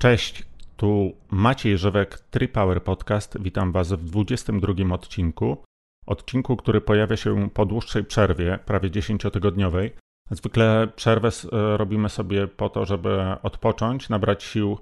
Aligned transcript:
Cześć, 0.00 0.44
tu 0.76 1.12
Maciej 1.30 1.78
Żywek, 1.78 2.18
TriPower 2.18 2.82
Podcast. 2.84 3.38
Witam 3.40 3.72
Was 3.72 3.92
w 3.92 4.04
22 4.04 4.94
odcinku. 4.94 5.64
Odcinku, 6.06 6.56
który 6.56 6.80
pojawia 6.80 7.16
się 7.16 7.50
po 7.50 7.66
dłuższej 7.66 8.04
przerwie, 8.04 8.58
prawie 8.66 8.90
10-tygodniowej. 8.90 9.90
Zwykle 10.30 10.88
przerwę 10.96 11.28
e, 11.28 11.76
robimy 11.76 12.08
sobie 12.08 12.48
po 12.48 12.68
to, 12.68 12.84
żeby 12.84 13.20
odpocząć, 13.42 14.08
nabrać 14.08 14.42
sił 14.42 14.78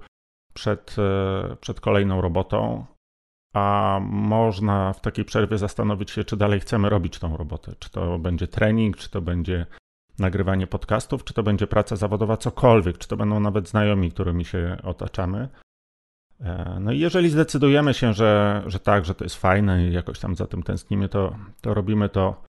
przed, 0.53 0.95
e, 0.99 1.55
przed 1.61 1.81
kolejną 1.81 2.21
robotą, 2.21 2.85
a 3.53 3.99
można 4.03 4.93
w 4.93 5.01
takiej 5.01 5.25
przerwie 5.25 5.57
zastanowić 5.57 6.11
się, 6.11 6.23
czy 6.23 6.37
dalej 6.37 6.59
chcemy 6.59 6.89
robić 6.89 7.19
tą 7.19 7.37
robotę. 7.37 7.73
Czy 7.79 7.91
to 7.91 8.19
będzie 8.19 8.47
trening, 8.47 8.97
czy 8.97 9.09
to 9.09 9.21
będzie 9.21 9.65
nagrywanie 10.19 10.67
podcastów, 10.67 11.23
czy 11.23 11.33
to 11.33 11.43
będzie 11.43 11.67
praca 11.67 11.95
zawodowa, 11.95 12.37
cokolwiek, 12.37 12.97
czy 12.97 13.07
to 13.07 13.17
będą 13.17 13.39
nawet 13.39 13.69
znajomi, 13.69 14.11
którymi 14.11 14.45
się 14.45 14.77
otaczamy. 14.83 15.49
E, 16.41 16.77
no 16.79 16.91
i 16.91 16.99
jeżeli 16.99 17.29
zdecydujemy 17.29 17.93
się, 17.93 18.13
że, 18.13 18.63
że 18.65 18.79
tak, 18.79 19.05
że 19.05 19.15
to 19.15 19.23
jest 19.25 19.35
fajne 19.35 19.87
i 19.87 19.93
jakoś 19.93 20.19
tam 20.19 20.35
za 20.35 20.47
tym 20.47 20.63
tęsknimy, 20.63 21.09
to, 21.09 21.35
to 21.61 21.73
robimy 21.73 22.09
to 22.09 22.43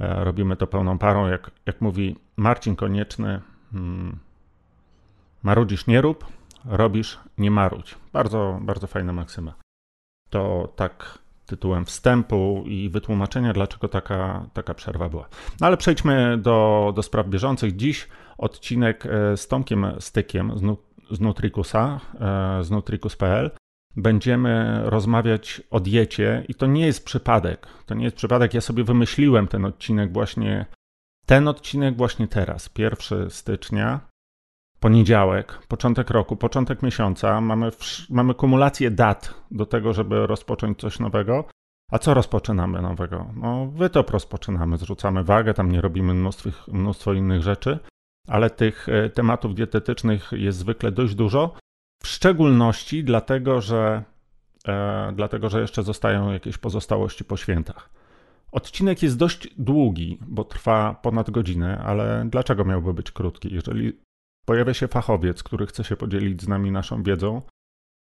e, 0.00 0.24
robimy 0.24 0.56
to 0.56 0.66
pełną 0.66 0.98
parą. 0.98 1.28
Jak, 1.28 1.50
jak 1.66 1.80
mówi 1.80 2.16
Marcin 2.36 2.76
Konieczny, 2.76 3.40
hmm, 3.72 4.18
marudzisz 5.42 5.86
nie 5.86 6.00
rób, 6.00 6.26
robisz 6.64 7.20
nie 7.38 7.50
marudź. 7.50 7.94
Bardzo, 8.12 8.58
bardzo 8.62 8.86
fajna 8.86 9.12
maksyma. 9.12 9.54
To 10.30 10.72
tak 10.76 11.18
tytułem 11.52 11.84
wstępu 11.84 12.64
i 12.66 12.88
wytłumaczenia, 12.88 13.52
dlaczego 13.52 13.88
taka, 13.88 14.46
taka 14.52 14.74
przerwa 14.74 15.08
była. 15.08 15.28
No 15.60 15.66
ale 15.66 15.76
przejdźmy 15.76 16.38
do, 16.38 16.92
do 16.96 17.02
spraw 17.02 17.28
bieżących. 17.28 17.76
Dziś 17.76 18.08
odcinek 18.38 19.06
e, 19.06 19.36
z 19.36 19.48
Tomkiem 19.48 19.86
Stykiem 19.98 20.52
z, 20.58 20.62
z 21.16 21.20
Nutrikusa, 21.20 22.00
e, 22.60 22.64
z 22.64 22.70
nutrikus.pl. 22.70 23.50
Będziemy 23.96 24.82
rozmawiać 24.84 25.62
o 25.70 25.80
diecie 25.80 26.44
i 26.48 26.54
to 26.54 26.66
nie 26.66 26.86
jest 26.86 27.04
przypadek. 27.04 27.66
To 27.86 27.94
nie 27.94 28.04
jest 28.04 28.16
przypadek. 28.16 28.54
Ja 28.54 28.60
sobie 28.60 28.84
wymyśliłem 28.84 29.48
ten 29.48 29.64
odcinek 29.64 30.12
właśnie, 30.12 30.66
ten 31.26 31.48
odcinek 31.48 31.96
właśnie 31.96 32.28
teraz, 32.28 32.70
1 32.78 33.30
stycznia, 33.30 34.00
poniedziałek, 34.82 35.58
początek 35.68 36.10
roku, 36.10 36.36
początek 36.36 36.82
miesiąca, 36.82 37.40
mamy, 37.40 37.70
mamy 38.10 38.34
kumulację 38.34 38.90
dat 38.90 39.34
do 39.50 39.66
tego, 39.66 39.92
żeby 39.92 40.26
rozpocząć 40.26 40.78
coś 40.80 40.98
nowego. 40.98 41.44
A 41.90 41.98
co 41.98 42.14
rozpoczynamy 42.14 42.82
nowego? 42.82 43.26
No, 43.36 43.66
wytop 43.66 44.10
rozpoczynamy, 44.10 44.76
zrzucamy 44.78 45.24
wagę, 45.24 45.54
tam 45.54 45.72
nie 45.72 45.80
robimy 45.80 46.14
mnóstwo, 46.14 46.50
mnóstwo 46.68 47.12
innych 47.12 47.42
rzeczy, 47.42 47.78
ale 48.28 48.50
tych 48.50 48.88
e, 48.88 49.10
tematów 49.10 49.54
dietetycznych 49.54 50.30
jest 50.32 50.58
zwykle 50.58 50.92
dość 50.92 51.14
dużo, 51.14 51.54
w 52.02 52.08
szczególności 52.08 53.04
dlatego, 53.04 53.60
że, 53.60 54.02
e, 54.68 55.12
dlatego, 55.14 55.50
że 55.50 55.60
jeszcze 55.60 55.82
zostają 55.82 56.32
jakieś 56.32 56.58
pozostałości 56.58 57.24
po 57.24 57.36
świętach. 57.36 57.90
Odcinek 58.52 59.02
jest 59.02 59.18
dość 59.18 59.48
długi, 59.58 60.18
bo 60.26 60.44
trwa 60.44 60.94
ponad 61.02 61.30
godzinę, 61.30 61.82
ale 61.84 62.26
dlaczego 62.30 62.64
miałby 62.64 62.94
być 62.94 63.10
krótki? 63.10 63.54
Jeżeli 63.54 63.92
pojawia 64.46 64.74
się 64.74 64.88
fachowiec, 64.88 65.42
który 65.42 65.66
chce 65.66 65.84
się 65.84 65.96
podzielić 65.96 66.42
z 66.42 66.48
nami 66.48 66.70
naszą 66.70 67.02
wiedzą, 67.02 67.42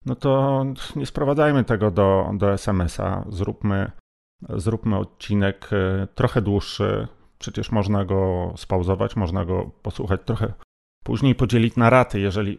no 0.07 0.15
to 0.15 0.65
nie 0.97 1.07
sprowadzajmy 1.07 1.65
tego 1.65 1.91
do, 1.91 2.31
do 2.35 2.53
SMS-a. 2.53 3.25
Zróbmy, 3.29 3.91
zróbmy 4.49 4.97
odcinek 4.97 5.71
e, 5.73 6.07
trochę 6.15 6.43
dłuższy. 6.43 7.09
Przecież 7.39 7.73
można 7.73 8.05
go 8.05 8.53
spauzować, 8.57 9.17
można 9.17 9.45
go 9.45 9.71
posłuchać 9.83 10.21
trochę 10.25 10.53
później, 11.05 11.35
podzielić 11.35 11.77
na 11.77 11.91
raty, 11.91 12.21
jeżeli 12.21 12.59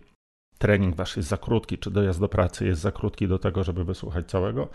trening 0.58 0.96
wasz 0.96 1.18
jest 1.18 1.30
za 1.30 1.38
krótki, 1.38 1.78
czy 1.78 1.92
dojazd 1.92 2.20
do 2.20 2.30
pracy 2.30 2.66
jest 2.66 2.82
za 2.82 2.92
krótki 2.92 3.28
do 3.28 3.40
tego, 3.40 3.64
żeby 3.64 3.84
wysłuchać 3.84 4.30
całego. 4.30 4.68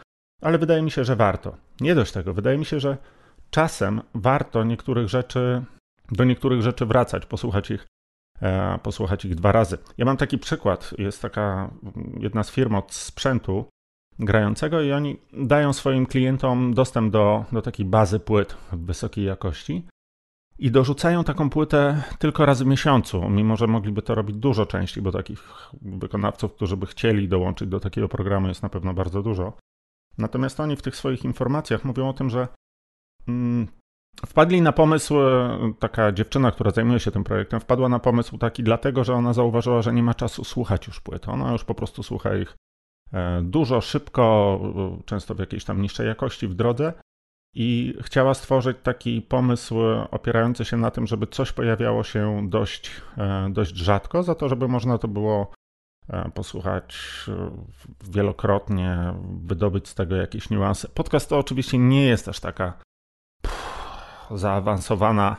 Ale 0.42 0.58
wydaje 0.58 0.82
mi 0.82 0.90
się, 0.90 1.04
że 1.04 1.16
warto. 1.16 1.56
Nie 1.80 1.94
dość 1.94 2.12
tego, 2.12 2.34
wydaje 2.34 2.58
mi 2.58 2.64
się, 2.64 2.80
że 2.80 2.96
czasem 3.50 4.02
warto 4.14 4.64
niektórych 4.64 5.08
rzeczy, 5.08 5.64
do 6.12 6.24
niektórych 6.24 6.62
rzeczy 6.62 6.86
wracać, 6.86 7.26
posłuchać 7.26 7.70
ich 7.70 7.86
posłuchać 8.82 9.24
ich 9.24 9.34
dwa 9.34 9.52
razy. 9.52 9.78
Ja 9.98 10.04
mam 10.04 10.16
taki 10.16 10.38
przykład. 10.38 10.94
Jest 10.98 11.22
taka 11.22 11.70
jedna 12.20 12.42
z 12.42 12.50
firm 12.50 12.74
od 12.74 12.94
sprzętu 12.94 13.64
grającego 14.18 14.82
i 14.82 14.92
oni 14.92 15.16
dają 15.32 15.72
swoim 15.72 16.06
klientom 16.06 16.74
dostęp 16.74 17.12
do, 17.12 17.44
do 17.52 17.62
takiej 17.62 17.86
bazy 17.86 18.20
płyt 18.20 18.56
wysokiej 18.72 19.24
jakości 19.24 19.86
i 20.58 20.70
dorzucają 20.70 21.24
taką 21.24 21.50
płytę 21.50 22.02
tylko 22.18 22.46
raz 22.46 22.62
w 22.62 22.66
miesiącu, 22.66 23.30
mimo 23.30 23.56
że 23.56 23.66
mogliby 23.66 24.02
to 24.02 24.14
robić 24.14 24.36
dużo 24.36 24.66
częściej, 24.66 25.02
bo 25.02 25.12
takich 25.12 25.70
wykonawców, 25.82 26.54
którzy 26.54 26.76
by 26.76 26.86
chcieli 26.86 27.28
dołączyć 27.28 27.68
do 27.68 27.80
takiego 27.80 28.08
programu 28.08 28.48
jest 28.48 28.62
na 28.62 28.68
pewno 28.68 28.94
bardzo 28.94 29.22
dużo. 29.22 29.52
Natomiast 30.18 30.60
oni 30.60 30.76
w 30.76 30.82
tych 30.82 30.96
swoich 30.96 31.24
informacjach 31.24 31.84
mówią 31.84 32.08
o 32.08 32.12
tym, 32.12 32.30
że 32.30 32.48
mm, 33.28 33.66
Wpadli 34.24 34.62
na 34.62 34.72
pomysł, 34.72 35.20
e, 35.20 35.58
taka 35.78 36.12
dziewczyna, 36.12 36.50
która 36.50 36.70
zajmuje 36.70 37.00
się 37.00 37.10
tym 37.10 37.24
projektem, 37.24 37.60
wpadła 37.60 37.88
na 37.88 37.98
pomysł 37.98 38.38
taki 38.38 38.62
dlatego, 38.62 39.04
że 39.04 39.14
ona 39.14 39.32
zauważyła, 39.32 39.82
że 39.82 39.92
nie 39.92 40.02
ma 40.02 40.14
czasu 40.14 40.44
słuchać 40.44 40.86
już 40.86 41.00
płyt. 41.00 41.28
Ona 41.28 41.52
już 41.52 41.64
po 41.64 41.74
prostu 41.74 42.02
słucha 42.02 42.36
ich 42.36 42.56
e, 43.12 43.42
dużo, 43.42 43.80
szybko, 43.80 44.58
e, 44.98 45.02
często 45.04 45.34
w 45.34 45.38
jakiejś 45.38 45.64
tam 45.64 45.82
niższej 45.82 46.06
jakości 46.06 46.48
w 46.48 46.54
drodze 46.54 46.92
i 47.54 47.94
chciała 48.02 48.34
stworzyć 48.34 48.76
taki 48.82 49.22
pomysł 49.22 49.74
opierający 50.10 50.64
się 50.64 50.76
na 50.76 50.90
tym, 50.90 51.06
żeby 51.06 51.26
coś 51.26 51.52
pojawiało 51.52 52.04
się 52.04 52.46
dość, 52.48 52.90
dość 53.50 53.76
rzadko, 53.76 54.22
za 54.22 54.34
to, 54.34 54.48
żeby 54.48 54.68
można 54.68 54.98
to 54.98 55.08
było 55.08 55.52
posłuchać 56.34 56.98
wielokrotnie, 58.10 59.14
wydobyć 59.42 59.88
z 59.88 59.94
tego 59.94 60.16
jakieś 60.16 60.50
niuanse. 60.50 60.88
Podcast 60.88 61.28
to 61.28 61.38
oczywiście 61.38 61.78
nie 61.78 62.06
jest 62.06 62.24
też 62.24 62.40
taka 62.40 62.78
zaawansowana 64.30 65.36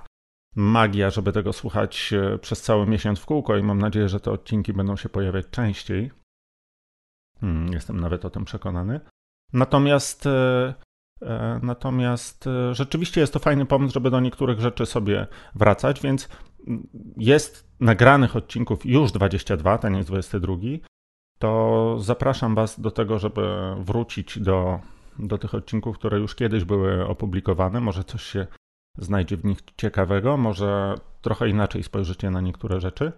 magia, 0.55 1.09
żeby 1.09 1.31
tego 1.31 1.53
słuchać 1.53 2.13
e, 2.13 2.37
przez 2.37 2.61
cały 2.61 2.87
miesiąc 2.87 3.19
w 3.19 3.25
kółko 3.25 3.57
i 3.57 3.63
mam 3.63 3.79
nadzieję, 3.79 4.09
że 4.09 4.19
te 4.19 4.31
odcinki 4.31 4.73
będą 4.73 4.95
się 4.95 5.09
pojawiać 5.09 5.45
częściej. 5.51 6.11
Hmm, 7.41 7.73
jestem 7.73 7.99
nawet 7.99 8.25
o 8.25 8.29
tym 8.29 8.45
przekonany. 8.45 8.99
Natomiast, 9.53 10.25
e, 10.25 10.73
e, 11.21 11.59
natomiast 11.63 12.49
rzeczywiście 12.71 13.21
jest 13.21 13.33
to 13.33 13.39
fajny 13.39 13.65
pomysł, 13.65 13.93
żeby 13.93 14.11
do 14.11 14.19
niektórych 14.19 14.59
rzeczy 14.59 14.85
sobie 14.85 15.27
wracać, 15.55 16.01
więc 16.01 16.29
jest 17.17 17.67
nagranych 17.79 18.35
odcinków 18.35 18.85
już 18.85 19.11
22, 19.11 19.77
ten 19.77 19.95
jest 19.95 20.09
22. 20.09 20.55
To 21.39 21.95
zapraszam 21.99 22.55
Was 22.55 22.79
do 22.79 22.91
tego, 22.91 23.19
żeby 23.19 23.41
wrócić 23.79 24.39
do, 24.39 24.79
do 25.19 25.37
tych 25.37 25.55
odcinków, 25.55 25.97
które 25.97 26.19
już 26.19 26.35
kiedyś 26.35 26.63
były 26.63 27.07
opublikowane. 27.07 27.81
Może 27.81 28.03
coś 28.03 28.23
się 28.23 28.47
znajdzie 28.97 29.37
w 29.37 29.45
nich 29.45 29.59
ciekawego, 29.77 30.37
może 30.37 30.95
trochę 31.21 31.49
inaczej 31.49 31.83
spojrzycie 31.83 32.29
na 32.29 32.41
niektóre 32.41 32.79
rzeczy. 32.79 33.11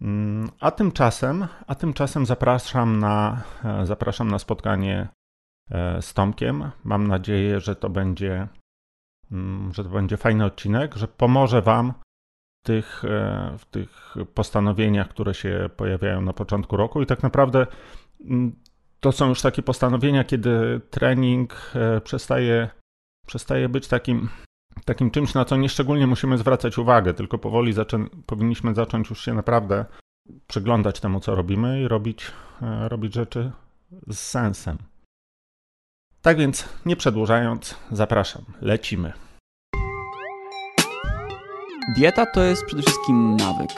Mm, 0.00 0.50
a 0.60 0.70
tymczasem, 0.70 1.46
a 1.66 1.74
tymczasem 1.74 2.26
zapraszam 2.26 2.98
na, 2.98 3.42
e, 3.64 3.86
zapraszam 3.86 4.28
na 4.28 4.38
spotkanie 4.38 5.08
e, 5.70 6.02
z 6.02 6.14
Tomkiem. 6.14 6.70
Mam 6.84 7.06
nadzieję, 7.06 7.60
że 7.60 7.76
to 7.76 7.90
będzie, 7.90 8.48
mm, 9.32 9.72
że 9.74 9.84
to 9.84 9.90
będzie 9.90 10.16
fajny 10.16 10.44
odcinek, 10.44 10.94
że 10.94 11.08
pomoże 11.08 11.62
Wam 11.62 11.92
w 12.62 12.66
tych, 12.66 13.04
e, 13.04 13.54
w 13.58 13.64
tych 13.64 14.14
postanowieniach, 14.34 15.08
które 15.08 15.34
się 15.34 15.70
pojawiają 15.76 16.20
na 16.20 16.32
początku 16.32 16.76
roku. 16.76 17.02
I 17.02 17.06
tak 17.06 17.22
naprawdę 17.22 17.66
mm, 18.20 18.56
to 19.00 19.12
są 19.12 19.28
już 19.28 19.42
takie 19.42 19.62
postanowienia, 19.62 20.24
kiedy 20.24 20.80
trening 20.90 21.72
przestaje, 22.04 22.70
przestaje 23.26 23.68
być 23.68 23.88
takim 23.88 24.28
takim 24.84 25.10
czymś, 25.10 25.34
na 25.34 25.44
co 25.44 25.56
nie 25.56 25.68
szczególnie 25.68 26.06
musimy 26.06 26.38
zwracać 26.38 26.78
uwagę, 26.78 27.14
tylko 27.14 27.38
powoli 27.38 27.72
zaczę- 27.72 28.08
powinniśmy 28.26 28.74
zacząć 28.74 29.10
już 29.10 29.24
się 29.24 29.34
naprawdę 29.34 29.84
przyglądać 30.46 31.00
temu, 31.00 31.20
co 31.20 31.34
robimy 31.34 31.82
i 31.82 31.88
robić, 31.88 32.32
e, 32.62 32.88
robić 32.88 33.14
rzeczy 33.14 33.52
z 34.08 34.18
sensem. 34.18 34.78
Tak 36.22 36.36
więc, 36.36 36.68
nie 36.86 36.96
przedłużając, 36.96 37.74
zapraszam, 37.90 38.42
lecimy. 38.60 39.12
Dieta 41.96 42.26
to 42.26 42.42
jest 42.42 42.64
przede 42.64 42.82
wszystkim 42.82 43.36
nawyk. 43.36 43.70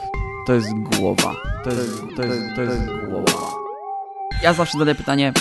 To 0.47 0.53
jest 0.53 0.73
głowa. 0.73 1.35
To 1.63 1.69
jest, 1.69 2.01
to 2.15 2.23
jest, 2.23 2.55
to 2.55 2.61
jest 2.61 2.81
głowa. 3.09 3.31
Ja 4.43 4.53
zawsze 4.53 4.77
zadaję 4.79 4.95
pytanie, 4.95 5.33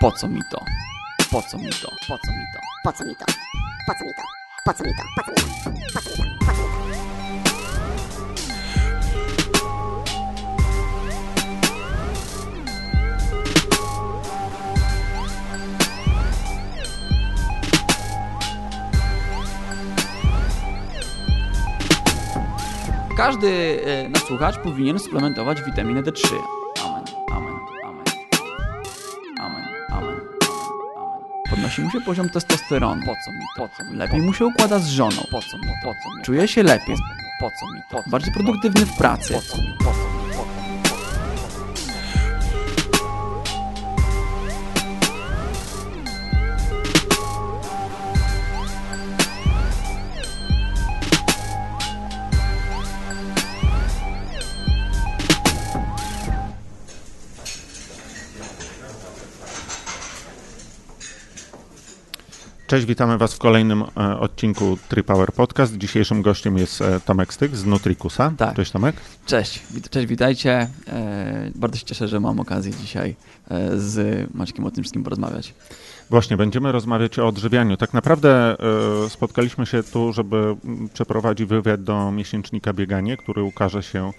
po 0.00 0.12
co 0.12 0.28
mi 0.28 0.40
to? 0.52 0.60
Po 1.30 1.42
co 1.42 1.58
mi 1.58 1.70
to? 1.70 1.88
Po 2.08 2.18
co 2.18 2.32
mi 2.32 2.44
to? 2.54 2.60
Po 2.84 2.92
co 2.92 3.04
mi 3.04 3.16
to? 3.16 3.24
Po 3.86 3.94
co 3.98 4.04
mi 4.04 4.10
to? 4.16 4.43
Po 4.64 4.72
co 4.72 4.84
mi 4.84 4.90
to? 4.94 5.02
Po 5.16 5.22
co 5.22 5.30
mi 5.30 5.36
to? 5.36 5.70
Po 5.94 6.00
co 6.00 6.10
mi 6.10 6.16
to? 6.16 6.46
Po 6.46 6.52
co 6.52 6.62
mi 6.62 6.68
to? 6.68 6.94
Każdy 23.16 23.80
e, 23.84 24.08
nasz 24.08 24.24
słuchacz 24.24 24.58
powinien 24.58 24.98
suplementować 24.98 25.62
witaminę 25.62 26.02
D3. 26.02 26.63
Podnosi 31.74 31.96
mu 31.96 32.00
się 32.00 32.06
poziom 32.06 32.28
testosteronu. 32.28 33.02
Po 33.06 33.16
co 33.24 33.32
mi? 33.32 33.40
Po 33.56 33.68
co 33.68 33.84
mi? 33.84 33.96
Lepiej 33.96 34.22
mu 34.22 34.32
się 34.32 34.46
układa 34.46 34.78
z 34.78 34.88
żoną. 34.88 35.22
Po 35.30 35.42
co 35.42 35.58
mi? 35.58 35.68
Po 35.84 35.94
co 35.94 36.16
mi? 36.16 36.22
Czuje 36.22 36.48
się 36.48 36.62
lepiej. 36.62 36.96
Po 37.40 37.50
co 37.50 37.74
mi? 37.74 37.80
Po 37.90 38.02
co 38.02 38.10
Bardziej 38.10 38.32
produktywny 38.34 38.86
w 38.86 38.96
pracy. 38.96 39.34
Po 39.34 39.40
co 39.40 39.56
mi? 39.58 39.74
Po 39.78 39.84
co 39.84 39.90
mi? 39.90 40.23
Cześć, 62.74 62.86
witamy 62.86 63.18
Was 63.18 63.34
w 63.34 63.38
kolejnym 63.38 63.82
e, 63.82 64.18
odcinku 64.18 64.78
TriPower 64.88 65.32
Podcast. 65.32 65.78
Dzisiejszym 65.78 66.22
gościem 66.22 66.58
jest 66.58 66.82
e, 66.82 67.00
Tomek 67.00 67.34
Styk 67.34 67.56
z 67.56 67.66
Nutrikusa. 67.66 68.32
Tak. 68.36 68.56
Cześć 68.56 68.70
Tomek. 68.70 68.96
Cześć, 69.26 69.62
cześć, 69.90 70.06
witajcie. 70.06 70.68
E, 70.88 71.50
bardzo 71.54 71.78
się 71.78 71.84
cieszę, 71.84 72.08
że 72.08 72.20
mam 72.20 72.40
okazję 72.40 72.72
dzisiaj 72.72 73.16
z 73.76 74.26
Maćkiem 74.34 74.64
o 74.64 74.70
tym 74.70 74.84
wszystkim 74.84 75.04
porozmawiać. 75.04 75.54
Właśnie, 76.10 76.36
będziemy 76.36 76.72
rozmawiać 76.72 77.18
o 77.18 77.26
odżywianiu. 77.26 77.76
Tak 77.76 77.94
naprawdę 77.94 78.56
spotkaliśmy 79.08 79.66
się 79.66 79.82
tu, 79.82 80.12
żeby 80.12 80.56
przeprowadzić 80.94 81.48
wywiad 81.48 81.82
do 81.82 82.12
miesięcznika 82.12 82.72
Bieganie, 82.72 83.16
który 83.16 83.42
ukaże 83.42 83.82
się 83.82 84.12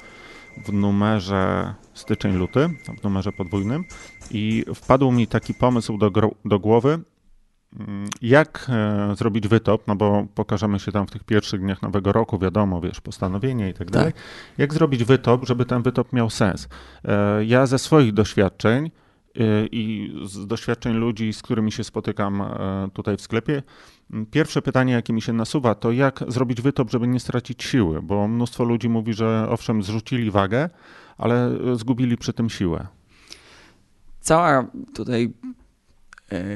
w 0.65 0.73
numerze 0.73 1.73
styczeń-luty, 1.93 2.69
w 2.99 3.03
numerze 3.03 3.31
podwójnym 3.31 3.83
i 4.31 4.65
wpadł 4.75 5.11
mi 5.11 5.27
taki 5.27 5.53
pomysł 5.53 5.97
do, 5.97 6.11
do 6.45 6.59
głowy, 6.59 6.99
jak 8.21 8.67
e, 8.69 9.15
zrobić 9.15 9.47
wytop, 9.47 9.87
no 9.87 9.95
bo 9.95 10.27
pokażemy 10.35 10.79
się 10.79 10.91
tam 10.91 11.07
w 11.07 11.11
tych 11.11 11.23
pierwszych 11.23 11.61
dniach 11.61 11.81
nowego 11.81 12.11
roku, 12.11 12.39
wiadomo, 12.39 12.81
wiesz, 12.81 13.01
postanowienie 13.01 13.69
i 13.69 13.73
tak 13.73 13.91
dalej. 13.91 14.13
Tak. 14.13 14.21
Jak 14.57 14.73
zrobić 14.73 15.03
wytop, 15.03 15.47
żeby 15.47 15.65
ten 15.65 15.81
wytop 15.81 16.13
miał 16.13 16.29
sens? 16.29 16.69
E, 17.03 17.45
ja 17.45 17.65
ze 17.65 17.79
swoich 17.79 18.13
doświadczeń 18.13 18.85
e, 18.85 18.89
i 19.71 20.13
z 20.25 20.47
doświadczeń 20.47 20.93
ludzi, 20.93 21.33
z 21.33 21.41
którymi 21.41 21.71
się 21.71 21.83
spotykam 21.83 22.43
tutaj 22.93 23.17
w 23.17 23.21
sklepie, 23.21 23.63
pierwsze 24.31 24.61
pytanie, 24.61 24.93
jakie 24.93 25.13
mi 25.13 25.21
się 25.21 25.33
nasuwa, 25.33 25.75
to 25.75 25.91
jak 25.91 26.23
zrobić 26.27 26.61
wytop, 26.61 26.91
żeby 26.91 27.07
nie 27.07 27.19
stracić 27.19 27.63
siły, 27.63 28.01
bo 28.01 28.27
mnóstwo 28.27 28.63
ludzi 28.63 28.89
mówi, 28.89 29.13
że 29.13 29.47
owszem, 29.49 29.83
zrzucili 29.83 30.31
wagę, 30.31 30.69
ale 31.17 31.51
zgubili 31.73 32.17
przy 32.17 32.33
tym 32.33 32.49
siłę. 32.49 32.87
Cała 34.19 34.67
tutaj 34.95 35.33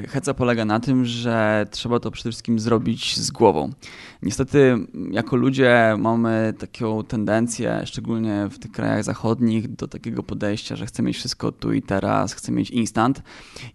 heca 0.08 0.34
polega 0.34 0.64
na 0.64 0.80
tym, 0.80 1.04
że 1.04 1.66
trzeba 1.70 2.00
to 2.00 2.10
przede 2.10 2.30
wszystkim 2.30 2.58
zrobić 2.58 3.16
z 3.16 3.30
głową. 3.30 3.70
Niestety, 4.22 4.76
jako 5.10 5.36
ludzie 5.36 5.94
mamy 5.98 6.54
taką 6.58 7.04
tendencję, 7.04 7.82
szczególnie 7.84 8.48
w 8.50 8.58
tych 8.58 8.70
krajach 8.70 9.04
zachodnich, 9.04 9.74
do 9.74 9.88
takiego 9.88 10.22
podejścia, 10.22 10.76
że 10.76 10.86
chcemy 10.86 11.06
mieć 11.06 11.16
wszystko 11.16 11.52
tu 11.52 11.72
i 11.72 11.82
teraz, 11.82 12.34
chcemy 12.34 12.58
mieć 12.58 12.70
instant 12.70 13.22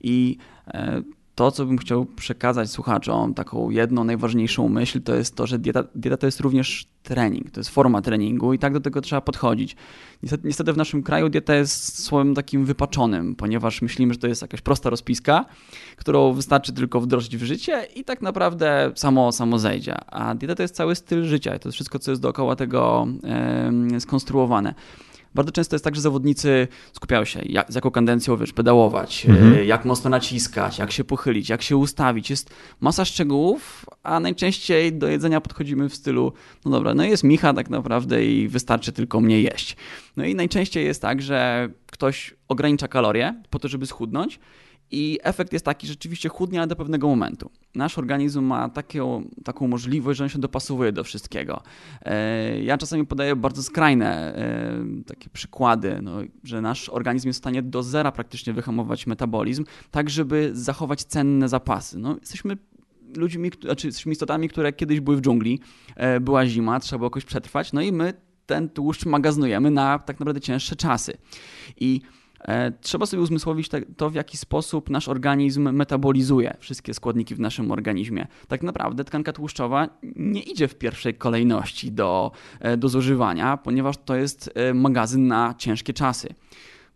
i 0.02 0.38
e, 0.68 1.02
to, 1.36 1.52
co 1.52 1.66
bym 1.66 1.78
chciał 1.78 2.06
przekazać 2.06 2.72
słuchaczom, 2.72 3.34
taką 3.34 3.70
jedną 3.70 4.04
najważniejszą 4.04 4.70
myśl, 4.70 5.02
to 5.02 5.16
jest 5.16 5.36
to, 5.36 5.48
że 5.48 5.60
dieta, 5.60 5.84
dieta 5.96 6.18
to 6.18 6.26
jest 6.26 6.40
również 6.40 6.88
trening, 7.04 7.52
to 7.52 7.60
jest 7.60 7.70
forma 7.70 8.02
treningu 8.02 8.54
i 8.54 8.60
tak 8.60 8.74
do 8.74 8.80
tego 8.80 9.02
trzeba 9.02 9.22
podchodzić. 9.22 9.76
Niestety, 10.24 10.48
niestety 10.48 10.74
w 10.74 10.78
naszym 10.78 11.04
kraju 11.04 11.30
dieta 11.30 11.56
jest 11.56 12.04
słowem 12.04 12.36
takim 12.36 12.66
wypaczonym, 12.66 13.36
ponieważ 13.36 13.82
myślimy, 13.82 14.14
że 14.14 14.20
to 14.20 14.28
jest 14.28 14.42
jakaś 14.42 14.62
prosta 14.62 14.90
rozpiska, 14.90 15.46
którą 15.96 16.34
wystarczy 16.34 16.74
tylko 16.74 17.02
wdrożyć 17.02 17.38
w 17.38 17.44
życie 17.44 17.88
i 17.96 18.04
tak 18.04 18.22
naprawdę 18.22 18.92
samo, 18.96 19.32
samo 19.32 19.60
zejdzie. 19.60 19.96
A 20.08 20.36
dieta 20.36 20.56
to 20.56 20.62
jest 20.62 20.76
cały 20.76 20.96
styl 20.96 21.24
życia, 21.24 21.60
to 21.60 21.70
jest 21.70 21.76
wszystko, 21.76 22.00
co 22.00 22.12
jest 22.12 22.22
dookoła 22.22 22.56
tego 22.56 23.08
yy, 23.92 24.00
skonstruowane. 24.00 24.74
Bardzo 25.36 25.52
często 25.52 25.76
jest 25.76 25.84
tak, 25.84 25.96
że 25.96 26.02
zawodnicy 26.02 26.68
skupiają 26.94 27.26
się, 27.26 27.42
jak, 27.46 27.72
z 27.72 27.76
jaką 27.76 27.92
kandencją 27.92 28.38
wiesz, 28.38 28.54
pedałować, 28.54 29.26
mhm. 29.26 29.54
E, 29.54 29.66
jak 29.66 29.86
mocno 29.86 30.10
naciskać, 30.10 30.78
jak 30.80 30.92
się 30.92 31.04
pochylić, 31.04 31.50
jak 31.50 31.62
się 31.62 31.78
ustawić. 31.78 32.30
Jest 32.30 32.50
masa 32.82 33.06
szczegółów, 33.06 33.86
a 34.04 34.20
najczęściej 34.20 34.94
do 34.94 35.08
jedzenia 35.08 35.42
podchodzimy 35.42 35.90
w 35.90 35.96
stylu, 35.96 36.34
no 36.66 36.72
dobra, 36.72 36.94
no 36.94 37.04
jest 37.04 37.24
micha 37.24 37.54
tak 37.54 37.70
naprawdę 37.70 38.26
i 38.26 38.48
wystarczy 38.48 38.92
tylko 38.92 39.22
mnie 39.22 39.42
jeść. 39.42 39.78
No 40.18 40.26
i 40.26 40.36
najczęściej 40.36 40.86
jest 40.86 41.02
tak, 41.02 41.22
że 41.22 41.70
ktoś 41.92 42.36
ogranicza 42.48 42.88
kalorie 42.88 43.42
po 43.50 43.60
to, 43.60 43.68
żeby 43.68 43.86
schudnąć, 43.86 44.40
i 44.92 45.20
efekt 45.24 45.54
jest 45.54 45.66
taki, 45.66 45.88
że 45.88 45.94
rzeczywiście 45.94 46.30
chudnie, 46.30 46.60
ale 46.60 46.68
do 46.68 46.76
pewnego 46.76 47.08
momentu. 47.08 47.52
Nasz 47.76 47.98
organizm 47.98 48.44
ma 48.44 48.70
taką, 48.70 49.30
taką 49.44 49.68
możliwość, 49.68 50.18
że 50.18 50.24
on 50.24 50.30
się 50.30 50.40
dopasowuje 50.40 50.92
do 50.92 51.04
wszystkiego. 51.04 51.64
E, 52.02 52.64
ja 52.64 52.78
czasami 52.78 53.06
podaję 53.06 53.36
bardzo 53.36 53.64
skrajne 53.64 54.36
e, 54.36 55.04
takie 55.08 55.30
przykłady, 55.30 56.00
no, 56.02 56.18
że 56.44 56.62
nasz 56.62 56.90
organizm 56.90 57.28
jest 57.28 57.40
w 57.40 57.44
stanie 57.44 57.62
do 57.62 57.84
zera 57.84 58.12
praktycznie 58.12 58.54
wyhamować 58.54 59.08
metabolizm, 59.08 59.66
tak 59.92 60.10
żeby 60.10 60.50
zachować 60.54 61.04
cenne 61.04 61.50
zapasy. 61.50 62.00
No, 62.00 62.18
jesteśmy 62.22 62.58
ludźmi, 63.16 63.52
znaczy 63.62 63.88
jesteśmy 63.88 64.12
istotami, 64.12 64.50
które 64.50 64.74
kiedyś 64.74 65.00
były 65.00 65.18
w 65.18 65.22
dżungli, 65.22 65.60
e, 65.96 66.20
była 66.20 66.46
zima, 66.46 66.80
trzeba 66.80 66.98
było 66.98 67.08
jakoś 67.08 67.26
przetrwać, 67.26 67.74
no 67.74 67.82
i 67.82 67.92
my 67.92 68.14
ten 68.46 68.70
tłuszcz 68.70 69.06
magazynujemy 69.06 69.72
na 69.72 70.00
tak 70.00 70.20
naprawdę 70.20 70.42
cięższe 70.42 70.76
czasy. 70.76 71.18
I 71.78 72.02
trzeba 72.82 73.06
sobie 73.06 73.24
uzmysłowić 73.24 73.70
to, 73.98 74.10
w 74.10 74.16
jaki 74.16 74.38
sposób 74.38 74.90
nasz 74.90 75.08
organizm 75.08 75.72
metabolizuje 75.72 76.58
wszystkie 76.60 76.94
składniki 76.94 77.36
w 77.36 77.40
naszym 77.40 77.72
organizmie. 77.72 78.28
Tak 78.48 78.64
naprawdę 78.64 79.04
tkanka 79.04 79.34
tłuszczowa 79.34 79.90
nie 80.16 80.42
idzie 80.42 80.68
w 80.68 80.76
pierwszej 80.76 81.14
kolejności 81.14 81.92
do, 81.92 82.32
e, 82.60 82.78
do 82.78 82.90
zużywania, 82.90 83.58
ponieważ 83.58 83.96
to 84.06 84.16
jest 84.16 84.52
e, 84.56 84.74
magazyn 84.74 85.28
na 85.28 85.56
ciężkie 85.58 85.94
czasy. 85.94 86.28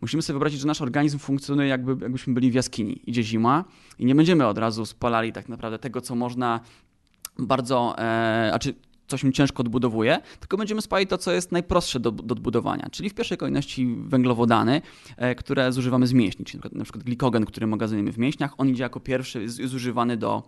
Musimy 0.00 0.22
sobie 0.22 0.34
wyobrazić, 0.34 0.60
że 0.60 0.66
nasz 0.66 0.80
organizm 0.80 1.18
funkcjonuje 1.18 1.68
jakby, 1.68 2.02
jakbyśmy 2.02 2.34
byli 2.34 2.50
w 2.50 2.54
jaskini. 2.54 3.00
Idzie 3.06 3.22
zima 3.22 3.64
i 3.98 4.04
nie 4.04 4.14
będziemy 4.14 4.46
od 4.46 4.58
razu 4.58 4.86
spalali 4.86 5.32
tak 5.32 5.48
naprawdę 5.48 5.78
tego, 5.78 6.00
co 6.00 6.14
można 6.14 6.60
bardzo, 7.38 7.94
e, 7.98 8.48
znaczy 8.50 8.74
coś 9.10 9.24
mi 9.24 9.32
ciężko 9.32 9.60
odbudowuje, 9.60 10.18
tylko 10.40 10.56
będziemy 10.56 10.82
spalić 10.82 11.10
to, 11.10 11.18
co 11.18 11.32
jest 11.32 11.52
najprostsze 11.52 12.00
do, 12.00 12.10
do 12.10 12.32
odbudowania, 12.32 12.88
czyli 12.92 13.10
w 13.10 13.14
pierwszej 13.14 13.38
kolejności 13.38 13.96
węglowodany, 13.98 14.82
e, 15.16 15.34
które 15.34 15.72
zużywamy 15.72 16.06
z 16.06 16.12
mięśni, 16.12 16.44
czyli 16.44 16.62
na 16.72 16.84
przykład 16.84 17.04
glikogen, 17.04 17.44
który 17.44 17.66
magazynujemy 17.66 18.12
w 18.12 18.18
mięśniach, 18.18 18.54
on 18.58 18.68
idzie 18.68 18.82
jako 18.82 19.00
pierwszy, 19.00 19.42
jest, 19.42 19.58
jest 19.58 19.74
używany 19.74 20.16
do, 20.16 20.42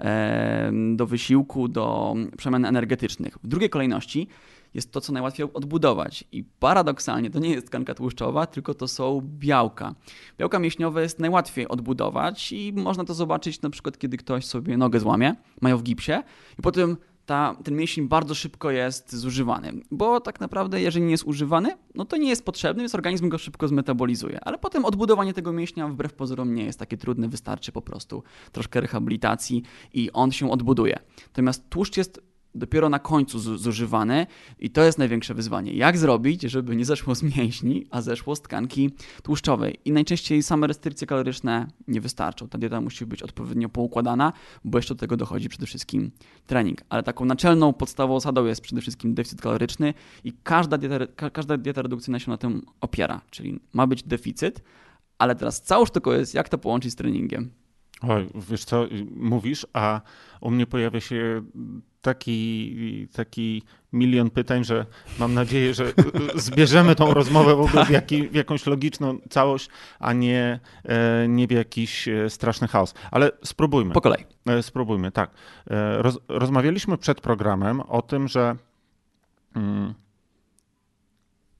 e, 0.00 0.72
do 0.94 1.06
wysiłku, 1.06 1.68
do 1.68 2.14
przemian 2.36 2.64
energetycznych. 2.64 3.38
W 3.42 3.46
drugiej 3.46 3.70
kolejności 3.70 4.28
jest 4.74 4.92
to, 4.92 5.00
co 5.00 5.12
najłatwiej 5.12 5.46
odbudować. 5.54 6.24
I 6.32 6.44
paradoksalnie 6.44 7.30
to 7.30 7.38
nie 7.38 7.50
jest 7.50 7.66
tkanka 7.66 7.94
tłuszczowa, 7.94 8.46
tylko 8.46 8.74
to 8.74 8.88
są 8.88 9.20
białka. 9.38 9.94
Białka 10.38 10.58
mięśniowe 10.58 11.02
jest 11.02 11.18
najłatwiej 11.18 11.68
odbudować 11.68 12.52
i 12.52 12.72
można 12.72 13.04
to 13.04 13.14
zobaczyć 13.14 13.62
na 13.62 13.70
przykład, 13.70 13.98
kiedy 13.98 14.16
ktoś 14.16 14.44
sobie 14.44 14.76
nogę 14.76 15.00
złamie, 15.00 15.34
mają 15.60 15.78
w 15.78 15.82
gipsie 15.82 16.12
i 16.58 16.62
potem 16.62 16.96
ta, 17.26 17.56
ten 17.64 17.76
mięsień 17.76 18.08
bardzo 18.08 18.34
szybko 18.34 18.70
jest 18.70 19.16
zużywany, 19.16 19.72
bo 19.90 20.20
tak 20.20 20.40
naprawdę 20.40 20.80
jeżeli 20.80 21.04
nie 21.04 21.10
jest 21.10 21.24
używany, 21.24 21.76
no 21.94 22.04
to 22.04 22.16
nie 22.16 22.28
jest 22.28 22.44
potrzebny, 22.44 22.82
więc 22.82 22.94
organizm 22.94 23.28
go 23.28 23.38
szybko 23.38 23.68
zmetabolizuje. 23.68 24.40
Ale 24.44 24.58
potem 24.58 24.84
odbudowanie 24.84 25.34
tego 25.34 25.52
mięśnia 25.52 25.88
wbrew 25.88 26.14
pozorom 26.14 26.54
nie 26.54 26.64
jest 26.64 26.78
takie 26.78 26.96
trudne, 26.96 27.28
wystarczy 27.28 27.72
po 27.72 27.82
prostu 27.82 28.22
troszkę 28.52 28.80
rehabilitacji 28.80 29.62
i 29.94 30.12
on 30.12 30.32
się 30.32 30.50
odbuduje. 30.50 30.98
Natomiast 31.28 31.70
tłuszcz 31.70 31.96
jest 31.96 32.22
dopiero 32.56 32.88
na 32.88 32.98
końcu 32.98 33.58
zużywane 33.58 34.26
i 34.58 34.70
to 34.70 34.82
jest 34.82 34.98
największe 34.98 35.34
wyzwanie. 35.34 35.72
Jak 35.72 35.98
zrobić, 35.98 36.42
żeby 36.42 36.76
nie 36.76 36.84
zeszło 36.84 37.14
z 37.14 37.22
mięśni, 37.22 37.86
a 37.90 38.02
zeszło 38.02 38.36
z 38.36 38.40
tkanki 38.40 38.90
tłuszczowej? 39.22 39.78
I 39.84 39.92
najczęściej 39.92 40.42
same 40.42 40.66
restrykcje 40.66 41.06
kaloryczne 41.06 41.66
nie 41.88 42.00
wystarczą. 42.00 42.48
Ta 42.48 42.58
dieta 42.58 42.80
musi 42.80 43.06
być 43.06 43.22
odpowiednio 43.22 43.68
poukładana, 43.68 44.32
bo 44.64 44.78
jeszcze 44.78 44.94
do 44.94 44.98
tego 44.98 45.16
dochodzi 45.16 45.48
przede 45.48 45.66
wszystkim 45.66 46.10
trening. 46.46 46.80
Ale 46.88 47.02
taką 47.02 47.24
naczelną, 47.24 47.72
podstawową 47.72 48.20
zasadą 48.20 48.44
jest 48.44 48.60
przede 48.60 48.80
wszystkim 48.80 49.14
deficyt 49.14 49.40
kaloryczny 49.40 49.94
i 50.24 50.32
każda 50.42 50.78
dieta, 50.78 51.30
każda 51.30 51.56
dieta 51.56 51.82
redukcyjna 51.82 52.18
się 52.18 52.30
na 52.30 52.36
tym 52.36 52.62
opiera. 52.80 53.20
Czyli 53.30 53.60
ma 53.72 53.86
być 53.86 54.02
deficyt, 54.02 54.62
ale 55.18 55.34
teraz 55.34 55.62
całą 55.62 55.84
sztuką 55.84 56.12
jest, 56.12 56.34
jak 56.34 56.48
to 56.48 56.58
połączyć 56.58 56.92
z 56.92 56.96
treningiem. 56.96 57.50
Oj, 58.02 58.28
wiesz 58.50 58.64
co, 58.64 58.86
mówisz, 59.16 59.66
a 59.72 60.00
u 60.40 60.50
mnie 60.50 60.66
pojawia 60.66 61.00
się 61.00 61.42
taki, 62.02 63.08
taki 63.12 63.62
milion 63.92 64.30
pytań, 64.30 64.64
że 64.64 64.86
mam 65.18 65.34
nadzieję, 65.34 65.74
że 65.74 65.92
zbierzemy 66.34 66.94
tą 66.94 67.14
rozmowę 67.14 67.56
w 67.56 67.60
ogóle 67.60 67.84
w, 67.84 67.90
jaki, 67.90 68.28
w 68.28 68.34
jakąś 68.34 68.66
logiczną 68.66 69.18
całość, 69.30 69.68
a 69.98 70.12
nie, 70.12 70.60
e, 70.84 71.28
nie 71.28 71.46
w 71.46 71.50
jakiś 71.50 72.08
e, 72.08 72.30
straszny 72.30 72.68
chaos. 72.68 72.94
Ale 73.10 73.30
spróbujmy. 73.44 73.94
Po 73.94 74.00
kolei. 74.00 74.24
E, 74.46 74.62
spróbujmy, 74.62 75.12
tak. 75.12 75.30
Roz, 75.98 76.18
rozmawialiśmy 76.28 76.98
przed 76.98 77.20
programem 77.20 77.80
o 77.80 78.02
tym, 78.02 78.28
że 78.28 78.56
mm, 79.56 79.94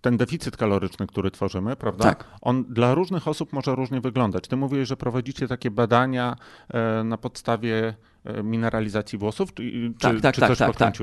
ten 0.06 0.16
deficyt 0.16 0.56
kaloryczny, 0.56 1.06
który 1.06 1.30
tworzymy, 1.30 1.76
prawda? 1.76 2.04
Tak. 2.04 2.24
On 2.40 2.64
dla 2.64 2.94
różnych 2.94 3.28
osób 3.28 3.52
może 3.52 3.74
różnie 3.74 4.00
wyglądać. 4.00 4.48
Ty 4.48 4.56
mówisz, 4.56 4.88
że 4.88 4.96
prowadzicie 4.96 5.48
takie 5.48 5.70
badania 5.70 6.36
e, 6.68 7.04
na 7.04 7.16
podstawie 7.16 7.94
e, 8.24 8.42
mineralizacji 8.42 9.18
włosów, 9.18 9.54
czy, 9.54 9.92
tak, 10.00 10.20
tak, 10.20 10.34
czy 10.34 10.40
tak, 10.40 10.50
coś 10.50 10.58
tak, 10.58 10.76
tak. 10.76 10.94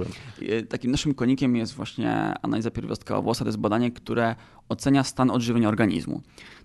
Takim 0.70 0.92
naszym 0.92 1.14
konikiem 1.14 1.56
jest 1.56 1.74
właśnie 1.74 2.34
analiza 2.42 2.72
pierwiastka 2.72 3.22
włosa. 3.22 3.46
To 3.46 3.50
jest 3.50 3.60
badanie, 3.60 3.92
które 3.92 4.36
ocenia 4.70 5.04
stan 5.04 5.32
odżywienia 5.32 5.70
organizmu. 5.70 6.22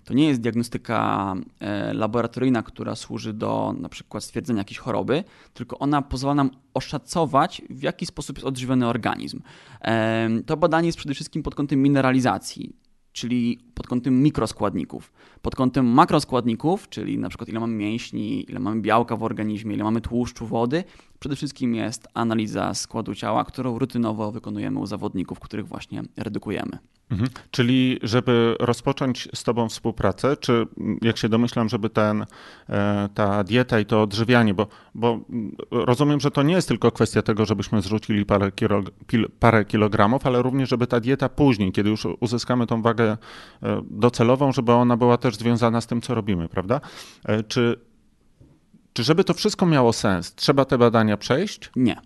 To 0.08 0.14
nie 0.14 0.28
jest 0.28 0.40
diagnostyka 0.40 1.34
e, 1.60 1.94
laboratoryjna, 1.94 2.62
która 2.62 2.94
służy 2.94 3.32
do 3.32 3.74
na 3.80 3.88
przykład 3.88 4.24
stwierdzenia 4.24 4.58
jakiejś 4.58 4.78
choroby, 4.78 5.24
tylko 5.54 5.78
ona 5.78 6.02
pozwala 6.02 6.34
nam 6.34 6.50
oszacować, 6.74 7.62
w 7.70 7.82
jaki 7.82 8.06
sposób 8.06 8.36
jest 8.36 8.46
odżywiony 8.46 8.86
organizm. 8.86 9.40
To 10.46 10.56
badanie 10.56 10.88
jest 10.88 10.98
przede 10.98 11.14
wszystkim 11.14 11.42
pod 11.42 11.54
kątem 11.54 11.82
mineralizacji 11.82 12.76
czyli 13.12 13.58
pod 13.78 13.86
kątem 13.86 14.22
mikroskładników. 14.22 15.12
Pod 15.42 15.56
kątem 15.56 15.86
makroskładników, 15.86 16.88
czyli 16.88 17.18
na 17.18 17.28
przykład 17.28 17.48
ile 17.48 17.60
mamy 17.60 17.74
mięśni, 17.74 18.50
ile 18.50 18.60
mamy 18.60 18.80
białka 18.80 19.16
w 19.16 19.22
organizmie, 19.22 19.74
ile 19.74 19.84
mamy 19.84 20.00
tłuszczu, 20.00 20.46
wody, 20.46 20.84
przede 21.18 21.36
wszystkim 21.36 21.74
jest 21.74 22.08
analiza 22.14 22.74
składu 22.74 23.14
ciała, 23.14 23.44
którą 23.44 23.78
rutynowo 23.78 24.32
wykonujemy 24.32 24.78
u 24.78 24.86
zawodników, 24.86 25.40
których 25.40 25.66
właśnie 25.66 26.02
redukujemy. 26.16 26.78
Mhm. 27.10 27.30
Czyli, 27.50 27.98
żeby 28.02 28.56
rozpocząć 28.60 29.28
z 29.34 29.44
Tobą 29.44 29.68
współpracę, 29.68 30.36
czy 30.36 30.66
jak 31.02 31.16
się 31.16 31.28
domyślam, 31.28 31.68
żeby 31.68 31.90
ten, 31.90 32.26
e, 32.68 33.08
ta 33.14 33.44
dieta 33.44 33.80
i 33.80 33.86
to 33.86 34.02
odżywianie, 34.02 34.54
bo, 34.54 34.66
bo 34.94 35.20
rozumiem, 35.70 36.20
że 36.20 36.30
to 36.30 36.42
nie 36.42 36.54
jest 36.54 36.68
tylko 36.68 36.92
kwestia 36.92 37.22
tego, 37.22 37.44
żebyśmy 37.44 37.82
zrzucili 37.82 38.26
parę, 38.26 38.52
kilo, 38.52 39.28
parę 39.40 39.64
kilogramów, 39.64 40.26
ale 40.26 40.42
również, 40.42 40.68
żeby 40.68 40.86
ta 40.86 41.00
dieta 41.00 41.28
później, 41.28 41.72
kiedy 41.72 41.90
już 41.90 42.06
uzyskamy 42.20 42.66
tą 42.66 42.82
wagę 42.82 43.16
e, 43.62 43.67
docelową, 43.90 44.52
żeby 44.52 44.72
ona 44.72 44.96
była 44.96 45.16
też 45.16 45.36
związana 45.36 45.80
z 45.80 45.86
tym, 45.86 46.00
co 46.00 46.14
robimy, 46.14 46.48
prawda? 46.48 46.80
E, 47.24 47.42
czy, 47.42 47.80
czy 48.92 49.04
żeby 49.04 49.24
to 49.24 49.34
wszystko 49.34 49.66
miało 49.66 49.92
sens, 49.92 50.34
trzeba 50.34 50.64
te 50.64 50.78
badania 50.78 51.16
przejść? 51.16 51.70
Nie. 51.76 52.00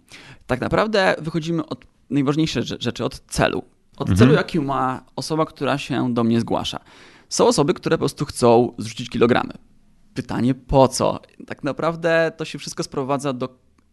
Tak 0.47 0.61
naprawdę 0.61 1.15
wychodzimy 1.19 1.67
od 1.67 1.85
najważniejszych 2.11 2.65
rzeczy, 2.65 3.05
od 3.05 3.21
celu 3.21 3.63
od 3.97 4.11
mhm. 4.11 4.19
celu, 4.19 4.35
jaki 4.35 4.61
ma 4.61 5.05
osoba, 5.17 5.47
która 5.47 5.79
się 5.79 6.15
do 6.15 6.25
mnie 6.25 6.41
zgłasza. 6.41 6.81
Są 7.29 7.47
osoby, 7.47 7.75
które 7.75 7.97
po 7.97 7.99
prostu 7.99 8.25
chcą 8.25 8.73
zrzucić 8.79 9.11
kilogramy. 9.11 9.53
Pytanie 10.15 10.55
po 10.55 10.89
co? 10.89 11.21
Tak 11.47 11.65
naprawdę 11.65 12.33
to 12.37 12.45
się 12.45 12.59
wszystko 12.59 12.83
sprowadza 12.83 13.33
do 13.33 13.49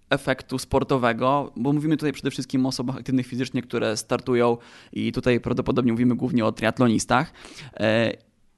efektu 0.10 0.58
sportowego, 0.58 1.52
bo 1.56 1.74
mówimy 1.74 1.98
tutaj 1.98 2.14
przede 2.14 2.32
wszystkim 2.32 2.66
o 2.66 2.70
osobach 2.70 2.96
aktywnych 2.96 3.28
fizycznie, 3.28 3.62
które 3.62 3.98
startują 3.98 4.58
i 4.94 5.12
tutaj 5.12 5.40
prawdopodobnie 5.40 5.92
mówimy 5.92 6.16
głównie 6.16 6.46
o 6.46 6.52
triatlonistach. 6.52 7.34
E, 7.74 8.14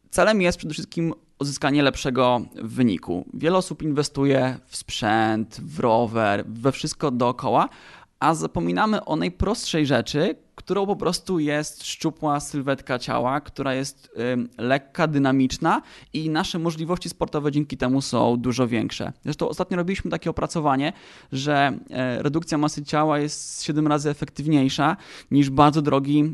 celem 0.10 0.41
jest 0.41 0.58
przede 0.58 0.74
wszystkim 0.74 1.13
uzyskanie 1.39 1.84
lepszego 1.84 2.41
wyniku. 2.55 3.25
Wiele 3.34 3.58
osób 3.58 3.84
inwestuje 3.84 4.58
w 4.65 4.75
sprzęt, 4.75 5.62
w 5.63 5.79
rower, 5.79 6.46
we 6.48 6.72
wszystko 6.72 7.12
dookoła, 7.12 7.70
a 8.20 8.36
zapominamy 8.36 9.05
o 9.05 9.15
najprostszej 9.15 9.86
rzeczy, 9.86 10.36
którą 10.55 10.86
po 10.86 10.96
prostu 10.96 11.39
jest 11.39 11.88
szczupła 11.88 12.39
sylwetka 12.39 13.00
ciała, 13.00 13.41
która 13.41 13.74
jest 13.74 14.05
y, 14.60 14.63
lekka, 14.63 15.08
dynamiczna 15.08 15.81
i 16.13 16.29
nasze 16.29 16.60
możliwości 16.60 17.10
sportowe 17.10 17.51
dzięki 17.51 17.77
temu 17.77 18.01
są 18.01 18.38
dużo 18.38 18.67
większe. 18.67 19.13
Zresztą 19.24 19.50
ostatnio 19.50 19.77
robiliśmy 19.77 20.12
takie 20.12 20.29
opracowanie, 20.29 20.93
że 21.31 21.74
y, 22.20 22.24
redukcja 22.24 22.58
masy 22.58 22.84
ciała 22.84 23.20
jest 23.20 23.63
7 23.63 23.88
razy 23.88 24.10
efektywniejsza 24.10 24.98
niż 25.31 25.50
bardzo 25.50 25.81
drogi 25.81 26.34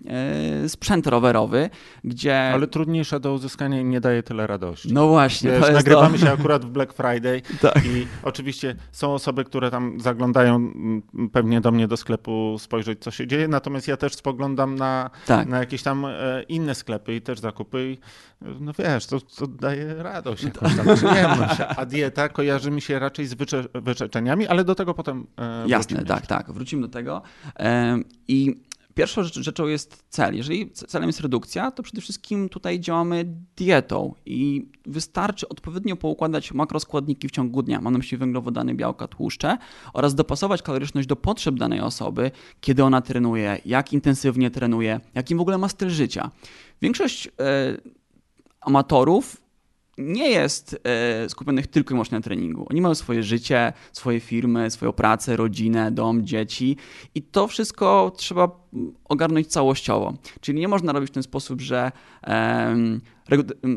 y, 0.65 0.69
sprzęt 0.69 1.07
rowerowy, 1.07 1.69
gdzie... 2.03 2.39
Ale 2.39 2.67
trudniejsza 2.67 3.19
do 3.19 3.33
uzyskania 3.33 3.81
i 3.81 3.86
nie 3.86 4.01
daje 4.01 4.24
tyle 4.24 4.47
radości. 4.47 4.93
No 4.93 5.07
właśnie. 5.07 5.51
Wiesz, 5.51 5.74
nagrywamy 5.74 6.19
to... 6.19 6.25
się 6.25 6.31
akurat 6.31 6.65
w 6.65 6.69
Black 6.69 6.93
Friday 6.93 7.41
tak. 7.62 7.86
i 7.86 8.07
oczywiście 8.24 8.75
są 8.91 9.13
osoby, 9.13 9.43
które 9.43 9.71
tam 9.71 10.00
zaglądają 10.00 10.55
mm, 10.55 11.01
pewnie 11.31 11.62
do 11.62 11.71
mnie 11.71 11.88
do 11.88 11.97
sklepu 11.97 12.55
spojrzeć, 12.59 13.00
co 13.00 13.12
się 13.12 13.27
dzieje, 13.27 13.47
natomiast 13.47 13.88
ja 13.88 13.97
też 13.97 14.16
spoglądam 14.17 14.75
na, 14.75 15.09
tak. 15.25 15.47
na 15.47 15.59
jakieś 15.59 15.83
tam 15.83 16.05
e, 16.05 16.43
inne 16.43 16.75
sklepy 16.75 17.15
i 17.15 17.21
też 17.21 17.39
zakupy 17.39 17.91
i 17.91 17.97
no 18.59 18.71
wiesz, 18.79 19.05
to, 19.05 19.21
to 19.21 19.47
daje 19.47 20.03
radość, 20.03 20.43
jakąś 20.43 20.75
tam 20.75 20.95
przyjemność, 20.95 21.62
a 21.77 21.86
dieta 21.86 22.29
kojarzy 22.29 22.71
mi 22.71 22.81
się 22.81 23.00
raczej 23.00 23.25
z 23.27 23.33
wycze, 23.33 23.63
wyczeczeniami, 23.74 24.47
ale 24.47 24.63
do 24.63 24.75
tego 24.75 24.93
potem 24.93 25.27
e, 25.38 25.67
Jasne, 25.67 26.05
tak, 26.05 26.27
tak, 26.27 26.51
wrócimy 26.51 26.81
do 26.81 26.88
tego. 26.88 27.21
I 28.27 28.55
Pierwszą 28.97 29.23
rzeczą 29.23 29.67
jest 29.67 30.03
cel. 30.09 30.35
Jeżeli 30.35 30.71
celem 30.71 31.09
jest 31.09 31.19
redukcja, 31.19 31.71
to 31.71 31.83
przede 31.83 32.01
wszystkim 32.01 32.49
tutaj 32.49 32.79
działamy 32.79 33.25
dietą 33.57 34.13
i 34.25 34.69
wystarczy 34.85 35.49
odpowiednio 35.49 35.95
poukładać 35.95 36.53
makroskładniki 36.53 37.27
w 37.27 37.31
ciągu 37.31 37.63
dnia, 37.63 37.81
mam 37.81 37.93
na 37.93 37.97
myśli 37.97 38.17
węglowodany, 38.17 38.75
białka, 38.75 39.07
tłuszcze 39.07 39.57
oraz 39.93 40.15
dopasować 40.15 40.61
kaloryczność 40.61 41.07
do 41.07 41.15
potrzeb 41.15 41.55
danej 41.55 41.79
osoby, 41.79 42.31
kiedy 42.61 42.83
ona 42.83 43.01
trenuje, 43.01 43.61
jak 43.65 43.93
intensywnie 43.93 44.51
trenuje, 44.51 44.99
jaki 45.15 45.35
w 45.35 45.41
ogóle 45.41 45.57
ma 45.57 45.69
styl 45.69 45.89
życia. 45.89 46.31
Większość 46.81 47.25
yy, 47.25 47.31
amatorów 48.61 49.46
nie 49.97 50.29
jest 50.29 50.79
e, 50.83 51.29
skupionych 51.29 51.67
tylko 51.67 51.89
i 51.89 51.93
wyłącznie 51.93 52.17
na 52.17 52.21
treningu. 52.21 52.67
Oni 52.69 52.81
mają 52.81 52.95
swoje 52.95 53.23
życie, 53.23 53.73
swoje 53.93 54.19
firmy, 54.19 54.71
swoją 54.71 54.93
pracę, 54.93 55.35
rodzinę, 55.35 55.91
dom, 55.91 56.25
dzieci 56.25 56.77
i 57.15 57.21
to 57.21 57.47
wszystko 57.47 58.11
trzeba 58.15 58.67
ogarnąć 59.05 59.47
całościowo. 59.47 60.13
Czyli 60.41 60.59
nie 60.59 60.67
można 60.67 60.93
robić 60.93 61.09
w 61.09 61.13
ten 61.13 61.23
sposób, 61.23 61.61
że 61.61 61.91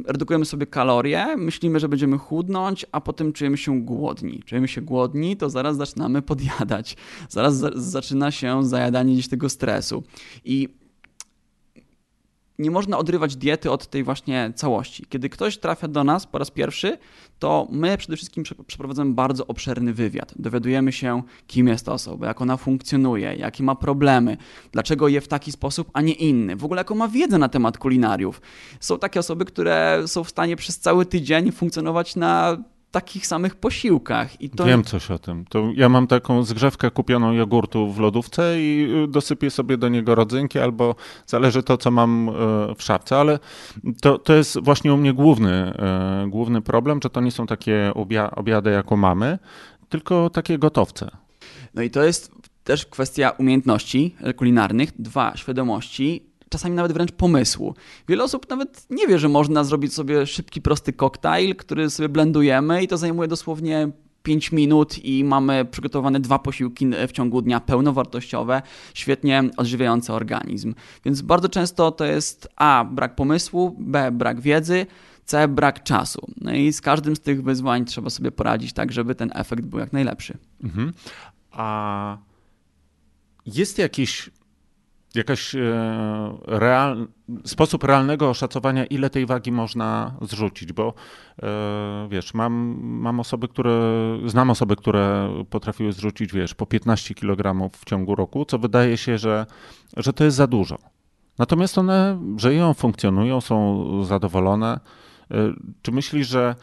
redukujemy 0.07 0.45
sobie 0.45 0.67
kalorie, 0.67 1.37
myślimy, 1.37 1.81
że 1.81 1.89
będziemy 1.89 2.19
chudnąć, 2.19 2.87
a 2.93 3.01
potem 3.01 3.33
czujemy 3.33 3.57
się 3.57 3.81
głodni. 3.81 4.43
Czujemy 4.47 4.69
się 4.69 4.81
głodni, 4.81 5.37
to 5.37 5.51
zaraz 5.51 5.77
zaczynamy 5.77 6.23
podjadać. 6.23 6.97
Zaraz 7.29 7.57
za 7.57 7.71
zaczyna 7.75 8.31
się 8.31 8.65
zajadanie 8.65 9.15
gdzieś 9.15 9.29
tego 9.29 9.49
stresu. 9.49 10.03
I 10.45 10.69
nie 12.61 12.71
można 12.71 12.99
odrywać 12.99 13.37
diety 13.37 13.71
od 13.71 13.87
tej 13.87 14.05
właśnie 14.05 14.53
całości. 14.55 15.07
Kiedy 15.09 15.29
ktoś 15.29 15.59
trafia 15.59 15.89
do 15.89 16.05
nas 16.05 16.27
po 16.27 16.39
raz 16.39 16.51
pierwszy, 16.51 16.99
to 17.39 17.69
my 17.71 17.99
przede 17.99 18.17
wszystkim 18.17 18.45
przeprowadzamy 18.67 19.15
bardzo 19.15 19.47
obszerny 19.47 19.93
wywiad. 19.95 20.35
Dowiadujemy 20.37 20.93
się, 20.93 21.23
kim 21.47 21.69
jest 21.69 21.87
ta 21.87 21.93
osoba, 21.93 22.27
jak 22.27 22.41
ona 22.41 22.57
funkcjonuje, 22.57 23.35
jakie 23.35 23.63
ma 23.65 23.75
problemy, 23.75 24.37
dlaczego 24.73 25.09
je 25.09 25.21
w 25.21 25.29
taki 25.29 25.53
sposób, 25.53 25.91
a 25.93 26.01
nie 26.01 26.13
inny, 26.13 26.57
w 26.57 26.65
ogóle 26.65 26.81
jaką 26.81 26.95
ma 26.95 27.09
wiedzę 27.09 27.39
na 27.39 27.49
temat 27.49 27.79
kulinariów. 27.79 28.41
Są 28.81 28.99
takie 28.99 29.21
osoby, 29.21 29.45
które 29.45 30.03
są 30.07 30.25
w 30.25 30.31
stanie 30.31 30.57
przez 30.57 30.79
cały 30.79 31.07
tydzień 31.07 31.53
funkcjonować 31.53 32.17
na 32.17 32.57
takich 32.91 33.27
samych 33.27 33.55
posiłkach. 33.55 34.41
I 34.41 34.51
to... 34.51 34.65
Wiem 34.65 34.85
coś 34.85 35.11
o 35.11 35.19
tym. 35.19 35.45
To 35.45 35.69
ja 35.75 35.89
mam 35.89 36.07
taką 36.07 36.43
zgrzewkę 36.43 36.91
kupioną 36.91 37.33
jogurtu 37.33 37.93
w 37.93 37.99
lodówce 37.99 38.61
i 38.61 38.89
y, 39.05 39.09
dosypię 39.09 39.51
sobie 39.51 39.79
do 39.79 39.89
niego 39.89 40.15
rodzynki 40.15 40.59
albo 40.59 40.95
zależy 41.27 41.63
to, 41.63 41.77
co 41.77 41.91
mam 41.91 42.29
y, 42.29 42.33
w 42.75 42.83
szafce, 42.83 43.17
ale 43.17 43.39
to, 44.01 44.19
to 44.19 44.35
jest 44.35 44.59
właśnie 44.63 44.93
u 44.93 44.97
mnie 44.97 45.13
główny, 45.13 45.75
y, 46.25 46.31
główny 46.31 46.63
problem, 46.63 47.01
że 47.03 47.11
to 47.11 47.21
nie 47.21 47.31
są 47.31 47.47
takie 47.47 47.93
obiady, 48.37 48.71
jaką 48.71 48.97
mamy, 48.97 49.39
tylko 49.89 50.31
takie 50.31 50.59
gotowce. 50.59 51.11
No 51.75 51.83
i 51.83 51.91
to 51.91 52.05
jest 52.05 52.33
też 52.65 52.87
kwestia 52.87 53.31
umiejętności 53.31 54.15
kulinarnych, 54.37 54.91
dwa, 54.99 55.37
świadomości 55.37 56.30
czasami 56.51 56.75
nawet 56.75 56.93
wręcz 56.93 57.13
pomysłu. 57.13 57.75
Wiele 58.09 58.25
osób 58.25 58.51
nawet 58.51 58.87
nie 58.91 59.07
wie, 59.07 59.19
że 59.19 59.29
można 59.29 59.65
zrobić 59.65 59.95
sobie 59.95 60.27
szybki, 60.27 60.63
prosty 60.63 60.93
koktajl, 60.93 61.57
który 61.57 61.91
sobie 61.91 62.09
blendujemy 62.09 62.83
i 62.83 62.89
to 62.89 62.97
zajmuje 62.97 63.29
dosłownie 63.29 63.91
5 64.23 64.53
minut 64.53 65.05
i 65.05 65.25
mamy 65.25 65.65
przygotowane 65.65 66.21
dwa 66.21 66.39
posiłki 66.39 66.87
w 67.09 67.13
ciągu 67.13 67.43
dnia 67.43 67.61
pełnowartościowe, 67.61 68.63
świetnie 68.95 69.43
odżywiające 69.57 70.15
organizm. 70.15 70.75
Więc 71.05 71.23
bardzo 71.23 71.49
często 71.49 71.91
to 71.91 72.05
jest 72.05 72.49
A. 72.57 72.85
brak 72.85 73.15
pomysłu, 73.15 73.77
B. 73.79 74.13
brak 74.13 74.41
wiedzy, 74.41 74.87
C. 75.25 75.49
brak 75.49 75.83
czasu. 75.83 76.27
No 76.41 76.53
i 76.53 76.73
z 76.73 76.81
każdym 76.81 77.17
z 77.17 77.21
tych 77.21 77.43
wyzwań 77.43 77.85
trzeba 77.85 78.11
sobie 78.11 78.31
poradzić 78.31 78.73
tak, 78.73 78.93
żeby 78.93 79.15
ten 79.15 79.31
efekt 79.35 79.65
był 79.65 79.79
jak 79.79 79.93
najlepszy. 79.93 80.39
Mhm. 80.65 80.93
A 81.51 82.19
jest 83.47 83.79
jakiś 83.79 84.31
jakaś 85.15 85.55
e, 85.55 85.59
real, 86.47 87.09
sposób 87.45 87.85
realnego 87.85 88.31
oszacowania, 88.31 88.85
ile 88.87 89.11
tej 89.11 89.27
wagi 89.27 89.53
można 89.53 90.15
zrzucić, 90.23 90.73
bo 90.73 90.95
e, 91.43 92.09
wiesz, 92.11 92.35
mam, 92.35 92.53
mam 92.83 93.21
osoby, 93.21 93.49
które, 93.49 93.81
znam 94.27 94.51
osoby, 94.51 94.77
które 94.77 95.31
potrafiły 95.51 95.93
zrzucić, 95.93 96.33
wiesz, 96.33 96.55
po 96.55 96.67
15 96.67 97.15
kg 97.15 97.71
w 97.77 97.85
ciągu 97.85 98.15
roku, 98.15 98.45
co 98.45 98.59
wydaje 98.59 98.97
się, 98.97 99.19
że, 99.19 99.47
że 99.97 100.13
to 100.13 100.25
jest 100.25 100.37
za 100.37 100.47
dużo. 100.47 100.79
Natomiast 101.39 101.79
one 101.79 102.19
żyją, 102.37 102.75
funkcjonują, 102.75 103.41
są 103.41 103.85
zadowolone. 104.05 104.81
E, 105.31 105.37
czy 105.83 105.93
myślisz, 105.93 106.29
że 106.29 106.55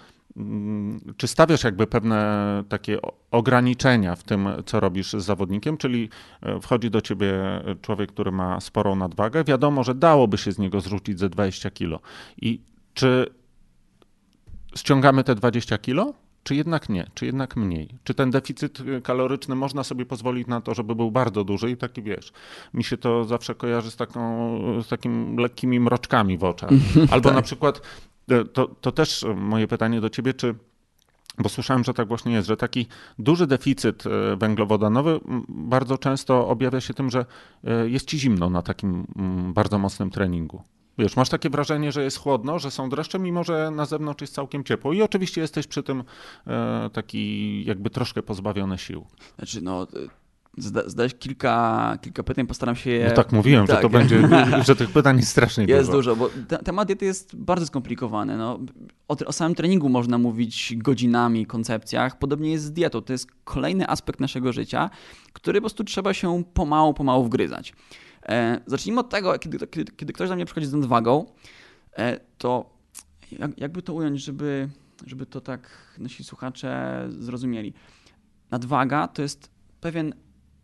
czy 1.17 1.27
stawiasz 1.27 1.63
jakby 1.63 1.87
pewne 1.87 2.63
takie 2.69 2.97
ograniczenia 3.31 4.15
w 4.15 4.23
tym, 4.23 4.49
co 4.65 4.79
robisz 4.79 5.13
z 5.13 5.25
zawodnikiem, 5.25 5.77
czyli 5.77 6.09
e, 6.41 6.59
wchodzi 6.59 6.89
do 6.89 7.01
ciebie 7.01 7.33
człowiek, 7.81 8.11
który 8.11 8.31
ma 8.31 8.59
sporą 8.59 8.95
nadwagę, 8.95 9.43
wiadomo, 9.43 9.83
że 9.83 9.95
dałoby 9.95 10.37
się 10.37 10.51
z 10.51 10.59
niego 10.59 10.81
zrzucić 10.81 11.19
ze 11.19 11.29
20 11.29 11.71
kilo. 11.71 11.99
I 12.41 12.61
czy 12.93 13.25
ściągamy 14.75 15.23
te 15.23 15.35
20 15.35 15.77
kilo? 15.77 16.13
Czy 16.43 16.55
jednak 16.55 16.89
nie? 16.89 17.09
Czy 17.13 17.25
jednak 17.25 17.55
mniej? 17.55 17.89
Czy 18.03 18.13
ten 18.13 18.31
deficyt 18.31 18.79
kaloryczny 19.03 19.55
można 19.55 19.83
sobie 19.83 20.05
pozwolić 20.05 20.47
na 20.47 20.61
to, 20.61 20.73
żeby 20.73 20.95
był 20.95 21.11
bardzo 21.11 21.43
duży 21.43 21.71
i 21.71 21.77
taki 21.77 22.01
wiesz, 22.01 22.31
mi 22.73 22.83
się 22.83 22.97
to 22.97 23.23
zawsze 23.23 23.55
kojarzy 23.55 23.91
z, 23.91 23.95
taką, 23.95 24.49
z 24.83 24.87
takim 24.87 25.37
lekkimi 25.37 25.79
mroczkami 25.79 26.37
w 26.37 26.43
oczach. 26.43 26.69
Albo 27.11 27.29
tak. 27.29 27.35
na 27.35 27.41
przykład, 27.41 27.77
e, 27.77 27.81
to, 28.53 28.67
to 28.67 28.91
też 28.91 29.25
moje 29.35 29.67
pytanie 29.67 30.01
do 30.01 30.09
ciebie, 30.09 30.33
czy 30.33 30.55
bo 31.37 31.49
słyszałem, 31.49 31.83
że 31.83 31.93
tak 31.93 32.07
właśnie 32.07 32.33
jest, 32.33 32.47
że 32.47 32.57
taki 32.57 32.87
duży 33.19 33.47
deficyt 33.47 34.03
e, 34.05 34.35
węglowodanowy 34.35 35.19
bardzo 35.47 35.97
często 35.97 36.47
objawia 36.47 36.81
się 36.81 36.93
tym, 36.93 37.09
że 37.09 37.25
e, 37.63 37.89
jest 37.89 38.07
ci 38.07 38.19
zimno 38.19 38.49
na 38.49 38.61
takim 38.61 39.07
bardzo 39.53 39.79
mocnym 39.79 40.09
treningu. 40.09 40.61
Wiesz, 40.97 41.15
masz 41.15 41.29
takie 41.29 41.49
wrażenie, 41.49 41.91
że 41.91 42.03
jest 42.03 42.17
chłodno, 42.17 42.59
że 42.59 42.71
są 42.71 42.89
dreszcze, 42.89 43.19
mimo 43.19 43.43
że 43.43 43.71
na 43.71 43.85
zewnątrz 43.85 44.21
jest 44.21 44.33
całkiem 44.33 44.63
ciepło. 44.63 44.93
I 44.93 45.01
oczywiście 45.01 45.41
jesteś 45.41 45.67
przy 45.67 45.83
tym 45.83 46.03
e, 46.47 46.89
taki 46.93 47.65
jakby 47.65 47.89
troszkę 47.89 48.23
pozbawiony 48.23 48.77
sił. 48.77 49.05
Znaczy, 49.37 49.61
no. 49.61 49.87
Zadałeś 50.57 51.13
kilka, 51.13 51.97
kilka 52.01 52.23
pytań, 52.23 52.47
postaram 52.47 52.75
się 52.75 52.89
je... 52.89 53.07
No 53.07 53.15
tak 53.15 53.31
mówiłem, 53.31 53.67
tak. 53.67 53.75
że 53.75 53.81
to 53.81 53.89
będzie, 53.89 54.29
że 54.67 54.75
tych 54.75 54.89
pytań 54.89 55.17
jest 55.17 55.29
strasznie 55.29 55.65
dużo. 55.65 55.77
Jest 55.77 55.91
dużo, 55.91 56.15
bo 56.15 56.29
temat 56.65 56.87
diety 56.87 57.05
jest 57.05 57.35
bardzo 57.35 57.65
skomplikowany. 57.65 58.37
No, 58.37 58.59
o, 59.07 59.15
o 59.25 59.31
samym 59.31 59.55
treningu 59.55 59.89
można 59.89 60.17
mówić 60.17 60.73
godzinami, 60.77 61.45
koncepcjach. 61.45 62.19
Podobnie 62.19 62.51
jest 62.51 62.63
z 62.63 62.71
dietą. 62.71 63.01
To 63.01 63.13
jest 63.13 63.27
kolejny 63.43 63.89
aspekt 63.89 64.19
naszego 64.19 64.53
życia, 64.53 64.89
który 65.33 65.59
po 65.59 65.63
prostu 65.63 65.83
trzeba 65.83 66.13
się 66.13 66.43
pomału, 66.53 66.93
pomału 66.93 67.23
wgryzać. 67.23 67.73
E, 68.29 68.61
zacznijmy 68.65 68.99
od 68.99 69.09
tego, 69.09 69.39
kiedy, 69.39 69.67
kiedy, 69.67 69.91
kiedy 69.91 70.13
ktoś 70.13 70.29
do 70.29 70.35
mnie 70.35 70.45
przychodzi 70.45 70.67
z 70.67 70.73
nadwagą, 70.73 71.25
e, 71.97 72.19
to 72.37 72.77
jak, 73.31 73.57
jakby 73.57 73.81
to 73.81 73.93
ująć, 73.93 74.23
żeby, 74.23 74.69
żeby 75.05 75.25
to 75.25 75.41
tak 75.41 75.69
nasi 75.97 76.23
słuchacze 76.23 77.03
zrozumieli. 77.19 77.73
Nadwaga 78.51 79.07
to 79.07 79.21
jest 79.21 79.51
pewien 79.81 80.13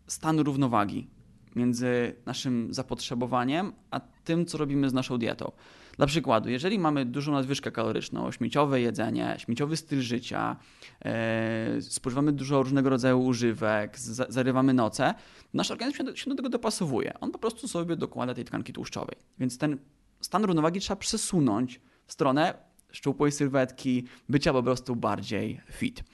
stan 0.06 0.40
równowagi 0.40 1.08
między 1.56 2.14
naszym 2.26 2.74
zapotrzebowaniem, 2.74 3.72
a 3.90 4.00
tym, 4.00 4.46
co 4.46 4.58
robimy 4.58 4.90
z 4.90 4.92
naszą 4.92 5.18
dietą. 5.18 5.52
Dla 5.96 6.06
przykładu, 6.06 6.48
jeżeli 6.48 6.78
mamy 6.78 7.04
dużą 7.04 7.32
nadwyżkę 7.32 7.72
kaloryczną, 7.72 8.30
śmieciowe 8.30 8.80
jedzenie, 8.80 9.36
śmieciowy 9.38 9.76
styl 9.76 10.00
życia, 10.00 10.56
e, 11.04 11.80
spożywamy 11.80 12.32
dużo 12.32 12.62
różnego 12.62 12.90
rodzaju 12.90 13.20
używek, 13.20 13.98
zarywamy 14.28 14.74
noce, 14.74 15.14
nasz 15.54 15.70
organizm 15.70 15.96
się 15.96 16.04
do, 16.04 16.16
się 16.16 16.30
do 16.30 16.36
tego 16.36 16.48
dopasowuje. 16.48 17.20
On 17.20 17.30
po 17.30 17.38
prostu 17.38 17.68
sobie 17.68 17.96
dokłada 17.96 18.34
tej 18.34 18.44
tkanki 18.44 18.72
tłuszczowej. 18.72 19.16
Więc 19.38 19.58
ten 19.58 19.78
stan 20.20 20.44
równowagi 20.44 20.80
trzeba 20.80 20.96
przesunąć 20.96 21.80
w 22.06 22.12
stronę 22.12 22.54
szczupłej 22.92 23.32
sylwetki, 23.32 24.04
bycia 24.28 24.52
po 24.52 24.62
prostu 24.62 24.96
bardziej 24.96 25.60
fit. 25.72 26.04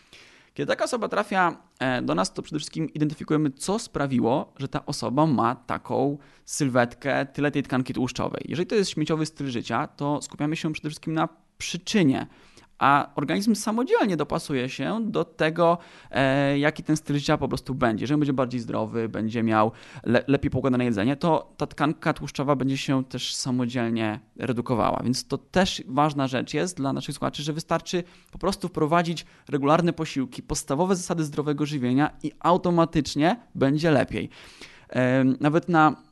Kiedy 0.61 0.69
taka 0.69 0.85
osoba 0.85 1.09
trafia 1.09 1.57
e, 1.79 2.03
do 2.03 2.15
nas, 2.15 2.33
to 2.33 2.43
przede 2.43 2.59
wszystkim 2.59 2.95
identyfikujemy, 2.95 3.51
co 3.51 3.79
sprawiło, 3.79 4.53
że 4.59 4.69
ta 4.69 4.87
osoba 4.87 5.27
ma 5.27 5.55
taką 5.55 6.19
sylwetkę, 6.45 7.27
tyle 7.27 7.51
tej 7.51 7.63
tkanki 7.63 7.95
tłuszczowej. 7.95 8.43
Jeżeli 8.49 8.67
to 8.67 8.75
jest 8.75 8.91
śmieciowy 8.91 9.27
styl 9.27 9.51
życia, 9.51 9.87
to 9.87 10.23
skupiamy 10.23 10.57
się 10.57 10.73
przede 10.73 10.89
wszystkim 10.89 11.15
na 11.15 11.29
przyczynie 11.59 12.27
a 12.81 13.11
organizm 13.15 13.55
samodzielnie 13.55 14.17
dopasuje 14.17 14.69
się 14.69 15.01
do 15.05 15.25
tego, 15.25 15.79
e, 16.11 16.59
jaki 16.59 16.83
ten 16.83 16.97
styl 16.97 17.17
życia 17.17 17.39
po 17.39 17.49
prostu 17.49 17.75
będzie. 17.75 18.03
Jeżeli 18.03 18.19
będzie 18.19 18.33
bardziej 18.33 18.61
zdrowy, 18.61 19.09
będzie 19.09 19.43
miał 19.43 19.73
le 20.05 20.25
lepiej 20.27 20.51
poukładane 20.51 20.85
jedzenie, 20.85 21.17
to 21.17 21.55
ta 21.57 21.67
tkanka 21.67 22.13
tłuszczowa 22.13 22.57
będzie 22.57 22.77
się 22.77 23.05
też 23.05 23.35
samodzielnie 23.35 24.21
redukowała. 24.37 25.01
Więc 25.05 25.27
to 25.27 25.39
też 25.39 25.83
ważna 25.87 26.27
rzecz 26.27 26.55
jest 26.55 26.77
dla 26.77 26.93
naszych 26.93 27.15
słuchaczy, 27.15 27.43
że 27.43 27.53
wystarczy 27.53 28.05
po 28.33 28.39
prostu 28.39 28.69
wprowadzić 28.69 29.27
regularne 29.49 29.93
posiłki, 29.93 30.43
podstawowe 30.43 30.97
zasady 30.97 31.25
zdrowego 31.25 31.67
żywienia 31.67 32.11
i 32.23 32.33
automatycznie 32.41 33.37
będzie 33.55 33.91
lepiej. 33.91 34.31
E, 34.91 35.25
nawet 35.25 35.69
na 35.69 36.10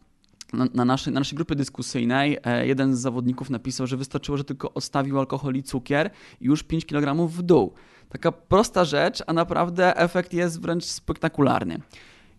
na, 0.53 0.67
na, 0.75 0.85
naszej, 0.85 1.13
na 1.13 1.21
naszej 1.21 1.37
grupie 1.37 1.55
dyskusyjnej 1.55 2.39
e, 2.45 2.67
jeden 2.67 2.97
z 2.97 3.01
zawodników 3.01 3.51
napisał, 3.51 3.87
że 3.87 3.97
wystarczyło, 3.97 4.39
że 4.39 4.45
tylko 4.45 4.75
odstawił 4.75 5.19
alkohol 5.19 5.55
i 5.55 5.63
cukier 5.63 6.11
i 6.41 6.45
już 6.45 6.63
5 6.63 6.87
kg 6.87 7.29
w 7.29 7.43
dół. 7.43 7.73
Taka 8.09 8.33
prosta 8.33 8.85
rzecz, 8.85 9.23
a 9.27 9.33
naprawdę 9.33 9.97
efekt 9.97 10.33
jest 10.33 10.61
wręcz 10.61 10.85
spektakularny. 10.85 11.81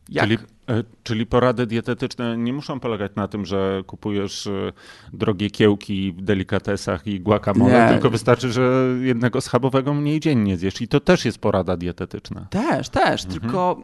Jak? 0.09 0.25
Czyli, 0.25 0.37
e, 0.69 0.83
czyli 1.03 1.25
porady 1.25 1.65
dietetyczne 1.65 2.37
nie 2.37 2.53
muszą 2.53 2.79
polegać 2.79 3.11
na 3.15 3.27
tym, 3.27 3.45
że 3.45 3.83
kupujesz 3.87 4.47
e, 4.47 4.71
drogie 5.13 5.49
kiełki 5.49 6.11
w 6.11 6.21
delikatesach 6.21 7.07
i 7.07 7.19
guacamole, 7.19 7.85
nie. 7.85 7.93
tylko 7.93 8.09
wystarczy, 8.09 8.51
że 8.51 8.87
jednego 9.01 9.41
schabowego 9.41 9.93
mniej 9.93 10.19
dziennie 10.19 10.57
zjesz 10.57 10.81
i 10.81 10.87
to 10.87 10.99
też 10.99 11.25
jest 11.25 11.37
porada 11.37 11.77
dietetyczna. 11.77 12.47
Też, 12.49 12.89
też, 12.89 13.25
mhm. 13.25 13.41
tylko 13.41 13.83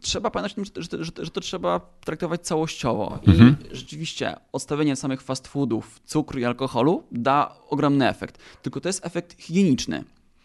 trzeba 0.00 0.30
pamiętać, 0.30 0.66
że, 0.76 0.82
że, 0.82 1.04
że, 1.04 1.12
że 1.24 1.30
to 1.30 1.40
trzeba 1.40 1.80
traktować 2.04 2.40
całościowo. 2.40 3.18
Mhm. 3.26 3.56
I 3.72 3.76
rzeczywiście 3.76 4.36
odstawienie 4.52 4.96
samych 4.96 5.22
fast 5.22 5.48
foodów, 5.48 6.00
cukru 6.04 6.40
i 6.40 6.44
alkoholu 6.44 7.02
da 7.12 7.56
ogromny 7.68 8.08
efekt. 8.08 8.38
Tylko 8.62 8.80
to 8.80 8.88
jest 8.88 9.06
efekt 9.06 9.42
higieniczny. 9.42 10.04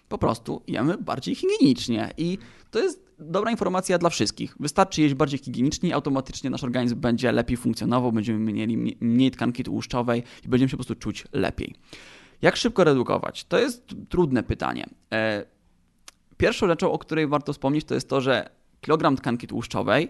Po 0.09 0.17
prostu 0.17 0.61
jemy 0.67 0.97
bardziej 0.97 1.35
higienicznie 1.35 2.13
i 2.17 2.37
to 2.71 2.79
jest 2.79 3.05
dobra 3.19 3.51
informacja 3.51 3.97
dla 3.97 4.09
wszystkich. 4.09 4.55
Wystarczy 4.59 5.01
jeść 5.01 5.13
bardziej 5.13 5.39
higienicznie 5.39 5.95
automatycznie 5.95 6.49
nasz 6.49 6.63
organizm 6.63 6.99
będzie 6.99 7.31
lepiej 7.31 7.57
funkcjonował, 7.57 8.11
będziemy 8.11 8.53
mieli 8.53 8.97
mniej 8.99 9.31
tkanki 9.31 9.63
tłuszczowej 9.63 10.23
i 10.45 10.47
będziemy 10.47 10.69
się 10.69 10.77
po 10.77 10.83
prostu 10.83 10.95
czuć 10.95 11.27
lepiej. 11.33 11.75
Jak 12.41 12.55
szybko 12.55 12.83
redukować? 12.83 13.43
To 13.43 13.59
jest 13.59 13.95
trudne 14.09 14.43
pytanie. 14.43 14.85
E, 15.13 15.45
pierwszą 16.37 16.67
rzeczą, 16.67 16.91
o 16.91 16.99
której 16.99 17.27
warto 17.27 17.53
wspomnieć, 17.53 17.85
to 17.85 17.93
jest 17.93 18.09
to, 18.09 18.21
że 18.21 18.49
kilogram 18.85 19.15
tkanki 19.15 19.47
tłuszczowej 19.47 20.09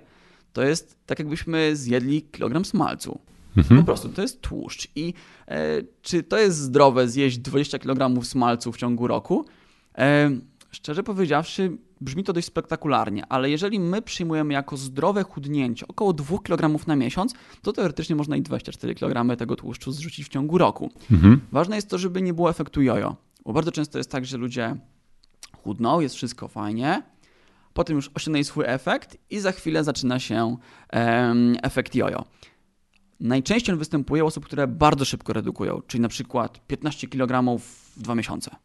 to 0.55 0.63
jest 0.63 0.97
tak, 1.05 1.19
jakbyśmy 1.19 1.75
zjedli 1.75 2.21
kilogram 2.21 2.65
smalcu. 2.65 3.19
Mhm. 3.57 3.79
Po 3.79 3.85
prostu 3.85 4.09
to 4.09 4.21
jest 4.21 4.41
tłuszcz. 4.41 4.87
I 4.95 5.13
e, 5.47 5.81
czy 6.01 6.23
to 6.23 6.37
jest 6.37 6.57
zdrowe 6.57 7.09
zjeść 7.09 7.37
20 7.37 7.79
kg 7.79 8.25
smalcu 8.25 8.71
w 8.71 8.77
ciągu 8.77 9.07
roku? 9.07 9.45
E, 9.97 10.29
szczerze 10.71 11.03
powiedziawszy, 11.03 11.77
brzmi 12.01 12.23
to 12.23 12.33
dość 12.33 12.47
spektakularnie, 12.47 13.25
ale 13.29 13.49
jeżeli 13.49 13.79
my 13.79 14.01
przyjmujemy 14.01 14.53
jako 14.53 14.77
zdrowe 14.77 15.23
chudnięcie 15.23 15.87
około 15.87 16.13
2 16.13 16.37
kg 16.43 16.87
na 16.87 16.95
miesiąc, 16.95 17.33
to 17.61 17.73
teoretycznie 17.73 18.15
można 18.15 18.37
i 18.37 18.41
24 18.41 18.95
kg 18.95 19.37
tego 19.37 19.55
tłuszczu 19.55 19.91
zrzucić 19.91 20.25
w 20.25 20.29
ciągu 20.29 20.57
roku. 20.57 20.91
Mhm. 21.11 21.41
Ważne 21.51 21.75
jest 21.75 21.89
to, 21.89 21.97
żeby 21.97 22.21
nie 22.21 22.33
było 22.33 22.49
efektu 22.49 22.81
jojo, 22.81 23.15
bo 23.45 23.53
bardzo 23.53 23.71
często 23.71 23.97
jest 23.97 24.11
tak, 24.11 24.25
że 24.25 24.37
ludzie 24.37 24.75
chudną, 25.63 25.99
jest 25.99 26.15
wszystko 26.15 26.47
fajnie, 26.47 27.03
potem 27.75 27.95
już 27.95 28.11
osiągnęli 28.13 28.43
swój 28.43 28.65
efekt 28.67 29.17
i 29.29 29.39
za 29.39 29.51
chwilę 29.51 29.83
zaczyna 29.83 30.19
się 30.19 30.57
um, 30.93 31.55
efekt 31.63 31.95
jojo. 31.95 32.25
Najczęściej 33.19 33.73
on 33.73 33.79
występuje 33.79 34.23
u 34.23 34.27
osób, 34.27 34.45
które 34.45 34.67
bardzo 34.67 35.05
szybko 35.05 35.33
redukują, 35.33 35.81
czyli 35.87 36.01
na 36.01 36.07
przykład 36.07 36.67
15 36.67 37.07
kg 37.07 37.59
w 37.59 38.01
dwa 38.01 38.15
miesiące. 38.15 38.55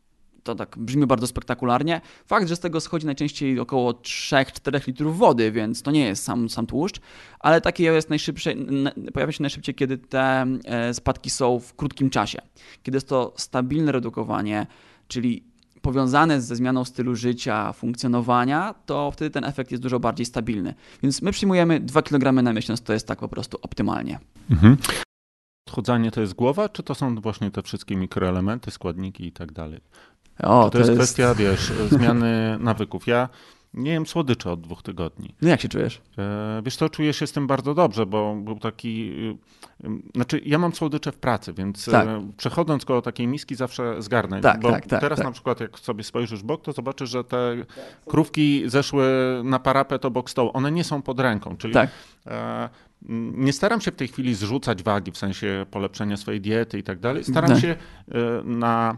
To 0.42 0.54
tak 0.54 0.78
brzmi 0.78 1.06
bardzo 1.06 1.26
spektakularnie. 1.26 2.00
Fakt, 2.26 2.48
że 2.48 2.56
z 2.56 2.60
tego 2.60 2.80
schodzi 2.80 3.06
najczęściej 3.06 3.60
około 3.60 3.92
3-4 3.92 4.86
litrów 4.86 5.18
wody, 5.18 5.52
więc 5.52 5.82
to 5.82 5.90
nie 5.90 6.04
jest 6.04 6.22
sam, 6.22 6.48
sam 6.48 6.66
tłuszcz, 6.66 7.00
ale 7.40 7.60
takie 7.60 7.84
jest 7.84 8.10
najszybsze, 8.10 8.54
pojawia 9.12 9.32
się 9.32 9.42
najszybciej, 9.42 9.74
kiedy 9.74 9.98
te 9.98 10.46
e, 10.64 10.94
spadki 10.94 11.30
są 11.30 11.60
w 11.60 11.74
krótkim 11.74 12.10
czasie. 12.10 12.38
Kiedy 12.82 12.96
jest 12.96 13.08
to 13.08 13.32
stabilne 13.36 13.92
redukowanie, 13.92 14.66
czyli 15.08 15.49
powiązane 15.82 16.40
ze 16.40 16.56
zmianą 16.56 16.84
stylu 16.84 17.16
życia, 17.16 17.72
funkcjonowania, 17.72 18.74
to 18.86 19.10
wtedy 19.10 19.30
ten 19.30 19.44
efekt 19.44 19.70
jest 19.70 19.82
dużo 19.82 20.00
bardziej 20.00 20.26
stabilny. 20.26 20.74
Więc 21.02 21.22
my 21.22 21.32
przyjmujemy 21.32 21.80
2 21.80 22.02
kg 22.02 22.42
na 22.42 22.52
miesiąc, 22.52 22.82
to 22.82 22.92
jest 22.92 23.06
tak 23.06 23.18
po 23.18 23.28
prostu 23.28 23.58
optymalnie. 23.62 24.18
Mhm. 24.50 24.76
Odchudzanie 25.68 26.10
to 26.10 26.20
jest 26.20 26.34
głowa, 26.34 26.68
czy 26.68 26.82
to 26.82 26.94
są 26.94 27.14
właśnie 27.14 27.50
te 27.50 27.62
wszystkie 27.62 27.96
mikroelementy, 27.96 28.70
składniki 28.70 29.26
i 29.26 29.32
tak 29.32 29.52
dalej? 29.52 29.80
O, 30.42 30.64
to, 30.64 30.70
to 30.70 30.78
jest, 30.78 30.90
jest 30.90 30.98
kwestia, 31.00 31.34
wiesz, 31.34 31.72
zmiany 31.90 32.56
nawyków. 32.60 33.06
Ja 33.06 33.28
nie 33.74 33.90
jem 33.90 34.06
słodycze 34.06 34.52
od 34.52 34.60
dwóch 34.60 34.82
tygodni. 34.82 35.34
No 35.42 35.48
jak 35.48 35.60
się 35.60 35.68
czujesz? 35.68 36.00
E, 36.18 36.62
wiesz 36.64 36.76
co, 36.76 36.88
czuję 36.88 37.12
się 37.12 37.26
z 37.26 37.32
tym 37.32 37.46
bardzo 37.46 37.74
dobrze, 37.74 38.06
bo 38.06 38.34
był 38.34 38.58
taki... 38.58 39.12
Y, 39.82 39.86
y, 39.86 39.90
znaczy, 40.14 40.40
ja 40.44 40.58
mam 40.58 40.74
słodycze 40.74 41.12
w 41.12 41.16
pracy, 41.16 41.52
więc 41.52 41.88
e, 41.88 41.90
tak. 41.90 42.08
przechodząc 42.36 42.84
koło 42.84 43.02
takiej 43.02 43.26
miski 43.26 43.54
zawsze 43.54 44.02
zgarnę. 44.02 44.40
Tak, 44.40 44.60
bo 44.60 44.70
tak, 44.70 44.86
tak, 44.86 45.00
teraz 45.00 45.16
tak. 45.16 45.26
na 45.26 45.32
przykład 45.32 45.60
jak 45.60 45.78
sobie 45.78 46.04
spojrzysz 46.04 46.42
bok, 46.42 46.62
to 46.62 46.72
zobaczysz, 46.72 47.10
że 47.10 47.24
te 47.24 47.56
krówki 48.06 48.62
zeszły 48.66 49.04
na 49.44 49.58
parapet 49.58 50.04
obok 50.04 50.30
stołu. 50.30 50.50
One 50.54 50.72
nie 50.72 50.84
są 50.84 51.02
pod 51.02 51.20
ręką, 51.20 51.56
czyli... 51.56 51.74
Tak. 51.74 51.90
E, 52.26 52.68
nie 53.32 53.52
staram 53.52 53.80
się 53.80 53.90
w 53.90 53.96
tej 53.96 54.08
chwili 54.08 54.34
zrzucać 54.34 54.82
wagi, 54.82 55.12
w 55.12 55.18
sensie 55.18 55.66
polepszenia 55.70 56.16
swojej 56.16 56.40
diety 56.40 56.78
i 56.78 56.82
tak 56.82 56.98
dalej. 56.98 57.24
Staram 57.24 57.50
tak. 57.50 57.60
się 57.60 57.76
na 58.44 58.96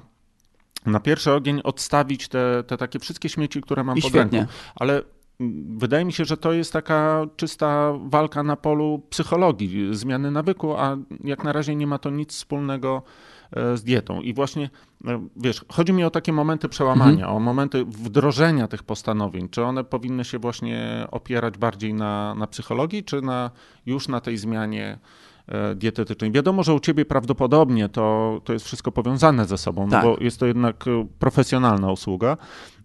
na 0.87 1.01
pierwszy 1.01 1.33
ogień 1.33 1.61
odstawić 1.64 2.29
te, 2.29 2.64
te 2.66 2.77
takie 2.77 2.99
wszystkie 2.99 3.29
śmieci, 3.29 3.61
które 3.61 3.85
mam 3.85 3.99
I 3.99 4.03
pod 4.03 4.11
świetnie. 4.11 4.38
ręką. 4.38 4.53
Ale 4.75 5.03
mm, 5.40 5.79
wydaje 5.79 6.05
mi 6.05 6.12
się, 6.12 6.25
że 6.25 6.37
to 6.37 6.53
jest 6.53 6.73
taka 6.73 7.27
czysta 7.37 7.92
walka 8.05 8.42
na 8.42 8.57
polu 8.57 9.03
psychologii, 9.11 9.88
zmiany 9.97 10.31
nawyku, 10.31 10.77
a 10.77 10.97
jak 11.25 11.45
na 11.45 11.53
razie 11.53 11.77
nie 11.77 11.87
ma 11.87 11.99
to 11.99 12.11
nic 12.11 12.33
wspólnego 12.33 13.03
e, 13.53 13.77
z 13.77 13.85
dietą. 13.85 14.21
I 14.21 14.35
właśnie, 14.35 14.71
e, 15.07 15.29
wiesz, 15.37 15.64
chodzi 15.68 15.92
mi 15.92 16.05
o 16.05 16.11
takie 16.11 16.33
momenty 16.33 16.68
przełamania, 16.68 17.29
o 17.29 17.40
momenty 17.40 17.85
wdrożenia 17.85 18.68
tych 18.68 18.83
postanowień. 18.83 19.49
Czy 19.49 19.64
one 19.64 19.85
powinny 19.85 20.25
się 20.25 20.38
właśnie 20.38 21.07
opierać 21.11 21.59
bardziej 21.59 21.95
na, 21.95 22.35
na 22.35 22.47
psychologii, 22.47 23.05
czy 23.05 23.23
na, 23.23 23.51
już 23.87 24.09
na 24.09 24.21
tej 24.21 24.37
zmianie 24.37 24.99
dietetycznej. 25.75 26.33
Wiadomo, 26.33 26.63
że 26.63 26.75
u 26.75 26.81
ciebie 26.81 27.05
prawdopodobnie 27.05 27.89
to, 27.89 28.41
to 28.45 28.53
jest 28.53 28.65
wszystko 28.65 28.93
powiązane 28.93 29.45
ze 29.45 29.59
sobą, 29.59 29.89
Tak. 29.89 30.05
no 30.05 30.11
bo 30.11 30.25
jest 30.25 30.41
to 30.41 30.47
jednak 30.47 30.89
e, 30.89 31.07
profesjonalna 31.19 31.93
usługa. 31.93 32.37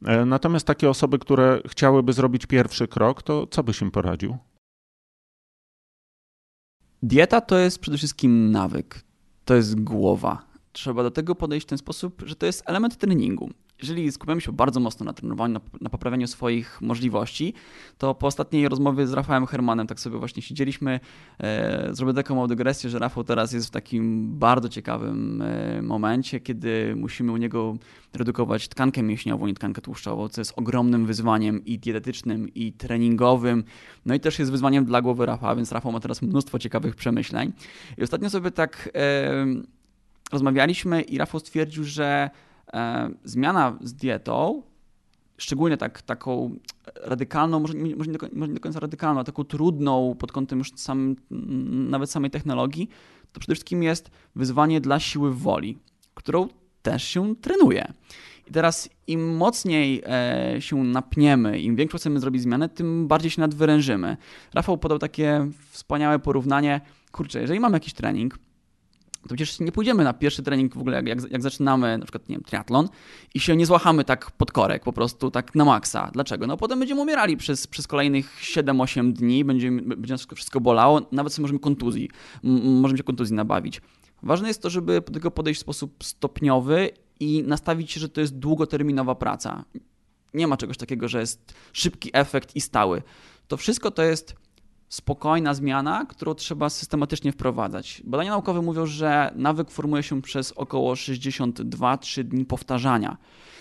E, 0.05 0.25
Natomiast 0.25 0.67
takie 0.67 0.89
osoby, 0.89 1.19
które 1.19 1.61
chciałyby 1.67 2.13
zrobić 2.13 2.45
pierwszy 2.45 2.87
krok, 2.87 3.23
to 3.23 3.47
co 3.47 3.63
byś 3.63 3.81
im 3.81 3.91
poradził? 3.91 4.37
Dieta 7.03 7.41
to 7.41 7.57
jest 7.57 7.79
przede 7.79 7.97
wszystkim 7.97 8.51
nawyk. 8.51 9.01
To 9.45 9.55
jest 9.55 9.83
głowa. 9.83 10.45
Trzeba 10.71 11.03
do 11.03 11.11
tego 11.11 11.35
podejść 11.35 11.67
w 11.67 11.69
ten 11.69 11.77
sposób, 11.77 12.21
że 12.25 12.35
to 12.35 12.45
jest 12.45 12.63
element 12.69 12.97
treningu. 12.97 13.49
Jeżeli 13.81 14.11
skupiamy 14.11 14.41
się 14.41 14.51
bardzo 14.51 14.79
mocno 14.79 15.05
na 15.05 15.13
trenowaniu, 15.13 15.53
na, 15.53 15.59
na 15.81 15.89
poprawianiu 15.89 16.27
swoich 16.27 16.81
możliwości, 16.81 17.53
to 17.97 18.15
po 18.15 18.27
ostatniej 18.27 18.69
rozmowie 18.69 19.07
z 19.07 19.13
Rafałem 19.13 19.45
Hermanem 19.45 19.87
tak 19.87 19.99
sobie 19.99 20.17
właśnie 20.17 20.41
siedzieliśmy. 20.41 20.99
E, 21.39 21.89
zrobię 21.91 22.13
taką 22.13 22.35
małą 22.35 22.47
dygresję, 22.47 22.89
że 22.89 22.99
Rafał 22.99 23.23
teraz 23.23 23.51
jest 23.51 23.67
w 23.67 23.71
takim 23.71 24.33
bardzo 24.39 24.69
ciekawym 24.69 25.41
e, 25.41 25.81
momencie, 25.81 26.39
kiedy 26.39 26.95
musimy 26.95 27.31
u 27.31 27.37
niego 27.37 27.77
redukować 28.13 28.67
tkankę 28.67 29.03
mięśniową 29.03 29.47
i 29.47 29.53
tkankę 29.53 29.81
tłuszczową, 29.81 30.29
co 30.29 30.41
jest 30.41 30.53
ogromnym 30.55 31.05
wyzwaniem 31.05 31.65
i 31.65 31.79
dietetycznym, 31.79 32.53
i 32.55 32.73
treningowym. 32.73 33.63
No 34.05 34.15
i 34.15 34.19
też 34.19 34.39
jest 34.39 34.51
wyzwaniem 34.51 34.85
dla 34.85 35.01
głowy 35.01 35.25
Rafała, 35.25 35.55
więc 35.55 35.71
Rafał 35.71 35.91
ma 35.91 35.99
teraz 35.99 36.21
mnóstwo 36.21 36.59
ciekawych 36.59 36.95
przemyśleń. 36.95 37.53
I 37.97 38.03
ostatnio 38.03 38.29
sobie 38.29 38.51
tak 38.51 38.89
e, 38.95 39.45
rozmawialiśmy 40.31 41.01
i 41.01 41.17
Rafał 41.17 41.39
stwierdził, 41.39 41.83
że 41.83 42.29
zmiana 43.23 43.77
z 43.81 43.93
dietą, 43.93 44.63
szczególnie 45.37 45.77
tak, 45.77 46.01
taką 46.01 46.55
radykalną, 47.01 47.59
może, 47.59 47.73
nie- 47.73 47.95
może, 47.95 48.11
nie 48.11 48.17
do, 48.17 48.27
może 48.33 48.47
nie 48.47 48.53
do 48.55 48.59
końca 48.61 48.79
radykalną, 48.79 49.21
a 49.21 49.23
taką 49.23 49.43
trudną 49.43 50.15
pod 50.19 50.31
kątem 50.31 50.59
już 50.59 50.71
sam, 50.75 51.15
nawet 51.89 52.11
samej 52.11 52.31
technologii, 52.31 52.89
to 53.33 53.39
przede 53.39 53.55
wszystkim 53.55 53.83
jest 53.83 54.11
wyzwanie 54.35 54.81
dla 54.81 54.99
siły 54.99 55.33
woli, 55.33 55.77
którą 56.13 56.47
też 56.81 57.03
się 57.03 57.35
trenuje. 57.35 57.93
I 58.47 58.51
teraz 58.51 58.89
im 59.07 59.35
mocniej 59.37 60.03
e, 60.05 60.55
się 60.61 60.83
napniemy, 60.83 61.59
im 61.59 61.75
większą 61.75 61.97
chcemy 61.97 62.19
zrobić 62.19 62.41
zmianę, 62.41 62.69
tym 62.69 63.07
bardziej 63.07 63.31
się 63.31 63.41
nadwyrężymy. 63.41 64.17
Rafał 64.53 64.77
podał 64.77 64.99
takie 64.99 65.47
wspaniałe 65.69 66.19
porównanie. 66.19 66.81
Kurczę, 67.11 67.41
jeżeli 67.41 67.59
mamy 67.59 67.75
jakiś 67.75 67.93
trening, 67.93 68.39
to 69.27 69.35
przecież 69.35 69.59
nie 69.59 69.71
pójdziemy 69.71 70.03
na 70.03 70.13
pierwszy 70.13 70.43
trening 70.43 70.75
w 70.75 70.77
ogóle, 70.77 70.95
jak, 70.95 71.07
jak, 71.07 71.31
jak 71.31 71.41
zaczynamy 71.41 71.97
na 71.97 72.05
przykład, 72.05 72.29
nie 72.29 72.35
wiem, 72.35 72.43
triatlon 72.43 72.89
i 73.33 73.39
się 73.39 73.55
nie 73.55 73.65
złachamy 73.65 74.03
tak 74.03 74.31
pod 74.31 74.51
korek, 74.51 74.83
po 74.83 74.93
prostu 74.93 75.31
tak 75.31 75.55
na 75.55 75.65
maksa. 75.65 76.09
Dlaczego? 76.13 76.47
No 76.47 76.57
potem 76.57 76.79
będziemy 76.79 77.01
umierali 77.01 77.37
przez, 77.37 77.67
przez 77.67 77.87
kolejnych 77.87 78.39
7-8 78.41 79.13
dni, 79.13 79.45
będzie, 79.45 79.71
będzie 79.71 80.13
nas 80.13 80.27
wszystko 80.35 80.61
bolało, 80.61 81.01
nawet 81.11 81.33
sobie 81.33 81.43
możemy 81.43 81.59
kontuzji, 81.59 82.09
możemy 82.63 82.97
się 82.97 83.03
kontuzji 83.03 83.35
nabawić. 83.35 83.81
Ważne 84.23 84.47
jest 84.47 84.61
to, 84.61 84.69
żeby 84.69 85.01
do 85.01 85.11
tego 85.13 85.31
podejść 85.31 85.59
w 85.59 85.61
sposób 85.61 86.03
stopniowy 86.03 86.89
i 87.19 87.43
nastawić 87.43 87.91
się, 87.91 87.99
że 87.99 88.09
to 88.09 88.21
jest 88.21 88.39
długoterminowa 88.39 89.15
praca. 89.15 89.65
Nie 90.33 90.47
ma 90.47 90.57
czegoś 90.57 90.77
takiego, 90.77 91.07
że 91.07 91.19
jest 91.19 91.53
szybki 91.73 92.09
efekt 92.13 92.55
i 92.55 92.61
stały. 92.61 93.01
To 93.47 93.57
wszystko 93.57 93.91
to 93.91 94.03
jest 94.03 94.35
spokojna 94.89 95.53
zmiana, 95.53 96.05
którą 96.09 96.33
trzeba 96.33 96.69
systematycznie 96.69 97.31
wprowadzać. 97.31 98.01
Badania 98.05 98.31
naukowe 98.31 98.61
mówią, 98.61 98.85
że 98.85 99.31
nawyk 99.35 99.71
formuje 99.71 100.03
się 100.03 100.21
przez 100.21 100.51
około 100.51 100.93
62-3 100.93 102.23
dni 102.23 102.45
powtarzania. 102.45 103.17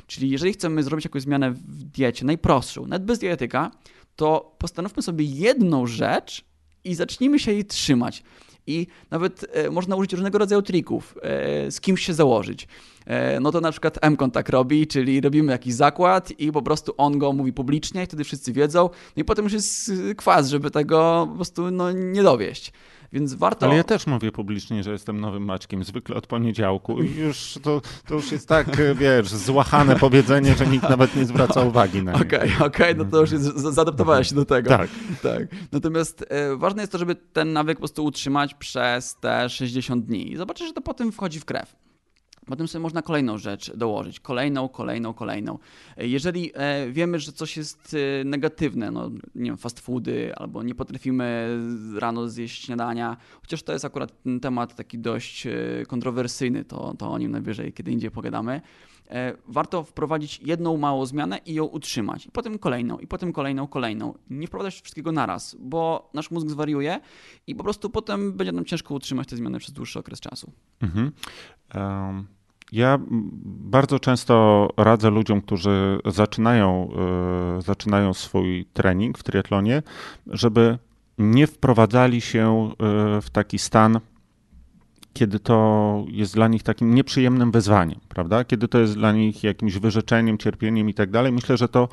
Czyli 0.07 0.31
jeżeli 0.31 0.53
chcemy 0.53 0.83
zrobić 0.83 1.05
jakąś 1.05 1.23
zmianę 1.23 1.51
w 1.51 1.85
diecie, 1.85 2.25
najprostszą, 2.25 2.87
nawet 2.87 3.05
bez 3.05 3.19
dietetyka, 3.19 3.71
to 4.17 4.57
postanówmy 4.59 5.03
sobie 5.03 5.25
jedną 5.25 5.87
rzecz 5.87 6.45
i 6.85 6.95
zacznijmy 6.95 7.39
się 7.39 7.53
jej 7.53 7.65
trzymać. 7.65 8.23
I 8.67 8.87
nawet 9.11 9.47
e, 9.53 9.71
można 9.71 9.97
użyć 9.97 10.13
różnego 10.13 10.39
rodzaju 10.39 10.63
trików, 10.63 11.19
e, 11.23 11.71
z 11.71 11.81
kimś 11.81 12.07
się 12.07 12.15
założyć. 12.15 12.69
E, 13.07 13.41
no 13.41 13.53
to 13.53 13.61
na 13.61 13.71
przykład 13.73 13.99
M 14.03 14.17
tak 14.33 14.49
robi, 14.49 14.87
czyli 14.87 15.21
robimy 15.21 15.53
jakiś 15.53 15.75
zakład 15.75 16.41
i 16.41 16.53
po 16.53 16.63
prostu 16.63 16.95
on 16.97 17.19
go 17.19 17.33
mówi 17.33 17.53
publicznie, 17.53 18.03
i 18.03 18.07
wtedy 18.07 18.25
wszyscy 18.25 18.53
wiedzą. 18.53 18.91
No 19.17 19.21
i 19.21 19.25
potem 19.25 19.45
już 19.45 19.53
jest 19.53 19.89
y, 19.89 20.15
kwas, 20.15 20.49
żeby 20.49 20.71
tego 20.71 21.27
po 21.31 21.35
prostu 21.35 21.71
no, 21.71 21.93
nie 21.93 22.23
dowieść. 22.23 22.73
Więc 23.13 23.35
warto. 23.35 23.67
Ale 23.67 23.77
ja 23.77 23.85
też 23.85 24.07
mówię 24.07 24.33
publicznie, 24.33 24.83
że 24.83 24.91
jestem 24.91 25.21
nowym 25.21 25.45
Maćkiem, 25.45 25.85
zwykle 25.85 26.17
od 26.17 26.27
poniedziałku 26.27 27.03
i 27.03 27.15
już 27.15 27.59
to, 27.63 27.83
to 28.09 28.15
już 28.15 28.33
jest 28.33 28.49
tak, 28.49 28.81
e, 28.81 28.95
wiesz, 28.95 29.29
złachane 29.29 29.97
powiedzenie, 29.97 30.55
że 30.55 30.67
nikt 30.67 30.91
nawet 30.91 31.17
nie 31.17 31.25
zwraca 31.25 31.63
uwagi 31.63 32.03
na 32.03 32.13
nie. 32.13 32.21
Okej, 32.21 32.51
okej, 32.61 32.97
no 32.97 33.05
to 33.05 33.21
już 33.21 33.33
jest, 33.33 33.45
z- 33.45 33.75
zaadaptowałeś 33.75 34.29
się 34.29 34.35
do 34.35 34.45
tego. 34.45 34.69
Tak. 34.71 34.91
tak. 35.23 35.43
Natomiast 35.73 36.25
e, 36.29 36.57
ważne 36.57 36.83
jest 36.83 36.93
to, 36.93 36.99
żeby 36.99 37.15
ten 37.15 37.53
nawyk 37.53 37.77
po 37.77 37.81
prostu 37.81 38.05
utrzymać 38.05 38.55
przez 38.55 39.17
te 39.17 39.49
60 39.49 40.05
dni. 40.05 40.33
I 40.33 40.37
zobaczysz, 40.37 40.67
że 40.67 40.73
to 40.73 40.81
potem 40.81 41.13
wchodzi 41.13 41.41
w 41.41 41.45
krew. 41.45 41.77
Potem 42.47 42.69
sobie 42.69 42.83
można 42.83 43.03
kolejną 43.03 43.39
rzecz 43.39 43.77
dołożyć. 43.77 44.21
Kolejną, 44.21 44.69
kolejną, 44.69 45.15
kolejną. 45.15 45.59
Jeżeli 45.97 46.51
e, 46.55 46.91
wiemy, 46.91 47.19
że 47.19 47.33
coś 47.33 47.57
jest 47.57 47.97
e, 48.21 48.25
negatywne, 48.25 48.91
no 48.91 49.11
nie 49.35 49.51
wiem, 49.51 49.57
fast 49.57 49.81
foody, 49.81 50.37
albo 50.37 50.63
nie 50.63 50.75
potrafimy 50.75 51.49
rano 51.99 52.29
zjeść 52.29 52.65
śniadania, 52.65 53.17
chociaż 53.41 53.63
to 53.63 53.73
jest 53.73 53.85
akurat 53.85 54.13
temat 54.43 54.77
taki 54.77 54.99
dość 54.99 55.47
e, 55.47 55.53
kontrowersyjny, 55.89 56.65
to, 56.65 56.95
to 56.99 57.13
o 57.13 57.19
nim 57.19 57.31
najwyżej 57.31 57.73
kiedy 57.73 57.91
indziej 57.91 58.11
pogadamy. 58.11 58.61
Warto 59.49 59.83
wprowadzić 59.83 60.41
jedną 60.45 60.77
małą 60.77 61.07
zmianę 61.07 61.41
i 61.47 61.55
ją 61.55 61.65
utrzymać. 61.65 62.27
I 62.27 62.31
potem 62.31 62.59
kolejną, 62.59 62.99
i 62.99 63.07
potem 63.07 63.33
kolejną, 63.33 63.67
kolejną. 63.67 64.15
Nie 64.31 64.47
wprowadzać 64.47 64.75
wszystkiego 64.75 65.13
naraz, 65.13 65.57
bo 65.61 66.11
nasz 66.15 66.31
mózg 66.31 66.49
zwariuje 66.49 67.01
i 67.47 67.55
po 67.55 67.65
prostu 67.65 67.91
potem 67.91 68.33
będzie 68.33 68.53
nam 68.53 68.65
ciężko 68.65 68.95
utrzymać 68.95 69.29
te 69.29 69.37
zmiany 69.37 69.59
przez 69.59 69.73
dłuższy 69.73 69.99
okres 69.99 70.21
czasu. 70.21 70.53
Mhm. 70.81 71.13
Em, 71.69 72.27
Ja 72.73 72.99
bardzo 73.45 73.99
często 73.99 74.69
radzę 74.77 75.11
ludziom, 75.11 75.43
którzy 75.43 75.99
zaczynają, 76.07 76.89
e, 77.59 77.63
zaczynają 77.63 78.15
swój 78.15 78.67
trening 78.73 79.19
w 79.19 79.23
triatlonie, 79.23 79.83
żeby 80.27 80.79
nie 81.19 81.47
wprowadzali 81.47 82.21
się 82.21 82.71
e, 82.71 83.21
w 83.21 83.31
taki 83.31 83.59
stan, 83.59 84.01
kiedy 85.13 85.41
to 85.41 86.05
jest 86.09 86.35
dla 86.35 86.49
nich 86.49 86.63
takim 86.63 86.95
nieprzyjemnym 86.95 87.51
wyzwaniem, 87.51 88.01
prawda? 88.09 88.45
Kiedy 88.45 88.69
to 88.69 88.79
jest 88.79 88.95
dla 88.95 89.13
nich 89.13 89.45
jakimś 89.45 89.79
wyrzeczeniem, 89.79 90.39
cierpieniem 90.39 90.89
i 90.89 90.95
tak 90.95 91.11
dalej. 91.11 91.33
Myślę, 91.33 91.57
że 91.57 91.69
to, 91.69 91.89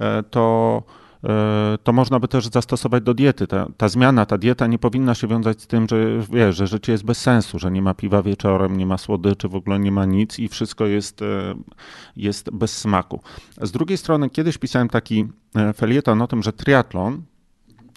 e, 0.00 0.22
to, 0.22 0.82
to 1.82 1.92
można 1.92 2.20
by 2.20 2.28
też 2.28 2.46
zastosować 2.48 3.02
do 3.02 3.14
diety. 3.14 3.46
Ta, 3.46 3.66
ta 3.76 3.88
zmiana, 3.88 4.26
ta 4.26 4.38
dieta 4.38 4.66
nie 4.66 4.78
powinna 4.78 5.14
się 5.14 5.26
wiązać 5.26 5.62
z 5.62 5.66
tym, 5.66 5.86
że 5.88 5.96
wiesz, 6.32 6.56
że 6.56 6.66
życie 6.66 6.92
jest 6.92 7.04
bez 7.04 7.18
sensu, 7.20 7.58
że 7.58 7.70
nie 7.70 7.82
ma 7.82 7.94
piwa 7.94 8.22
wieczorem, 8.22 8.76
nie 8.76 8.86
ma 8.86 8.98
słodyczy, 8.98 9.48
w 9.48 9.54
ogóle 9.54 9.78
nie 9.78 9.92
ma 9.92 10.04
nic 10.04 10.38
i 10.38 10.48
wszystko 10.48 10.86
jest, 10.86 11.22
e, 11.22 11.54
jest 12.16 12.50
bez 12.50 12.78
smaku. 12.78 13.20
Z 13.62 13.72
drugiej 13.72 13.98
strony, 13.98 14.30
kiedyś 14.30 14.58
pisałem 14.58 14.88
taki 14.88 15.24
e, 15.56 15.72
felieton 15.72 16.22
o 16.22 16.26
tym, 16.26 16.42
że 16.42 16.52
triatlon 16.52 17.22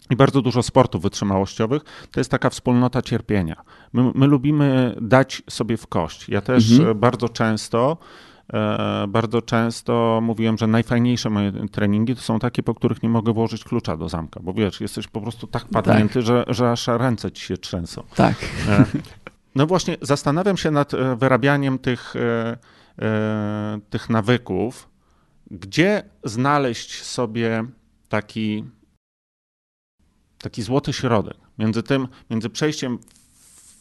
i 0.09 0.15
bardzo 0.15 0.41
dużo 0.41 0.63
sportów 0.63 1.01
wytrzymałościowych 1.01 1.83
to 2.11 2.19
jest 2.19 2.31
taka 2.31 2.49
wspólnota 2.49 3.01
cierpienia. 3.01 3.61
My, 3.93 4.11
my 4.15 4.27
lubimy 4.27 4.95
dać 5.01 5.43
sobie 5.49 5.77
w 5.77 5.87
kość. 5.87 6.29
Ja 6.29 6.41
też 6.41 6.71
Mhm. 6.71 6.89
e, 6.89 6.95
bardzo 6.95 7.29
często 7.29 7.97
e, 8.01 8.26
bardzo 9.07 9.41
często 9.41 10.19
mówiłem, 10.23 10.57
że 10.57 10.67
najfajniejsze 10.67 11.29
moje 11.29 11.51
treningi 11.51 12.15
to 12.15 12.21
są 12.21 12.39
takie, 12.39 12.63
po 12.63 12.75
których 12.75 13.03
nie 13.03 13.10
mogę 13.10 13.33
włożyć 13.33 13.63
klucza 13.63 13.97
do 13.97 14.10
zamka, 14.10 14.39
bo 14.43 14.53
wiesz, 14.53 14.81
jesteś 14.81 15.07
po 15.07 15.21
prostu 15.21 15.47
tak 15.47 15.65
padnięty, 15.65 16.21
że, 16.21 16.45
że 16.47 16.71
aż 16.71 16.88
ręce 16.88 17.31
ci 17.31 17.45
się 17.45 17.57
trzęsą. 17.57 18.03
Tak. 18.15 18.36
E, 18.69 18.86
No 19.57 19.67
właśnie, 19.67 19.97
zastanawiam 20.01 20.57
się 20.57 20.71
nad 20.71 20.93
e, 20.93 21.15
wyrabianiem 21.15 21.79
tych, 21.79 22.15
e, 22.15 22.57
e, 23.01 23.79
tych 23.89 24.10
nawyków, 24.10 24.89
gdzie 25.51 26.03
znaleźć 26.23 27.03
sobie 27.03 27.65
taki, 28.10 28.65
taki 30.38 30.62
złoty 30.62 30.93
środek 30.93 31.38
między 31.57 31.83
tym, 31.83 32.07
między 32.29 32.49
przejściem 32.49 32.99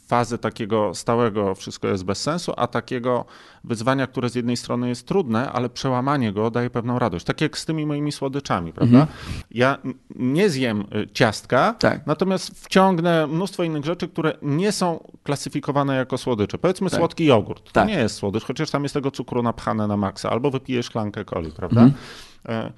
fazy 0.07 0.39
takiego 0.39 0.95
stałego 0.95 1.55
wszystko 1.55 1.89
jest 1.89 2.05
bez 2.05 2.23
sensu, 2.23 2.53
a 2.57 2.67
takiego 2.67 3.25
wyzwania, 3.65 4.07
które 4.07 4.29
z 4.29 4.35
jednej 4.35 4.57
strony 4.57 4.89
jest 4.89 5.09
trudne, 5.09 5.53
ale 5.53 5.69
przełamanie 5.69 6.33
go 6.33 6.51
daje 6.51 6.71
pewną 6.71 6.99
radość. 6.99 7.25
Tak 7.25 7.41
jak 7.41 7.59
z 7.59 7.65
tymi 7.65 7.87
moimi 7.87 8.13
słodyczami, 8.13 8.73
prawda? 8.73 9.01
Mhm. 9.01 9.19
Ja 9.51 9.79
nie 10.17 10.51
zjem 10.51 10.81
y, 10.81 11.09
ciastka, 11.13 11.75
tak. 11.79 12.07
natomiast 12.07 12.65
wciągnę 12.65 13.27
mnóstwo 13.27 13.63
innych 13.63 13.85
rzeczy, 13.85 14.09
które 14.09 14.33
nie 14.43 14.73
są 14.73 15.13
klasyfikowane 15.23 15.97
jako 15.97 16.19
słodycze. 16.19 16.59
Powiedzmy 16.59 16.91
tak. 16.91 16.99
słodki 16.99 17.25
jogurt. 17.25 17.65
To 17.65 17.73
tak. 17.73 17.89
nie 17.89 17.99
jest 17.99 18.15
słodycz, 18.15 18.45
chociaż 18.45 18.71
tam 18.71 18.83
jest 18.83 18.95
tego 18.95 19.11
cukru 19.11 19.43
napchane 19.43 19.87
na 19.87 19.97
maksa, 19.97 20.31
albo 20.31 20.51
wypijesz 20.51 20.87
szklankę 20.87 21.25
coli, 21.25 21.53
prawda? 21.53 21.81
Mhm. 21.81 22.73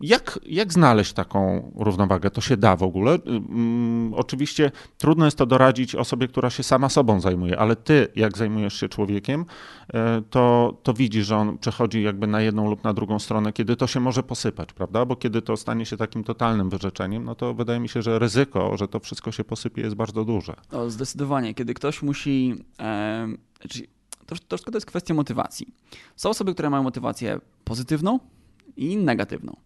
Jak, 0.00 0.38
jak 0.46 0.72
znaleźć 0.72 1.12
taką 1.12 1.72
równowagę? 1.76 2.30
To 2.30 2.40
się 2.40 2.56
da 2.56 2.76
w 2.76 2.82
ogóle? 2.82 3.18
Um, 3.26 4.14
oczywiście 4.14 4.70
trudno 4.98 5.24
jest 5.24 5.38
to 5.38 5.46
doradzić 5.46 5.94
osobie, 5.94 6.28
która 6.28 6.50
się 6.50 6.62
sama 6.62 6.88
sobą 6.88 7.20
zajmuje, 7.20 7.58
ale 7.58 7.76
ty, 7.76 8.08
jak 8.16 8.38
zajmujesz 8.38 8.80
się 8.80 8.88
człowiekiem, 8.88 9.44
e, 9.94 10.22
to, 10.30 10.76
to 10.82 10.94
widzisz, 10.94 11.26
że 11.26 11.36
on 11.36 11.58
przechodzi 11.58 12.02
jakby 12.02 12.26
na 12.26 12.40
jedną 12.40 12.70
lub 12.70 12.84
na 12.84 12.94
drugą 12.94 13.18
stronę, 13.18 13.52
kiedy 13.52 13.76
to 13.76 13.86
się 13.86 14.00
może 14.00 14.22
posypać, 14.22 14.72
prawda? 14.72 15.04
Bo 15.04 15.16
kiedy 15.16 15.42
to 15.42 15.56
stanie 15.56 15.86
się 15.86 15.96
takim 15.96 16.24
totalnym 16.24 16.70
wyrzeczeniem, 16.70 17.24
no 17.24 17.34
to 17.34 17.54
wydaje 17.54 17.80
mi 17.80 17.88
się, 17.88 18.02
że 18.02 18.18
ryzyko, 18.18 18.76
że 18.76 18.88
to 18.88 19.00
wszystko 19.00 19.32
się 19.32 19.44
posypie, 19.44 19.82
jest 19.82 19.94
bardzo 19.94 20.24
duże. 20.24 20.56
O, 20.72 20.90
zdecydowanie. 20.90 21.54
Kiedy 21.54 21.74
ktoś 21.74 22.02
musi. 22.02 22.64
E, 22.80 23.28
to, 24.26 24.36
to 24.48 24.58
to 24.58 24.76
jest 24.76 24.86
kwestia 24.86 25.14
motywacji. 25.14 25.74
Są 26.16 26.30
osoby, 26.30 26.54
które 26.54 26.70
mają 26.70 26.82
motywację 26.82 27.40
pozytywną 27.64 28.18
i 28.76 28.96
negatywną. 28.96 29.56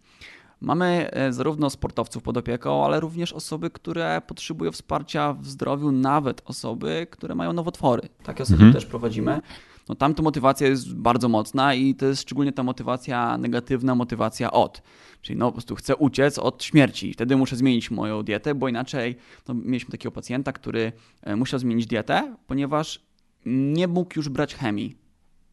Mamy 0.61 1.09
e, 1.11 1.33
zarówno 1.33 1.69
sportowców 1.69 2.23
pod 2.23 2.37
opieką, 2.37 2.85
ale 2.85 2.99
również 2.99 3.33
osoby, 3.33 3.69
które 3.69 4.21
potrzebują 4.27 4.71
wsparcia 4.71 5.33
w 5.33 5.47
zdrowiu, 5.47 5.91
nawet 5.91 6.41
osoby, 6.45 7.07
które 7.11 7.35
mają 7.35 7.53
nowotwory. 7.53 8.09
Takie 8.23 8.43
osoby 8.43 8.63
mhm. 8.63 8.73
też 8.73 8.85
prowadzimy. 8.85 9.41
No 9.89 9.95
tam 9.95 10.13
to 10.13 10.23
motywacja 10.23 10.67
jest 10.67 10.95
bardzo 10.95 11.29
mocna 11.29 11.73
i 11.73 11.95
to 11.95 12.05
jest 12.05 12.21
szczególnie 12.21 12.51
ta 12.51 12.63
motywacja 12.63 13.37
negatywna, 13.37 13.95
motywacja 13.95 14.51
od. 14.51 14.81
Czyli 15.21 15.39
no 15.39 15.45
po 15.45 15.51
prostu 15.51 15.75
chcę 15.75 15.95
uciec 15.95 16.39
od 16.39 16.63
śmierci. 16.63 17.13
Wtedy 17.13 17.37
muszę 17.37 17.55
zmienić 17.55 17.91
moją 17.91 18.23
dietę, 18.23 18.55
bo 18.55 18.67
inaczej 18.67 19.15
no, 19.47 19.53
mieliśmy 19.53 19.91
takiego 19.91 20.11
pacjenta, 20.11 20.53
który 20.53 20.91
e, 21.21 21.35
musiał 21.35 21.59
zmienić 21.59 21.87
dietę, 21.87 22.35
ponieważ 22.47 23.05
nie 23.45 23.87
mógł 23.87 24.13
już 24.15 24.29
brać 24.29 24.55
chemii. 24.55 25.00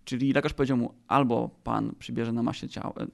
Czyli 0.09 0.33
lekarz 0.33 0.55
powiedział 0.55 0.77
mu, 0.77 0.95
albo 1.09 1.51
pan 1.65 1.95
przybierze 1.99 2.33
na 2.33 2.43
masie 2.43 2.69
ciała, 2.69 2.93
e, 3.01 3.07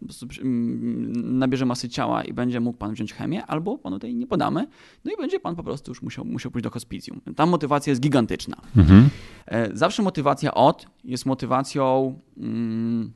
nabierze 1.22 1.66
masy 1.66 1.88
ciała 1.88 2.24
i 2.24 2.32
będzie 2.32 2.60
mógł 2.60 2.78
pan 2.78 2.92
wziąć 2.92 3.12
chemię, 3.12 3.46
albo 3.46 3.78
panu 3.78 3.98
tej 3.98 4.14
nie 4.14 4.26
podamy, 4.26 4.66
no 5.04 5.12
i 5.12 5.16
będzie 5.16 5.40
pan 5.40 5.56
po 5.56 5.62
prostu 5.62 5.90
już 5.90 6.02
musiał, 6.02 6.24
musiał 6.24 6.52
pójść 6.52 6.62
do 6.62 6.70
hospicjum. 6.70 7.20
Tam 7.36 7.48
motywacja 7.48 7.90
jest 7.90 8.02
gigantyczna. 8.02 8.56
Mhm. 8.76 9.08
E, 9.46 9.76
zawsze 9.76 10.02
motywacja 10.02 10.54
od 10.54 10.86
jest 11.04 11.26
motywacją, 11.26 12.18
mm, 12.36 13.12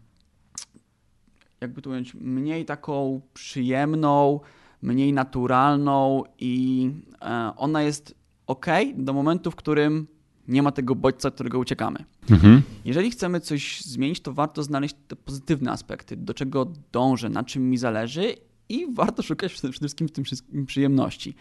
jakby 1.60 1.82
to 1.82 1.90
powiedzieć, 1.90 2.14
mniej 2.14 2.64
taką 2.64 3.20
przyjemną, 3.34 4.40
mniej 4.82 5.12
naturalną 5.12 6.22
i 6.38 6.90
e, 7.22 7.52
ona 7.56 7.82
jest 7.82 8.14
ok 8.46 8.66
do 8.96 9.12
momentu, 9.12 9.50
w 9.50 9.56
którym 9.56 10.06
nie 10.48 10.62
ma 10.62 10.72
tego 10.72 10.94
bodźca, 10.94 11.30
którego 11.30 11.58
uciekamy. 11.58 12.04
Mhm. 12.30 12.62
Jeżeli 12.84 13.10
chcemy 13.10 13.40
coś 13.40 13.80
zmienić, 13.80 14.20
to 14.20 14.32
warto 14.32 14.62
znaleźć 14.62 14.94
te 15.08 15.16
pozytywne 15.16 15.70
aspekty, 15.70 16.16
do 16.16 16.34
czego 16.34 16.72
dążę, 16.92 17.28
na 17.28 17.44
czym 17.44 17.70
mi 17.70 17.78
zależy 17.78 18.34
i 18.68 18.86
warto 18.94 19.22
szukać 19.22 19.52
przede 19.52 19.72
wszystkim 19.72 20.08
w 20.08 20.12
tym 20.12 20.24
wszystkim 20.24 20.66
przyjemności. 20.66 21.34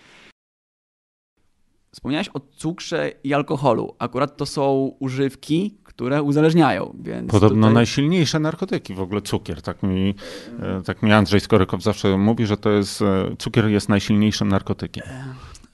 Wspomniałeś 1.92 2.30
o 2.34 2.40
cukrze 2.40 3.12
i 3.24 3.34
alkoholu. 3.34 3.96
Akurat 4.00 4.38
to 4.38 4.46
są 4.46 4.92
używki, 5.00 5.78
które 5.84 6.24
uzależniają. 6.24 6.96
Więc 7.00 7.32
Podobno 7.32 7.68
tutaj... 7.68 7.74
najsilniejsze 7.74 8.40
narkotyki, 8.40 8.94
w 8.94 9.00
ogóle 9.00 9.22
cukier. 9.22 9.62
Tak 9.62 9.84
mi, 9.84 10.16
e, 10.60 10.82
tak 10.82 11.04
mi 11.04 11.12
Andrzej 11.12 11.40
Skorykow 11.40 11.84
zawsze 11.84 12.18
mówi, 12.18 12.46
że 12.46 12.58
to 12.58 12.70
jest, 12.70 13.02
e, 13.02 13.36
cukier 13.40 13.66
jest 13.68 13.90
najsilniejszym 13.90 14.48
narkotykiem. 14.48 15.04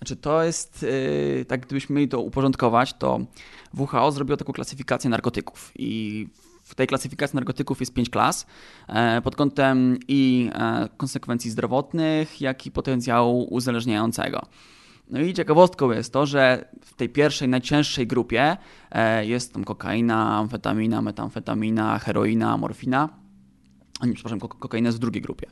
Znaczy 0.03 0.15
to 0.15 0.43
jest, 0.43 0.83
yy, 1.37 1.45
tak 1.45 1.65
gdybyśmy 1.65 1.95
mieli 1.95 2.07
to 2.07 2.21
uporządkować, 2.21 2.93
to 2.93 3.19
WHO 3.77 4.11
zrobiło 4.11 4.37
taką 4.37 4.53
klasyfikację 4.53 5.09
narkotyków 5.09 5.71
i 5.75 6.27
w 6.63 6.75
tej 6.75 6.87
klasyfikacji 6.87 7.35
narkotyków 7.35 7.79
jest 7.79 7.93
pięć 7.93 8.09
klas 8.09 8.45
e, 8.87 9.21
pod 9.21 9.35
kątem 9.35 9.97
i 10.07 10.49
e, 10.53 10.89
konsekwencji 10.97 11.51
zdrowotnych, 11.51 12.41
jak 12.41 12.65
i 12.65 12.71
potencjału 12.71 13.43
uzależniającego. 13.43 14.45
No 15.09 15.21
i 15.21 15.33
ciekawostką 15.33 15.91
jest 15.91 16.13
to, 16.13 16.25
że 16.25 16.69
w 16.81 16.93
tej 16.93 17.09
pierwszej, 17.09 17.47
najcięższej 17.47 18.07
grupie 18.07 18.57
e, 18.91 19.25
jest 19.25 19.53
tam 19.53 19.63
kokaina, 19.63 20.37
amfetamina, 20.37 21.01
metamfetamina, 21.01 21.99
heroina, 21.99 22.57
morfina. 22.57 23.09
Nie, 24.05 24.13
przepraszam, 24.13 24.39
kokaina 24.39 24.87
jest 24.87 24.97
w 24.97 25.01
drugiej 25.01 25.21
grupie. 25.21 25.47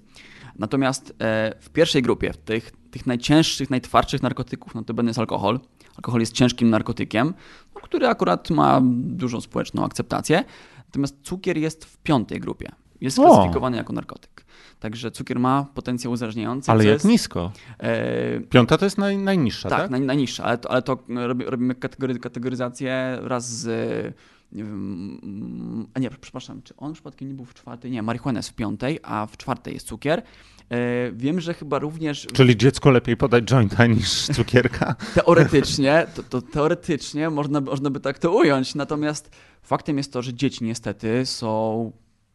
Natomiast 0.60 1.14
w 1.62 1.70
pierwszej 1.74 2.02
grupie, 2.02 2.34
w 2.34 2.38
tych 2.38 2.81
tych 2.92 3.08
najcięższych, 3.08 3.70
najtwardszych 3.70 4.22
narkotyków, 4.22 4.76
no 4.76 4.84
to 4.84 4.94
będzie 4.94 5.10
jest 5.10 5.20
alkohol. 5.20 5.60
Alkohol 5.96 6.20
jest 6.20 6.34
ciężkim 6.34 6.70
narkotykiem, 6.70 7.34
no, 7.76 7.82
który 7.82 8.08
akurat 8.08 8.50
ma 8.50 8.82
dużą 8.94 9.42
społeczną 9.42 9.86
akceptację. 9.86 10.44
Natomiast 10.86 11.18
cukier 11.24 11.58
jest 11.58 11.86
w 11.86 11.98
piątej 11.98 12.40
grupie. 12.40 12.72
Jest 13.02 13.18
klasyfikowany 13.18 13.78
o. 13.78 13.80
jako 13.80 13.94
narkotyk. 13.94 14.46
Także 14.80 15.12
cukier 15.12 15.40
ma 15.40 15.66
potencjał 15.74 16.14
uzależniający. 16.14 16.72
Ale 16.72 16.86
jak 16.86 16.94
jest... 16.94 17.06
nisko? 17.06 17.52
E... 17.80 18.42
Piąta 18.42 18.78
to 18.78 18.86
jest 18.86 18.98
naj, 18.98 19.18
najniższa, 19.18 19.70
tak? 19.70 19.82
Tak, 19.82 19.92
naj, 19.92 20.02
najniższa, 20.02 20.44
ale 20.44 20.58
to, 20.58 20.72
ale 20.72 20.82
to 20.82 20.98
robimy 21.46 21.76
kategory, 21.76 22.20
kategoryzację 22.20 23.20
wraz 23.22 23.50
z 23.50 24.16
nie 24.52 24.64
wiem, 24.64 25.88
a 25.94 26.00
nie, 26.00 26.10
przepraszam, 26.22 26.62
czy 26.62 26.76
on 26.78 26.94
przypadkiem 26.94 27.28
nie 27.28 27.34
był 27.34 27.46
w 27.46 27.54
czwartej? 27.54 27.92
Nie, 27.92 28.02
marihuana 28.02 28.40
jest 28.40 28.50
w 28.50 28.54
piątej, 28.54 29.00
a 29.04 29.26
w 29.26 29.38
czwartej 29.38 29.74
jest 29.74 29.88
cukier. 29.88 30.24
E, 30.72 31.12
wiem, 31.12 31.40
że 31.40 31.54
chyba 31.54 31.80
również. 31.80 32.28
Czyli 32.34 32.58
dziecko 32.58 32.92
lepiej 32.92 33.18
podać 33.18 33.44
jointa 33.52 33.86
niż 33.86 34.26
cukierka? 34.26 34.96
Teoretycznie, 35.16 36.08
to, 36.16 36.24
to, 36.24 36.42
teoretycznie 36.42 37.30
można, 37.30 37.62
można 37.62 37.90
by 37.90 38.00
tak 38.00 38.20
to 38.20 38.32
ująć. 38.32 38.76
Natomiast 38.76 39.30
faktem 39.62 39.98
jest 39.98 40.14
to, 40.14 40.22
że 40.22 40.34
dzieci 40.34 40.64
niestety 40.64 41.26
są 41.26 41.92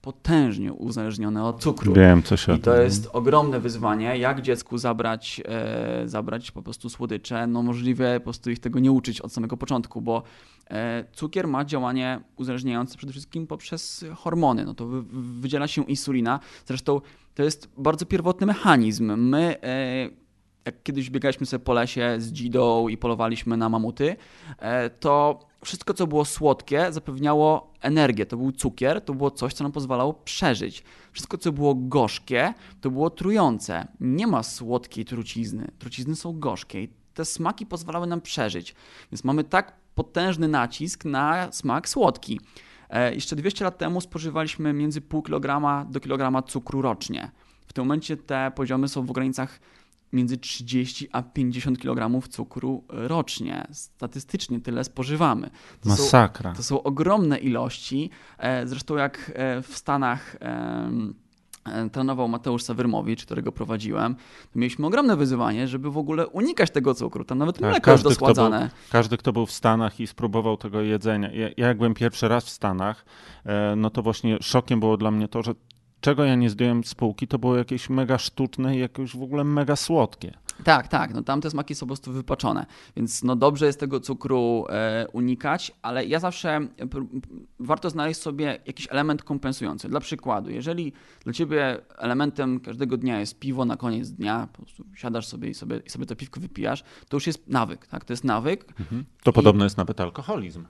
potężnie 0.07 0.73
uzależnione 0.73 1.45
od 1.45 1.63
cukru. 1.63 1.93
Wiem, 1.93 2.23
co 2.23 2.37
się 2.37 2.57
I 2.57 2.59
to 2.61 2.77
jest 2.77 3.09
ogromne 3.13 3.61
wyzwanie, 3.61 4.19
jak 4.19 4.43
dziecku 4.43 4.79
zabrać, 4.79 5.43
e, 5.45 6.03
zabrać 6.09 6.51
po 6.51 6.63
prostu 6.63 6.91
słodycze. 6.91 7.47
No 7.47 7.63
możliwe 7.63 8.21
po 8.21 8.25
prostu 8.25 8.51
ich 8.51 8.59
tego 8.59 8.79
nie 8.79 8.93
uczyć 8.93 9.21
od 9.21 9.33
samego 9.33 9.57
początku, 9.57 10.01
bo 10.01 10.23
e, 10.71 11.05
cukier 11.13 11.49
ma 11.49 11.65
działanie 11.65 12.21
uzależniające 12.37 12.97
przede 12.97 13.13
wszystkim 13.13 13.47
poprzez 13.47 14.05
hormony. 14.15 14.65
No 14.65 14.75
to 14.75 14.87
wy, 14.87 15.03
wydziela 15.41 15.67
się 15.67 15.85
insulina. 15.85 16.41
Zresztą 16.67 17.01
to 17.37 17.43
jest 17.43 17.69
bardzo 17.77 18.07
pierwotny 18.07 18.47
mechanizm. 18.47 19.17
My 19.17 19.63
e, 19.63 20.09
jak 20.65 20.83
kiedyś 20.83 21.11
biegaliśmy 21.11 21.47
sobie 21.47 21.65
po 21.65 21.73
lesie 21.73 22.15
z 22.19 22.33
dzidą 22.33 22.89
i 22.89 22.97
polowaliśmy 22.97 23.57
na 23.57 23.69
mamuty, 23.69 24.17
e, 24.59 24.91
to 24.91 25.41
wszystko, 25.65 25.95
co 25.95 26.07
było 26.07 26.25
słodkie, 26.25 26.93
zapewniało 26.93 27.73
energię. 27.81 28.27
To 28.27 28.37
był 28.37 28.53
cukier, 28.53 29.01
to 29.01 29.15
było 29.15 29.31
coś, 29.31 29.55
co 29.55 29.65
nam 29.65 29.73
pozwalało 29.73 30.15
przeżyć. 30.15 30.83
Wszystko, 31.13 31.39
co 31.39 31.53
było 31.53 31.75
gorzkie, 31.75 32.55
to 32.81 32.91
było 32.91 33.11
trujące. 33.11 33.89
Nie 34.01 34.27
ma 34.27 34.43
słodkiej 34.43 35.05
trucizny. 35.05 35.71
Trucizny 35.79 36.17
są 36.17 36.39
gorzkie 36.39 36.83
i 36.83 36.89
te 37.15 37.25
smaki 37.25 37.67
pozwalały 37.67 38.07
nam 38.07 38.21
przeżyć. 38.21 38.75
Więc 39.13 39.25
mamy 39.25 39.45
tak 39.45 39.73
potężny 39.95 40.49
nacisk 40.49 41.05
na 41.05 41.53
smak 41.53 41.89
słodki. 41.89 42.41
E, 42.91 43.15
jeszcze 43.15 43.37
200 43.37 43.65
lat 43.65 43.79
temu 43.79 44.01
spożywaliśmy 44.01 44.73
między 44.73 45.01
pół 45.01 45.23
kilograma 45.23 45.87
do 45.91 46.01
kilograma 46.01 46.43
cukru 46.43 46.83
rocznie. 46.83 47.31
W 47.67 47.73
tym 47.73 47.85
momencie 47.85 48.17
te 48.17 48.53
poziomy 48.55 48.89
są 48.89 49.07
w 49.07 49.13
granicach 49.13 49.61
między 50.13 50.37
30 50.37 51.09
a 51.13 51.23
50 51.23 51.79
kg 51.79 52.29
cukru 52.29 52.85
rocznie. 52.89 53.67
Statystycznie 53.73 54.61
tyle 54.61 54.85
spożywamy. 54.85 55.51
To 55.81 55.89
Masakra. 55.89 56.51
Są, 56.51 56.57
to 56.57 56.63
są 56.63 56.83
ogromne 56.83 57.39
ilości. 57.39 58.11
E, 58.39 58.67
zresztą 58.67 58.97
jak 58.97 59.33
e, 59.35 59.63
w 59.63 59.77
Stanach 59.77 60.37
trenował 61.93 62.29
Mateusz 62.29 62.63
Sawyrmowicz, 62.63 63.25
którego 63.25 63.53
prowadziłem, 63.53 64.15
to 64.53 64.59
mieliśmy 64.59 64.87
ogromne 64.87 65.17
wyzwanie, 65.17 65.69
żeby 65.69 65.91
w 65.91 65.99
ogóle 65.99 66.27
unikać 66.27 66.71
tego 66.71 66.95
cukru. 66.95 67.25
Tam 67.25 67.39
nawet 67.39 67.59
tak, 67.59 67.71
mleko 67.71 67.91
jest 67.91 68.05
dosładzane. 68.05 68.57
Kto 68.59 68.67
był, 68.69 68.91
każdy, 68.91 69.17
kto 69.17 69.33
był 69.33 69.47
w 69.47 69.53
Stanach 69.53 70.01
i 70.01 70.07
spróbował 70.07 70.57
tego 70.57 70.81
jedzenia. 70.81 71.33
Ja, 71.33 71.49
ja 71.57 71.67
jak 71.67 71.77
byłem 71.77 71.95
pierwszy 71.95 72.29
raz 72.29 72.45
w 72.45 72.51
Stanach, 72.51 73.05
e, 73.45 73.75
no 73.77 73.91
to 73.91 74.03
właśnie 74.03 74.39
szokiem 74.41 74.81
było 74.81 74.97
dla 74.97 75.11
mnie 75.11 75.29
to, 75.29 75.43
że 75.43 75.55
czego 76.01 76.25
ja 76.25 76.35
nie 76.35 76.51
zdjąłem 76.51 76.85
z 76.85 76.95
półki, 76.95 77.29
to 77.29 77.39
było 77.39 77.57
jakieś 77.57 77.91
mega 77.91 78.19
sztuczne 78.19 78.77
i 78.77 78.79
jakieś 78.79 79.17
w 79.17 79.23
ogóle 79.23 79.45
mega 79.45 79.77
słodkie. 79.77 80.33
Tak, 80.65 80.89
tak. 80.89 81.15
No 81.15 81.23
tam 81.23 81.41
te 81.41 81.51
smaki 81.51 81.75
są 81.75 81.81
po 81.81 81.87
prostu 81.87 82.13
wypaczone. 82.13 82.67
Więc 82.97 83.23
no 83.23 83.37
dobrze 83.37 83.67
jest 83.67 83.81
tego 83.81 84.01
cukru 84.01 84.65
e, 84.69 85.07
unikać, 85.13 85.73
ale 85.83 86.07
ja 86.07 86.21
zawsze 86.21 86.51
e, 86.57 86.69
warto 87.61 87.91
znaleźć 87.91 88.21
sobie 88.21 88.59
jakiś 88.67 88.89
element 88.91 89.23
kompensujący. 89.23 89.89
Dla 89.89 90.01
przykładu, 90.01 90.51
jeżeli 90.51 90.93
dla 91.25 91.33
ciebie 91.33 91.79
elementem 91.99 92.61
każdego 92.61 92.97
dnia 92.97 93.21
jest 93.21 93.39
piwo 93.39 93.65
na 93.65 93.77
koniec 93.77 94.11
dnia, 94.11 94.49
po 94.53 94.63
prostu 94.63 94.85
siadasz 94.95 95.27
sobie 95.27 95.49
i 95.49 95.55
sobie, 95.55 95.83
i 95.87 95.91
sobie 95.91 96.07
to 96.07 96.17
piwko 96.17 96.41
wypijasz, 96.41 96.85
to 97.09 97.17
już 97.17 97.27
jest 97.27 97.49
nawyk, 97.49 97.87
tak? 97.87 98.05
To 98.05 98.13
jest 98.13 98.25
nawyk. 98.25 98.65
Mhm. 98.81 99.05
To 99.23 99.31
I, 99.31 99.35
podobno 99.35 99.65
jest 99.65 99.77
nawet 99.77 100.01
alkoholizm. 100.01 100.65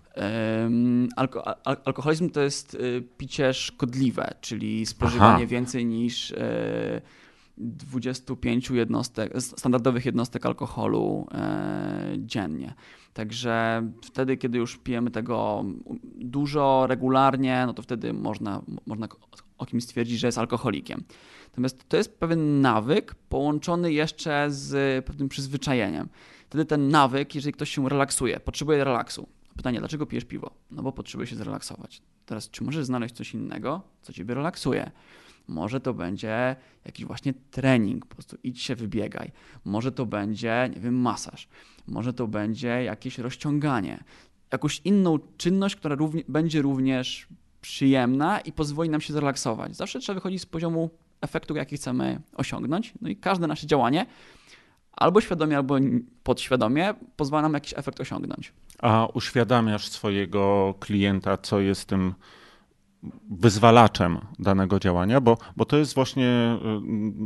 alko, 1.16 1.66
al, 1.66 1.77
alkoholizm 1.85 2.31
to 2.31 2.40
jest 2.40 2.75
y, 2.75 3.03
picie 3.16 3.55
szkodliwe, 3.55 4.35
czyli 4.40 4.87
spożywanie 4.87 5.35
Aha. 5.35 5.46
więcej 5.46 5.87
niż... 5.87 6.31
Y, 6.31 7.26
25 7.59 8.71
jednostek, 8.71 9.33
standardowych 9.40 10.07
jednostek 10.07 10.47
alkoholu 10.47 11.27
e, 11.33 12.14
dziennie. 12.19 12.75
Także 13.12 13.83
wtedy, 14.03 14.37
kiedy 14.37 14.59
już 14.59 14.77
pijemy 14.77 15.11
tego 15.11 15.64
dużo, 16.14 16.87
regularnie, 16.87 17.64
no 17.66 17.75
to 17.75 17.83
wtedy 17.83 18.12
można, 18.12 18.62
można 18.87 19.09
o 19.59 19.66
kimś 19.66 19.85
stwierdzić, 19.85 20.19
że 20.19 20.29
jest 20.29 20.38
alkoholikiem. 20.38 21.05
Natomiast 21.49 21.88
to 21.88 21.97
jest 21.97 22.19
pewien 22.19 22.61
nawyk 22.61 23.14
połączony 23.14 23.92
jeszcze 23.92 24.47
z 24.51 25.05
pewnym 25.05 25.29
przyzwyczajeniem. 25.29 26.09
Wtedy 26.49 26.64
ten 26.64 26.88
nawyk, 26.88 27.35
jeżeli 27.35 27.53
ktoś 27.53 27.71
się 27.71 27.88
relaksuje, 27.88 28.40
potrzebuje 28.40 28.85
relaksu. 28.85 29.29
Pytanie, 29.57 29.79
dlaczego 29.79 30.07
pijesz 30.07 30.25
piwo? 30.25 30.51
No 30.71 30.83
bo 30.83 30.92
potrzebuje 30.92 31.27
się 31.27 31.37
zrelaksować. 31.37 32.03
Teraz, 32.27 32.51
czy 32.51 32.64
możesz 32.64 32.85
znaleźć 32.85 33.14
coś 33.14 33.35
innego, 33.35 33.83
co 34.03 34.12
ciebie 34.12 34.35
relaksuje? 34.35 34.90
Może 35.49 35.81
to 35.81 35.95
będzie 35.95 36.57
jakiś 36.85 37.05
właśnie 37.05 37.35
trening, 37.51 38.07
po 38.07 38.15
prostu 38.15 38.37
idź 38.43 38.63
się 38.63 38.75
wybiegaj. 38.75 39.33
Może 39.65 39.93
to 39.93 40.07
będzie, 40.07 40.71
nie 40.75 40.81
wiem, 40.81 40.95
masaż. 40.95 41.49
Może 41.87 42.13
to 42.13 42.27
będzie 42.27 42.69
jakieś 42.69 43.19
rozciąganie. 43.19 44.05
Jakąś 44.53 44.81
inną 44.85 45.19
czynność, 45.37 45.77
która 45.77 45.95
równie, 45.95 46.23
będzie 46.29 46.63
również 46.63 47.29
przyjemna 47.61 48.41
i 48.41 48.53
pozwoli 48.53 48.91
nam 48.91 49.01
się 49.01 49.13
zrelaksować. 49.13 49.77
Zawsze 49.77 50.01
trzeba 50.01 50.15
wychodzić 50.15 50.43
z 50.43 50.47
poziomu 50.47 50.91
efektu, 51.21 51.57
jaki 51.57 51.77
chcemy 51.77 52.21
osiągnąć. 52.35 52.95
No 53.01 53.09
i 53.09 53.17
każde 53.17 53.47
nasze 53.47 53.67
działanie 53.67 54.07
albo 54.93 55.21
świadomie, 55.21 55.57
albo 55.57 55.77
podświadomie 56.23 56.95
pozwala 57.17 57.43
nam 57.43 57.55
jakiś 57.55 57.75
efekt 57.77 58.01
osiągnąć. 58.01 58.53
A 58.79 59.09
uświadamiasz 59.15 59.89
swojego 59.89 60.75
klienta, 60.81 61.37
co 61.39 61.61
jest 61.61 61.89
tym 61.89 62.15
wyzwalaczem 63.31 64.19
danego 64.38 64.81
działania, 64.81 65.21
bo, 65.21 65.38
bo 65.57 65.64
to 65.64 65.77
jest 65.77 65.95
właśnie 65.95 66.59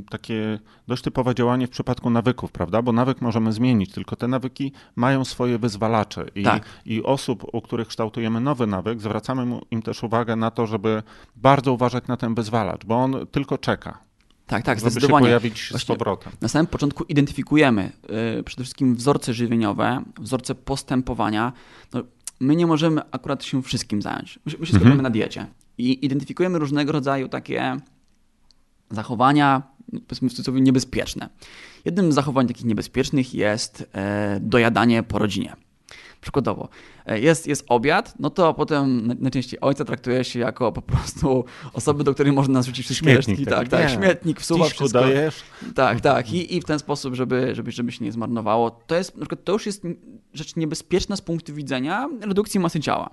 y, 0.00 0.10
takie 0.10 0.58
dość 0.88 1.02
typowe 1.02 1.34
działanie 1.34 1.66
w 1.66 1.70
przypadku 1.70 2.10
nawyków, 2.10 2.52
prawda? 2.52 2.82
Bo 2.82 2.92
nawyk 2.92 3.20
możemy 3.20 3.52
zmienić, 3.52 3.92
tylko 3.92 4.16
te 4.16 4.28
nawyki 4.28 4.72
mają 4.96 5.24
swoje 5.24 5.58
wyzwalacze 5.58 6.26
i, 6.34 6.42
tak. 6.42 6.62
i 6.84 7.02
osób, 7.02 7.46
u 7.52 7.60
których 7.60 7.88
kształtujemy 7.88 8.40
nowy 8.40 8.66
nawyk, 8.66 9.00
zwracamy 9.00 9.60
im 9.70 9.82
też 9.82 10.02
uwagę 10.02 10.36
na 10.36 10.50
to, 10.50 10.66
żeby 10.66 11.02
bardzo 11.36 11.72
uważać 11.72 12.06
na 12.06 12.16
ten 12.16 12.34
wyzwalacz, 12.34 12.84
bo 12.84 12.96
on 12.96 13.26
tylko 13.30 13.58
czeka. 13.58 13.98
Tak, 14.46 14.64
tak, 14.64 14.78
żeby 14.78 14.90
zdecydowanie. 14.90 15.24
się 15.24 15.28
pojawić 15.28 15.68
Właśnie 15.70 15.94
z 15.94 15.98
powrotem. 15.98 16.32
Na 16.40 16.48
samym 16.48 16.66
początku 16.66 17.04
identyfikujemy 17.04 17.92
yy, 18.36 18.42
przede 18.42 18.62
wszystkim 18.62 18.94
wzorce 18.94 19.34
żywieniowe, 19.34 20.02
wzorce 20.20 20.54
postępowania. 20.54 21.52
No, 21.94 22.02
my 22.40 22.56
nie 22.56 22.66
możemy 22.66 23.00
akurat 23.10 23.44
się 23.44 23.62
wszystkim 23.62 24.02
zająć. 24.02 24.38
My, 24.46 24.52
my 24.52 24.52
się 24.52 24.58
mhm. 24.58 24.80
skupiamy 24.80 25.02
na 25.02 25.10
diecie 25.10 25.46
i 25.80 26.04
identyfikujemy 26.04 26.58
różnego 26.58 26.92
rodzaju 26.92 27.28
takie 27.28 27.76
zachowania, 28.90 29.62
powiedzmy 30.06 30.28
w 30.28 30.32
cudzysłowie, 30.32 30.60
niebezpieczne. 30.60 31.28
Jednym 31.84 32.12
z 32.12 32.14
zachowań 32.14 32.46
takich 32.46 32.64
niebezpiecznych 32.64 33.34
jest 33.34 33.90
e, 33.92 34.38
dojadanie 34.40 35.02
po 35.02 35.18
rodzinie. 35.18 35.56
Przykładowo, 36.20 36.68
e, 37.06 37.20
jest, 37.20 37.46
jest 37.46 37.64
obiad, 37.68 38.14
no 38.18 38.30
to 38.30 38.54
potem 38.54 39.06
najczęściej 39.20 39.60
ojca 39.60 39.84
traktuje 39.84 40.24
się 40.24 40.38
jako 40.38 40.72
po 40.72 40.82
prostu 40.82 41.44
osoby, 41.72 42.04
do 42.04 42.14
której 42.14 42.32
można 42.32 42.54
narzucić 42.54 42.84
wszystkie 42.84 43.04
śmietnik, 43.04 43.38
resztki. 43.38 43.46
Tak, 43.46 43.68
tak, 43.68 43.90
śmietnik, 43.90 44.40
wsuwa 44.40 44.64
Ciszku 44.64 44.78
wszystko. 44.78 45.00
dajesz. 45.00 45.42
Tak, 45.74 46.00
tak. 46.00 46.32
I, 46.32 46.56
I 46.56 46.60
w 46.60 46.64
ten 46.64 46.78
sposób, 46.78 47.14
żeby, 47.14 47.54
żeby, 47.54 47.72
żeby 47.72 47.92
się 47.92 48.04
nie 48.04 48.12
zmarnowało. 48.12 48.70
To, 48.70 48.94
jest, 48.94 49.14
na 49.16 49.20
przykład, 49.20 49.44
to 49.44 49.52
już 49.52 49.66
jest 49.66 49.82
rzecz 50.34 50.56
niebezpieczna 50.56 51.16
z 51.16 51.20
punktu 51.20 51.54
widzenia 51.54 52.08
redukcji 52.20 52.60
masy 52.60 52.80
ciała. 52.80 53.10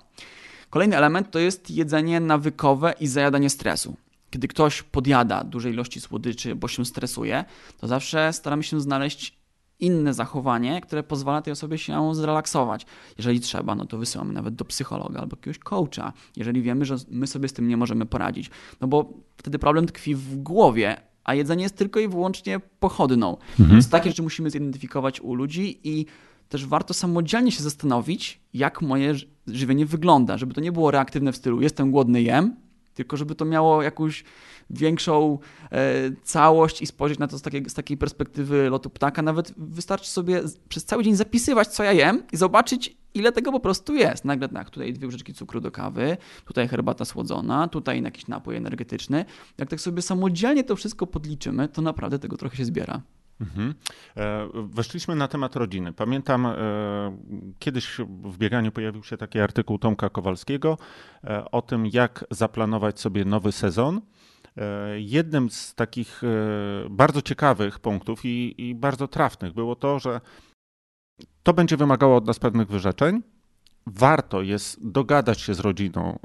Kolejny 0.70 0.96
element 0.96 1.30
to 1.30 1.38
jest 1.38 1.70
jedzenie 1.70 2.20
nawykowe 2.20 2.94
i 3.00 3.06
zajadanie 3.06 3.50
stresu. 3.50 3.96
Kiedy 4.30 4.48
ktoś 4.48 4.82
podjada 4.82 5.44
dużej 5.44 5.72
ilości 5.72 6.00
słodyczy, 6.00 6.54
bo 6.54 6.68
się 6.68 6.84
stresuje, 6.84 7.44
to 7.78 7.88
zawsze 7.88 8.32
staramy 8.32 8.62
się 8.62 8.80
znaleźć 8.80 9.38
inne 9.80 10.14
zachowanie, 10.14 10.80
które 10.80 11.02
pozwala 11.02 11.42
tej 11.42 11.52
osobie 11.52 11.78
się 11.78 12.14
zrelaksować. 12.14 12.86
Jeżeli 13.18 13.40
trzeba, 13.40 13.74
no 13.74 13.86
to 13.86 13.98
wysyłamy 13.98 14.32
nawet 14.32 14.54
do 14.54 14.64
psychologa 14.64 15.20
albo 15.20 15.36
jakiegoś 15.36 15.58
coacha, 15.58 16.12
jeżeli 16.36 16.62
wiemy, 16.62 16.84
że 16.84 16.96
my 17.10 17.26
sobie 17.26 17.48
z 17.48 17.52
tym 17.52 17.68
nie 17.68 17.76
możemy 17.76 18.06
poradzić. 18.06 18.50
No 18.80 18.88
bo 18.88 19.12
wtedy 19.36 19.58
problem 19.58 19.86
tkwi 19.86 20.14
w 20.14 20.36
głowie, 20.36 20.96
a 21.24 21.34
jedzenie 21.34 21.62
jest 21.62 21.76
tylko 21.76 22.00
i 22.00 22.08
wyłącznie 22.08 22.60
pochodną. 22.80 23.36
Mhm. 23.50 23.70
Więc 23.70 23.88
takie 23.88 24.10
rzeczy 24.10 24.22
musimy 24.22 24.50
zidentyfikować 24.50 25.20
u 25.20 25.34
ludzi 25.34 25.80
i 25.84 26.06
też 26.48 26.66
warto 26.66 26.94
samodzielnie 26.94 27.52
się 27.52 27.62
zastanowić, 27.62 28.40
jak 28.54 28.82
moje 28.82 29.14
żywienie 29.46 29.86
wygląda, 29.86 30.38
żeby 30.38 30.54
to 30.54 30.60
nie 30.60 30.72
było 30.72 30.90
reaktywne 30.90 31.32
w 31.32 31.36
stylu 31.36 31.62
jestem 31.62 31.90
głodny, 31.90 32.22
jem, 32.22 32.56
tylko 32.94 33.16
żeby 33.16 33.34
to 33.34 33.44
miało 33.44 33.82
jakąś 33.82 34.24
większą 34.70 35.38
e, 35.72 35.78
całość 36.24 36.82
i 36.82 36.86
spojrzeć 36.86 37.18
na 37.18 37.28
to 37.28 37.38
z 37.38 37.42
takiej, 37.42 37.70
z 37.70 37.74
takiej 37.74 37.96
perspektywy 37.96 38.70
lotu 38.70 38.90
ptaka. 38.90 39.22
Nawet 39.22 39.54
wystarczy 39.56 40.10
sobie 40.10 40.42
przez 40.68 40.84
cały 40.84 41.04
dzień 41.04 41.16
zapisywać, 41.16 41.68
co 41.68 41.84
ja 41.84 41.92
jem 41.92 42.22
i 42.32 42.36
zobaczyć, 42.36 42.96
ile 43.14 43.32
tego 43.32 43.52
po 43.52 43.60
prostu 43.60 43.94
jest. 43.94 44.24
Nagle 44.24 44.48
tak, 44.48 44.70
tutaj 44.70 44.92
dwie 44.92 45.06
łyżeczki 45.06 45.34
cukru 45.34 45.60
do 45.60 45.70
kawy, 45.70 46.16
tutaj 46.44 46.68
herbata 46.68 47.04
słodzona, 47.04 47.68
tutaj 47.68 48.02
jakiś 48.02 48.26
napój 48.26 48.56
energetyczny. 48.56 49.24
Jak 49.58 49.68
tak 49.68 49.80
sobie 49.80 50.02
samodzielnie 50.02 50.64
to 50.64 50.76
wszystko 50.76 51.06
podliczymy, 51.06 51.68
to 51.68 51.82
naprawdę 51.82 52.18
tego 52.18 52.36
trochę 52.36 52.56
się 52.56 52.64
zbiera. 52.64 53.02
Mhm. 53.40 53.74
E, 54.16 54.48
weszliśmy 54.54 55.14
na 55.14 55.28
temat 55.28 55.56
rodziny. 55.56 55.92
Pamiętam, 55.92 56.46
e, 56.46 56.56
kiedyś 57.58 57.96
w 58.08 58.38
bieganiu 58.38 58.72
pojawił 58.72 59.04
się 59.04 59.16
taki 59.16 59.40
artykuł 59.40 59.78
Tomka 59.78 60.08
Kowalskiego 60.08 60.78
e, 61.24 61.50
o 61.50 61.62
tym, 61.62 61.86
jak 61.86 62.24
zaplanować 62.30 63.00
sobie 63.00 63.24
nowy 63.24 63.52
sezon. 63.52 64.00
Jednym 64.96 65.50
z 65.50 65.74
takich 65.74 66.22
bardzo 66.90 67.22
ciekawych 67.22 67.78
punktów 67.78 68.24
i, 68.24 68.54
i 68.68 68.74
bardzo 68.74 69.08
trafnych 69.08 69.52
było 69.52 69.76
to, 69.76 69.98
że 69.98 70.20
to 71.42 71.52
będzie 71.52 71.76
wymagało 71.76 72.16
od 72.16 72.26
nas 72.26 72.38
pewnych 72.38 72.68
wyrzeczeń. 72.68 73.22
Warto 73.86 74.42
jest 74.42 74.90
dogadać 74.90 75.40
się 75.40 75.54
z 75.54 75.60
rodziną, 75.60 76.18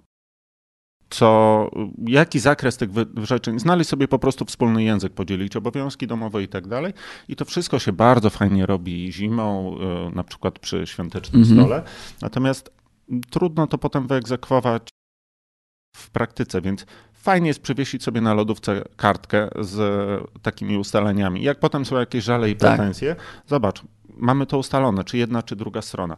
co, 1.14 1.70
jaki 2.08 2.40
zakres 2.40 2.78
tych 2.78 2.92
wyrzeczeń, 2.92 3.60
znaleźć 3.60 3.90
sobie 3.90 4.08
po 4.08 4.20
prostu 4.20 4.46
wspólny 4.46 4.84
język, 4.84 5.14
podzielić 5.14 5.56
obowiązki 5.56 6.08
domowe 6.08 6.44
i 6.44 6.48
tak 6.48 6.68
dalej. 6.68 6.94
I 7.28 7.36
to 7.36 7.46
wszystko 7.46 7.80
się 7.80 7.92
bardzo 7.92 8.30
fajnie 8.30 8.66
robi 8.66 9.12
zimą, 9.12 9.78
e, 9.80 10.16
na 10.16 10.24
przykład 10.24 10.60
przy 10.60 10.88
świątecznym 10.88 11.42
mhm. 11.42 11.60
stole. 11.60 11.84
Natomiast 12.22 12.72
trudno 13.30 13.68
to 13.68 13.78
potem 13.78 14.08
wyegzekwować 14.08 14.90
w 15.96 16.10
praktyce, 16.10 16.62
więc 16.62 16.86
fajnie 17.14 17.48
jest 17.48 17.62
przywiesić 17.62 18.04
sobie 18.04 18.22
na 18.22 18.34
lodówce 18.34 18.84
kartkę 18.96 19.50
z 19.60 19.80
takimi 20.42 20.78
ustaleniami. 20.78 21.44
Jak 21.44 21.60
potem 21.60 21.86
są 21.86 22.00
jakieś 22.00 22.24
żale 22.24 22.50
i 22.50 22.56
tak. 22.56 22.70
pretensje, 22.70 23.16
tak. 23.16 23.26
zobacz, 23.48 23.82
mamy 24.18 24.46
to 24.46 24.58
ustalone, 24.58 25.04
czy 25.04 25.18
jedna, 25.18 25.44
czy 25.44 25.56
druga 25.56 25.82
strona. 25.82 26.18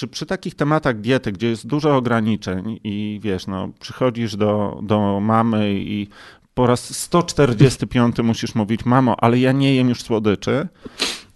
Czy 0.00 0.08
przy 0.08 0.26
takich 0.26 0.54
tematach 0.54 1.00
diety, 1.00 1.32
gdzie 1.32 1.48
jest 1.48 1.66
dużo 1.66 1.96
ograniczeń 1.96 2.80
i 2.84 3.20
wiesz, 3.22 3.46
no, 3.46 3.68
przychodzisz 3.80 4.36
do, 4.36 4.80
do 4.82 5.20
mamy 5.20 5.74
i 5.74 6.08
po 6.54 6.66
raz 6.66 6.96
145 6.96 8.18
musisz 8.18 8.54
mówić, 8.54 8.84
mamo, 8.84 9.16
ale 9.18 9.38
ja 9.38 9.52
nie 9.52 9.74
jem 9.74 9.88
już 9.88 10.02
słodyczy. 10.02 10.68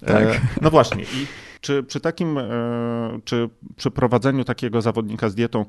E, 0.03 0.07
tak. 0.07 0.23
E, 0.23 0.41
no 0.61 0.71
właśnie. 0.71 1.03
I 1.03 1.27
czy 1.61 1.83
przy 1.83 2.01
takim, 2.01 2.39
e, 2.39 2.45
czy 3.25 3.49
przy 3.77 3.91
prowadzeniu 3.91 4.45
takiego 4.45 4.83
zawodnika 4.83 5.29
z 5.29 5.35
dietą 5.35 5.65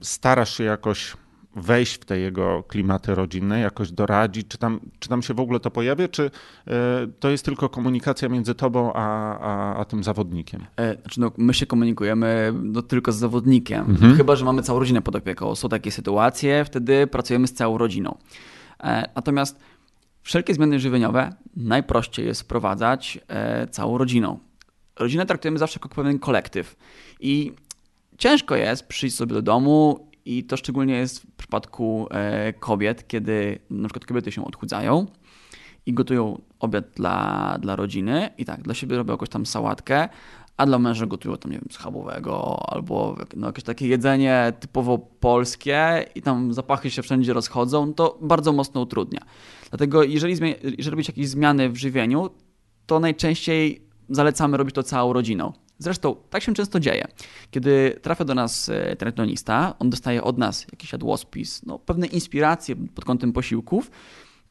starasz 0.00 0.56
się 0.56 0.64
jakoś 0.64 1.16
wejść 1.56 1.94
w 1.94 2.04
te 2.04 2.18
jego 2.18 2.62
klimaty 2.62 3.14
rodzinne, 3.14 3.60
jakoś 3.60 3.90
doradzić, 3.90 4.48
czy 4.48 4.58
tam, 4.58 4.80
czy 4.98 5.08
tam 5.08 5.22
się 5.22 5.34
w 5.34 5.40
ogóle 5.40 5.60
to 5.60 5.70
pojawia, 5.70 6.08
czy 6.08 6.30
e, 6.66 7.06
to 7.20 7.30
jest 7.30 7.44
tylko 7.44 7.68
komunikacja 7.68 8.28
między 8.28 8.54
tobą 8.54 8.92
a, 8.92 9.38
a, 9.38 9.76
a 9.76 9.84
tym 9.84 10.04
zawodnikiem? 10.04 10.66
E, 10.76 10.94
znaczy 10.94 11.20
no, 11.20 11.32
my 11.36 11.54
się 11.54 11.66
komunikujemy 11.66 12.52
no, 12.62 12.82
tylko 12.82 13.12
z 13.12 13.16
zawodnikiem, 13.16 13.90
mhm. 13.90 14.16
chyba, 14.16 14.36
że 14.36 14.44
mamy 14.44 14.62
całą 14.62 14.78
rodzinę 14.78 15.02
pod 15.02 15.16
opieką. 15.16 15.54
Są 15.54 15.68
takie 15.68 15.90
sytuacje, 15.90 16.64
wtedy 16.64 17.06
pracujemy 17.06 17.46
z 17.46 17.52
całą 17.52 17.78
rodziną. 17.78 18.18
E, 18.84 19.10
natomiast 19.16 19.58
wszelkie 20.22 20.54
zmiany 20.54 20.80
żywieniowe 20.80 21.34
najprościej 21.56 22.26
jest 22.26 22.40
wprowadzać 22.40 23.20
całą 23.70 23.98
rodziną. 23.98 24.38
Rodzinę 24.98 25.26
traktujemy 25.26 25.58
zawsze 25.58 25.78
jako 25.80 25.88
pewien 25.88 26.18
kolektyw 26.18 26.76
i 27.20 27.52
ciężko 28.18 28.56
jest 28.56 28.86
przyjść 28.86 29.16
sobie 29.16 29.34
do 29.34 29.42
domu 29.42 30.11
i 30.24 30.44
to 30.44 30.56
szczególnie 30.56 30.94
jest 30.94 31.22
w 31.22 31.32
przypadku 31.36 32.06
e, 32.10 32.52
kobiet, 32.52 33.08
kiedy 33.08 33.58
na 33.70 33.88
przykład 33.88 34.06
kobiety 34.06 34.32
się 34.32 34.44
odchudzają 34.44 35.06
i 35.86 35.92
gotują 35.92 36.40
obiad 36.60 36.84
dla, 36.94 37.58
dla 37.60 37.76
rodziny 37.76 38.30
i 38.38 38.44
tak, 38.44 38.62
dla 38.62 38.74
siebie 38.74 38.96
robią 38.96 39.12
jakąś 39.12 39.28
tam 39.28 39.46
sałatkę, 39.46 40.08
a 40.56 40.66
dla 40.66 40.78
męża 40.78 41.06
gotują 41.06 41.36
tam, 41.36 41.52
nie 41.52 41.58
wiem, 41.58 41.68
schabowego 41.70 42.62
albo 42.68 43.16
no, 43.36 43.46
jakieś 43.46 43.64
takie 43.64 43.88
jedzenie 43.88 44.52
typowo 44.60 44.98
polskie 44.98 46.06
i 46.14 46.22
tam 46.22 46.52
zapachy 46.52 46.90
się 46.90 47.02
wszędzie 47.02 47.32
rozchodzą, 47.32 47.94
to 47.94 48.18
bardzo 48.20 48.52
mocno 48.52 48.80
utrudnia. 48.80 49.20
Dlatego 49.70 50.02
jeżeli, 50.02 50.32
jeżeli 50.62 50.90
robić 50.90 51.08
jakieś 51.08 51.28
zmiany 51.28 51.70
w 51.70 51.76
żywieniu, 51.76 52.30
to 52.86 53.00
najczęściej 53.00 53.82
zalecamy 54.08 54.56
robić 54.56 54.74
to 54.74 54.82
całą 54.82 55.12
rodziną. 55.12 55.52
Zresztą 55.78 56.16
tak 56.30 56.42
się 56.42 56.54
często 56.54 56.80
dzieje. 56.80 57.08
Kiedy 57.50 57.98
trafia 58.02 58.24
do 58.24 58.34
nas 58.34 58.68
e, 58.68 58.96
triatlonista, 58.96 59.74
on 59.78 59.90
dostaje 59.90 60.24
od 60.24 60.38
nas 60.38 60.66
jakiś 60.72 60.92
jadłospis, 60.92 61.62
no, 61.66 61.78
pewne 61.78 62.06
inspiracje 62.06 62.76
pod 62.76 63.04
kątem 63.04 63.32
posiłków, 63.32 63.90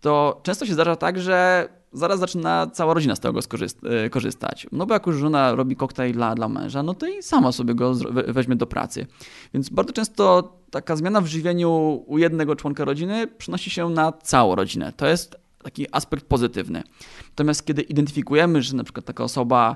to 0.02 0.40
często 0.44 0.66
się 0.66 0.74
zdarza 0.74 0.96
tak, 0.96 1.20
że 1.20 1.70
zaraz 1.94 2.20
zaczyna 2.20 2.68
cała 2.68 2.94
rodzina 2.94 3.16
z 3.16 3.20
tego 3.20 3.40
e, 3.84 4.10
korzystać. 4.10 4.68
No 4.72 4.86
bo 4.86 4.94
jak 4.94 5.08
już 5.08 5.16
żona 5.16 5.56
robi 5.56 5.76
koktajl 5.76 6.14
dla, 6.14 6.36
dla 6.36 6.48
męża, 6.48 6.84
no 6.84 6.94
to 6.94 7.08
i 7.08 7.24
sama 7.24 7.52
sobie 7.52 7.76
go 7.76 7.94
weźmie 8.28 8.56
do 8.56 8.68
pracy. 8.68 9.08
Więc 9.54 9.70
bardzo 9.70 9.94
często 9.94 10.54
taka 10.72 10.96
zmiana 10.96 11.22
w 11.22 11.26
żywieniu 11.26 12.04
u 12.08 12.18
jednego 12.18 12.56
członka 12.56 12.86
rodziny 12.86 13.28
przynosi 13.28 13.70
się 13.70 13.90
na 13.90 14.12
całą 14.12 14.56
rodzinę. 14.56 14.94
To 14.98 15.08
jest 15.08 15.36
taki 15.64 15.88
aspekt 15.92 16.26
pozytywny. 16.26 16.84
Natomiast 17.30 17.66
kiedy 17.66 17.82
identyfikujemy, 17.82 18.62
że 18.62 18.76
na 18.76 18.84
przykład 18.84 19.06
taka 19.06 19.24
osoba 19.24 19.76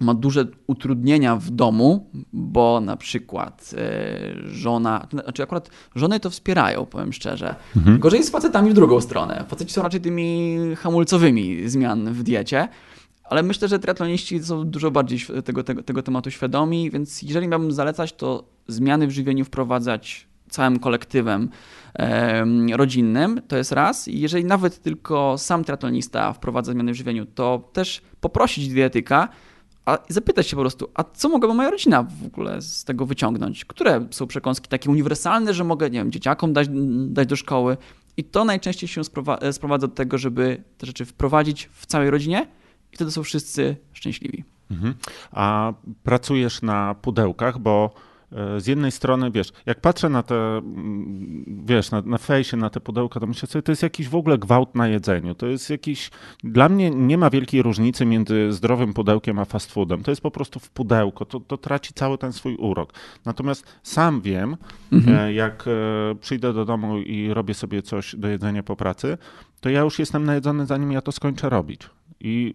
ma 0.00 0.14
duże 0.14 0.46
utrudnienia 0.66 1.36
w 1.36 1.50
domu, 1.50 2.10
bo 2.32 2.80
na 2.80 2.96
przykład 2.96 3.74
e, 3.76 4.48
żona, 4.48 5.06
znaczy 5.10 5.42
akurat 5.42 5.70
żony 5.94 6.20
to 6.20 6.30
wspierają, 6.30 6.86
powiem 6.86 7.12
szczerze. 7.12 7.54
Mhm. 7.76 7.98
Gorzej 7.98 8.18
jest 8.18 8.28
z 8.28 8.32
facetami 8.32 8.70
w 8.70 8.74
drugą 8.74 9.00
stronę. 9.00 9.44
Faceci 9.48 9.72
są 9.72 9.82
raczej 9.82 10.00
tymi 10.00 10.56
hamulcowymi 10.76 11.68
zmian 11.68 12.12
w 12.12 12.22
diecie, 12.22 12.68
ale 13.24 13.42
myślę, 13.42 13.68
że 13.68 13.78
triatloniści 13.78 14.42
są 14.42 14.64
dużo 14.64 14.90
bardziej 14.90 15.20
tego, 15.44 15.64
tego, 15.64 15.82
tego 15.82 16.02
tematu 16.02 16.30
świadomi, 16.30 16.90
więc 16.90 17.22
jeżeli 17.22 17.48
miałbym 17.48 17.72
zalecać, 17.72 18.12
to 18.12 18.44
zmiany 18.68 19.06
w 19.06 19.10
żywieniu 19.10 19.44
wprowadzać 19.44 20.28
całym 20.50 20.78
kolektywem 20.78 21.48
e, 21.94 22.44
rodzinnym, 22.76 23.40
to 23.48 23.56
jest 23.56 23.72
raz. 23.72 24.08
I 24.08 24.20
jeżeli 24.20 24.44
nawet 24.44 24.82
tylko 24.82 25.38
sam 25.38 25.64
triatlonista 25.64 26.32
wprowadza 26.32 26.72
zmiany 26.72 26.92
w 26.92 26.96
żywieniu, 26.96 27.26
to 27.26 27.70
też 27.72 28.02
poprosić 28.20 28.68
dietetyka, 28.68 29.28
a 29.90 29.98
zapytać 30.08 30.48
się 30.48 30.56
po 30.56 30.62
prostu, 30.62 30.88
a 30.94 31.04
co 31.04 31.28
mogłaby 31.28 31.54
moja 31.54 31.70
rodzina 31.70 32.02
w 32.02 32.26
ogóle 32.26 32.62
z 32.62 32.84
tego 32.84 33.06
wyciągnąć? 33.06 33.64
Które 33.64 34.06
są 34.10 34.26
przekąski 34.26 34.68
takie 34.68 34.90
uniwersalne, 34.90 35.54
że 35.54 35.64
mogę, 35.64 35.90
nie 35.90 35.98
wiem, 35.98 36.12
dzieciakom 36.12 36.52
dać, 36.52 36.68
dać 37.06 37.28
do 37.28 37.36
szkoły? 37.36 37.76
I 38.16 38.24
to 38.24 38.44
najczęściej 38.44 38.88
się 38.88 39.02
sprowadza 39.52 39.86
do 39.86 39.94
tego, 39.94 40.18
żeby 40.18 40.62
te 40.78 40.86
rzeczy 40.86 41.04
wprowadzić 41.04 41.68
w 41.72 41.86
całej 41.86 42.10
rodzinie 42.10 42.46
i 42.92 42.96
wtedy 42.96 43.10
są 43.10 43.22
wszyscy 43.22 43.76
szczęśliwi. 43.92 44.44
Mhm. 44.70 44.94
A 45.32 45.72
pracujesz 46.02 46.62
na 46.62 46.94
pudełkach, 46.94 47.58
bo 47.58 47.94
z 48.58 48.66
jednej 48.66 48.92
strony, 48.92 49.30
wiesz, 49.30 49.52
jak 49.66 49.80
patrzę 49.80 50.08
na 50.08 50.22
te, 50.22 50.34
mm, 50.34 51.64
wiesz, 51.66 51.90
na, 51.90 52.02
na 52.02 52.18
fejsie, 52.18 52.56
na 52.56 52.70
te 52.70 52.80
pudełka, 52.80 53.20
to 53.20 53.26
myślę 53.26 53.48
sobie, 53.48 53.62
to 53.62 53.72
jest 53.72 53.82
jakiś 53.82 54.08
w 54.08 54.14
ogóle 54.14 54.38
gwałt 54.38 54.74
na 54.74 54.88
jedzeniu. 54.88 55.34
To 55.34 55.46
jest 55.46 55.70
jakiś, 55.70 56.10
dla 56.44 56.68
mnie 56.68 56.90
nie 56.90 57.18
ma 57.18 57.30
wielkiej 57.30 57.62
różnicy 57.62 58.06
między 58.06 58.52
zdrowym 58.52 58.94
pudełkiem 58.94 59.38
a 59.38 59.44
fast 59.44 59.72
foodem. 59.72 60.02
To 60.02 60.10
jest 60.10 60.20
po 60.20 60.30
prostu 60.30 60.60
w 60.60 60.70
pudełko, 60.70 61.24
to, 61.24 61.40
to 61.40 61.56
traci 61.56 61.94
cały 61.94 62.18
ten 62.18 62.32
swój 62.32 62.54
urok. 62.54 62.92
Natomiast 63.24 63.66
sam 63.82 64.20
wiem, 64.20 64.56
mhm. 64.92 65.18
E, 65.18 65.32
jak 65.32 65.64
e, 65.66 66.14
przyjdę 66.14 66.52
do 66.52 66.64
domu 66.64 66.98
i 66.98 67.34
robię 67.34 67.54
sobie 67.54 67.82
coś 67.82 68.16
do 68.16 68.28
jedzenia 68.28 68.62
po 68.62 68.76
pracy, 68.76 69.18
to 69.60 69.68
ja 69.68 69.80
już 69.80 69.98
jestem 69.98 70.24
najedzony, 70.24 70.66
zanim 70.66 70.92
ja 70.92 71.00
to 71.00 71.12
skończę 71.12 71.48
robić. 71.48 71.90
I 72.20 72.54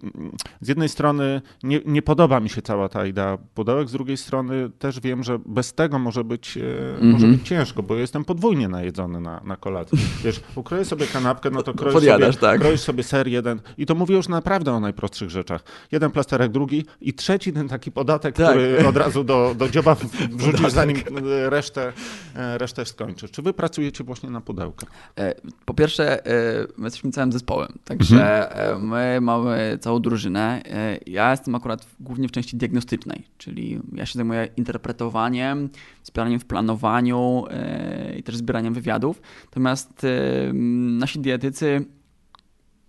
z 0.62 0.68
jednej 0.68 0.90
strony 0.90 1.42
nie, 1.64 1.82
nie, 1.86 2.02
podoba 2.02 2.40
mi 2.40 2.50
się 2.50 2.62
cała 2.62 2.90
ta 2.90 3.06
idea 3.06 3.38
pudełek, 3.54 3.90
z 3.90 3.92
drugiej 3.92 4.18
strony 4.18 4.70
też 4.80 5.00
wiem, 5.00 5.24
że 5.24 5.40
bez 5.46 5.74
tego 5.74 6.00
może 6.00 6.24
być, 6.24 6.58
mm 6.58 7.00
-hmm. 7.00 7.14
może 7.14 7.28
być 7.28 7.48
ciężko, 7.48 7.84
bo 7.84 7.96
jestem 7.96 8.26
podwójnie 8.26 8.68
najedzony 8.68 9.20
na, 9.22 9.42
na 9.44 9.56
kolację. 9.56 9.98
Wiesz, 10.24 10.42
ukroję 10.56 10.86
sobie 10.86 11.08
kanapkę, 11.08 11.50
no 11.50 11.64
to 11.64 11.74
kroisz, 11.74 11.94
sobie, 11.94 12.34
tak. 12.34 12.62
kroisz 12.62 12.82
sobie 12.82 13.04
ser 13.04 13.28
jeden 13.28 13.60
i 13.78 13.86
to 13.86 13.96
mówię 13.96 14.16
już 14.16 14.28
naprawdę 14.28 14.74
o 14.74 14.80
najprostszych 14.80 15.30
rzeczach. 15.30 15.64
Jeden 15.92 16.12
plasterek, 16.12 16.52
drugi 16.52 16.86
i 17.02 17.14
trzeci 17.14 17.54
ten 17.54 17.68
taki 17.68 17.92
podatek, 17.92 18.36
tak. 18.36 18.50
który 18.50 18.88
od 18.88 18.98
razu 18.98 19.24
do, 19.24 19.56
do 19.58 19.70
dzioba 19.70 19.96
wrzucisz, 20.32 20.72
zanim 20.72 20.98
resztę, 21.46 21.94
e, 22.36 22.58
resztę 22.58 22.86
skończysz. 22.86 23.32
Czy 23.32 23.42
wy 23.42 23.54
pracujecie 23.54 24.04
właśnie 24.04 24.30
na 24.30 24.42
pudełkach? 24.42 24.90
E, 25.18 25.36
po 25.66 25.74
pierwsze, 25.74 26.26
e, 26.26 26.68
my 26.78 26.92
jesteśmy 26.96 27.12
całym 27.12 27.32
zespołem, 27.32 27.80
także 27.84 28.52
mhm. 28.52 28.88
my 28.88 29.22
mamy 29.22 29.78
całą 29.82 30.00
drużynę. 30.00 30.62
E, 30.66 31.00
ja 31.08 31.32
jestem 31.32 31.56
akurat 31.56 31.88
głównie 32.00 32.28
w 32.28 32.32
części 32.32 32.58
diagnostycznej, 32.58 33.28
czyli 33.38 33.80
ja 33.94 34.06
się 34.06 34.14
zajmuję 34.14 34.48
interpretowaniem, 34.58 35.70
wspieraniem 36.04 36.40
w 36.40 36.46
planowaniu 36.46 37.46
e, 37.50 38.16
i 38.18 38.24
też 38.24 38.36
zbieraniem 38.36 38.74
wywiadów. 38.74 39.22
Natomiast 39.46 40.04
e, 40.04 40.54
nasi 40.54 41.20
dietycy 41.20 41.86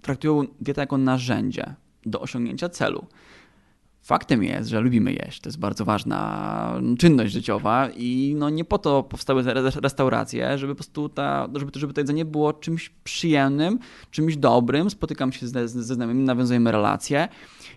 traktują 0.03 0.45
dietę 0.61 0.81
jako 0.81 0.99
narzędzie 0.99 1.75
do 2.07 2.21
osiągnięcia 2.21 2.69
celu. 2.69 3.07
Faktem 4.07 4.43
jest, 4.45 4.69
że 4.69 4.81
lubimy 4.81 5.13
jeść. 5.13 5.41
To 5.41 5.49
jest 5.49 5.59
bardzo 5.59 5.85
ważna 5.85 6.81
czynność 6.99 7.33
życiowa 7.33 7.89
i 7.97 8.35
no 8.39 8.51
nie 8.51 8.65
po 8.65 8.79
to 8.79 9.03
powstały 9.03 9.43
restauracje, 9.81 10.59
żeby 10.59 10.75
po 10.75 10.77
prostu 10.77 11.09
ta, 11.09 11.49
żeby, 11.55 11.73
żeby 11.75 11.93
to 11.93 12.01
jedzenie 12.01 12.25
było 12.25 12.53
czymś 12.53 12.89
przyjemnym, 13.05 13.79
czymś 14.11 14.37
dobrym. 14.37 14.91
Spotykam 14.91 15.33
się 15.33 15.49
ze, 15.49 15.69
ze 15.69 15.95
znajomymi, 15.95 16.25
nawiązujemy 16.25 16.73
relacje 16.73 17.29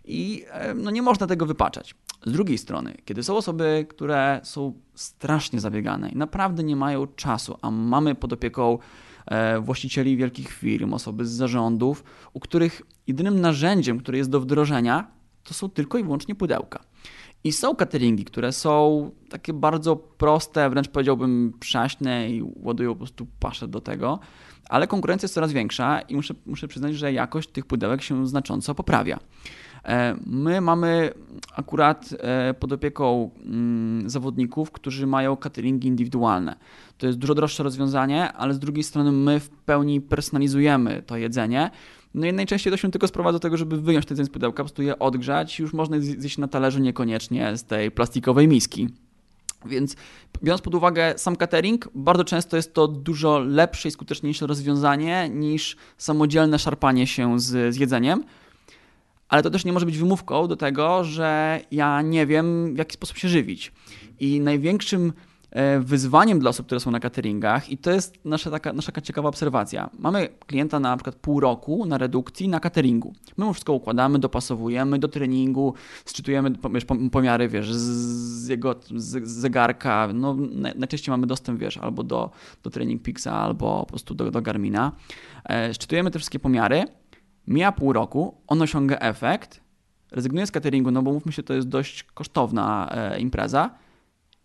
i 0.05 0.45
no 0.75 0.91
nie 0.91 1.01
można 1.01 1.27
tego 1.27 1.45
wypaczać. 1.45 1.95
Z 2.25 2.31
drugiej 2.31 2.57
strony, 2.57 2.97
kiedy 3.05 3.23
są 3.23 3.37
osoby, 3.37 3.85
które 3.89 4.39
są 4.43 4.73
strasznie 4.95 5.59
zabiegane 5.59 6.09
i 6.09 6.15
naprawdę 6.17 6.63
nie 6.63 6.75
mają 6.75 7.07
czasu, 7.07 7.57
a 7.61 7.71
mamy 7.71 8.15
pod 8.15 8.33
opieką 8.33 8.77
e, 9.25 9.59
właścicieli 9.59 10.17
wielkich 10.17 10.51
firm, 10.51 10.93
osoby 10.93 11.25
z 11.25 11.31
zarządów, 11.31 12.03
u 12.33 12.39
których 12.39 12.81
jedynym 13.07 13.41
narzędziem, 13.41 13.99
które 13.99 14.17
jest 14.17 14.29
do 14.29 14.39
wdrożenia, 14.39 15.18
to 15.43 15.53
są 15.53 15.69
tylko 15.69 15.97
i 15.97 16.03
wyłącznie 16.03 16.35
pudełka. 16.35 16.83
I 17.43 17.51
są 17.51 17.75
cateringi, 17.75 18.25
które 18.25 18.51
są 18.51 19.11
takie 19.29 19.53
bardzo 19.53 19.95
proste, 19.95 20.69
wręcz 20.69 20.87
powiedziałbym 20.87 21.53
przaśne 21.59 22.29
i 22.29 22.43
ładują 22.55 22.91
po 22.91 22.97
prostu 22.97 23.27
paszę 23.39 23.67
do 23.67 23.81
tego, 23.81 24.19
ale 24.69 24.87
konkurencja 24.87 25.25
jest 25.25 25.33
coraz 25.33 25.51
większa 25.51 26.01
i 26.01 26.15
muszę, 26.15 26.33
muszę 26.45 26.67
przyznać, 26.67 26.95
że 26.95 27.13
jakość 27.13 27.49
tych 27.49 27.65
pudełek 27.65 28.01
się 28.01 28.27
znacząco 28.27 28.75
poprawia. 28.75 29.19
E, 29.85 30.15
my 30.25 30.61
mamy 30.61 31.11
akurat 31.55 32.09
e, 32.19 32.53
pod 32.53 32.73
opieką 32.73 33.31
mm, 33.45 34.09
zawodników, 34.09 34.71
którzy 34.71 35.07
mają 35.07 35.37
cateringi 35.37 35.87
indywidualne. 35.87 36.55
To 36.97 37.07
jest 37.07 37.19
dużo 37.19 37.35
droższe 37.35 37.63
rozwiązanie, 37.63 38.33
ale 38.33 38.53
z 38.53 38.59
drugiej 38.59 38.83
strony 38.83 39.11
my 39.11 39.39
w 39.39 39.49
pełni 39.49 40.01
personalizujemy 40.01 41.03
to 41.05 41.17
jedzenie 41.17 41.71
no 42.13 42.27
i 42.27 42.33
najczęściej 42.33 42.71
to 42.71 42.77
się 42.77 42.91
tylko 42.91 43.07
sprowadza 43.07 43.33
do 43.33 43.39
tego, 43.39 43.57
żeby 43.57 43.81
wyjąć 43.81 44.05
ten 44.05 44.25
z 44.25 44.29
pudełka, 44.29 44.63
po 44.63 44.63
prostu 44.63 44.81
je 44.81 44.99
odgrzać 44.99 45.59
już 45.59 45.73
można 45.73 45.99
zjeść 45.99 46.37
na 46.37 46.47
talerzu 46.47 46.79
niekoniecznie 46.79 47.57
z 47.57 47.63
tej 47.63 47.91
plastikowej 47.91 48.47
miski. 48.47 48.89
Więc 49.65 49.95
biorąc 50.43 50.61
pod 50.61 50.75
uwagę 50.75 51.13
sam 51.17 51.35
catering, 51.35 51.89
bardzo 51.95 52.23
często 52.23 52.57
jest 52.57 52.73
to 52.73 52.87
dużo 52.87 53.39
lepsze 53.39 53.89
i 53.89 53.91
skuteczniejsze 53.91 54.47
rozwiązanie 54.47 55.29
niż 55.29 55.75
samodzielne 55.97 56.59
szarpanie 56.59 57.07
się 57.07 57.39
z, 57.39 57.75
z 57.75 57.77
jedzeniem. 57.77 58.23
Ale 59.29 59.43
to 59.43 59.49
też 59.49 59.65
nie 59.65 59.73
może 59.73 59.85
być 59.85 59.97
wymówką 59.97 60.47
do 60.47 60.55
tego, 60.55 61.03
że 61.03 61.59
ja 61.71 62.01
nie 62.01 62.25
wiem, 62.25 62.75
w 62.75 62.77
jaki 62.77 62.93
sposób 62.93 63.17
się 63.17 63.27
żywić. 63.27 63.71
I 64.19 64.39
największym 64.39 65.13
wyzwaniem 65.79 66.39
dla 66.39 66.49
osób, 66.49 66.65
które 66.65 66.79
są 66.79 66.91
na 66.91 66.99
cateringach 66.99 67.69
i 67.69 67.77
to 67.77 67.91
jest 67.91 68.25
nasza 68.25 68.51
taka, 68.51 68.73
nasza 68.73 68.85
taka 68.85 69.01
ciekawa 69.01 69.29
obserwacja. 69.29 69.89
Mamy 69.99 70.29
klienta 70.47 70.79
na 70.79 70.97
przykład 70.97 71.15
pół 71.15 71.39
roku 71.39 71.85
na 71.85 71.97
redukcji 71.97 72.47
na 72.47 72.59
cateringu. 72.59 73.13
My 73.37 73.45
mu 73.45 73.53
wszystko 73.53 73.73
układamy, 73.73 74.19
dopasowujemy 74.19 74.99
do 74.99 75.07
treningu, 75.07 75.73
sczytujemy 76.05 76.51
wiesz, 76.73 76.85
pomiary 77.11 77.47
wiesz, 77.47 77.73
z 77.73 78.47
jego 78.47 78.75
z 78.95 79.27
zegarka. 79.27 80.09
No, 80.13 80.35
najczęściej 80.75 81.11
mamy 81.11 81.27
dostęp 81.27 81.59
wiesz, 81.59 81.77
albo 81.77 82.03
do, 82.03 82.31
do 82.63 82.69
Training 82.69 83.01
Pixa, 83.01 83.27
albo 83.27 83.79
po 83.79 83.85
prostu 83.85 84.15
do, 84.15 84.31
do 84.31 84.41
Garmina. 84.41 84.91
E, 85.49 85.73
szczytujemy 85.73 86.11
te 86.11 86.19
wszystkie 86.19 86.39
pomiary, 86.39 86.83
mija 87.47 87.71
pół 87.71 87.93
roku, 87.93 88.37
on 88.47 88.61
osiąga 88.61 88.97
efekt, 88.97 89.61
rezygnuje 90.11 90.47
z 90.47 90.51
cateringu, 90.51 90.91
no 90.91 91.01
bo 91.01 91.13
mówmy 91.13 91.31
się, 91.31 91.43
to 91.43 91.53
jest 91.53 91.67
dość 91.67 92.03
kosztowna 92.03 92.89
e, 92.91 93.19
impreza, 93.19 93.69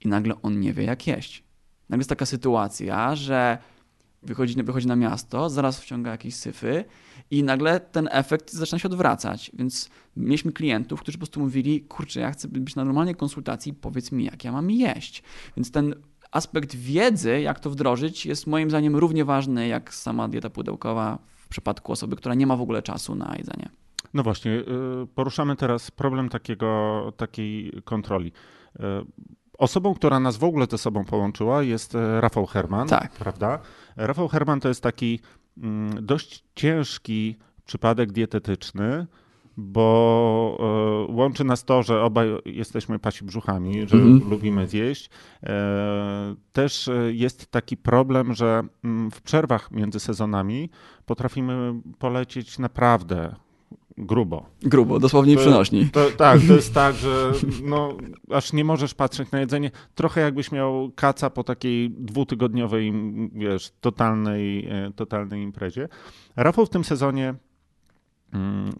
i 0.05 0.09
nagle 0.09 0.43
on 0.43 0.61
nie 0.61 0.73
wie, 0.73 0.85
jak 0.85 1.07
jeść. 1.07 1.45
Nagle 1.89 2.01
jest 2.01 2.09
taka 2.11 2.27
sytuacja, 2.27 3.17
że 3.17 3.59
wychodzi, 4.23 4.63
wychodzi 4.63 4.87
na 4.87 4.97
miasto, 4.97 5.51
zaraz 5.51 5.81
wciąga 5.81 6.11
jakieś 6.11 6.35
syfy 6.35 6.85
i 7.31 7.43
nagle 7.43 7.81
ten 7.81 8.09
efekt 8.13 8.53
zaczyna 8.53 8.79
się 8.79 8.89
odwracać. 8.89 9.51
Więc 9.55 9.91
mieliśmy 10.17 10.53
klientów, 10.53 11.01
którzy 11.01 11.19
po 11.19 11.21
prostu 11.21 11.41
mówili, 11.41 11.81
kurczę, 11.81 12.21
ja 12.21 12.31
chcę 12.31 12.49
być 12.49 12.77
na 12.77 12.85
normalnej 12.85 13.15
konsultacji, 13.15 13.75
powiedz 13.75 14.13
mi, 14.13 14.25
jak 14.25 14.45
ja 14.45 14.53
mam 14.53 14.71
jeść. 14.71 15.23
Więc 15.57 15.71
ten 15.71 15.95
aspekt 16.31 16.75
wiedzy, 16.75 17.41
jak 17.41 17.61
to 17.61 17.71
wdrożyć, 17.71 18.27
jest 18.27 18.47
moim 18.47 18.71
zdaniem 18.71 18.97
równie 18.97 19.25
ważny 19.25 19.69
jak 19.69 19.95
sama 19.95 20.29
dieta 20.29 20.51
pudełkowa 20.51 21.19
przypadku 21.55 21.93
osoby, 21.93 22.17
która 22.17 22.35
nie 22.35 22.47
ma 22.47 22.57
w 22.57 22.61
ogóle 22.61 22.83
czasu 22.83 23.15
na 23.15 23.35
jedzenie. 23.39 23.69
No 24.15 24.23
właśnie, 24.23 24.53
y, 24.53 24.65
poruszamy 25.15 25.57
teraz 25.57 25.91
problem 25.91 26.29
takiego, 26.29 27.13
takiej 27.17 27.73
kontroli. 27.85 28.33
Osobą, 29.59 29.95
która 29.95 30.21
nas 30.21 30.37
w 30.37 30.45
ogóle 30.45 30.67
ze 30.71 30.79
sobą 30.79 31.05
połączyła 31.05 31.63
jest 31.63 31.95
y, 31.95 32.21
Rafał 32.21 32.47
Herman, 32.47 32.89
tak. 32.89 33.13
prawda? 33.13 33.59
Rafał 33.97 34.29
Herman 34.29 34.61
to 34.61 34.69
jest 34.69 34.83
taki 34.83 35.21
mm, 35.59 36.07
dość 36.07 36.45
ciężki 36.55 37.37
przypadek 37.67 38.13
dietetyczny, 38.13 39.07
bo 39.57 40.59
e, 41.09 41.13
łączy 41.13 41.45
nas 41.45 41.65
to, 41.65 41.83
że 41.83 42.03
obaj 42.03 42.29
jesteśmy 42.45 42.99
pasi 42.99 43.25
brzuchami, 43.25 43.89
że 43.89 43.97
mhm. 43.97 44.31
lubimy 44.31 44.69
zjeść. 44.69 45.11
E, 45.43 46.35
też 46.53 46.91
jest 47.13 47.51
taki 47.51 47.77
problem, 47.77 48.35
że 48.35 48.63
mm, 48.85 49.11
w 49.11 49.23
przerwach 49.23 49.71
między 49.71 50.01
sezonami 50.01 50.71
potrafimy 51.07 51.75
polecieć 51.99 52.59
naprawdę 52.59 53.35
grubo. 53.99 54.47
Grubo, 54.63 54.99
dosłownie 54.99 55.37
przenośni. 55.37 55.89
To, 55.93 56.11
tak, 56.17 56.41
to 56.49 56.55
jest 56.55 56.75
tak, 56.83 56.95
że 56.95 57.33
no, 57.63 57.97
aż 58.31 58.53
nie 58.53 58.65
możesz 58.65 58.95
patrzeć 58.95 59.31
na 59.31 59.41
jedzenie. 59.41 59.71
Trochę 59.95 60.21
jakbyś 60.21 60.53
miał 60.53 60.91
kaca 60.95 61.31
po 61.31 61.45
takiej 61.45 61.91
dwutygodniowej, 61.91 62.93
wiesz, 63.33 63.73
totalnej, 63.81 64.67
e, 64.67 64.93
totalnej 64.97 65.43
imprezie. 65.43 65.89
Rafał 66.37 66.67
w 66.67 66.71
tym 66.71 66.85
sezonie 66.85 67.35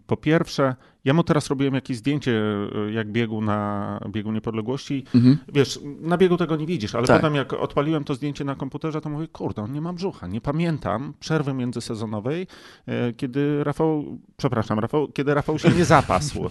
po 0.07 0.17
pierwsze, 0.17 0.75
ja 1.05 1.13
mu 1.13 1.23
teraz 1.23 1.47
robiłem 1.47 1.73
jakieś 1.73 1.97
zdjęcie, 1.97 2.41
e, 2.87 2.91
jak 2.91 3.11
biegł 3.11 3.41
na 3.41 3.99
biegu 4.09 4.31
niepodległości. 4.31 5.03
Mhm. 5.15 5.37
Wiesz, 5.53 5.79
na 6.01 6.17
biegu 6.17 6.37
tego 6.37 6.55
nie 6.55 6.65
widzisz, 6.65 6.95
ale 6.95 7.07
tak. 7.07 7.21
potem 7.21 7.35
jak 7.35 7.53
odpaliłem 7.53 8.03
to 8.03 8.15
zdjęcie 8.15 8.43
na 8.43 8.55
komputerze, 8.55 9.01
to 9.01 9.09
mówię, 9.09 9.27
kurde, 9.27 9.61
on 9.61 9.71
nie 9.71 9.81
ma 9.81 9.93
brzucha. 9.93 10.27
Nie 10.27 10.41
pamiętam 10.41 11.13
przerwy 11.19 11.53
międzysezonowej, 11.53 12.47
e, 12.85 13.13
kiedy 13.13 13.63
Rafał, 13.63 14.19
przepraszam, 14.37 14.79
Rafał, 14.79 15.07
kiedy 15.07 15.33
Rafał 15.33 15.59
się 15.59 15.69
nie 15.69 15.85
zapasł. 15.95 16.49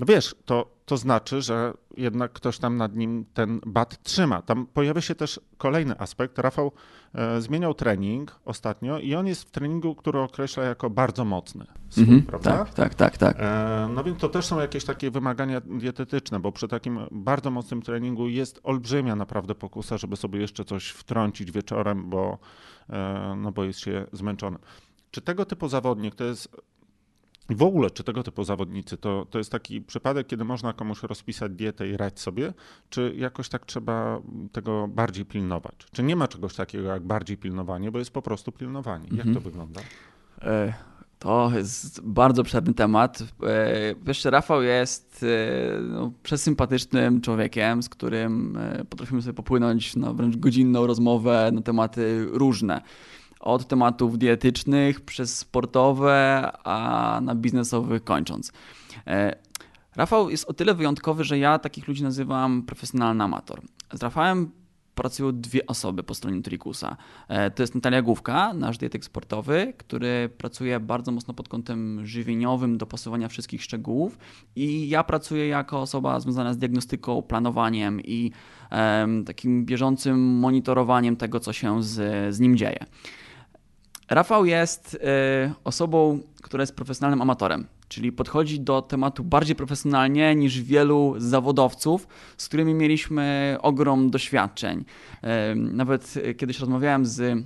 No 0.00 0.06
wiesz, 0.06 0.34
to, 0.44 0.70
to 0.86 0.96
znaczy, 0.96 1.42
że 1.42 1.72
jednak 1.96 2.32
ktoś 2.32 2.58
tam 2.58 2.76
nad 2.76 2.96
nim 2.96 3.24
ten 3.34 3.60
bat 3.66 4.02
trzyma. 4.02 4.42
Tam 4.42 4.66
pojawia 4.66 5.00
się 5.00 5.14
też 5.14 5.40
kolejny 5.58 5.98
aspekt. 5.98 6.38
Rafał 6.38 6.72
e, 7.14 7.40
zmieniał 7.40 7.74
trening 7.74 8.40
ostatnio 8.44 8.98
i 8.98 9.14
on 9.14 9.26
jest 9.26 9.42
w 9.42 9.50
treningu, 9.50 9.94
który 9.94 10.18
określa 10.18 10.64
jako 10.64 10.90
bardzo 10.90 11.24
mocny. 11.24 11.66
Swój, 11.88 12.04
mm 12.04 12.20
-hmm, 12.20 12.26
prawda? 12.26 12.50
Tak, 12.50 12.74
tak, 12.74 12.94
tak. 12.94 13.18
tak. 13.18 13.36
E, 13.40 13.88
no 13.94 14.04
więc 14.04 14.18
to 14.18 14.28
też 14.28 14.46
są 14.46 14.60
jakieś 14.60 14.84
takie 14.84 15.10
wymagania 15.10 15.60
dietetyczne, 15.60 16.40
bo 16.40 16.52
przy 16.52 16.68
takim 16.68 16.98
bardzo 17.10 17.50
mocnym 17.50 17.82
treningu 17.82 18.28
jest 18.28 18.60
olbrzymia 18.62 19.16
naprawdę 19.16 19.54
pokusa, 19.54 19.98
żeby 19.98 20.16
sobie 20.16 20.40
jeszcze 20.40 20.64
coś 20.64 20.88
wtrącić 20.90 21.52
wieczorem, 21.52 22.10
bo, 22.10 22.38
e, 22.90 23.34
no 23.36 23.52
bo 23.52 23.64
jest 23.64 23.80
się 23.80 24.06
zmęczony. 24.12 24.58
Czy 25.10 25.20
tego 25.20 25.44
typu 25.44 25.68
zawodnik 25.68 26.14
to 26.14 26.24
jest 26.24 26.56
i 27.50 27.54
w 27.54 27.62
ogóle, 27.62 27.90
czy 27.90 28.04
tego 28.04 28.22
typu 28.22 28.44
zawodnicy, 28.44 28.96
to, 28.96 29.26
to 29.30 29.38
jest 29.38 29.52
taki 29.52 29.80
przypadek, 29.80 30.26
kiedy 30.26 30.44
można 30.44 30.72
komuś 30.72 31.02
rozpisać 31.02 31.52
dietę 31.52 31.88
i 31.88 31.96
rać 31.96 32.20
sobie, 32.20 32.52
czy 32.90 33.14
jakoś 33.16 33.48
tak 33.48 33.66
trzeba 33.66 34.20
tego 34.52 34.88
bardziej 34.88 35.24
pilnować? 35.24 35.74
Czy 35.92 36.02
nie 36.02 36.16
ma 36.16 36.28
czegoś 36.28 36.54
takiego 36.54 36.88
jak 36.88 37.02
bardziej 37.02 37.36
pilnowanie, 37.36 37.90
bo 37.90 37.98
jest 37.98 38.10
po 38.10 38.22
prostu 38.22 38.52
pilnowanie? 38.52 39.04
Jak 39.04 39.26
mhm. 39.26 39.34
to 39.34 39.40
wygląda? 39.40 39.80
E, 40.42 40.74
to 41.18 41.50
jest 41.54 42.00
bardzo 42.00 42.42
obszerny 42.42 42.74
temat. 42.74 43.22
E, 43.42 43.94
wiesz, 44.02 44.24
Rafał 44.24 44.62
jest 44.62 45.22
e, 45.22 45.80
no, 45.80 46.12
przesympatycznym 46.22 47.20
człowiekiem, 47.20 47.82
z 47.82 47.88
którym 47.88 48.58
potrafimy 48.90 49.22
sobie 49.22 49.34
popłynąć 49.34 49.96
na 49.96 50.12
wręcz 50.12 50.36
godzinną 50.36 50.86
rozmowę 50.86 51.50
na 51.52 51.62
tematy 51.62 52.26
różne 52.30 52.82
od 53.40 53.68
tematów 53.68 54.18
dietetycznych 54.18 55.00
przez 55.00 55.38
sportowe, 55.38 56.50
a 56.64 57.20
na 57.22 57.34
biznesowych 57.34 58.04
kończąc. 58.04 58.52
E, 59.06 59.36
Rafał 59.96 60.30
jest 60.30 60.44
o 60.44 60.52
tyle 60.52 60.74
wyjątkowy, 60.74 61.24
że 61.24 61.38
ja 61.38 61.58
takich 61.58 61.88
ludzi 61.88 62.02
nazywam 62.02 62.62
profesjonalny 62.62 63.24
amator. 63.24 63.60
Z 63.92 64.02
Rafałem 64.02 64.50
pracują 64.94 65.40
dwie 65.40 65.66
osoby 65.66 66.02
po 66.02 66.14
stronie 66.14 66.42
Trikusa. 66.42 66.96
E, 67.28 67.50
to 67.50 67.62
jest 67.62 67.74
Natalia 67.74 68.02
Główka, 68.02 68.54
nasz 68.54 68.78
dietyk 68.78 69.04
sportowy, 69.04 69.72
który 69.78 70.30
pracuje 70.38 70.80
bardzo 70.80 71.12
mocno 71.12 71.34
pod 71.34 71.48
kątem 71.48 72.06
żywieniowym, 72.06 72.78
dopasowania 72.78 73.28
wszystkich 73.28 73.62
szczegółów 73.62 74.18
i 74.56 74.88
ja 74.88 75.04
pracuję 75.04 75.48
jako 75.48 75.80
osoba 75.80 76.20
związana 76.20 76.52
z 76.52 76.58
diagnostyką, 76.58 77.22
planowaniem 77.22 78.00
i 78.00 78.32
takim 79.26 79.64
bieżącym 79.64 80.20
monitorowaniem 80.20 81.16
tego, 81.16 81.40
co 81.40 81.52
się 81.52 81.82
z, 81.82 82.34
z 82.34 82.40
nim 82.40 82.56
dzieje. 82.56 82.86
Rafał 84.10 84.46
jest 84.46 84.94
y, 84.94 84.98
osobą, 85.64 86.20
która 86.42 86.62
jest 86.62 86.76
profesjonalnym 86.76 87.22
amatorem, 87.22 87.66
czyli 87.88 88.12
podchodzi 88.12 88.60
do 88.60 88.82
tematu 88.82 89.24
bardziej 89.24 89.56
profesjonalnie 89.56 90.34
niż 90.34 90.62
wielu 90.62 91.14
zawodowców, 91.18 92.08
z 92.36 92.48
którymi 92.48 92.74
mieliśmy 92.74 93.56
ogrom 93.62 94.10
doświadczeń. 94.10 94.80
Y, 94.80 95.56
nawet 95.56 96.14
kiedyś 96.36 96.60
rozmawiałem 96.60 97.06
z, 97.06 97.44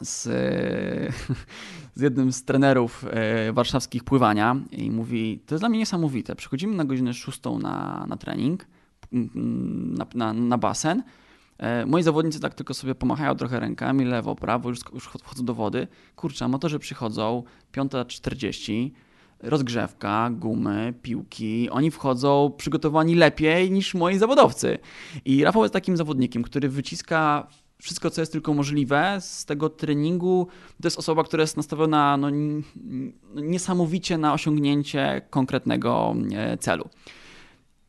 z, 0.00 0.22
z 1.94 2.00
jednym 2.00 2.32
z 2.32 2.44
trenerów 2.44 3.04
y, 3.48 3.52
warszawskich 3.52 4.04
pływania 4.04 4.56
i 4.70 4.90
mówi: 4.90 5.40
To 5.46 5.54
jest 5.54 5.62
dla 5.62 5.68
mnie 5.68 5.78
niesamowite. 5.78 6.36
Przychodzimy 6.36 6.76
na 6.76 6.84
godzinę 6.84 7.14
szóstą 7.14 7.58
na, 7.58 8.06
na 8.08 8.16
trening, 8.16 8.66
na, 9.12 10.06
na, 10.14 10.32
na 10.32 10.58
basen 10.58 11.02
moi 11.86 12.02
zawodnicy 12.02 12.40
tak 12.40 12.54
tylko 12.54 12.74
sobie 12.74 12.94
pomachają 12.94 13.34
trochę 13.34 13.60
rękami, 13.60 14.04
lewo, 14.04 14.34
prawo, 14.34 14.68
już, 14.68 14.78
już 14.94 15.04
wchodzą 15.04 15.44
do 15.44 15.54
wody. 15.54 15.88
Kurczę, 16.16 16.44
amatorzy 16.44 16.78
przychodzą, 16.78 17.42
5.40, 17.72 18.90
rozgrzewka, 19.42 20.30
gumy, 20.30 20.94
piłki. 21.02 21.70
Oni 21.70 21.90
wchodzą 21.90 22.52
przygotowani 22.56 23.14
lepiej 23.14 23.70
niż 23.70 23.94
moi 23.94 24.18
zawodowcy. 24.18 24.78
I 25.24 25.44
Rafał 25.44 25.62
jest 25.62 25.72
takim 25.72 25.96
zawodnikiem, 25.96 26.42
który 26.42 26.68
wyciska 26.68 27.46
wszystko, 27.82 28.10
co 28.10 28.22
jest 28.22 28.32
tylko 28.32 28.54
możliwe 28.54 29.16
z 29.20 29.44
tego 29.44 29.68
treningu. 29.68 30.46
To 30.82 30.86
jest 30.86 30.98
osoba, 30.98 31.24
która 31.24 31.40
jest 31.40 31.56
nastawiona 31.56 32.16
no, 32.16 32.30
niesamowicie 33.34 34.18
na 34.18 34.32
osiągnięcie 34.32 35.22
konkretnego 35.30 36.14
e, 36.34 36.58
celu. 36.58 36.88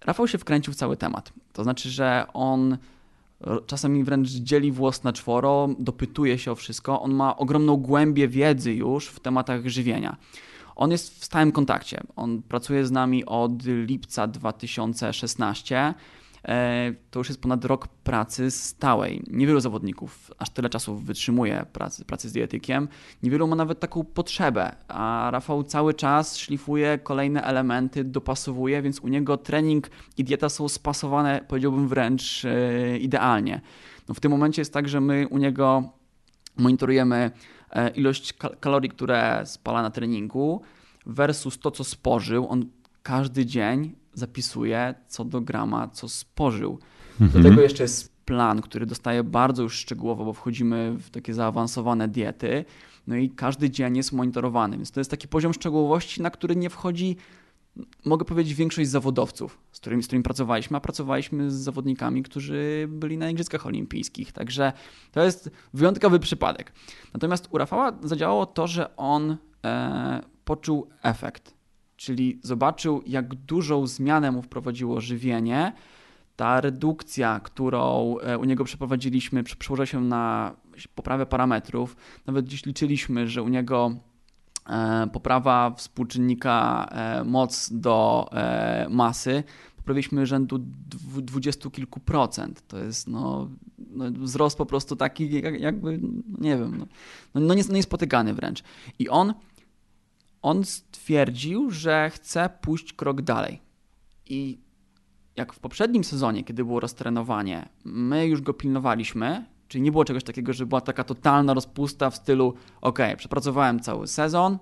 Rafał 0.05 0.27
się 0.27 0.37
wkręcił 0.37 0.73
w 0.73 0.75
cały 0.75 0.97
temat. 0.97 1.33
To 1.53 1.63
znaczy, 1.63 1.89
że 1.89 2.25
on 2.33 2.77
czasami 3.65 4.03
wręcz 4.03 4.29
dzieli 4.29 4.71
włos 4.71 5.03
na 5.03 5.13
czworo, 5.13 5.69
dopytuje 5.79 6.39
się 6.39 6.51
o 6.51 6.55
wszystko. 6.55 7.01
On 7.01 7.13
ma 7.13 7.37
ogromną 7.37 7.77
głębię 7.77 8.27
wiedzy 8.27 8.73
już 8.73 9.07
w 9.07 9.19
tematach 9.19 9.67
żywienia. 9.67 10.17
On 10.75 10.91
jest 10.91 11.19
w 11.19 11.25
stałym 11.25 11.51
kontakcie. 11.51 12.01
On 12.15 12.41
pracuje 12.41 12.85
z 12.85 12.91
nami 12.91 13.25
od 13.25 13.51
lipca 13.65 14.27
2016 14.27 15.77
E, 15.77 15.93
to 17.11 17.19
już 17.19 17.27
jest 17.27 17.41
ponad 17.41 17.65
rok 17.65 17.87
pracy 17.87 18.51
stałej. 18.51 19.23
Niewielu 19.31 19.59
zawodników 19.59 20.31
aż 20.37 20.49
tyle 20.49 20.69
czasu 20.69 20.95
wytrzymuje 20.95 21.65
pracy, 21.73 22.05
pracy 22.05 22.29
z 22.29 22.31
dietykiem. 22.31 22.87
Niewielu 23.23 23.47
ma 23.47 23.55
nawet 23.55 23.79
taką 23.79 24.03
potrzebę, 24.03 24.75
a 24.87 25.29
Rafał 25.31 25.63
cały 25.63 25.93
czas 25.93 26.37
szlifuje 26.37 26.97
kolejne 26.97 27.43
elementy, 27.43 28.03
dopasowuje, 28.03 28.81
więc 28.81 28.99
u 28.99 29.07
niego 29.07 29.37
trening 29.37 29.89
i 30.17 30.23
dieta 30.23 30.49
są 30.49 30.69
spasowane, 30.69 31.45
powiedziałbym 31.47 31.87
wręcz 31.87 32.45
e, 32.45 32.97
idealnie. 32.97 33.61
No 34.07 34.15
w 34.15 34.19
tym 34.19 34.31
momencie 34.31 34.61
jest 34.61 34.73
tak, 34.73 34.89
że 34.89 35.01
my 35.01 35.27
u 35.29 35.37
niego 35.37 35.83
monitorujemy 36.57 37.31
e, 37.71 37.89
ilość 37.89 38.33
kalorii, 38.59 38.89
które 38.89 39.41
spala 39.45 39.81
na 39.81 39.89
treningu 39.89 40.61
versus 41.05 41.59
to, 41.59 41.71
co 41.71 41.83
spożył. 41.83 42.47
On 42.49 42.65
każdy 43.03 43.45
dzień 43.45 43.95
zapisuje 44.17 44.95
co 45.07 45.25
do 45.25 45.41
grama, 45.41 45.87
co 45.87 46.09
spożył. 46.09 46.79
Mhm. 47.21 47.43
Do 47.43 47.49
tego 47.49 47.61
jeszcze 47.61 47.83
jest 47.83 48.17
plan, 48.25 48.61
który 48.61 48.85
dostaje 48.85 49.23
bardzo 49.23 49.63
już 49.63 49.73
szczegółowo, 49.73 50.25
bo 50.25 50.33
wchodzimy 50.33 50.95
w 50.97 51.09
takie 51.09 51.33
zaawansowane 51.33 52.07
diety. 52.07 52.65
No 53.07 53.15
i 53.15 53.29
każdy 53.29 53.69
dzień 53.69 53.97
jest 53.97 54.11
monitorowany, 54.11 54.77
więc 54.77 54.91
to 54.91 54.99
jest 54.99 55.11
taki 55.11 55.27
poziom 55.27 55.53
szczegółowości, 55.53 56.21
na 56.21 56.29
który 56.29 56.55
nie 56.55 56.69
wchodzi, 56.69 57.15
mogę 58.05 58.25
powiedzieć, 58.25 58.53
większość 58.53 58.89
zawodowców, 58.89 59.59
z 59.71 59.79
którymi, 59.79 60.03
z 60.03 60.05
którymi 60.05 60.23
pracowaliśmy, 60.23 60.77
a 60.77 60.79
pracowaliśmy 60.79 61.51
z 61.51 61.53
zawodnikami, 61.53 62.23
którzy 62.23 62.87
byli 62.89 63.17
na 63.17 63.29
Igrzyskach 63.29 63.65
Olimpijskich. 63.65 64.31
Także 64.31 64.73
to 65.11 65.23
jest 65.23 65.49
wyjątkowy 65.73 66.19
przypadek. 66.19 66.73
Natomiast 67.13 67.47
u 67.51 67.57
Rafała 67.57 67.97
zadziałało 68.03 68.45
to, 68.45 68.67
że 68.67 68.97
on 68.97 69.37
e, 69.65 70.21
poczuł 70.45 70.89
efekt 71.03 71.56
czyli 71.97 72.39
zobaczył, 72.43 73.01
jak 73.05 73.35
dużą 73.35 73.87
zmianę 73.87 74.31
mu 74.31 74.41
wprowadziło 74.41 75.01
żywienie. 75.01 75.73
Ta 76.35 76.61
redukcja, 76.61 77.39
którą 77.39 78.15
e, 78.19 78.37
u 78.37 78.43
niego 78.43 78.63
przeprowadziliśmy, 78.63 79.43
przełożyła 79.43 79.85
się 79.85 80.01
na 80.01 80.55
poprawę 80.95 81.25
parametrów. 81.25 81.95
Nawet 82.27 82.47
dziś 82.47 82.65
liczyliśmy, 82.65 83.27
że 83.27 83.43
u 83.43 83.47
niego 83.47 83.91
e, 84.69 85.07
poprawa 85.13 85.71
współczynnika 85.71 86.87
e, 86.91 87.23
moc 87.23 87.69
do 87.73 88.29
masy 88.89 89.43
poprawiliśmy 89.87 90.25
rzędu 90.25 90.59
dwudziestu 91.15 91.71
kilku 91.71 91.99
procent. 91.99 92.67
To 92.67 92.77
jest 92.77 93.07
no, 93.07 93.49
no, 93.89 94.05
wzrost 94.11 94.57
po 94.57 94.65
prostu 94.65 94.95
taki 94.95 95.41
jakby, 95.59 95.99
no 96.01 96.37
nie 96.41 96.57
wiem, 96.57 96.77
no, 96.77 96.85
no, 97.35 97.55
no 97.55 97.73
niespotykany 97.73 98.33
wręcz. 98.33 98.63
I 98.99 99.09
on, 99.09 99.33
on 100.41 100.65
stwierdził, 100.65 101.71
że 101.71 102.09
chce 102.09 102.49
pójść 102.61 102.93
krok 102.93 103.21
dalej. 103.21 103.61
I 104.25 104.59
jak 105.35 105.53
w 105.53 105.59
poprzednim 105.59 106.03
sezonie, 106.03 106.43
kiedy 106.43 106.65
było 106.65 106.79
roztrenowanie, 106.79 107.69
my 107.85 108.27
już 108.27 108.41
go 108.41 108.53
pilnowaliśmy, 108.53 109.45
czyli 109.67 109.81
nie 109.81 109.91
było 109.91 110.05
czegoś 110.05 110.23
takiego, 110.23 110.53
że 110.53 110.65
była 110.65 110.81
taka 110.81 111.03
totalna 111.03 111.53
rozpusta 111.53 112.09
w 112.09 112.15
stylu 112.15 112.53
ok, 112.81 112.99
przepracowałem 113.17 113.79
cały 113.79 114.07
sezon, 114.07 114.57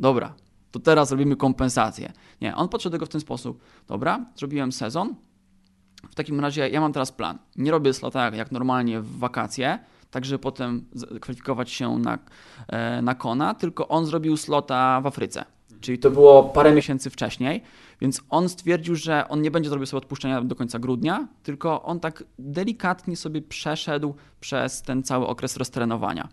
dobra, 0.00 0.34
to 0.70 0.80
teraz 0.80 1.10
robimy 1.10 1.36
kompensację. 1.36 2.12
Nie, 2.40 2.56
on 2.56 2.68
podszedł 2.68 2.90
do 2.90 2.94
tego 2.94 3.06
w 3.06 3.08
ten 3.08 3.20
sposób. 3.20 3.60
Dobra, 3.88 4.26
zrobiłem 4.36 4.72
sezon, 4.72 5.14
w 6.10 6.14
takim 6.14 6.40
razie 6.40 6.68
ja 6.68 6.80
mam 6.80 6.92
teraz 6.92 7.12
plan. 7.12 7.38
Nie 7.56 7.70
robię 7.70 7.92
slota 7.92 8.30
jak 8.30 8.52
normalnie 8.52 9.00
w 9.00 9.18
wakacje, 9.18 9.78
tak 10.10 10.24
żeby 10.24 10.38
potem 10.38 10.84
kwalifikować 11.20 11.70
się 11.70 11.98
na, 11.98 12.18
e, 12.68 13.02
na 13.02 13.14
Kona, 13.14 13.54
tylko 13.54 13.88
on 13.88 14.06
zrobił 14.06 14.36
slota 14.36 15.00
w 15.00 15.06
Afryce. 15.06 15.44
Czyli 15.80 15.98
to 15.98 16.10
było 16.10 16.44
parę 16.44 16.74
miesięcy 16.74 17.10
wcześniej, 17.10 17.62
więc 18.00 18.22
on 18.30 18.48
stwierdził, 18.48 18.94
że 18.94 19.28
on 19.28 19.42
nie 19.42 19.50
będzie 19.50 19.70
zrobił 19.70 19.86
sobie 19.86 19.98
odpuszczenia 19.98 20.42
do 20.42 20.56
końca 20.56 20.78
grudnia, 20.78 21.28
tylko 21.42 21.82
on 21.82 22.00
tak 22.00 22.24
delikatnie 22.38 23.16
sobie 23.16 23.42
przeszedł 23.42 24.14
przez 24.40 24.82
ten 24.82 25.02
cały 25.02 25.26
okres 25.26 25.56
roztrenowania. 25.56 26.28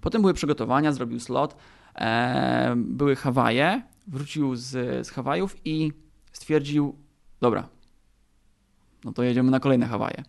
Potem 0.00 0.22
były 0.22 0.34
przygotowania, 0.34 0.92
zrobił 0.92 1.20
slot, 1.20 1.56
e, 1.94 2.74
były 2.76 3.16
Hawaje, 3.16 3.82
wrócił 4.06 4.56
z, 4.56 5.06
z 5.06 5.10
Hawajów 5.10 5.56
i 5.64 5.92
stwierdził, 6.32 6.96
dobra, 7.40 7.68
no 9.04 9.12
to 9.12 9.22
jedziemy 9.22 9.50
na 9.50 9.60
kolejne 9.60 9.86
Hawaje. 9.86 10.24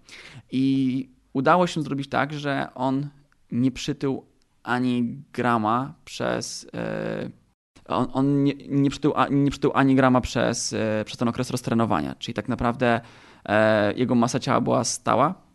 I 0.52 1.10
udało 1.38 1.68
się 1.68 1.82
zrobić 1.82 2.10
tak, 2.10 2.34
że 2.34 2.68
on 2.76 3.08
nie 3.52 3.72
przytył 3.72 4.26
ani 4.64 5.24
grama 5.34 5.94
przez. 6.06 6.68
E, 6.74 7.30
on, 7.86 8.08
on 8.14 8.44
nie, 8.44 8.54
nie, 8.70 8.90
przytył, 8.90 9.14
nie 9.32 9.52
przytył 9.52 9.72
ani 9.74 9.96
grama 9.96 10.22
przez, 10.22 10.74
e, 10.74 11.04
przez 11.06 11.18
ten 11.18 11.28
okres 11.28 11.50
roztrenowania. 11.50 12.16
Czyli 12.16 12.34
tak 12.34 12.50
naprawdę 12.50 13.02
e, 13.46 13.94
jego 13.94 14.16
masa 14.16 14.40
ciała 14.40 14.62
była 14.62 14.84
stała. 14.84 15.48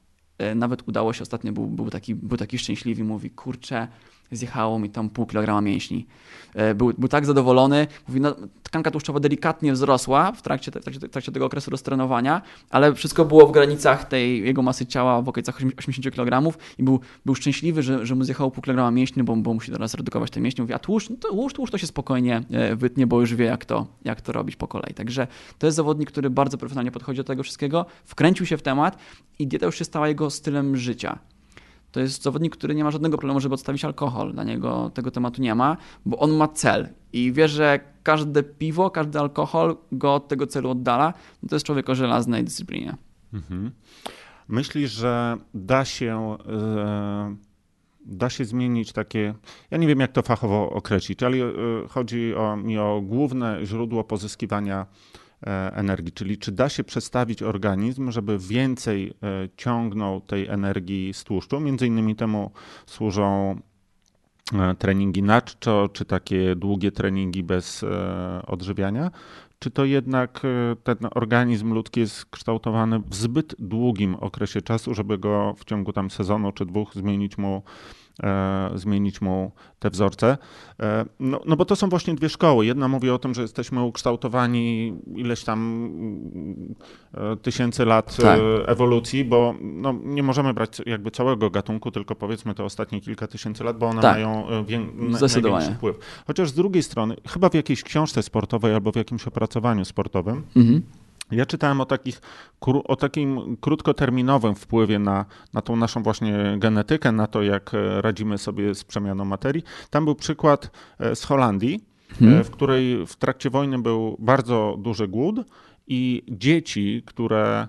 Nawet 0.54 0.88
udało 0.88 1.12
się 1.12 1.22
ostatnio, 1.22 1.52
był, 1.52 1.66
był, 1.66 1.90
taki, 1.90 2.14
był 2.14 2.38
taki 2.38 2.58
szczęśliwy, 2.58 3.04
mówi: 3.04 3.30
Kurczę, 3.30 3.88
zjechało 4.32 4.78
mi 4.78 4.90
tam 4.90 5.10
pół 5.10 5.26
kilograma 5.26 5.60
mięśni. 5.60 6.06
E, 6.54 6.74
był, 6.74 6.92
był 6.98 7.08
tak 7.08 7.26
zadowolony, 7.26 7.86
mówi, 8.08 8.20
no, 8.20 8.36
tkanka 8.62 8.90
tłuszczowa 8.90 9.20
delikatnie 9.20 9.72
wzrosła 9.72 10.32
w 10.32 10.42
trakcie, 10.42 10.70
w, 10.70 10.74
trakcie, 10.74 11.00
w 11.00 11.10
trakcie 11.10 11.32
tego 11.32 11.46
okresu 11.46 11.70
roztrenowania, 11.70 12.42
ale 12.70 12.94
wszystko 12.94 13.24
było 13.24 13.46
w 13.46 13.52
granicach 13.52 14.08
tej 14.08 14.44
jego 14.44 14.62
masy 14.62 14.86
ciała 14.86 15.22
w 15.22 15.28
okolicach 15.28 15.58
80 15.78 16.14
kg 16.14 16.58
i 16.78 16.82
był, 16.82 17.00
był 17.26 17.34
szczęśliwy, 17.34 17.82
że, 17.82 18.06
że 18.06 18.14
mu 18.14 18.24
zjechało 18.24 18.50
pół 18.50 18.62
kilograma 18.62 18.90
mięśni, 18.90 19.22
bo, 19.22 19.36
bo 19.36 19.54
musi 19.54 19.72
teraz 19.72 19.94
redukować 19.94 20.30
te 20.30 20.40
mięśnie. 20.40 20.62
Mówi, 20.62 20.74
a 20.74 20.78
tłuszcz, 20.78 21.10
no 21.10 21.16
tłuszcz, 21.16 21.56
tłuszcz 21.56 21.72
to 21.72 21.78
się 21.78 21.86
spokojnie 21.86 22.42
e, 22.50 22.76
wytnie, 22.76 23.06
bo 23.06 23.20
już 23.20 23.34
wie 23.34 23.44
jak 23.44 23.64
to, 23.64 23.86
jak 24.04 24.20
to 24.20 24.32
robić 24.32 24.56
po 24.56 24.68
kolei. 24.68 24.94
Także 24.94 25.26
to 25.58 25.66
jest 25.66 25.76
zawodnik, 25.76 26.10
który 26.10 26.30
bardzo 26.30 26.58
profesjonalnie 26.58 26.92
podchodzi 26.92 27.16
do 27.16 27.24
tego 27.24 27.42
wszystkiego, 27.42 27.86
wkręcił 28.04 28.46
się 28.46 28.56
w 28.56 28.62
temat 28.62 28.96
i 29.38 29.46
dieta 29.46 29.66
już 29.66 29.78
się 29.78 29.84
stała 29.84 30.08
jego 30.08 30.30
stylem 30.30 30.76
życia. 30.76 31.18
To 31.92 32.00
jest 32.00 32.22
zawodnik, 32.22 32.56
który 32.56 32.74
nie 32.74 32.84
ma 32.84 32.90
żadnego 32.90 33.18
problemu, 33.18 33.40
żeby 33.40 33.54
odstawić 33.54 33.84
alkohol. 33.84 34.32
Dla 34.32 34.44
niego 34.44 34.90
tego 34.94 35.10
tematu 35.10 35.42
nie 35.42 35.54
ma, 35.54 35.76
bo 36.06 36.18
on 36.18 36.36
ma 36.36 36.48
cel 36.48 36.88
i 37.12 37.32
wie, 37.32 37.48
że 37.48 37.80
każde 38.02 38.42
piwo, 38.42 38.90
każdy 38.90 39.18
alkohol 39.18 39.76
go 39.92 40.14
od 40.14 40.28
tego 40.28 40.46
celu 40.46 40.70
oddala. 40.70 41.14
No 41.42 41.48
to 41.48 41.56
jest 41.56 41.66
człowiek 41.66 41.90
o 41.90 41.94
żelaznej 41.94 42.44
dyscyplinie. 42.44 42.96
Mhm. 43.32 43.70
Myślisz, 44.48 44.90
że 44.90 45.36
da 45.54 45.84
się, 45.84 46.36
e, 46.48 47.36
da 48.06 48.30
się 48.30 48.44
zmienić 48.44 48.92
takie, 48.92 49.34
ja 49.70 49.78
nie 49.78 49.86
wiem 49.86 50.00
jak 50.00 50.12
to 50.12 50.22
fachowo 50.22 50.70
określić, 50.70 51.22
ale 51.22 51.36
e, 51.36 51.52
chodzi 51.88 52.34
o, 52.34 52.56
mi 52.56 52.78
o 52.78 53.00
główne 53.04 53.66
źródło 53.66 54.04
pozyskiwania 54.04 54.86
energii, 55.72 56.12
czyli 56.12 56.38
czy 56.38 56.52
da 56.52 56.68
się 56.68 56.84
przestawić 56.84 57.42
organizm, 57.42 58.10
żeby 58.10 58.38
więcej 58.38 59.08
e, 59.22 59.48
ciągnął 59.56 60.20
tej 60.20 60.46
energii 60.48 61.14
z 61.14 61.24
tłuszczu. 61.24 61.60
Między 61.60 61.86
innymi 61.86 62.16
temu 62.16 62.50
służą 62.86 63.58
e, 64.52 64.74
treningi 64.74 65.22
na 65.22 65.42
czczo, 65.42 65.88
czy 65.92 66.04
takie 66.04 66.56
długie 66.56 66.92
treningi 66.92 67.42
bez 67.42 67.84
odżywiania, 68.46 69.10
czy 69.58 69.70
to 69.70 69.84
jednak 69.84 70.40
ten 70.84 70.96
organizm 71.14 71.72
ludzki 71.72 72.00
jest 72.00 72.24
kształtowany 72.24 72.98
w 72.98 73.14
zbyt 73.14 73.54
długim 73.58 74.14
okresie 74.14 74.62
czasu, 74.62 74.94
żeby 74.94 75.18
go 75.18 75.54
w 75.58 75.64
ciągu 75.64 75.92
tam 75.92 76.10
sezonu 76.10 76.52
czy 76.52 76.66
dwóch 76.66 76.94
zmienić 76.94 77.38
mu 77.38 77.62
E, 77.62 78.01
zmienić 78.74 79.20
mu 79.20 79.52
te 79.78 79.90
wzorce. 79.90 80.38
E, 80.80 81.04
no, 81.20 81.40
no 81.46 81.56
bo 81.56 81.64
to 81.64 81.76
są 81.76 81.88
właśnie 81.88 82.14
dwie 82.14 82.28
szkoły. 82.28 82.66
Jedna 82.66 82.88
mówi 82.88 83.10
o 83.10 83.18
tym, 83.18 83.34
że 83.34 83.42
jesteśmy 83.42 83.82
ukształtowani 83.82 84.94
ileś 85.16 85.44
tam 85.44 85.90
e, 87.14 87.36
tysięcy 87.36 87.84
lat 87.84 88.16
tak. 88.16 88.40
ewolucji, 88.66 89.24
bo 89.24 89.54
no, 89.60 89.94
nie 90.04 90.22
możemy 90.22 90.54
brać 90.54 90.82
jakby 90.86 91.10
całego 91.10 91.50
gatunku, 91.50 91.90
tylko 91.90 92.14
powiedzmy 92.14 92.54
te 92.54 92.64
ostatnie 92.64 93.00
kilka 93.00 93.26
tysięcy 93.26 93.64
lat, 93.64 93.78
bo 93.78 93.86
one 93.86 94.02
tak. 94.02 94.14
mają 94.14 94.46
największy 95.42 95.74
wpływ. 95.74 95.98
Chociaż 96.26 96.50
z 96.50 96.54
drugiej 96.54 96.82
strony, 96.82 97.16
chyba 97.28 97.48
w 97.48 97.54
jakiejś 97.54 97.82
książce 97.82 98.22
sportowej 98.22 98.74
albo 98.74 98.92
w 98.92 98.96
jakimś 98.96 99.26
opracowaniu 99.26 99.84
sportowym, 99.84 100.42
mhm 100.56 100.82
ja 101.32 101.46
czytałem 101.46 101.80
o, 101.80 101.84
takich, 101.84 102.20
o 102.60 102.96
takim 102.96 103.56
krótkoterminowym 103.60 104.54
wpływie 104.54 104.98
na, 104.98 105.24
na 105.54 105.62
tą 105.62 105.76
naszą 105.76 106.02
właśnie 106.02 106.56
genetykę, 106.58 107.12
na 107.12 107.26
to, 107.26 107.42
jak 107.42 107.74
e, 107.74 108.02
radzimy 108.02 108.38
sobie 108.38 108.74
z 108.74 108.84
przemianą 108.84 109.24
materii. 109.24 109.62
Tam 109.90 110.04
był 110.04 110.14
przykład 110.14 110.70
e, 110.98 111.16
z 111.16 111.24
Holandii, 111.24 111.84
hmm. 112.18 112.44
w 112.44 112.50
której 112.50 113.06
w 113.06 113.16
trakcie 113.16 113.50
wojny 113.50 113.78
był 113.78 114.16
bardzo 114.18 114.76
duży 114.78 115.08
głód 115.08 115.36
i 115.86 116.22
dzieci, 116.28 117.02
które, 117.06 117.68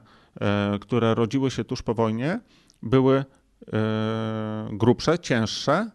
które 0.82 1.16
rodziły 1.16 1.52
się 1.52 1.64
tuż 1.64 1.82
po 1.82 1.94
wojnie, 1.94 2.40
były 2.82 3.26
grubsze, 4.72 5.20
cięższe 5.20 5.92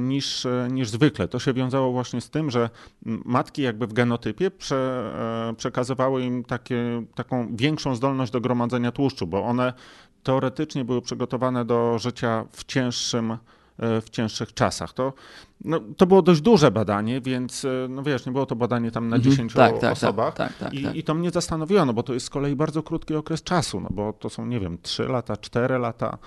niż, 0.00 0.46
e, 0.46 0.68
niż 0.70 0.88
zwykle. 0.88 1.28
To 1.28 1.38
się 1.38 1.52
wiązało 1.52 1.92
właśnie 1.92 2.20
z 2.20 2.30
tym, 2.30 2.50
że 2.50 2.70
matki 3.04 3.62
jakby 3.62 3.86
w 3.86 3.92
genotypie 3.92 4.50
prze, 4.50 5.12
e, 5.50 5.54
przekazywały 5.54 6.22
im 6.22 6.44
takie, 6.44 7.02
taką 7.14 7.56
większą 7.56 7.94
zdolność 7.94 8.32
do 8.32 8.40
gromadzenia 8.40 8.92
tłuszczu, 8.92 9.26
bo 9.26 9.44
one 9.44 9.72
teoretycznie 10.22 10.84
były 10.84 11.02
przygotowane 11.02 11.64
do 11.64 11.98
życia 11.98 12.44
w 12.52 12.64
cięższym 12.64 13.38
w 13.78 14.10
cięższych 14.10 14.54
czasach. 14.54 14.92
To, 14.92 15.12
no, 15.64 15.80
to 15.96 16.06
było 16.06 16.22
dość 16.22 16.40
duże 16.40 16.70
badanie, 16.70 17.20
więc 17.20 17.66
no 17.88 18.02
wiesz, 18.02 18.26
nie 18.26 18.32
było 18.32 18.46
to 18.46 18.56
badanie 18.56 18.90
tam 18.90 19.08
na 19.08 19.18
10 19.18 19.52
mhm. 19.52 19.72
tak, 19.72 19.80
tak, 19.80 19.92
osobach 19.92 20.34
tak, 20.34 20.56
tak, 20.56 20.74
I, 20.74 20.82
tak. 20.82 20.96
I, 20.96 21.02
to 21.02 21.14
mnie 21.14 21.30
zastanowiło, 21.30 21.84
no 21.84 21.92
bo 21.92 22.02
to 22.02 22.14
jest 22.14 22.26
z 22.26 22.30
kolei 22.30 22.56
bardzo 22.56 22.82
krótki 22.82 23.14
okres 23.14 23.42
czasu, 23.42 23.80
no 23.80 23.88
bo 23.90 24.12
to 24.12 24.30
są, 24.30 24.46
nie 24.46 24.60
wiem, 24.60 24.78
3 24.82 25.02
lata, 25.02 25.36
4 25.36 25.78
lata 25.78 26.18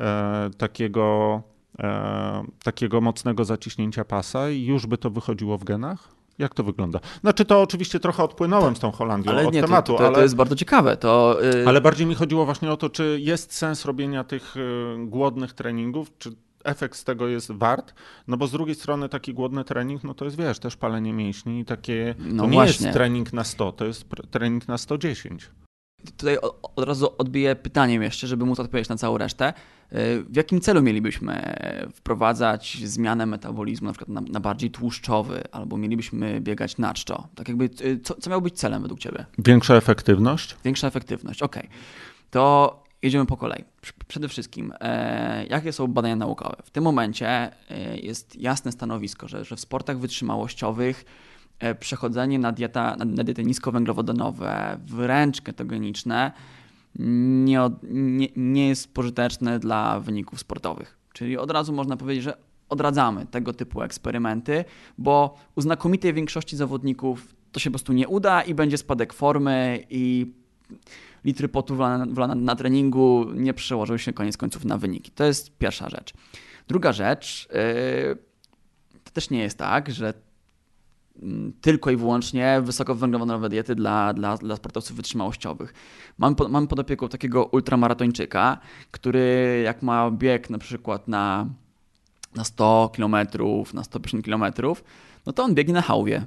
e, 0.00 0.50
takiego 0.58 1.42
e, 1.52 1.55
takiego 2.62 3.00
mocnego 3.00 3.44
zaciśnięcia 3.44 4.04
pasa 4.04 4.50
i 4.50 4.64
już 4.64 4.86
by 4.86 4.98
to 4.98 5.10
wychodziło 5.10 5.58
w 5.58 5.64
genach? 5.64 6.16
Jak 6.38 6.54
to 6.54 6.64
wygląda? 6.64 7.00
Znaczy 7.20 7.44
to 7.44 7.62
oczywiście 7.62 8.00
trochę 8.00 8.22
odpłynąłem 8.22 8.76
z 8.76 8.80
tą 8.80 8.90
Holandią 8.92 9.30
ale 9.30 9.46
od 9.46 9.54
nie, 9.54 9.62
tematu, 9.62 9.92
to, 9.92 9.98
to, 9.98 10.06
ale... 10.06 10.14
to 10.14 10.22
jest 10.22 10.36
bardzo 10.36 10.56
ciekawe. 10.56 10.96
To, 10.96 11.38
yy... 11.54 11.68
Ale 11.68 11.80
bardziej 11.80 12.06
mi 12.06 12.14
chodziło 12.14 12.44
właśnie 12.44 12.70
o 12.70 12.76
to, 12.76 12.90
czy 12.90 13.18
jest 13.20 13.54
sens 13.54 13.84
robienia 13.84 14.24
tych 14.24 14.56
y, 14.56 14.60
głodnych 14.98 15.52
treningów, 15.52 16.18
czy 16.18 16.32
efekt 16.64 16.96
z 16.96 17.04
tego 17.04 17.28
jest 17.28 17.52
wart, 17.52 17.94
no 18.28 18.36
bo 18.36 18.46
z 18.46 18.52
drugiej 18.52 18.74
strony 18.74 19.08
taki 19.08 19.34
głodny 19.34 19.64
trening, 19.64 20.04
no 20.04 20.14
to 20.14 20.24
jest 20.24 20.36
wiesz, 20.36 20.58
też 20.58 20.76
palenie 20.76 21.12
mięśni 21.12 21.60
i 21.60 21.64
takie, 21.64 22.14
no 22.18 22.42
to 22.42 22.48
nie 22.48 22.54
właśnie. 22.54 22.86
jest 22.86 22.98
trening 22.98 23.32
na 23.32 23.44
100, 23.44 23.72
to 23.72 23.84
jest 23.84 24.04
trening 24.30 24.68
na 24.68 24.78
110 24.78 25.50
tutaj 26.12 26.38
od 26.76 26.84
razu 26.84 27.08
odbiję 27.18 27.56
pytaniem 27.56 28.02
jeszcze, 28.02 28.26
żeby 28.26 28.44
móc 28.44 28.60
odpowiedzieć 28.60 28.88
na 28.88 28.96
całą 28.96 29.18
resztę. 29.18 29.52
Y, 29.92 30.24
w 30.28 30.36
jakim 30.36 30.60
celu 30.60 30.82
mielibyśmy 30.82 31.56
wprowadzać 31.94 32.78
zmianę 32.84 33.26
metabolizmu 33.26 33.86
na 33.86 33.92
przykład 33.92 34.08
na, 34.08 34.20
na 34.20 34.40
bardziej 34.40 34.70
tłuszczowy, 34.70 35.42
albo 35.52 35.76
mielibyśmy 35.76 36.40
biegać 36.40 36.78
na 36.78 36.94
czczo? 36.94 37.28
Tak 37.34 37.48
jakby, 37.48 37.70
y, 37.80 38.00
co, 38.00 38.14
co 38.14 38.30
miało 38.30 38.42
być 38.42 38.54
celem 38.54 38.82
według 38.82 39.00
Ciebie? 39.00 39.26
Większa 39.38 39.74
efektywność? 39.74 40.56
Większa 40.64 40.86
efektywność, 40.86 41.42
okej. 41.42 41.62
Okay. 41.62 41.76
To 42.30 42.84
jedziemy 43.02 43.26
po 43.26 43.36
kolei. 43.36 43.64
Przede 44.08 44.28
wszystkim, 44.28 44.72
e, 44.80 45.46
jakie 45.46 45.72
są 45.72 45.86
badania 45.86 46.16
naukowe? 46.16 46.56
W 46.64 46.70
tym 46.70 46.84
momencie 46.84 47.28
e, 47.28 47.96
jest 47.96 48.36
jasne 48.36 48.72
stanowisko, 48.72 49.28
że, 49.28 49.44
że 49.44 49.56
w 49.56 49.60
sportach 49.60 49.98
wytrzymałościowych 49.98 51.04
E, 51.04 51.35
przechodzenie 51.80 52.38
na, 52.38 52.52
dieta, 52.52 52.96
na 52.96 53.24
diety 53.24 53.44
niskowęglowodanowe, 53.44 54.78
wręcz 54.84 55.40
ketogeniczne, 55.40 56.32
nie, 56.98 57.70
nie, 57.82 58.28
nie 58.36 58.68
jest 58.68 58.94
pożyteczne 58.94 59.58
dla 59.58 60.00
wyników 60.00 60.40
sportowych. 60.40 60.98
Czyli 61.12 61.38
od 61.38 61.50
razu 61.50 61.72
można 61.72 61.96
powiedzieć, 61.96 62.24
że 62.24 62.36
odradzamy 62.68 63.26
tego 63.26 63.52
typu 63.52 63.82
eksperymenty, 63.82 64.64
bo 64.98 65.38
u 65.54 65.60
znakomitej 65.60 66.14
większości 66.14 66.56
zawodników 66.56 67.34
to 67.52 67.60
się 67.60 67.70
po 67.70 67.72
prostu 67.72 67.92
nie 67.92 68.08
uda 68.08 68.42
i 68.42 68.54
będzie 68.54 68.78
spadek 68.78 69.12
formy 69.12 69.86
i 69.90 70.32
litry 71.24 71.48
potu 71.48 71.76
wlane, 71.76 72.34
na 72.34 72.56
treningu 72.56 73.26
nie 73.34 73.54
przełożyły 73.54 73.98
się 73.98 74.12
koniec 74.12 74.36
końców 74.36 74.64
na 74.64 74.78
wyniki. 74.78 75.10
To 75.10 75.24
jest 75.24 75.58
pierwsza 75.58 75.88
rzecz. 75.88 76.14
Druga 76.68 76.92
rzecz, 76.92 77.48
yy, 77.52 78.16
to 79.04 79.10
też 79.12 79.30
nie 79.30 79.38
jest 79.38 79.58
tak, 79.58 79.90
że 79.90 80.14
tylko 81.60 81.90
i 81.90 81.96
wyłącznie 81.96 82.60
wysokowęglowodanowe 82.62 83.48
diety 83.48 83.74
dla, 83.74 84.14
dla, 84.14 84.36
dla 84.36 84.56
sportowców 84.56 84.96
wytrzymałościowych. 84.96 85.74
Mamy 86.18 86.36
pod, 86.36 86.50
mamy 86.50 86.66
pod 86.66 86.78
opieką 86.78 87.08
takiego 87.08 87.44
ultramaratończyka, 87.44 88.58
który 88.90 89.62
jak 89.64 89.82
ma 89.82 90.10
bieg 90.10 90.50
na 90.50 90.58
przykład 90.58 91.08
na, 91.08 91.46
na 92.34 92.44
100 92.44 92.90
km, 92.96 93.16
na 93.74 93.84
150 93.84 94.24
km, 94.24 94.44
no 95.26 95.32
to 95.32 95.44
on 95.44 95.54
biegnie 95.54 95.74
na 95.74 95.82
hałwie. 95.82 96.26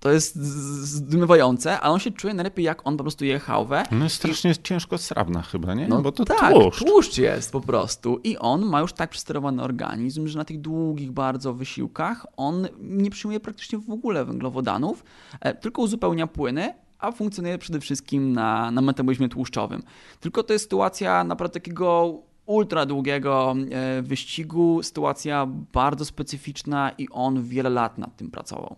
To 0.00 0.12
jest 0.12 0.36
zdumiewające, 0.84 1.80
ale 1.80 1.94
on 1.94 2.00
się 2.00 2.10
czuje 2.10 2.34
najlepiej, 2.34 2.64
jak 2.64 2.86
on 2.86 2.96
po 2.96 3.04
prostu 3.04 3.24
je 3.24 3.38
hałwę. 3.38 3.82
No 3.90 4.04
jest 4.04 4.16
strasznie 4.16 4.50
I... 4.50 4.54
ciężko 4.62 4.98
strawna 4.98 5.42
chyba, 5.42 5.74
nie? 5.74 5.88
No 5.88 6.02
bo 6.02 6.12
to 6.12 6.24
tak, 6.24 6.52
tłuszcz. 6.52 6.84
tłuszcz 6.84 7.18
jest 7.18 7.52
po 7.52 7.60
prostu. 7.60 8.20
I 8.24 8.38
on 8.38 8.66
ma 8.66 8.80
już 8.80 8.92
tak 8.92 9.10
przesterowany 9.10 9.62
organizm, 9.62 10.26
że 10.26 10.38
na 10.38 10.44
tych 10.44 10.60
długich 10.60 11.12
bardzo 11.12 11.54
wysiłkach 11.54 12.26
on 12.36 12.68
nie 12.80 13.10
przyjmuje 13.10 13.40
praktycznie 13.40 13.78
w 13.78 13.90
ogóle 13.90 14.24
węglowodanów, 14.24 15.04
e, 15.40 15.54
tylko 15.54 15.82
uzupełnia 15.82 16.26
płyny, 16.26 16.74
a 16.98 17.12
funkcjonuje 17.12 17.58
przede 17.58 17.80
wszystkim 17.80 18.32
na, 18.32 18.70
na 18.70 18.80
metabolizmie 18.80 19.28
tłuszczowym. 19.28 19.82
Tylko 20.20 20.42
to 20.42 20.52
jest 20.52 20.64
sytuacja 20.64 21.24
naprawdę 21.24 21.54
takiego 21.60 22.18
ultra 22.46 22.86
długiego 22.86 23.54
e, 23.70 24.02
wyścigu, 24.02 24.82
sytuacja 24.82 25.46
bardzo 25.72 26.04
specyficzna 26.04 26.90
i 26.98 27.08
on 27.08 27.42
wiele 27.42 27.70
lat 27.70 27.98
nad 27.98 28.16
tym 28.16 28.30
pracował. 28.30 28.76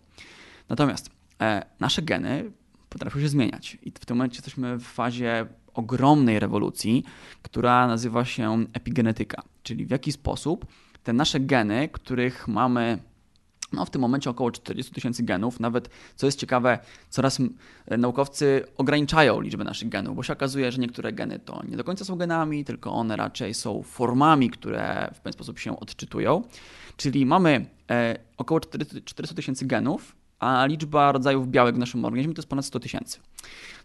Natomiast 0.71 1.11
e, 1.41 1.66
nasze 1.81 2.03
geny 2.03 2.51
potrafią 2.89 3.21
się 3.21 3.29
zmieniać 3.29 3.79
i 3.83 3.91
w 3.91 4.05
tym 4.07 4.16
momencie 4.16 4.37
jesteśmy 4.37 4.79
w 4.79 4.83
fazie 4.83 5.47
ogromnej 5.75 6.41
rewolucji, 6.41 7.05
która 7.43 7.87
nazywa 7.87 8.25
się 8.25 8.64
epigenetyka, 8.73 9.43
czyli 9.62 9.87
w 9.87 9.91
jaki 9.91 10.12
sposób 10.12 10.66
te 11.03 11.12
nasze 11.12 11.41
geny, 11.41 11.89
których 11.89 12.49
mamy 12.49 12.99
no, 13.73 13.85
w 13.85 13.91
tym 13.91 14.01
momencie 14.01 14.31
około 14.31 14.51
40 14.51 14.95
tysięcy 14.95 15.23
genów. 15.23 15.61
Nawet, 15.61 15.91
co 16.16 16.27
jest 16.27 16.39
ciekawe, 16.39 16.79
coraz 17.11 17.39
naukowcy 17.99 18.64
ograniczają 18.77 19.41
liczbę 19.41 19.64
naszych 19.64 19.89
genów, 19.89 20.16
bo 20.16 20.23
się 20.23 20.33
okazuje, 20.33 20.73
że 20.73 20.79
niektóre 20.79 21.12
geny 21.12 21.39
to 21.39 21.62
nie 21.68 21.77
do 21.77 21.85
końca 21.85 22.05
są 22.05 22.16
genami, 22.16 22.64
tylko 22.64 22.93
one 22.93 23.16
raczej 23.16 23.55
są 23.55 23.83
formami, 23.83 24.51
które 24.51 25.11
w 25.14 25.21
pewien 25.21 25.33
sposób 25.33 25.59
się 25.59 25.81
odczytują. 25.81 26.43
Czyli 26.97 27.27
mamy 27.27 27.66
e, 27.91 28.18
około 28.37 28.61
400 28.61 29.35
tysięcy 29.35 29.66
genów, 29.66 30.20
a 30.41 30.66
liczba 30.66 31.12
rodzajów 31.12 31.49
białek 31.49 31.74
w 31.74 31.78
naszym 31.78 32.05
organizmie 32.05 32.34
to 32.34 32.41
jest 32.41 32.49
ponad 32.49 32.64
100 32.64 32.80
tysięcy. 32.80 33.18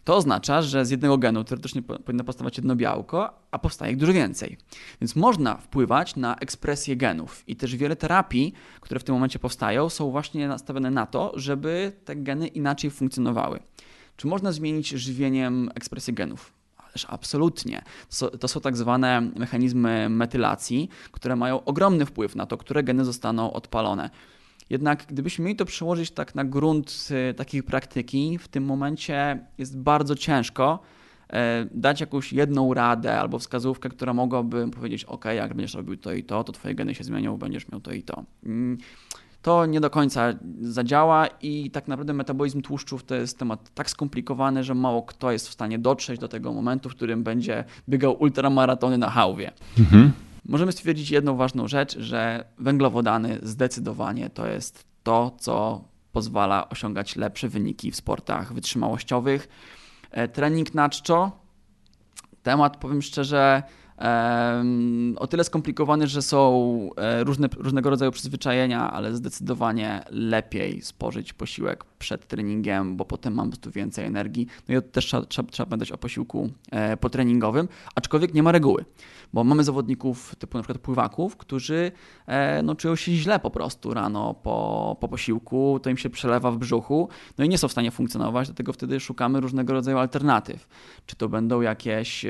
To 0.04 0.16
oznacza, 0.16 0.62
że 0.62 0.86
z 0.86 0.90
jednego 0.90 1.18
genu 1.18 1.44
teoretycznie 1.44 1.82
powinno 1.82 2.24
powstawać 2.24 2.56
jedno 2.56 2.76
białko, 2.76 3.30
a 3.50 3.58
powstaje 3.58 3.92
ich 3.92 3.98
dużo 3.98 4.12
więcej. 4.12 4.56
Więc 5.00 5.16
można 5.16 5.56
wpływać 5.56 6.16
na 6.16 6.36
ekspresję 6.36 6.96
genów 6.96 7.44
i 7.48 7.56
też 7.56 7.76
wiele 7.76 7.96
terapii, 7.96 8.52
które 8.80 9.00
w 9.00 9.04
tym 9.04 9.14
momencie 9.14 9.38
powstają, 9.38 9.88
są 9.88 10.10
właśnie 10.10 10.48
nastawione 10.48 10.90
na 10.90 11.06
to, 11.06 11.32
żeby 11.34 11.92
te 12.04 12.16
geny 12.16 12.46
inaczej 12.48 12.90
funkcjonowały. 12.90 13.60
Czy 14.16 14.26
można 14.26 14.52
zmienić 14.52 14.88
żywieniem 14.88 15.70
ekspresję 15.74 16.14
genów? 16.14 16.52
Ależ 16.76 17.06
absolutnie. 17.08 17.82
To 18.40 18.48
są 18.48 18.60
tak 18.60 18.76
zwane 18.76 19.20
mechanizmy 19.20 20.08
metylacji, 20.08 20.88
które 21.12 21.36
mają 21.36 21.64
ogromny 21.64 22.06
wpływ 22.06 22.36
na 22.36 22.46
to, 22.46 22.56
które 22.56 22.82
geny 22.82 23.04
zostaną 23.04 23.52
odpalone. 23.52 24.10
Jednak 24.70 25.06
gdybyśmy 25.08 25.44
mieli 25.44 25.56
to 25.56 25.64
przełożyć 25.64 26.10
tak 26.10 26.34
na 26.34 26.44
grunt 26.44 27.08
y, 27.30 27.34
takiej 27.34 27.62
praktyki, 27.62 28.38
w 28.38 28.48
tym 28.48 28.64
momencie 28.64 29.46
jest 29.58 29.78
bardzo 29.78 30.14
ciężko 30.14 30.78
e, 31.30 31.66
dać 31.70 32.00
jakąś 32.00 32.32
jedną 32.32 32.74
radę 32.74 33.20
albo 33.20 33.38
wskazówkę, 33.38 33.88
która 33.88 34.14
mogłaby 34.14 34.70
powiedzieć, 34.70 35.04
ok, 35.04 35.24
jak 35.24 35.54
będziesz 35.54 35.74
robił 35.74 35.96
to 35.96 36.12
i 36.12 36.24
to, 36.24 36.44
to 36.44 36.52
twoje 36.52 36.74
geny 36.74 36.94
się 36.94 37.04
zmienią, 37.04 37.36
będziesz 37.36 37.68
miał 37.68 37.80
to 37.80 37.92
i 37.92 38.02
to. 38.02 38.24
Mm, 38.46 38.78
to 39.42 39.66
nie 39.66 39.80
do 39.80 39.90
końca 39.90 40.32
zadziała 40.60 41.26
i 41.26 41.70
tak 41.70 41.88
naprawdę 41.88 42.12
metabolizm 42.12 42.62
tłuszczów 42.62 43.04
to 43.04 43.14
jest 43.14 43.38
temat 43.38 43.70
tak 43.74 43.90
skomplikowany, 43.90 44.64
że 44.64 44.74
mało 44.74 45.02
kto 45.02 45.32
jest 45.32 45.48
w 45.48 45.52
stanie 45.52 45.78
dotrzeć 45.78 46.20
do 46.20 46.28
tego 46.28 46.52
momentu, 46.52 46.88
w 46.88 46.94
którym 46.94 47.22
będzie 47.22 47.64
biegał 47.88 48.22
ultramaratony 48.22 48.98
na 48.98 49.10
hałwie. 49.10 49.52
Mhm 49.78 50.12
możemy 50.48 50.72
stwierdzić 50.72 51.10
jedną 51.10 51.36
ważną 51.36 51.68
rzecz, 51.68 51.98
że 51.98 52.44
węglowodany 52.58 53.38
zdecydowanie 53.42 54.30
to 54.30 54.46
jest 54.46 54.84
to, 55.02 55.36
co 55.38 55.84
pozwala 56.12 56.68
osiągać 56.68 57.16
lepsze 57.16 57.48
wyniki 57.48 57.90
w 57.90 57.96
sportach 57.96 58.52
wytrzymałościowych. 58.52 59.48
E, 60.10 60.28
trening 60.28 60.74
na 60.74 60.88
czczo, 60.88 61.32
temat 62.42 62.76
powiem 62.76 63.02
szczerze, 63.02 63.62
o 65.16 65.26
tyle 65.26 65.44
skomplikowany, 65.44 66.06
że 66.06 66.22
są 66.22 66.90
e, 66.96 67.24
różne, 67.24 67.48
różnego 67.56 67.90
rodzaju 67.90 68.10
przyzwyczajenia, 68.12 68.92
ale 68.92 69.14
zdecydowanie 69.14 70.04
lepiej 70.10 70.82
spożyć 70.82 71.32
posiłek 71.32 71.84
przed 72.06 72.26
treningiem, 72.26 72.96
bo 72.96 73.04
potem 73.04 73.34
mam 73.34 73.52
tu 73.52 73.70
więcej 73.70 74.04
energii. 74.04 74.46
No 74.68 74.78
i 74.78 74.82
też 74.82 75.06
trzeba, 75.06 75.26
trzeba, 75.26 75.50
trzeba 75.50 75.66
pamiętać 75.70 75.92
o 75.92 75.98
posiłku 75.98 76.50
e, 76.70 76.96
potreningowym, 76.96 77.68
aczkolwiek 77.94 78.34
nie 78.34 78.42
ma 78.42 78.52
reguły, 78.52 78.84
bo 79.32 79.44
mamy 79.44 79.64
zawodników 79.64 80.36
typu 80.36 80.58
na 80.58 80.62
przykład 80.62 80.82
pływaków, 80.82 81.36
którzy 81.36 81.92
e, 82.26 82.62
no, 82.62 82.74
czują 82.74 82.96
się 82.96 83.12
źle 83.12 83.38
po 83.38 83.50
prostu 83.50 83.94
rano 83.94 84.34
po, 84.34 84.96
po 85.00 85.08
posiłku, 85.08 85.80
to 85.82 85.90
im 85.90 85.96
się 85.96 86.10
przelewa 86.10 86.50
w 86.50 86.58
brzuchu, 86.58 87.08
no 87.38 87.44
i 87.44 87.48
nie 87.48 87.58
są 87.58 87.68
w 87.68 87.72
stanie 87.72 87.90
funkcjonować, 87.90 88.48
dlatego 88.48 88.72
wtedy 88.72 89.00
szukamy 89.00 89.40
różnego 89.40 89.72
rodzaju 89.72 89.98
alternatyw. 89.98 90.68
Czy 91.06 91.16
to 91.16 91.28
będą 91.28 91.60
jakieś 91.60 92.26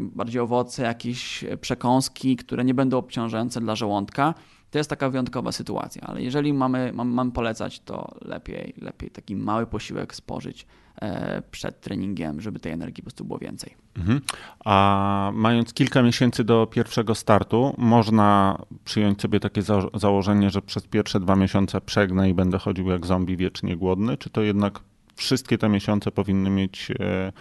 bardziej 0.00 0.40
owoce, 0.40 0.82
jakieś 0.82 1.44
przekąski, 1.60 2.36
które 2.36 2.64
nie 2.64 2.74
będą 2.74 2.98
obciążające 2.98 3.60
dla 3.60 3.76
żołądka. 3.76 4.34
To 4.70 4.78
jest 4.78 4.90
taka 4.90 5.10
wyjątkowa 5.10 5.52
sytuacja, 5.52 6.02
ale 6.02 6.22
jeżeli 6.22 6.52
mamy, 6.52 6.92
mamy 6.92 7.32
polecać, 7.32 7.80
to 7.80 8.14
lepiej, 8.22 8.74
lepiej 8.80 9.10
taki 9.10 9.36
mały 9.36 9.66
posiłek 9.66 10.14
spożyć 10.14 10.66
e, 11.02 11.42
przed 11.50 11.80
treningiem, 11.80 12.40
żeby 12.40 12.60
tej 12.60 12.72
energii 12.72 13.02
po 13.02 13.06
prostu 13.06 13.24
było 13.24 13.38
więcej. 13.38 13.74
Mhm. 13.96 14.20
A 14.64 15.30
mając 15.34 15.74
kilka 15.74 16.02
miesięcy 16.02 16.44
do 16.44 16.66
pierwszego 16.66 17.14
startu, 17.14 17.74
można 17.78 18.58
przyjąć 18.84 19.22
sobie 19.22 19.40
takie 19.40 19.62
za 19.62 19.82
założenie, 19.94 20.50
że 20.50 20.62
przez 20.62 20.86
pierwsze 20.86 21.20
dwa 21.20 21.36
miesiące 21.36 21.80
przegnę 21.80 22.30
i 22.30 22.34
będę 22.34 22.58
chodził 22.58 22.88
jak 22.88 23.06
zombie 23.06 23.36
wiecznie 23.36 23.76
głodny, 23.76 24.16
czy 24.16 24.30
to 24.30 24.42
jednak 24.42 24.80
wszystkie 25.16 25.58
te 25.58 25.68
miesiące 25.68 26.10
powinny 26.10 26.50
mieć 26.50 26.90
e, 26.90 27.32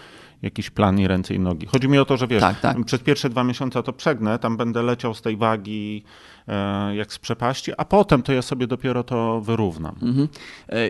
jakiś 0.41 0.69
plan 0.69 0.99
i 0.99 1.07
ręce 1.07 1.33
i 1.33 1.39
nogi. 1.39 1.65
Chodzi 1.65 1.87
mi 1.87 1.99
o 1.99 2.05
to, 2.05 2.17
że 2.17 2.27
wiesz, 2.27 2.41
tak, 2.41 2.59
tak. 2.59 2.85
przez 2.85 3.01
pierwsze 3.01 3.29
dwa 3.29 3.43
miesiące 3.43 3.83
to 3.83 3.93
przegnę, 3.93 4.39
tam 4.39 4.57
będę 4.57 4.83
leciał 4.83 5.13
z 5.13 5.21
tej 5.21 5.37
wagi 5.37 6.03
e, 6.47 6.95
jak 6.95 7.13
z 7.13 7.19
przepaści, 7.19 7.71
a 7.77 7.85
potem 7.85 8.23
to 8.23 8.33
ja 8.33 8.41
sobie 8.41 8.67
dopiero 8.67 9.03
to 9.03 9.41
wyrównam. 9.41 9.95
Mhm. 10.01 10.27
E, 10.69 10.89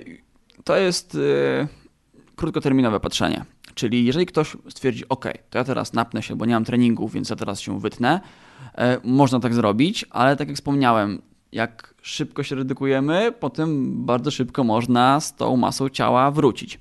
to 0.63 0.77
jest 0.77 1.15
e, 1.15 1.67
krótkoterminowe 2.35 2.99
patrzenie. 2.99 3.45
Czyli 3.73 4.05
jeżeli 4.05 4.25
ktoś 4.25 4.57
stwierdzi, 4.69 5.09
OK, 5.09 5.25
to 5.49 5.57
ja 5.57 5.63
teraz 5.63 5.93
napnę 5.93 6.23
się, 6.23 6.35
bo 6.35 6.45
nie 6.45 6.53
mam 6.53 6.65
treningów, 6.65 7.13
więc 7.13 7.29
ja 7.29 7.35
teraz 7.35 7.59
się 7.59 7.79
wytnę, 7.79 8.19
można 9.03 9.39
tak 9.39 9.53
zrobić, 9.53 10.05
ale 10.09 10.35
tak 10.35 10.47
jak 10.47 10.57
wspomniałem, 10.57 11.21
jak 11.51 11.93
szybko 12.01 12.43
się 12.43 12.55
redukujemy, 12.55 13.31
potem 13.39 13.93
bardzo 14.05 14.31
szybko 14.31 14.63
można 14.63 15.19
z 15.19 15.35
tą 15.35 15.57
masą 15.57 15.89
ciała 15.89 16.31
wrócić. 16.31 16.79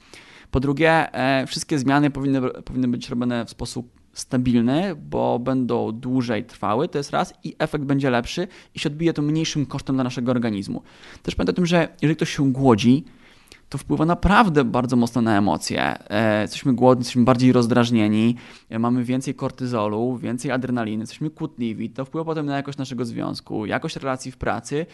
Po 0.50 0.60
drugie, 0.60 1.14
e, 1.14 1.46
wszystkie 1.46 1.78
zmiany 1.78 2.10
powinny, 2.10 2.40
powinny 2.40 2.88
być 2.88 3.08
robione 3.08 3.44
w 3.44 3.50
sposób 3.50 3.98
stabilny, 4.12 4.94
bo 4.96 5.38
będą 5.38 5.92
dłużej 5.92 6.44
trwały, 6.44 6.88
to 6.88 6.98
jest 6.98 7.10
raz, 7.10 7.34
i 7.44 7.56
efekt 7.58 7.84
będzie 7.84 8.10
lepszy 8.10 8.48
i 8.74 8.78
się 8.78 8.88
odbije 8.88 9.12
to 9.12 9.22
mniejszym 9.22 9.66
kosztem 9.66 9.96
dla 9.96 10.04
naszego 10.04 10.30
organizmu. 10.30 10.82
Też 11.22 11.34
pamiętaj 11.34 11.52
o 11.52 11.56
tym, 11.56 11.66
że 11.66 11.88
jeżeli 12.02 12.16
ktoś 12.16 12.36
się 12.36 12.52
głodzi, 12.52 13.04
to 13.68 13.78
wpływa 13.78 14.04
naprawdę 14.04 14.64
bardzo 14.64 14.96
mocno 14.96 15.22
na 15.22 15.38
emocje. 15.38 16.10
E, 16.10 16.42
jesteśmy 16.42 16.74
głodni, 16.74 17.00
jesteśmy 17.00 17.24
bardziej 17.24 17.52
rozdrażnieni, 17.52 18.36
e, 18.70 18.78
mamy 18.78 19.04
więcej 19.04 19.34
kortyzolu, 19.34 20.16
więcej 20.16 20.50
adrenaliny, 20.50 21.02
jesteśmy 21.02 21.30
kłótliwi. 21.30 21.90
To 21.90 22.04
wpływa 22.04 22.24
potem 22.24 22.46
na 22.46 22.56
jakość 22.56 22.78
naszego 22.78 23.04
związku, 23.04 23.66
jakość 23.66 23.96
relacji 23.96 24.32
w 24.32 24.36
pracy 24.36 24.86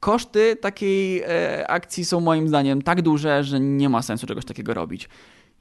koszty 0.00 0.56
takiej 0.56 1.22
e, 1.22 1.66
akcji 1.70 2.04
są 2.04 2.20
moim 2.20 2.48
zdaniem 2.48 2.82
tak 2.82 3.02
duże, 3.02 3.44
że 3.44 3.60
nie 3.60 3.88
ma 3.88 4.02
sensu 4.02 4.26
czegoś 4.26 4.44
takiego 4.44 4.74
robić. 4.74 5.08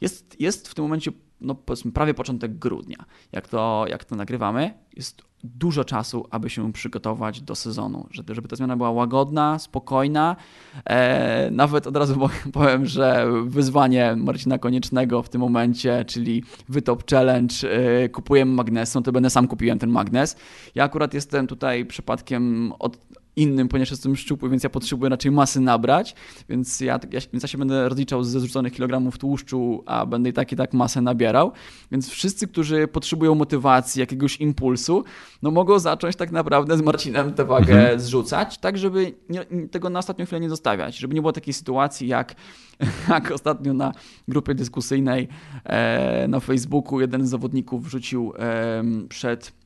Jest, 0.02 0.42
jest 0.42 0.68
w 0.68 0.76
tym 0.76 0.86
momencie 0.86 1.12
no 1.42 1.56
powiedzmy 1.56 1.92
prawie 1.92 2.14
początek 2.14 2.58
grudnia. 2.58 3.06
Jak 3.32 3.48
to, 3.48 3.86
jak 3.90 4.06
to 4.06 4.16
nagrywamy, 4.16 4.74
jest 4.96 5.22
dużo 5.44 5.84
czasu, 5.84 6.26
aby 6.30 6.50
się 6.50 6.74
przygotować 6.74 7.42
do 7.42 7.56
sezonu, 7.56 8.08
żeby, 8.12 8.36
żeby 8.36 8.48
ta 8.48 8.56
zmiana 8.56 8.78
była 8.78 8.92
łagodna, 8.92 9.60
spokojna. 9.60 10.36
E, 10.86 11.52
nawet 11.52 11.88
od 11.88 11.98
razu 11.98 12.30
powiem, 12.54 12.86
że 12.86 13.28
wyzwanie 13.44 14.16
Marcina 14.18 14.58
Koniecznego 14.58 15.24
w 15.24 15.30
tym 15.30 15.42
momencie, 15.42 16.06
czyli 16.06 16.44
Wytop 16.70 17.10
Challenge, 17.10 17.56
e, 17.72 18.10
kupujemy 18.10 18.52
magnes, 18.52 18.96
no 18.96 19.02
to 19.02 19.12
będę 19.12 19.30
sam 19.30 19.48
kupiłem 19.48 19.80
ten 19.80 19.90
magnes. 19.90 20.36
Ja 20.76 20.84
akurat 20.84 21.14
jestem 21.14 21.48
tutaj 21.48 21.86
przypadkiem 21.86 22.74
od, 22.80 22.98
innym, 23.40 23.68
ponieważ 23.68 23.92
jestem 23.92 24.16
szczupły, 24.16 24.50
więc 24.50 24.64
ja 24.64 24.70
potrzebuję 24.70 25.10
raczej 25.10 25.32
masy 25.32 25.60
nabrać, 25.60 26.16
więc 26.50 26.80
ja, 26.80 27.00
ja, 27.12 27.20
więc 27.34 27.44
ja 27.44 27.48
się 27.48 27.58
będę 27.58 27.90
rozliczał 27.90 28.24
ze 28.24 28.40
zrzuconych 28.40 28.74
kilogramów 28.74 29.18
tłuszczu, 29.18 29.84
a 29.86 30.06
będę 30.06 30.30
i 30.30 30.34
tak 30.34 30.52
i 30.52 30.56
tak 30.56 30.74
masę 30.74 31.02
nabierał. 31.02 31.52
Więc 31.92 32.10
wszyscy, 32.10 32.48
którzy 32.48 32.88
potrzebują 32.88 33.36
motywacji, 33.36 34.00
jakiegoś 34.00 34.38
impulsu, 34.38 35.04
no 35.42 35.52
mogą 35.52 35.80
zacząć 35.80 36.16
tak 36.16 36.32
naprawdę 36.32 36.78
z 36.78 36.82
Marcinem 36.82 37.34
tę 37.34 37.46
wagę 37.46 37.80
mhm. 37.80 38.00
zrzucać, 38.00 38.58
tak 38.58 38.78
żeby 38.78 39.14
nie, 39.30 39.68
tego 39.72 39.90
na 39.90 40.00
ostatnią 40.00 40.26
chwilę 40.26 40.42
nie 40.42 40.50
zostawiać, 40.50 40.98
żeby 40.98 41.16
nie 41.16 41.22
było 41.22 41.34
takiej 41.34 41.54
sytuacji 41.54 42.08
jak, 42.08 42.36
jak 43.10 43.32
ostatnio 43.32 43.74
na 43.74 43.94
grupie 44.28 44.56
dyskusyjnej 44.56 45.28
e, 45.64 46.28
na 46.28 46.40
Facebooku 46.40 47.00
jeden 47.00 47.28
z 47.28 47.30
zawodników 47.30 47.86
wrzucił 47.86 48.34
e, 48.40 48.84
przed 49.10 49.60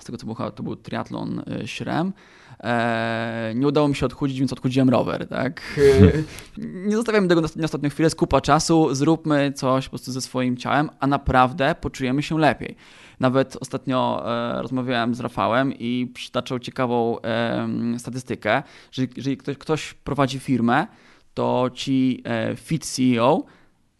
z 0.00 0.04
tego 0.04 0.18
co 0.18 0.26
było, 0.26 0.50
to 0.50 0.62
był 0.62 0.76
triatlon 0.76 1.42
e, 1.46 1.66
Śrem. 1.66 2.12
E, 2.60 3.52
nie 3.54 3.68
udało 3.68 3.88
mi 3.88 3.94
się 3.94 4.06
odchudzić, 4.06 4.38
więc 4.38 4.52
odchudziłem 4.52 4.90
rower. 4.90 5.28
Tak? 5.28 5.62
E, 5.78 6.58
nie 6.88 6.96
zostawiamy 6.96 7.28
tego 7.28 7.40
na 7.40 7.64
ostatnią 7.64 7.90
chwilę, 7.90 8.10
skupa 8.10 8.40
czasu, 8.40 8.94
zróbmy 8.94 9.52
coś 9.52 9.84
po 9.84 9.90
prostu 9.90 10.12
ze 10.12 10.20
swoim 10.20 10.56
ciałem, 10.56 10.90
a 11.00 11.06
naprawdę 11.06 11.74
poczujemy 11.80 12.22
się 12.22 12.38
lepiej. 12.38 12.76
Nawet 13.20 13.56
ostatnio 13.60 14.24
e, 14.26 14.62
rozmawiałem 14.62 15.14
z 15.14 15.20
Rafałem 15.20 15.72
i 15.72 16.10
przytaczał 16.14 16.58
ciekawą 16.58 17.20
e, 17.20 17.68
statystykę, 17.98 18.62
że 18.92 19.02
jeżeli 19.16 19.36
ktoś, 19.36 19.58
ktoś 19.58 19.94
prowadzi 19.94 20.38
firmę, 20.38 20.86
to 21.34 21.70
ci 21.74 22.22
e, 22.24 22.56
fit 22.56 22.86
CEO 22.86 23.44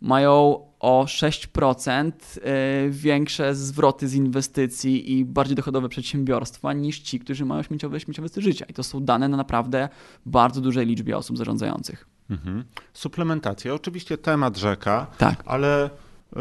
mają 0.04 0.60
o 0.80 1.04
6% 1.04 2.12
e, 2.42 2.90
większe 2.90 3.54
zwroty 3.54 4.08
z 4.08 4.14
inwestycji 4.14 5.12
i 5.12 5.24
bardziej 5.24 5.56
dochodowe 5.56 5.88
przedsiębiorstwa 5.88 6.72
niż 6.72 7.00
ci, 7.00 7.20
którzy 7.20 7.44
mają 7.44 7.62
śmieciowe, 7.62 8.00
śmieciowe 8.00 8.28
styl 8.28 8.42
życia. 8.42 8.66
I 8.68 8.72
to 8.72 8.82
są 8.82 9.04
dane 9.04 9.28
na 9.28 9.36
naprawdę 9.36 9.88
bardzo 10.26 10.60
dużej 10.60 10.86
liczbie 10.86 11.16
osób 11.16 11.38
zarządzających. 11.38 12.06
Mhm. 12.30 12.64
Suplementacja, 12.92 13.74
oczywiście 13.74 14.18
temat 14.18 14.56
rzeka, 14.56 15.06
tak. 15.18 15.42
ale 15.46 15.90
e, 16.36 16.40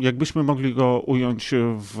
jakbyśmy 0.00 0.42
mogli 0.42 0.74
go 0.74 1.00
ująć 1.06 1.50
w 1.78 2.00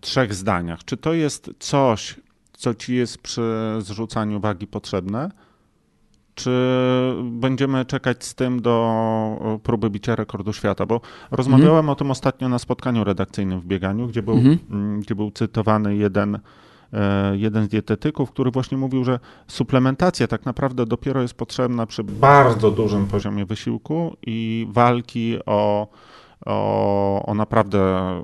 trzech 0.00 0.34
zdaniach. 0.34 0.84
Czy 0.84 0.96
to 0.96 1.12
jest 1.12 1.50
coś, 1.58 2.20
co 2.52 2.74
ci 2.74 2.94
jest 2.94 3.18
przy 3.18 3.42
zrzucaniu 3.78 4.40
wagi 4.40 4.66
potrzebne? 4.66 5.30
Czy 6.34 6.50
będziemy 7.22 7.84
czekać 7.84 8.24
z 8.24 8.34
tym 8.34 8.62
do 8.62 9.58
próby 9.62 9.90
bicia 9.90 10.16
rekordu 10.16 10.52
świata? 10.52 10.86
Bo 10.86 11.00
rozmawiałem 11.30 11.78
mhm. 11.78 11.88
o 11.88 11.94
tym 11.94 12.10
ostatnio 12.10 12.48
na 12.48 12.58
spotkaniu 12.58 13.04
redakcyjnym 13.04 13.60
w 13.60 13.66
bieganiu, 13.66 14.06
gdzie 14.06 14.22
był, 14.22 14.34
mhm. 14.34 15.00
Gdzie 15.00 15.14
był 15.14 15.30
cytowany 15.30 15.96
jeden, 15.96 16.38
e, 16.92 17.36
jeden 17.36 17.64
z 17.64 17.68
dietetyków, 17.68 18.30
który 18.30 18.50
właśnie 18.50 18.78
mówił, 18.78 19.04
że 19.04 19.18
suplementacja 19.46 20.26
tak 20.26 20.46
naprawdę 20.46 20.86
dopiero 20.86 21.22
jest 21.22 21.34
potrzebna 21.34 21.86
przy 21.86 22.04
bardzo 22.04 22.70
dużym 22.70 23.06
poziomie 23.06 23.44
wysiłku 23.44 24.16
i 24.26 24.66
walki 24.70 25.38
o, 25.46 25.88
o, 26.46 27.26
o 27.26 27.34
naprawdę 27.34 27.78
e, 27.78 28.22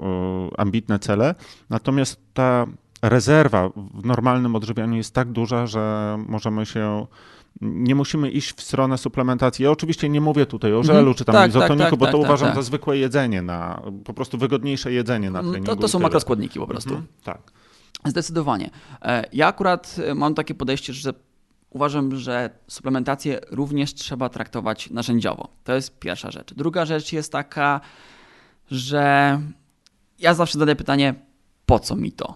ambitne 0.57 0.99
cele. 0.99 1.35
Natomiast 1.71 2.21
ta 2.35 2.67
rezerwa 3.03 3.69
w 3.95 4.05
normalnym 4.05 4.57
odżywianiu 4.57 4.97
jest 4.97 5.15
tak 5.15 5.33
duża, 5.33 5.67
że 5.67 6.17
możemy 6.29 6.67
się 6.67 7.07
nie 7.61 7.95
musimy 7.95 8.31
iść 8.31 8.53
w 8.53 8.63
stronę 8.63 8.99
suplementacji. 8.99 9.63
Ja 9.63 9.71
oczywiście 9.71 10.09
nie 10.09 10.21
mówię 10.21 10.47
tutaj 10.47 10.73
o 10.73 10.83
żelu 10.83 10.99
mhm. 10.99 11.17
czy 11.17 11.25
tam 11.25 11.35
tak, 11.35 11.51
izotoniku, 11.51 11.79
tak, 11.79 11.91
tak, 11.91 11.99
bo 11.99 12.07
to 12.07 12.13
tak, 12.13 12.21
uważam 12.21 12.49
tak. 12.49 12.57
za 12.57 12.63
zwykłe 12.63 12.99
jedzenie, 12.99 13.43
na, 13.43 13.83
po 14.05 14.15
prostu 14.15 14.39
wygodniejsze 14.39 14.93
jedzenie 14.93 15.31
na 15.31 15.39
mm, 15.39 15.53
treningu. 15.53 15.77
To, 15.77 15.83
to 15.83 15.89
są 15.89 15.99
makroskładniki 15.99 16.59
po 16.59 16.67
prostu. 16.67 16.91
Mhm, 16.91 17.09
tak. 17.25 17.53
Zdecydowanie. 18.05 18.71
E, 19.03 19.25
ja 19.33 19.47
akurat 19.47 19.97
e, 20.07 20.15
mam 20.15 20.35
takie 20.35 20.55
podejście, 20.55 20.93
że 20.93 21.13
uważam, 21.71 22.17
że 22.17 22.51
suplementację 22.69 23.41
również 23.51 23.95
trzeba 23.95 24.29
traktować 24.29 24.91
narzędziowo. 24.91 25.49
To 25.65 25.75
jest 25.75 25.99
pierwsza 25.99 26.31
rzecz. 26.31 26.55
Druga 26.55 26.85
rzecz 26.85 27.13
jest 27.13 27.33
taka, 27.33 27.81
że 28.71 29.41
ja 30.19 30.35
zawsze 30.35 30.59
zadaję 30.59 30.77
pytanie, 30.77 31.15
po 31.67 31.79
co 31.79 31.97
mi 31.97 32.13
to? 32.13 32.35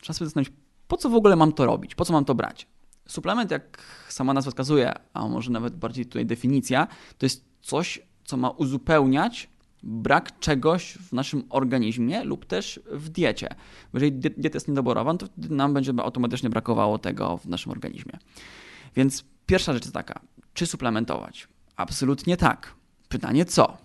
Trzeba 0.00 0.14
sobie 0.14 0.26
zastanowić, 0.26 0.52
po 0.88 0.96
co 0.96 1.10
w 1.10 1.14
ogóle 1.14 1.36
mam 1.36 1.52
to 1.52 1.66
robić? 1.66 1.94
Po 1.94 2.04
co 2.04 2.12
mam 2.12 2.24
to 2.24 2.34
brać? 2.34 2.66
Suplement, 3.08 3.50
jak 3.50 3.82
sama 4.08 4.34
nazwa 4.34 4.50
wskazuje, 4.50 4.92
a 5.14 5.28
może 5.28 5.50
nawet 5.50 5.76
bardziej 5.76 6.06
tutaj 6.06 6.26
definicja, 6.26 6.86
to 7.18 7.26
jest 7.26 7.44
coś, 7.60 8.02
co 8.24 8.36
ma 8.36 8.50
uzupełniać 8.50 9.48
brak 9.82 10.38
czegoś 10.38 10.92
w 10.92 11.12
naszym 11.12 11.44
organizmie 11.50 12.24
lub 12.24 12.46
też 12.46 12.80
w 12.90 13.08
diecie. 13.08 13.48
Jeżeli 13.94 14.12
dieta 14.12 14.56
jest 14.56 14.68
niedoborowa, 14.68 15.14
to 15.14 15.26
wtedy 15.26 15.54
nam 15.54 15.74
będzie 15.74 15.92
automatycznie 15.98 16.50
brakowało 16.50 16.98
tego 16.98 17.36
w 17.36 17.46
naszym 17.46 17.72
organizmie. 17.72 18.12
Więc 18.96 19.24
pierwsza 19.46 19.72
rzecz 19.72 19.82
jest 19.82 19.94
taka, 19.94 20.20
czy 20.54 20.66
suplementować? 20.66 21.48
Absolutnie 21.76 22.36
tak. 22.36 22.74
Pytanie 23.08 23.44
co? 23.44 23.78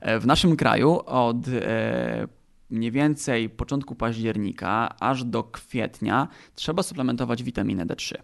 E, 0.00 0.18
w 0.20 0.26
naszym 0.26 0.56
kraju 0.56 1.00
od 1.06 1.48
e, 1.48 2.28
mniej 2.70 2.92
więcej 2.92 3.50
początku 3.50 3.94
października 3.94 4.94
aż 5.00 5.24
do 5.24 5.44
kwietnia 5.44 6.28
trzeba 6.54 6.82
suplementować 6.82 7.42
witaminę 7.42 7.86
D3 7.86 8.14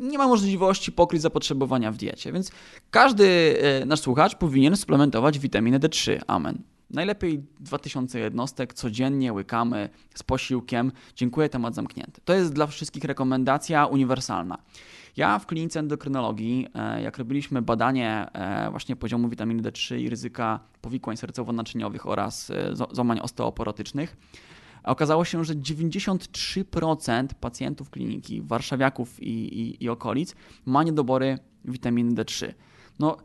nie 0.00 0.18
ma 0.18 0.26
możliwości 0.28 0.92
pokryć 0.92 1.22
zapotrzebowania 1.22 1.92
w 1.92 1.96
diecie, 1.96 2.32
więc 2.32 2.50
każdy 2.90 3.56
e, 3.82 3.86
nasz 3.86 4.00
słuchacz 4.00 4.34
powinien 4.34 4.76
suplementować 4.76 5.38
witaminę 5.38 5.80
D3. 5.80 6.20
Amen. 6.26 6.62
Najlepiej 6.90 7.42
2000 7.60 8.18
jednostek 8.18 8.74
codziennie 8.74 9.32
łykamy 9.32 9.88
z 10.14 10.22
posiłkiem. 10.22 10.92
Dziękuję, 11.16 11.48
temat 11.48 11.74
zamknięty. 11.74 12.20
To 12.24 12.34
jest 12.34 12.52
dla 12.52 12.66
wszystkich 12.66 13.04
rekomendacja 13.04 13.86
uniwersalna. 13.86 14.58
Ja 15.16 15.38
w 15.38 15.46
klinice 15.46 15.80
endokrynologii, 15.80 16.66
e, 16.74 17.02
jak 17.02 17.18
robiliśmy 17.18 17.62
badanie 17.62 18.26
e, 18.32 18.70
właśnie 18.70 18.96
poziomu 18.96 19.28
witaminy 19.28 19.62
D3 19.62 19.98
i 19.98 20.08
ryzyka 20.08 20.60
powikłań 20.80 21.16
sercowo-naczyniowych 21.16 22.06
oraz 22.06 22.52
złamań 22.92 23.20
osteoporotycznych, 23.20 24.16
okazało 24.86 25.24
się, 25.24 25.44
że 25.44 25.54
93% 25.54 27.26
pacjentów 27.40 27.90
kliniki, 27.90 28.42
warszawiaków 28.42 29.22
i, 29.22 29.60
i, 29.60 29.84
i 29.84 29.88
okolic 29.88 30.34
ma 30.64 30.82
niedobory 30.82 31.38
witaminy 31.64 32.14
D3. 32.14 32.52
No, 32.98 33.16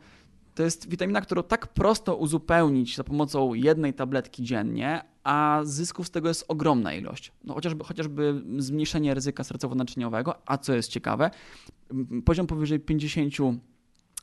to 0.54 0.62
jest 0.62 0.88
witamina, 0.88 1.20
którą 1.20 1.42
tak 1.42 1.66
prosto 1.66 2.16
uzupełnić 2.16 2.96
za 2.96 3.04
pomocą 3.04 3.54
jednej 3.54 3.94
tabletki 3.94 4.42
dziennie, 4.42 5.02
a 5.24 5.60
zysków 5.64 6.06
z 6.06 6.10
tego 6.10 6.28
jest 6.28 6.44
ogromna 6.48 6.94
ilość. 6.94 7.32
No 7.44 7.54
chociażby, 7.54 7.84
chociażby 7.84 8.42
zmniejszenie 8.58 9.14
ryzyka 9.14 9.42
sercowo-naczyniowego, 9.42 10.34
a 10.46 10.58
co 10.58 10.74
jest 10.74 10.90
ciekawe, 10.90 11.30
poziom 12.24 12.46
powyżej 12.46 12.80
50 12.80 13.34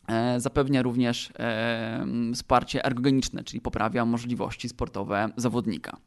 e, 0.07 0.39
zapewnia 0.39 0.81
również 0.81 1.31
e, 1.39 2.05
wsparcie 2.33 2.85
ergogeniczne, 2.85 3.43
czyli 3.43 3.61
poprawia 3.61 4.05
możliwości 4.05 4.69
sportowe 4.69 5.29
zawodnika. 5.37 5.97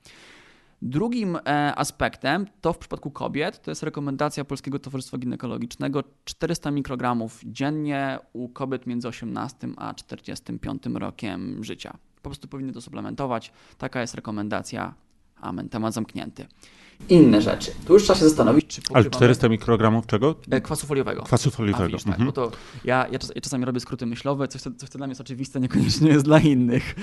Drugim 0.85 1.37
e, 1.37 1.75
aspektem 1.75 2.47
to 2.61 2.73
w 2.73 2.79
przypadku 2.79 3.11
kobiet 3.11 3.63
to 3.63 3.71
jest 3.71 3.83
rekomendacja 3.83 4.45
Polskiego 4.45 4.79
Towarzystwa 4.79 5.19
Ginekologicznego 5.19 6.05
400 6.25 6.71
mikrogramów 6.71 7.41
dziennie 7.45 8.19
u 8.33 8.49
kobiet 8.49 8.87
między 8.87 9.09
18 9.09 9.69
a 9.77 9.95
45 9.95 10.83
rokiem 10.95 11.65
życia. 11.65 11.99
Po 12.17 12.31
prostu 12.31 12.49
powinny 12.49 12.73
to 12.73 12.81
suplementować. 12.81 13.53
Taka 13.79 14.01
jest 14.01 14.15
rekomendacja. 14.15 14.95
Amen. 15.43 15.69
Temat 15.69 15.95
zamknięty 15.95 16.47
inne 17.09 17.43
rzeczy. 17.43 17.73
Tu 17.87 17.93
już 17.93 18.03
trzeba 18.03 18.19
się 18.19 18.25
zastanowić, 18.25 18.67
czy 18.67 18.81
Ale 18.95 19.11
400 19.11 19.49
mikrogramów 19.49 20.07
czego? 20.07 20.35
E, 20.51 20.61
kwasu 20.61 20.87
foliowego. 20.87 21.23
Kwasu 21.23 21.51
foliowego. 21.51 21.85
A, 21.85 21.87
widzisz, 21.87 22.05
tak, 22.05 22.13
mhm. 22.13 22.27
bo 22.27 22.33
to 22.33 22.51
ja, 22.85 23.07
ja, 23.13 23.19
czas, 23.19 23.33
ja, 23.35 23.41
czasami 23.41 23.65
robię 23.65 23.81
skróty 23.81 24.07
myślowe, 24.07 24.49
coś, 24.49 24.61
coś 24.61 24.89
co 24.89 24.99
dla 24.99 25.07
mnie 25.07 25.11
jest 25.11 25.21
oczywiste, 25.21 25.61
niekoniecznie 25.61 26.09
jest 26.11 26.25
dla 26.25 26.41
innych. 26.41 26.95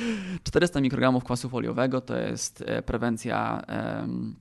400 0.43 0.81
mikrogramów 0.81 1.23
kwasu 1.23 1.49
foliowego 1.49 2.01
to 2.01 2.17
jest 2.17 2.63
e, 2.67 2.81
prewencja... 2.81 3.63
Um, 3.99 4.35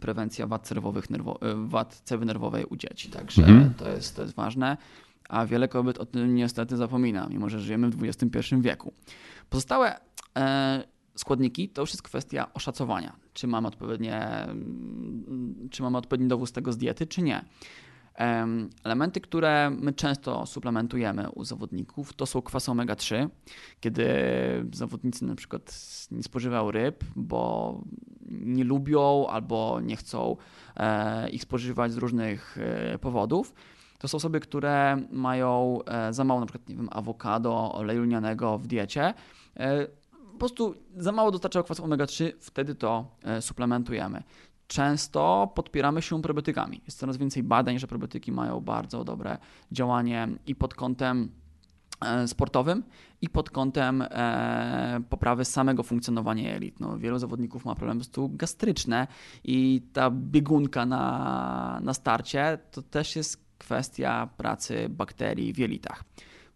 prewencja 0.00 0.46
wad, 0.46 0.70
nerwowych, 0.70 1.10
nerwo, 1.10 1.38
e, 1.42 1.68
wad 1.68 2.00
cewy 2.04 2.24
nerwowej 2.24 2.64
u 2.64 2.76
dzieci. 2.76 3.10
Także 3.10 3.42
mhm. 3.42 3.74
to, 3.74 3.88
jest, 3.88 4.16
to 4.16 4.22
jest 4.22 4.34
ważne. 4.34 4.76
A 5.28 5.46
wiele 5.46 5.68
kobiet 5.68 5.98
o 5.98 6.06
tym 6.06 6.34
niestety 6.34 6.76
zapomina, 6.76 7.28
mimo 7.30 7.48
że 7.48 7.60
żyjemy 7.60 7.90
w 7.90 8.04
XXI 8.04 8.54
wieku. 8.60 8.92
Pozostałe 9.50 10.00
e, 10.36 10.84
składniki 11.20 11.68
to 11.68 11.82
już 11.82 11.90
jest 11.90 12.02
kwestia 12.02 12.52
oszacowania, 12.54 13.16
czy 13.32 13.46
mamy 13.46 13.68
odpowiednie, 13.68 14.26
mm, 14.26 15.68
czy 15.70 15.82
mamy 15.82 15.98
odpowiedni 15.98 16.28
dowód 16.28 16.48
z 16.48 16.52
tego 16.52 16.72
z 16.72 16.76
diety, 16.76 17.06
czy 17.06 17.22
nie. 17.22 17.44
Elementy, 18.84 19.20
które 19.20 19.70
my 19.70 19.92
często 19.92 20.46
suplementujemy 20.46 21.30
u 21.30 21.44
zawodników, 21.44 22.12
to 22.12 22.26
są 22.26 22.42
kwasy 22.42 22.70
omega-3, 22.70 23.28
kiedy 23.80 24.08
zawodnicy 24.72 25.24
na 25.24 25.34
przykład 25.34 25.80
nie 26.10 26.22
spożywają 26.22 26.70
ryb, 26.70 27.04
bo 27.16 27.80
nie 28.30 28.64
lubią 28.64 29.26
albo 29.30 29.80
nie 29.80 29.96
chcą 29.96 30.36
e, 30.76 31.30
ich 31.30 31.42
spożywać 31.42 31.92
z 31.92 31.96
różnych 31.96 32.58
e, 32.58 32.98
powodów. 32.98 33.54
To 33.98 34.08
są 34.08 34.16
osoby, 34.16 34.40
które 34.40 35.02
mają 35.10 35.78
e, 35.86 36.12
za 36.12 36.24
mało 36.24 36.40
na 36.40 36.46
przykład 36.46 36.68
nie 36.68 36.76
wiem, 36.76 36.88
awokado, 36.92 37.74
oleju 37.74 38.02
lnianego 38.02 38.58
w 38.58 38.66
diecie 38.66 39.14
po 40.38 40.40
prostu 40.40 40.74
za 40.96 41.12
mało 41.12 41.30
dostarczało 41.30 41.64
kwasu 41.64 41.84
omega-3, 41.84 42.32
wtedy 42.40 42.74
to 42.74 43.16
e, 43.24 43.42
suplementujemy. 43.42 44.22
często 44.68 45.52
podpieramy 45.54 46.02
się 46.02 46.22
probiotykami. 46.22 46.80
Jest 46.86 46.98
coraz 46.98 47.16
więcej 47.16 47.42
badań, 47.42 47.78
że 47.78 47.86
probiotyki 47.86 48.32
mają 48.32 48.60
bardzo 48.60 49.04
dobre 49.04 49.38
działanie 49.72 50.28
i 50.46 50.54
pod 50.54 50.74
kątem 50.74 51.30
e, 52.00 52.28
sportowym 52.28 52.82
i 53.22 53.28
pod 53.28 53.50
kątem 53.50 54.02
e, 54.02 55.00
poprawy 55.08 55.44
samego 55.44 55.82
funkcjonowania 55.82 56.52
jelit. 56.52 56.80
No, 56.80 56.98
wielu 56.98 57.18
zawodników 57.18 57.64
ma 57.64 57.74
problemy 57.74 58.04
po 58.14 58.28
gastryczne 58.28 59.06
i 59.44 59.82
ta 59.92 60.10
biegunka 60.10 60.86
na, 60.86 61.80
na 61.82 61.94
starcie 61.94 62.58
to 62.70 62.82
też 62.82 63.16
jest 63.16 63.48
kwestia 63.58 64.28
pracy 64.36 64.88
bakterii 64.88 65.52
w 65.52 65.58
jelitach. 65.58 66.04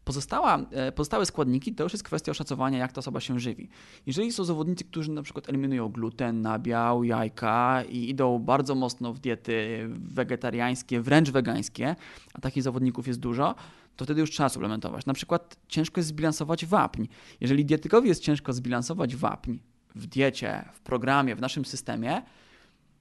Pozostała, 0.04 0.58
e, 0.70 0.92
pozostałe 0.92 1.26
składniki 1.26 1.74
to 1.74 1.82
już 1.84 1.92
jest 1.92 2.04
kwestia 2.04 2.30
oszacowania, 2.30 2.78
jak 2.78 2.92
ta 2.92 2.98
osoba 2.98 3.20
się 3.20 3.40
żywi. 3.40 3.68
Jeżeli 4.06 4.32
są 4.32 4.44
zawodnicy, 4.44 4.84
którzy 4.84 5.10
na 5.10 5.22
przykład 5.22 5.48
eliminują 5.48 5.88
gluten, 5.88 6.40
nabiał, 6.40 7.04
jajka 7.04 7.82
i 7.88 8.10
idą 8.10 8.38
bardzo 8.38 8.74
mocno 8.74 9.12
w 9.12 9.18
diety 9.18 9.86
wegetariańskie, 9.90 11.00
wręcz 11.00 11.30
wegańskie, 11.30 11.96
a 12.34 12.40
takich 12.40 12.62
zawodników 12.62 13.06
jest 13.06 13.20
dużo, 13.20 13.54
to 13.96 14.04
wtedy 14.04 14.20
już 14.20 14.30
trzeba 14.30 14.48
suplementować. 14.48 15.06
Na 15.06 15.14
przykład 15.14 15.56
ciężko 15.68 15.98
jest 15.98 16.08
zbilansować 16.08 16.66
wapń. 16.66 17.04
Jeżeli 17.40 17.64
dietykowi 17.64 18.08
jest 18.08 18.22
ciężko 18.22 18.52
zbilansować 18.52 19.16
wapń 19.16 19.58
w 19.94 20.06
diecie, 20.06 20.64
w 20.72 20.80
programie, 20.80 21.36
w 21.36 21.40
naszym 21.40 21.64
systemie, 21.64 22.22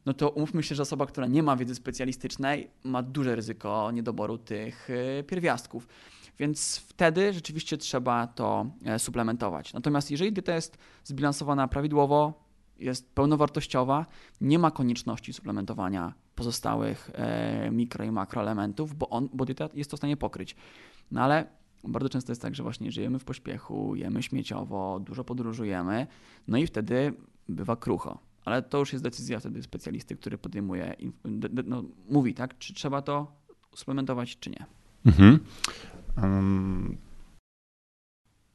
no 0.05 0.13
to 0.13 0.29
umówmy 0.29 0.63
się, 0.63 0.75
że 0.75 0.81
osoba, 0.81 1.05
która 1.05 1.27
nie 1.27 1.43
ma 1.43 1.55
wiedzy 1.55 1.75
specjalistycznej, 1.75 2.69
ma 2.83 3.03
duże 3.03 3.35
ryzyko 3.35 3.91
niedoboru 3.91 4.37
tych 4.37 4.89
y, 4.89 5.23
pierwiastków. 5.27 5.87
Więc 6.41 6.77
wtedy 6.77 7.33
rzeczywiście 7.33 7.77
trzeba 7.77 8.27
to 8.27 8.65
e, 8.85 8.99
suplementować. 8.99 9.73
Natomiast 9.73 10.11
jeżeli 10.11 10.33
dieta 10.33 10.55
jest 10.55 10.77
zbilansowana 11.03 11.67
prawidłowo, 11.67 12.33
jest 12.79 13.15
pełnowartościowa, 13.15 14.05
nie 14.41 14.59
ma 14.59 14.71
konieczności 14.71 15.33
suplementowania 15.33 16.13
pozostałych 16.35 17.09
e, 17.13 17.71
mikro 17.71 18.05
i 18.05 18.11
makroelementów, 18.11 18.95
bo, 18.95 19.09
on, 19.09 19.29
bo 19.33 19.45
dieta 19.45 19.69
jest 19.73 19.91
to 19.91 19.97
w 19.97 19.99
stanie 19.99 20.17
pokryć. 20.17 20.55
No 21.11 21.21
ale 21.21 21.45
bardzo 21.83 22.09
często 22.09 22.31
jest 22.31 22.41
tak, 22.41 22.55
że 22.55 22.63
właśnie 22.63 22.91
żyjemy 22.91 23.19
w 23.19 23.23
pośpiechu, 23.23 23.95
jemy 23.95 24.23
śmieciowo, 24.23 24.99
dużo 24.99 25.23
podróżujemy, 25.23 26.07
no 26.47 26.57
i 26.57 26.67
wtedy 26.67 27.13
bywa 27.49 27.75
krucho. 27.75 28.19
Ale 28.45 28.61
to 28.61 28.77
już 28.77 28.93
jest 28.93 29.03
decyzja 29.03 29.39
wtedy 29.39 29.63
specjalisty, 29.63 30.15
który 30.15 30.37
podejmuje, 30.37 30.95
no, 31.65 31.83
mówi, 32.09 32.33
tak, 32.33 32.57
czy 32.57 32.73
trzeba 32.73 33.01
to 33.01 33.31
suplementować, 33.75 34.39
czy 34.39 34.49
nie. 34.49 34.65
Mhm. 35.05 35.39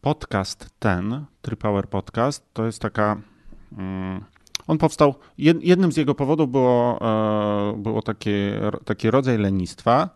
Podcast 0.07 0.71
ten, 0.79 1.25
Tripower 1.43 1.89
Podcast, 1.89 2.45
to 2.53 2.67
jest 2.67 2.83
taka. 2.83 3.17
Mm, 3.79 4.25
on 4.67 4.79
powstał. 4.79 5.15
Jednym 5.39 5.93
z 5.93 5.97
jego 5.97 6.15
powodów 6.15 6.51
było, 6.51 6.99
e, 7.01 7.77
było 7.77 8.03
takie, 8.03 8.61
taki 8.85 9.11
rodzaj 9.11 9.39
lenistwa, 9.39 10.11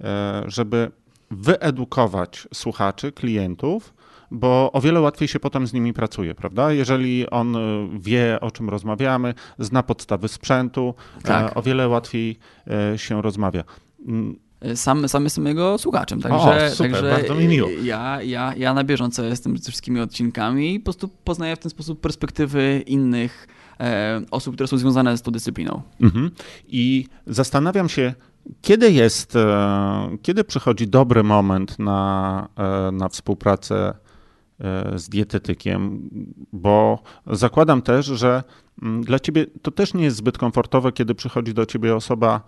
e, 0.00 0.42
żeby 0.46 0.90
wyedukować 1.30 2.48
słuchaczy, 2.54 3.12
klientów, 3.12 3.94
bo 4.30 4.72
o 4.72 4.80
wiele 4.80 5.00
łatwiej 5.00 5.28
się 5.28 5.40
potem 5.40 5.66
z 5.66 5.72
nimi 5.72 5.92
pracuje, 5.92 6.34
prawda? 6.34 6.72
Jeżeli 6.72 7.30
on 7.30 7.56
e, 7.56 7.60
wie, 8.00 8.38
o 8.40 8.50
czym 8.50 8.68
rozmawiamy, 8.68 9.34
zna 9.58 9.82
podstawy 9.82 10.28
sprzętu, 10.28 10.94
tak. 11.22 11.56
o 11.56 11.62
wiele 11.62 11.88
łatwiej 11.88 12.38
się 12.96 13.22
rozmawia. 13.22 13.64
Sam, 14.74 15.08
sam 15.08 15.24
jestem 15.24 15.46
jego 15.46 15.78
słuchaczem, 15.78 16.20
także, 16.20 16.66
o, 16.66 16.70
super, 16.70 16.92
także 16.92 17.10
bardzo 17.10 17.34
mi 17.34 17.48
miło. 17.48 17.68
Ja, 17.82 18.22
ja, 18.22 18.54
ja 18.56 18.74
na 18.74 18.84
bieżąco 18.84 19.24
jestem 19.24 19.58
ze 19.58 19.70
wszystkimi 19.70 20.00
odcinkami 20.00 20.74
i 20.74 20.80
po 20.80 20.84
prostu 20.84 21.08
poznaję 21.24 21.56
w 21.56 21.58
ten 21.58 21.70
sposób 21.70 22.00
perspektywy 22.00 22.82
innych 22.86 23.48
e, 23.80 24.20
osób, 24.30 24.54
które 24.54 24.66
są 24.66 24.78
związane 24.78 25.16
z 25.16 25.22
tą 25.22 25.30
dyscypliną. 25.30 25.82
Mhm. 26.00 26.30
I 26.68 27.06
zastanawiam 27.26 27.88
się, 27.88 28.14
kiedy 28.62 28.92
jest, 28.92 29.36
e, 29.36 30.16
kiedy 30.22 30.44
przychodzi 30.44 30.88
dobry 30.88 31.22
moment 31.22 31.78
na, 31.78 32.48
e, 32.56 32.92
na 32.92 33.08
współpracę 33.08 33.94
e, 34.60 34.98
z 34.98 35.08
dietetykiem, 35.08 36.10
bo 36.52 37.02
zakładam 37.26 37.82
też, 37.82 38.06
że 38.06 38.42
mm, 38.82 39.04
dla 39.04 39.18
ciebie 39.18 39.46
to 39.62 39.70
też 39.70 39.94
nie 39.94 40.04
jest 40.04 40.16
zbyt 40.16 40.38
komfortowe, 40.38 40.92
kiedy 40.92 41.14
przychodzi 41.14 41.54
do 41.54 41.66
ciebie 41.66 41.96
osoba, 41.96 42.40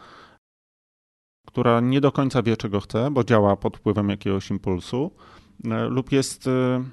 która 1.46 1.80
nie 1.80 2.00
do 2.00 2.12
końca 2.12 2.42
wie, 2.42 2.56
czego 2.56 2.80
chce, 2.80 3.10
bo 3.10 3.24
działa 3.24 3.56
pod 3.56 3.76
wpływem 3.76 4.08
jakiegoś 4.08 4.50
impulsu, 4.50 5.10
e, 5.64 5.88
lub 5.88 6.12
jest. 6.12 6.46
E, 6.46 6.84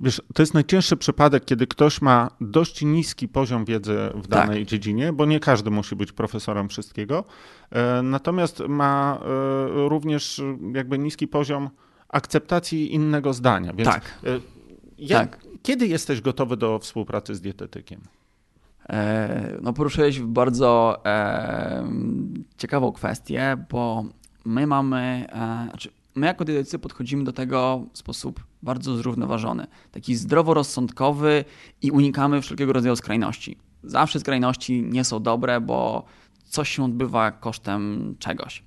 wiesz, 0.00 0.22
to 0.34 0.42
jest 0.42 0.54
najcięższy 0.54 0.96
przypadek, 0.96 1.44
kiedy 1.44 1.66
ktoś 1.66 2.02
ma 2.02 2.30
dość 2.40 2.82
niski 2.82 3.28
poziom 3.28 3.64
wiedzy 3.64 3.96
w 4.14 4.22
tak. 4.22 4.30
danej 4.30 4.58
tak. 4.58 4.68
dziedzinie, 4.68 5.12
bo 5.12 5.26
nie 5.26 5.40
każdy 5.40 5.70
musi 5.70 5.96
być 5.96 6.12
profesorem 6.12 6.68
wszystkiego. 6.68 7.24
E, 7.70 8.02
natomiast 8.02 8.62
ma 8.68 9.20
również 9.74 10.42
jakby 10.74 10.98
niski 10.98 11.28
poziom 11.28 11.70
akceptacji 12.08 12.94
innego 12.94 13.32
zdania. 13.32 13.72
Więc 13.72 13.90
tak. 13.90 14.20
Jak, 14.98 15.30
tak. 15.30 15.46
Kiedy 15.62 15.86
jesteś 15.86 16.20
gotowy 16.20 16.56
do 16.56 16.78
współpracy 16.78 17.34
z 17.34 17.40
dietetykiem? 17.40 18.00
E, 18.90 19.58
no, 19.62 19.72
poruszyłeś 19.72 20.20
bardzo 20.20 21.00
e, 21.06 21.84
ciekawą 22.56 22.92
kwestię, 22.92 23.64
bo 23.70 24.04
my 24.44 24.66
mamy, 24.66 25.26
e, 25.32 25.66
znaczy 25.68 25.90
my 26.14 26.26
jako 26.26 26.44
dietetycy 26.44 26.78
podchodzimy 26.78 27.24
do 27.24 27.32
tego 27.32 27.86
w 27.92 27.98
sposób 27.98 28.44
bardzo 28.62 28.96
zrównoważony, 28.96 29.66
taki 29.92 30.14
zdroworozsądkowy 30.14 31.44
i 31.82 31.90
unikamy 31.90 32.42
wszelkiego 32.42 32.72
rodzaju 32.72 32.96
skrajności. 32.96 33.56
Zawsze 33.82 34.20
skrajności 34.20 34.82
nie 34.82 35.04
są 35.04 35.22
dobre, 35.22 35.60
bo 35.60 36.04
coś 36.44 36.70
się 36.70 36.84
odbywa 36.84 37.30
kosztem 37.30 38.14
czegoś. 38.18 38.62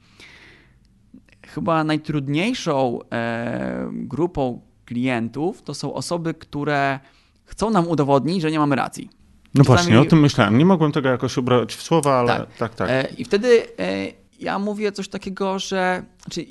Chyba 1.47 1.83
najtrudniejszą 1.83 2.99
grupą 3.91 4.61
klientów 4.85 5.61
to 5.61 5.73
są 5.73 5.93
osoby, 5.93 6.33
które 6.33 6.99
chcą 7.45 7.69
nam 7.69 7.87
udowodnić, 7.87 8.41
że 8.41 8.51
nie 8.51 8.59
mamy 8.59 8.75
racji 8.75 9.22
no 9.55 9.63
właśnie, 9.63 9.99
o 9.99 10.05
tym 10.05 10.19
myślałem. 10.19 10.57
Nie 10.57 10.65
mogłem 10.65 10.91
tego 10.91 11.09
jakoś 11.09 11.37
ubrać 11.37 11.75
w 11.75 11.81
słowa, 11.81 12.19
ale 12.19 12.27
tak, 12.37 12.49
tak. 12.57 12.75
tak. 12.75 12.89
E, 12.89 13.07
I 13.17 13.25
wtedy 13.25 13.77
e, 13.79 14.07
ja 14.39 14.59
mówię 14.59 14.91
coś 14.91 15.07
takiego, 15.07 15.59
że 15.59 16.03
znaczy, 16.21 16.45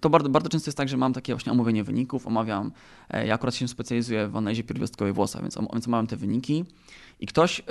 to 0.00 0.10
bardzo, 0.10 0.28
bardzo 0.28 0.48
często 0.48 0.68
jest 0.68 0.78
tak, 0.78 0.88
że 0.88 0.96
mam 0.96 1.12
takie 1.12 1.34
właśnie 1.34 1.52
omówienie 1.52 1.84
wyników, 1.84 2.26
omawiam, 2.26 2.72
e, 3.10 3.26
ja 3.26 3.34
akurat 3.34 3.54
się 3.54 3.68
specjalizuję 3.68 4.28
w 4.28 4.36
analizie 4.36 4.64
pierwiastkowej 4.64 5.12
włosa, 5.12 5.40
więc, 5.42 5.58
więc 5.72 5.88
omawiam 5.88 6.06
te 6.06 6.16
wyniki 6.16 6.64
i 7.20 7.26
ktoś 7.26 7.62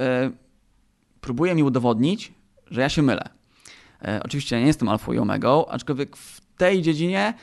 próbuje 1.22 1.56
mi 1.56 1.64
udowodnić, 1.64 2.34
że 2.72 2.82
ja 2.82 2.90
się 2.90 3.02
mylę. 3.02 3.30
Oczywiście 4.24 4.56
ja 4.56 4.62
nie 4.62 4.68
jestem 4.68 4.90
alfą 4.90 5.14
i 5.14 5.18
omegą, 5.18 5.66
aczkolwiek 5.66 6.18
w 6.18 6.42
tej 6.58 6.82
dziedzinie 6.82 7.34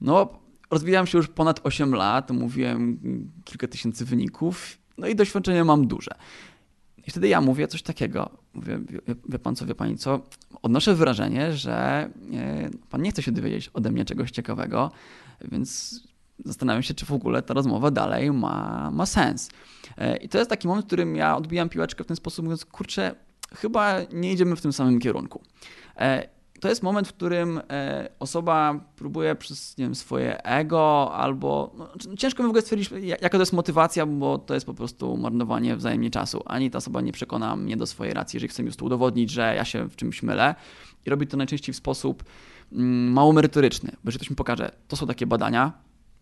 no, 0.00 0.28
rozwijam 0.70 1.06
się 1.06 1.18
już 1.18 1.28
ponad 1.28 1.60
8 1.62 1.94
lat, 1.94 2.30
mówiłem 2.30 2.98
kilka 3.44 3.68
tysięcy 3.68 4.04
wyników, 4.04 4.78
no 4.98 5.06
i 5.06 5.14
doświadczenie 5.14 5.64
mam 5.64 5.86
duże. 5.86 6.10
I 7.10 7.12
wtedy 7.12 7.28
ja 7.28 7.40
mówię 7.40 7.68
coś 7.68 7.82
takiego. 7.82 8.30
Mówię, 8.54 8.80
wie, 8.88 9.00
wie 9.28 9.38
pan 9.38 9.56
co, 9.56 9.66
wie 9.66 9.74
pani 9.74 9.96
co? 9.98 10.20
Odnoszę 10.62 10.94
wrażenie, 10.94 11.52
że 11.52 11.74
e, 12.32 12.70
pan 12.90 13.02
nie 13.02 13.10
chce 13.10 13.22
się 13.22 13.32
dowiedzieć 13.32 13.70
ode 13.74 13.90
mnie 13.90 14.04
czegoś 14.04 14.30
ciekawego, 14.30 14.90
więc 15.52 16.00
zastanawiam 16.44 16.82
się, 16.82 16.94
czy 16.94 17.06
w 17.06 17.12
ogóle 17.12 17.42
ta 17.42 17.54
rozmowa 17.54 17.90
dalej 17.90 18.32
ma, 18.32 18.90
ma 18.90 19.06
sens. 19.06 19.50
E, 19.98 20.16
I 20.16 20.28
to 20.28 20.38
jest 20.38 20.50
taki 20.50 20.68
moment, 20.68 20.84
w 20.84 20.86
którym 20.86 21.16
ja 21.16 21.36
odbijam 21.36 21.68
piłeczkę 21.68 22.04
w 22.04 22.06
ten 22.06 22.16
sposób, 22.16 22.44
mówiąc, 22.44 22.64
kurczę, 22.64 23.14
chyba 23.56 23.96
nie 24.12 24.32
idziemy 24.32 24.56
w 24.56 24.60
tym 24.60 24.72
samym 24.72 24.98
kierunku. 24.98 25.42
To 26.60 26.68
jest 26.68 26.82
moment, 26.82 27.08
w 27.08 27.12
którym 27.12 27.60
e, 27.70 28.08
osoba 28.18 28.80
próbuje 28.96 29.34
przez 29.34 29.78
nie 29.78 29.84
wiem, 29.84 29.94
swoje 29.94 30.42
ego 30.42 31.14
albo. 31.14 31.74
No, 31.78 31.88
no, 32.08 32.16
ciężko 32.16 32.42
mi 32.42 32.46
w 32.46 32.50
ogóle 32.50 32.62
stwierdzić, 32.62 32.90
jaka 33.02 33.28
to 33.28 33.38
jest 33.38 33.52
motywacja, 33.52 34.06
bo 34.06 34.38
to 34.38 34.54
jest 34.54 34.66
po 34.66 34.74
prostu 34.74 35.16
marnowanie 35.16 35.76
wzajemnie 35.76 36.10
czasu. 36.10 36.42
Ani 36.46 36.70
ta 36.70 36.78
osoba 36.78 37.00
nie 37.00 37.12
przekona 37.12 37.56
mnie 37.56 37.76
do 37.76 37.86
swojej 37.86 38.14
racji, 38.14 38.36
jeżeli 38.36 38.48
chce 38.48 38.62
mi 38.62 38.66
już 38.66 38.82
udowodnić, 38.82 39.30
że 39.30 39.54
ja 39.56 39.64
się 39.64 39.88
w 39.88 39.96
czymś 39.96 40.22
mylę. 40.22 40.54
I 41.06 41.10
robi 41.10 41.26
to 41.26 41.36
najczęściej 41.36 41.72
w 41.72 41.76
sposób 41.76 42.24
mm, 42.72 43.12
mało 43.12 43.32
merytoryczny, 43.32 43.90
bo 43.90 44.08
jeżeli 44.08 44.18
ktoś 44.18 44.30
mi 44.30 44.36
pokaże, 44.36 44.70
to 44.88 44.96
są 44.96 45.06
takie 45.06 45.26
badania, 45.26 45.72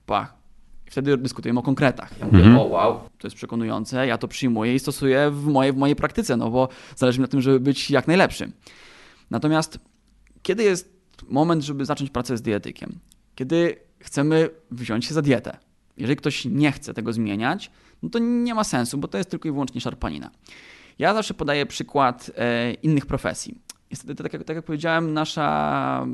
pach. 0.07 0.35
I 0.87 0.91
wtedy 0.91 1.17
dyskutujemy 1.17 1.61
o 1.61 1.63
konkretach. 1.63 2.19
Ja 2.21 2.27
mówię, 2.27 2.39
mhm. 2.39 2.59
o 2.59 2.65
wow, 2.65 3.01
to 3.19 3.27
jest 3.27 3.37
przekonujące, 3.37 4.07
ja 4.07 4.19
to 4.19 4.29
przyjmuję 4.29 4.75
i 4.75 4.79
stosuję 4.79 5.31
w 5.31 5.47
mojej, 5.47 5.73
w 5.73 5.77
mojej 5.77 5.97
praktyce, 5.97 6.37
no 6.37 6.51
bo 6.51 6.69
zależy 6.97 7.19
mi 7.19 7.23
na 7.23 7.29
tym, 7.29 7.41
żeby 7.41 7.61
być 7.61 7.91
jak 7.91 8.07
najlepszym. 8.07 8.53
Natomiast 9.31 9.79
kiedy 10.49 10.63
jest 10.63 10.93
moment, 11.29 11.63
żeby 11.63 11.85
zacząć 11.85 12.11
pracę 12.11 12.37
z 12.37 12.43
dietykiem? 12.43 12.99
Kiedy 13.35 13.77
chcemy 14.01 14.51
wziąć 14.71 15.05
się 15.05 15.15
za 15.15 15.23
dietę. 15.23 15.59
Jeżeli 15.97 16.17
ktoś 16.17 16.45
nie 16.45 16.73
chce 16.73 16.95
tego 16.95 17.13
zmieniać, 17.13 17.71
no 18.03 18.09
to 18.09 18.19
nie 18.19 18.55
ma 18.55 18.65
sensu, 18.65 18.99
bo 18.99 19.09
to 19.09 19.19
jest 19.19 19.31
tylko 19.31 19.49
i 19.49 19.53
wyłącznie 19.53 19.81
szarpanina. 19.81 20.31
Ja 20.99 21.15
zawsze 21.15 21.35
podaję 21.35 21.67
przykład 21.67 22.31
e, 22.37 22.73
innych 22.73 23.07
profesji. 23.07 23.59
Niestety, 23.91 24.15
tak 24.15 24.33
jak, 24.33 24.45
tak 24.45 24.57
jak 24.57 24.65
powiedziałem, 24.65 25.13
nasza, 25.13 26.07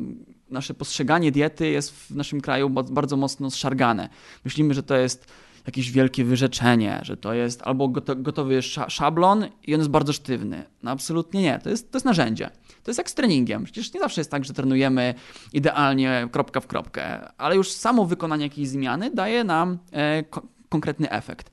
nasze 0.51 0.74
postrzeganie 0.74 1.32
diety 1.32 1.68
jest 1.68 1.93
w 1.93 2.11
naszym 2.11 2.41
kraju 2.41 2.70
bardzo 2.70 3.16
mocno 3.16 3.51
zszargane. 3.51 4.09
Myślimy, 4.45 4.74
że 4.74 4.82
to 4.82 4.97
jest 4.97 5.32
jakieś 5.66 5.90
wielkie 5.90 6.24
wyrzeczenie, 6.24 7.00
że 7.02 7.16
to 7.16 7.34
jest 7.34 7.62
albo 7.62 7.88
gotowy 8.16 8.62
szablon 8.88 9.46
i 9.66 9.74
on 9.74 9.80
jest 9.80 9.90
bardzo 9.90 10.12
sztywny. 10.12 10.64
No 10.82 10.90
absolutnie 10.90 11.42
nie, 11.42 11.58
to 11.58 11.70
jest, 11.70 11.92
to 11.92 11.96
jest 11.98 12.04
narzędzie. 12.04 12.50
To 12.82 12.90
jest 12.90 12.98
jak 12.98 13.10
z 13.10 13.14
treningiem. 13.14 13.64
Przecież 13.64 13.92
nie 13.94 14.00
zawsze 14.00 14.20
jest 14.20 14.30
tak, 14.30 14.44
że 14.44 14.52
trenujemy 14.52 15.14
idealnie 15.52 16.28
kropka 16.32 16.60
w 16.60 16.66
kropkę, 16.66 17.32
ale 17.38 17.56
już 17.56 17.72
samo 17.72 18.06
wykonanie 18.06 18.44
jakiejś 18.44 18.68
zmiany 18.68 19.10
daje 19.10 19.44
nam 19.44 19.78
e, 19.92 20.22
ko 20.22 20.42
konkretny 20.68 21.10
efekt. 21.10 21.50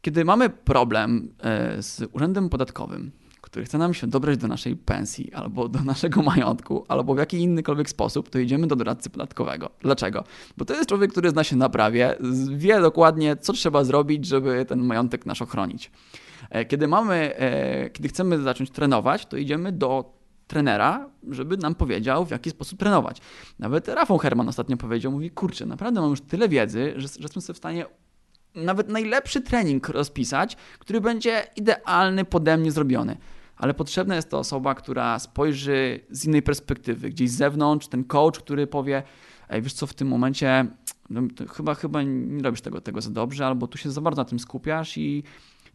Kiedy 0.00 0.24
mamy 0.24 0.50
problem 0.50 1.34
e, 1.38 1.82
z 1.82 2.08
urzędem 2.12 2.48
podatkowym, 2.48 3.12
który 3.48 3.64
chce 3.64 3.78
nam 3.78 3.94
się 3.94 4.06
dobrać 4.06 4.36
do 4.36 4.48
naszej 4.48 4.76
pensji, 4.76 5.32
albo 5.32 5.68
do 5.68 5.80
naszego 5.80 6.22
majątku, 6.22 6.84
albo 6.88 7.14
w 7.14 7.18
jakiś 7.18 7.40
innykolwiek 7.40 7.90
sposób, 7.90 8.30
to 8.30 8.38
idziemy 8.38 8.66
do 8.66 8.76
doradcy 8.76 9.10
podatkowego. 9.10 9.70
Dlaczego? 9.80 10.24
Bo 10.56 10.64
to 10.64 10.74
jest 10.74 10.88
człowiek, 10.88 11.10
który 11.10 11.30
zna 11.30 11.44
się 11.44 11.56
na 11.56 11.68
prawie, 11.68 12.16
wie 12.56 12.80
dokładnie, 12.80 13.36
co 13.36 13.52
trzeba 13.52 13.84
zrobić, 13.84 14.26
żeby 14.26 14.64
ten 14.64 14.80
majątek 14.80 15.26
nasz 15.26 15.42
ochronić. 15.42 15.90
E, 16.50 16.64
kiedy 16.64 16.88
mamy, 16.88 17.36
e, 17.36 17.90
kiedy 17.90 18.08
chcemy 18.08 18.38
zacząć 18.38 18.70
trenować, 18.70 19.26
to 19.26 19.36
idziemy 19.36 19.72
do 19.72 20.18
trenera, 20.46 21.08
żeby 21.28 21.56
nam 21.56 21.74
powiedział, 21.74 22.26
w 22.26 22.30
jaki 22.30 22.50
sposób 22.50 22.78
trenować. 22.78 23.20
Nawet 23.58 23.88
Rafał 23.88 24.18
Herman 24.18 24.48
ostatnio 24.48 24.76
powiedział, 24.76 25.12
mówi, 25.12 25.30
kurczę, 25.30 25.66
naprawdę 25.66 26.00
mam 26.00 26.10
już 26.10 26.20
tyle 26.20 26.48
wiedzy, 26.48 26.92
że, 26.96 27.08
że 27.08 27.18
jestem 27.20 27.42
sobie 27.42 27.54
w 27.54 27.58
stanie 27.58 27.86
nawet 28.54 28.88
najlepszy 28.88 29.40
trening 29.40 29.88
rozpisać, 29.88 30.56
który 30.78 31.00
będzie 31.00 31.46
idealny 31.56 32.24
pode 32.24 32.56
mnie 32.56 32.72
zrobiony. 32.72 33.16
Ale 33.58 33.74
potrzebna 33.74 34.16
jest 34.16 34.30
to 34.30 34.38
osoba, 34.38 34.74
która 34.74 35.18
spojrzy 35.18 36.00
z 36.10 36.24
innej 36.24 36.42
perspektywy, 36.42 37.10
gdzieś 37.10 37.30
z 37.30 37.36
zewnątrz, 37.36 37.88
ten 37.88 38.04
coach, 38.04 38.38
który 38.38 38.66
powie, 38.66 39.02
ej, 39.48 39.62
wiesz 39.62 39.72
co, 39.72 39.86
w 39.86 39.94
tym 39.94 40.08
momencie 40.08 40.66
no, 41.10 41.22
chyba, 41.50 41.74
chyba 41.74 42.02
nie 42.02 42.42
robisz 42.42 42.60
tego, 42.60 42.80
tego 42.80 43.00
za 43.00 43.10
dobrze, 43.10 43.46
albo 43.46 43.66
tu 43.66 43.78
się 43.78 43.90
za 43.90 44.00
bardzo 44.00 44.22
na 44.22 44.28
tym 44.28 44.38
skupiasz 44.38 44.98
i, 44.98 45.22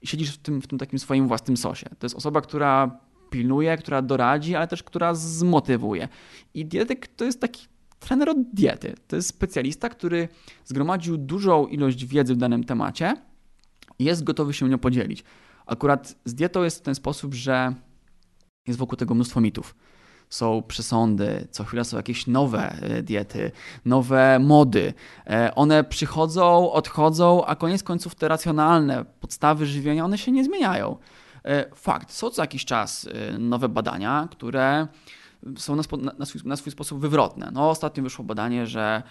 i 0.02 0.08
siedzisz 0.08 0.34
w 0.34 0.38
tym, 0.38 0.62
w 0.62 0.68
tym 0.68 0.80
takim 0.80 1.00
swoim 1.00 1.28
własnym 1.28 1.58
sosie. 1.58 1.90
To 2.00 2.06
jest 2.06 2.16
osoba, 2.16 2.42
która 2.42 3.00
pilnuje, 3.30 3.78
która 3.78 4.02
doradzi, 4.02 4.56
ale 4.56 4.68
też 4.68 4.84
która 4.84 5.14
zmotywuje. 5.14 6.08
I 6.54 6.66
dietetyk 6.66 7.08
to 7.08 7.26
jest 7.26 7.42
taki 7.42 7.68
trener 8.00 8.30
od 8.30 8.38
diety. 8.54 8.96
To 9.08 9.16
jest 9.16 9.28
specjalista, 9.28 9.90
który 9.90 10.28
zgromadził 10.66 11.18
dużą 11.18 11.68
ilość 11.68 12.06
wiedzy 12.06 12.34
w 12.34 12.38
danym 12.38 12.64
temacie 12.64 13.16
i 14.00 14.04
jest 14.04 14.24
gotowy 14.24 14.54
się 14.54 14.70
nią 14.70 14.78
podzielić. 14.78 15.24
Akurat 15.66 16.16
z 16.26 16.36
dietą 16.36 16.64
jest 16.64 16.80
w 16.80 16.82
ten 16.82 16.96
sposób, 16.96 17.34
że 17.34 17.74
jest 18.68 18.80
wokół 18.80 18.98
tego 18.98 19.14
mnóstwo 19.14 19.42
mitów. 19.42 19.76
Są 20.30 20.64
przesądy, 20.68 21.48
co 21.52 21.64
chwila 21.64 21.84
są 21.84 21.98
jakieś 21.98 22.28
nowe 22.28 22.72
e, 22.82 23.04
diety, 23.04 23.52
nowe 23.86 24.40
mody. 24.40 24.94
E, 25.28 25.56
one 25.56 25.84
przychodzą, 25.84 26.72
odchodzą, 26.72 27.46
a 27.46 27.56
koniec 27.56 27.84
końców 27.84 28.16
te 28.16 28.28
racjonalne 28.28 29.06
podstawy 29.06 29.66
żywienia, 29.66 30.06
one 30.06 30.18
się 30.18 30.32
nie 30.32 30.44
zmieniają. 30.44 30.98
E, 31.46 31.76
fakt, 31.76 32.12
są 32.12 32.30
co 32.30 32.42
jakiś 32.42 32.66
czas 32.66 33.10
nowe 33.40 33.70
badania, 33.70 34.28
które 34.32 34.88
są 35.58 35.76
na, 35.76 35.84
na, 36.20 36.26
swój, 36.26 36.42
na, 36.46 36.56
swój, 36.56 36.72
sposób 36.72 37.00
wywrotne. 37.00 37.50
No, 37.54 37.70
ostatnio 37.70 38.04
wyszło 38.04 38.26
badanie, 38.26 38.68
że 38.68 39.04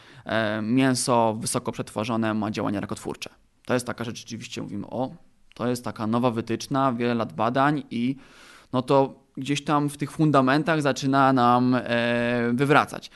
mięso 0.63 1.37
wysoko 1.41 1.73
przetworzone 1.73 2.35
ma 2.35 2.51
działania 2.51 2.81
rakotwórcze. 2.81 3.31
To 3.65 3.75
jest 3.75 3.87
taka 3.87 4.05
rzecz, 4.05 4.19
rzeczywiście 4.19 4.63
mówimy, 4.63 4.87
o, 4.87 5.11
to 5.55 5.69
jest 5.69 5.85
taka 5.85 6.07
nowa 6.07 6.31
wytyczna, 6.31 6.93
wiele 6.93 7.15
lat 7.15 7.33
badań 7.33 7.83
i 7.91 8.17
no 8.73 8.83
to 8.83 9.23
gdzieś 9.37 9.65
tam 9.65 9.89
w 9.89 9.97
tych 9.97 10.11
fundamentach 10.11 10.83
zaczyna 10.83 11.33
nam 11.33 11.75
e, 11.75 12.53
wywracać. 12.55 13.11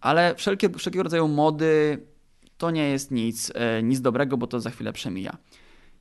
Ale 0.00 0.34
wszelkie, 0.34 0.70
wszelkiego 0.70 1.02
rodzaju 1.02 1.28
mody 1.28 2.02
to 2.58 2.70
nie 2.70 2.88
jest 2.88 3.10
nic, 3.10 3.52
e, 3.54 3.82
nic 3.82 4.00
dobrego, 4.00 4.36
bo 4.36 4.46
to 4.46 4.60
za 4.60 4.70
chwilę 4.70 4.92
przemija. 4.92 5.36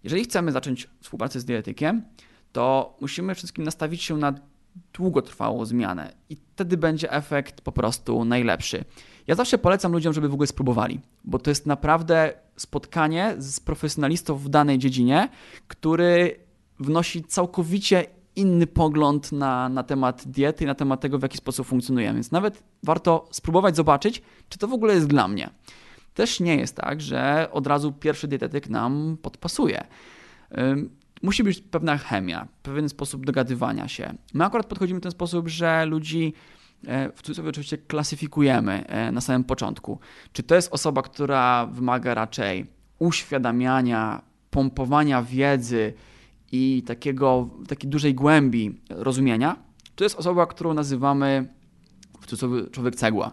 Jeżeli 0.03 0.23
chcemy 0.23 0.51
zacząć 0.51 0.89
współpracę 1.01 1.39
z 1.39 1.45
dietetykiem, 1.45 2.03
to 2.51 2.95
musimy 3.01 3.35
wszystkim 3.35 3.63
nastawić 3.63 4.03
się 4.03 4.17
na 4.17 4.33
długotrwałą 4.93 5.65
zmianę 5.65 6.13
i 6.29 6.35
wtedy 6.35 6.77
będzie 6.77 7.11
efekt 7.11 7.61
po 7.61 7.71
prostu 7.71 8.25
najlepszy. 8.25 8.85
Ja 9.27 9.35
zawsze 9.35 9.57
polecam 9.57 9.91
ludziom, 9.91 10.13
żeby 10.13 10.29
w 10.29 10.33
ogóle 10.33 10.47
spróbowali, 10.47 10.99
bo 11.23 11.39
to 11.39 11.51
jest 11.51 11.65
naprawdę 11.65 12.33
spotkanie 12.57 13.35
z 13.37 13.59
profesjonalistą 13.59 14.35
w 14.35 14.49
danej 14.49 14.79
dziedzinie, 14.79 15.29
który 15.67 16.39
wnosi 16.79 17.23
całkowicie 17.23 18.05
inny 18.35 18.67
pogląd 18.67 19.31
na, 19.31 19.69
na 19.69 19.83
temat 19.83 20.27
diety 20.27 20.63
i 20.63 20.67
na 20.67 20.75
temat 20.75 21.01
tego, 21.01 21.19
w 21.19 21.21
jaki 21.21 21.37
sposób 21.37 21.67
funkcjonujemy. 21.67 22.13
Więc 22.13 22.31
nawet 22.31 22.63
warto 22.83 23.27
spróbować 23.31 23.75
zobaczyć, 23.75 24.21
czy 24.49 24.57
to 24.59 24.67
w 24.67 24.73
ogóle 24.73 24.93
jest 24.93 25.07
dla 25.07 25.27
mnie. 25.27 25.49
Też 26.13 26.39
nie 26.39 26.55
jest 26.55 26.75
tak, 26.75 27.01
że 27.01 27.47
od 27.51 27.67
razu 27.67 27.91
pierwszy 27.91 28.27
dietetyk 28.27 28.69
nam 28.69 29.17
podpasuje. 29.21 29.87
Musi 31.21 31.43
być 31.43 31.61
pewna 31.61 31.97
chemia, 31.97 32.47
pewien 32.63 32.89
sposób 32.89 33.25
dogadywania 33.25 33.87
się. 33.87 34.13
My 34.33 34.45
akurat 34.45 34.65
podchodzimy 34.65 34.99
w 34.99 35.03
ten 35.03 35.11
sposób, 35.11 35.47
że 35.47 35.85
ludzi 35.85 36.33
w 37.15 37.21
cudzysłowie 37.21 37.49
oczywiście 37.49 37.77
klasyfikujemy 37.77 38.87
e, 38.87 39.11
na 39.11 39.21
samym 39.21 39.43
początku. 39.43 39.99
Czy 40.33 40.43
to 40.43 40.55
jest 40.55 40.73
osoba, 40.73 41.01
która 41.01 41.65
wymaga 41.65 42.13
raczej 42.13 42.65
uświadamiania, 42.99 44.21
pompowania 44.49 45.23
wiedzy 45.23 45.93
i 46.51 46.83
takiego, 46.87 47.49
takiej 47.67 47.89
dużej 47.89 48.15
głębi 48.15 48.81
rozumienia, 48.89 49.55
to 49.95 50.03
jest 50.03 50.15
osoba, 50.15 50.45
którą 50.45 50.73
nazywamy 50.73 51.47
w 52.21 52.25
cudzysłowie 52.25 52.69
człowiek 52.71 52.95
cegła. 52.95 53.31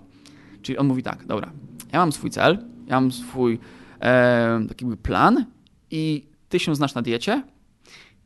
Czyli 0.63 0.79
on 0.79 0.87
mówi 0.87 1.03
tak, 1.03 1.27
dobra, 1.27 1.51
ja 1.93 1.99
mam 1.99 2.13
swój 2.13 2.31
cel, 2.31 2.59
ja 2.87 3.01
mam 3.01 3.13
swój 3.13 3.59
e, 4.01 4.61
taki 4.69 4.87
plan 5.03 5.47
i 5.91 6.27
ty 6.49 6.59
się 6.59 6.75
znasz 6.75 6.95
na 6.95 7.03
diecie 7.03 7.43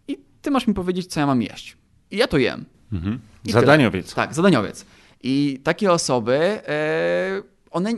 i 0.09 0.19
ty 0.43 0.51
masz 0.51 0.67
mi 0.67 0.75
powiedzieć, 0.75 1.07
co 1.07 1.21
ja 1.21 1.27
mam 1.27 1.43
jeść. 1.43 1.77
I 2.11 2.17
ja 2.17 2.27
to 2.27 2.39
jem. 2.39 2.65
Mhm. 2.93 3.19
Zadaniowiec. 3.45 4.07
Tyle. 4.07 4.15
Tak, 4.27 4.35
zadaniowiec. 4.35 4.87
I 5.23 5.61
takie 5.65 5.93
osoby, 5.93 6.37
e, 6.69 7.43
one, 7.71 7.91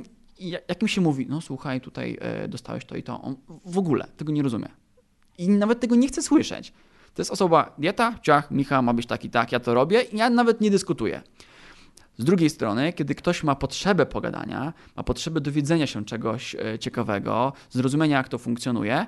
jak 0.69 0.83
mi 0.83 0.89
się 0.89 1.01
mówi, 1.01 1.27
no 1.29 1.41
słuchaj, 1.41 1.81
tutaj 1.81 2.19
e, 2.21 2.49
dostałeś 2.49 2.85
to 2.85 2.97
i 2.97 3.03
to, 3.03 3.23
on 3.23 3.37
w 3.65 3.79
ogóle 3.79 4.07
tego 4.17 4.33
nie 4.33 4.43
rozumie. 4.43 4.69
I 5.39 5.49
nawet 5.49 5.81
tego 5.81 5.97
nie 5.97 6.09
chce 6.09 6.23
słyszeć. 6.23 6.73
To 7.15 7.23
jest 7.23 7.31
osoba, 7.31 7.75
dieta, 7.79 8.19
ciach, 8.23 8.51
Micha 8.51 8.83
ma 8.83 8.95
być 8.95 9.07
tak 9.07 9.25
i 9.25 9.31
tak, 9.31 9.53
ja 9.53 9.61
to 9.61 9.75
robię 9.75 10.03
i 10.03 10.17
ja 10.17 10.31
nawet 10.31 10.61
nie 10.61 10.71
dyskutuję. 10.71 11.23
Z 12.19 12.25
drugiej 12.25 12.51
strony, 12.51 12.93
kiedy 12.93 13.15
ktoś 13.15 13.43
ma 13.45 13.55
potrzebę 13.55 14.07
pogadania, 14.07 14.73
ma 14.97 15.03
potrzebę 15.03 15.41
dowiedzenia 15.41 15.87
się 15.87 16.05
czegoś 16.05 16.55
e, 16.55 16.79
ciekawego, 16.79 17.53
zrozumienia, 17.71 18.17
jak 18.17 18.29
to 18.29 18.39
funkcjonuje, 18.39 19.07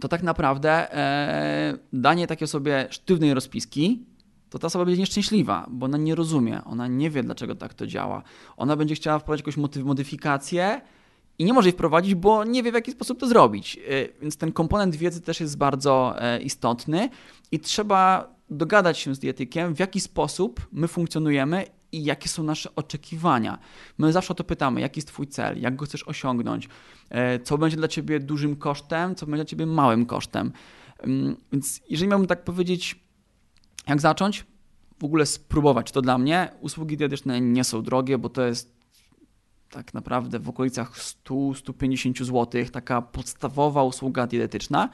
to 0.00 0.08
tak 0.08 0.22
naprawdę 0.22 0.94
e, 0.94 1.78
danie 1.92 2.26
takiej 2.26 2.44
osobie 2.44 2.86
sztywnej 2.90 3.34
rozpiski 3.34 4.04
to 4.50 4.58
ta 4.58 4.66
osoba 4.66 4.84
będzie 4.84 5.00
nieszczęśliwa, 5.00 5.66
bo 5.70 5.86
ona 5.86 5.98
nie 5.98 6.14
rozumie, 6.14 6.64
ona 6.64 6.86
nie 6.88 7.10
wie, 7.10 7.22
dlaczego 7.22 7.54
tak 7.54 7.74
to 7.74 7.86
działa. 7.86 8.22
Ona 8.56 8.76
będzie 8.76 8.94
chciała 8.94 9.18
wprowadzić 9.18 9.46
jakąś 9.46 9.84
modyfikację 9.84 10.80
i 11.38 11.44
nie 11.44 11.52
może 11.52 11.68
jej 11.68 11.72
wprowadzić, 11.72 12.14
bo 12.14 12.44
nie 12.44 12.62
wie, 12.62 12.70
w 12.70 12.74
jaki 12.74 12.92
sposób 12.92 13.20
to 13.20 13.26
zrobić. 13.26 13.78
Y, 13.90 14.12
więc 14.22 14.36
ten 14.36 14.52
komponent 14.52 14.96
wiedzy 14.96 15.20
też 15.20 15.40
jest 15.40 15.58
bardzo 15.58 16.14
e, 16.22 16.42
istotny 16.42 17.08
i 17.52 17.60
trzeba 17.60 18.34
dogadać 18.50 18.98
się 18.98 19.14
z 19.14 19.18
dietykiem, 19.18 19.74
w 19.74 19.78
jaki 19.78 20.00
sposób 20.00 20.68
my 20.72 20.88
funkcjonujemy 20.88 21.64
i 21.92 22.04
jakie 22.04 22.28
są 22.28 22.42
nasze 22.42 22.74
oczekiwania. 22.76 23.58
My 23.98 24.12
zawsze 24.12 24.32
o 24.32 24.34
to 24.34 24.44
pytamy, 24.44 24.80
jaki 24.80 24.98
jest 24.98 25.08
Twój 25.08 25.26
cel, 25.26 25.60
jak 25.60 25.76
go 25.76 25.84
chcesz 25.84 26.08
osiągnąć, 26.08 26.68
e, 27.10 27.40
co 27.40 27.58
będzie 27.58 27.76
dla 27.76 27.88
Ciebie 27.88 28.20
dużym 28.20 28.56
kosztem, 28.56 29.14
co 29.14 29.26
będzie 29.26 29.44
dla 29.44 29.44
Ciebie 29.44 29.66
małym 29.66 30.06
kosztem. 30.06 30.52
Więc 31.52 31.80
jeżeli 31.90 32.10
miałbym 32.10 32.28
tak 32.28 32.44
powiedzieć, 32.44 33.00
jak 33.88 34.00
zacząć? 34.00 34.46
W 35.00 35.04
ogóle 35.04 35.26
spróbować. 35.26 35.92
To 35.92 36.02
dla 36.02 36.18
mnie 36.18 36.48
usługi 36.60 36.96
dietyczne 36.96 37.40
nie 37.40 37.64
są 37.64 37.82
drogie, 37.82 38.18
bo 38.18 38.28
to 38.28 38.42
jest 38.42 38.80
tak 39.70 39.94
naprawdę 39.94 40.38
w 40.38 40.48
okolicach 40.48 40.98
100-150 40.98 42.24
zł 42.24 42.64
taka 42.72 43.02
podstawowa 43.02 43.82
usługa 43.82 44.26
dietetyczna 44.26 44.88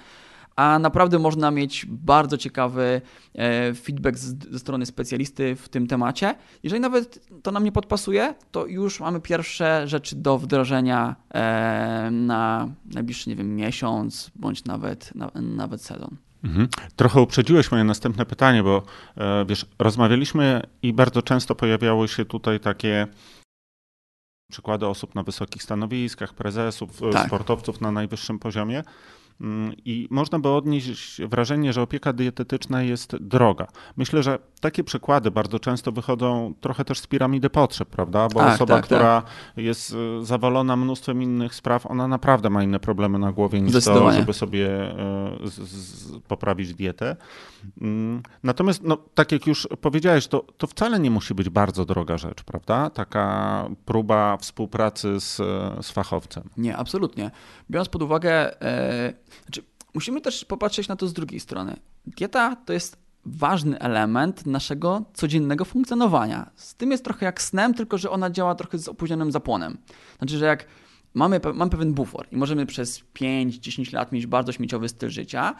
a 0.57 0.79
naprawdę 0.79 1.19
można 1.19 1.51
mieć 1.51 1.87
bardzo 1.87 2.39
ciekawy 2.39 3.01
e, 3.35 3.75
feedback 3.75 4.19
ze 4.51 4.59
strony 4.59 4.87
specjalisty 4.87 5.57
w 5.57 5.69
tym 5.69 5.87
temacie. 5.87 6.35
Jeżeli 6.63 6.81
nawet 6.81 7.29
to 7.43 7.51
nam 7.51 7.65
nie 7.65 7.73
podpasuje, 7.73 8.35
to 8.51 8.67
już 8.67 9.01
mamy 9.01 9.21
pierwsze 9.21 9.89
rzeczy 9.89 10.17
do 10.17 10.39
wdrożenia 10.39 11.17
e, 11.35 12.09
na 12.11 12.69
najbliższy, 12.95 13.31
nie 13.31 13.37
wiem, 13.37 13.57
miesiąc 13.57 14.31
bądź 14.35 14.65
nawet, 14.65 15.13
nawet 15.43 15.83
sezon. 15.83 16.17
Mhm. 16.45 16.69
Trochę 16.97 17.21
uprzedziłeś 17.21 17.71
moje 17.71 17.85
następne 17.85 18.27
pytanie, 18.27 18.63
bo 18.63 18.83
e, 19.17 19.45
wiesz, 19.49 19.67
rozmawialiśmy 19.79 20.63
i 20.83 20.93
bardzo 20.93 21.23
często 21.23 21.55
pojawiały 21.55 22.09
się 22.09 22.25
tutaj 22.25 22.61
takie 22.61 23.07
przykłady 24.51 24.87
osób 24.87 25.15
na 25.15 25.23
wysokich 25.23 25.63
stanowiskach, 25.63 26.35
prezesów, 26.35 27.03
e, 27.03 27.11
tak. 27.11 27.27
sportowców 27.27 27.81
na 27.81 27.93
najwyższym 27.93 28.39
poziomie. 28.39 28.83
Mm, 29.41 29.73
I 29.85 30.09
można 30.11 30.39
by 30.39 30.49
odnieść 30.49 31.23
wrażenie, 31.23 31.73
że 31.73 31.83
opieka 31.83 32.13
dietetyczna 32.13 32.83
jest 32.83 33.17
droga. 33.17 33.67
Myślę, 33.97 34.23
że 34.23 34.39
takie 34.61 34.85
przykłady 34.85 35.31
bardzo 35.31 35.59
często 35.59 35.93
wychodzą 35.93 36.55
trochę 36.61 36.85
też 36.85 37.01
z 37.01 37.07
piramidy 37.07 37.51
potrzeb, 37.51 37.89
prawda? 37.89 38.29
Bo 38.29 38.41
Tak, 38.41 38.55
osoba, 38.55 38.75
tak, 38.75 38.85
która 38.85 39.23
jest 39.57 39.93
y, 39.93 40.25
zawalona 40.25 40.77
mnóstwem 40.77 41.23
innych 41.23 41.55
spraw, 41.55 41.87
ona 41.87 42.09
naprawdę 42.09 42.51
ma 42.51 42.63
inne 42.63 42.81
problemy 42.81 43.19
na 43.19 43.33
głowie 43.33 43.61
niż 43.61 43.85
to, 43.85 44.13
żeby 44.13 44.33
sobie 44.33 44.91
y, 45.45 45.49
z, 45.49 45.55
z, 45.55 46.19
poprawić 46.29 46.75
dietę. 46.75 47.17
Mm, 47.81 48.23
Natomiast, 48.43 48.83
no, 48.83 48.99
tak 49.15 49.33
jak 49.33 49.47
już 49.47 49.69
powiedziałeś, 49.81 50.27
to, 50.27 50.45
to 50.57 50.67
wcale 50.67 51.01
nie 51.01 51.11
musi 51.11 51.35
być 51.35 51.49
bardzo 51.49 51.85
droga 51.85 52.19
rzecz, 52.19 52.43
prawda? 52.43 52.91
Taka 52.91 53.69
próba 53.85 54.37
współpracy 54.37 55.21
z, 55.21 55.37
z 55.87 55.91
fachowcem. 55.91 56.51
Nie, 56.57 56.77
absolutnie. 56.77 57.31
Biorąc 57.71 57.89
pod 57.89 58.03
uwagę, 58.03 58.63
e, 58.63 59.13
znaczy, 59.45 59.63
musimy 59.95 60.21
też 60.21 60.45
popatrzeć 60.45 60.89
na 60.89 60.97
to 60.97 61.07
z 61.07 61.13
drugiej 61.13 61.41
strony. 61.41 61.77
Dieta 62.07 62.57
to 62.57 62.73
jest 62.73 63.06
ważny 63.27 63.79
element 63.79 64.47
naszego 64.47 65.05
codziennego 65.15 65.65
funkcjonowania. 65.65 66.51
Z 66.55 66.75
tym 66.75 66.91
jest 66.91 67.05
trochę 67.05 67.27
jak 67.27 67.43
snem, 67.43 67.75
tylko 67.75 67.99
że 67.99 68.11
ona 68.11 68.31
działa 68.31 68.55
trochę 68.55 68.79
z 68.79 68.89
opóźnionym 68.89 69.33
zapłonem. 69.33 69.79
Znaczy, 70.19 70.39
że 70.39 70.47
jak 70.47 70.67
mamy, 71.15 71.41
mamy 71.55 71.71
pewien 71.71 71.95
bufor 71.95 72.27
i 72.33 72.37
możemy 72.37 72.67
przez 72.67 73.03
5-10 73.15 73.95
lat 73.95 74.13
mieć 74.13 74.27
bardzo 74.27 74.53
śmieciowy 74.53 74.89
styl 74.89 75.11
życia, 75.11 75.55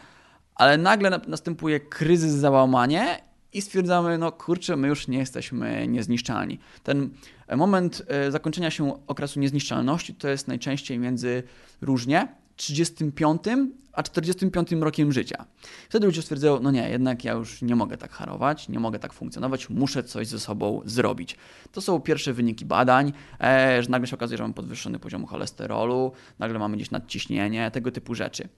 ale 0.55 0.77
nagle 0.77 1.09
na- 1.09 1.21
następuje 1.27 1.79
kryzys, 1.79 2.31
załamanie 2.33 3.21
i 3.53 3.61
stwierdzamy, 3.61 4.17
no 4.17 4.31
kurczę, 4.31 4.77
my 4.77 4.87
już 4.87 5.07
nie 5.07 5.17
jesteśmy 5.17 5.87
niezniszczalni. 5.87 6.59
Ten 6.83 7.09
moment 7.57 8.03
e, 8.07 8.31
zakończenia 8.31 8.71
się 8.71 9.05
okresu 9.07 9.39
niezniszczalności 9.39 10.15
to 10.15 10.27
jest 10.27 10.47
najczęściej 10.47 10.99
między 10.99 11.43
różnie 11.81 12.27
35 12.57 13.41
a 13.97 14.03
45 14.03 14.71
rokiem 14.71 15.11
życia. 15.11 15.45
Wtedy 15.89 16.05
ludzie 16.05 16.21
stwierdzają, 16.21 16.59
no 16.59 16.71
nie, 16.71 16.89
jednak 16.89 17.23
ja 17.23 17.33
już 17.33 17.61
nie 17.61 17.75
mogę 17.75 17.97
tak 17.97 18.11
harować, 18.11 18.69
nie 18.69 18.79
mogę 18.79 18.99
tak 18.99 19.13
funkcjonować, 19.13 19.69
muszę 19.69 20.03
coś 20.03 20.27
ze 20.27 20.39
sobą 20.39 20.81
zrobić. 20.85 21.35
To 21.71 21.81
są 21.81 22.01
pierwsze 22.01 22.33
wyniki 22.33 22.65
badań, 22.65 23.13
e, 23.41 23.83
że 23.83 23.89
nagle 23.89 24.07
się 24.07 24.15
okazuje, 24.15 24.37
że 24.37 24.43
mamy 24.43 24.53
podwyższony 24.53 24.99
poziom 24.99 25.25
cholesterolu, 25.25 26.11
nagle 26.39 26.59
mamy 26.59 26.75
gdzieś 26.75 26.91
nadciśnienie, 26.91 27.71
tego 27.71 27.91
typu 27.91 28.15
rzeczy. 28.15 28.49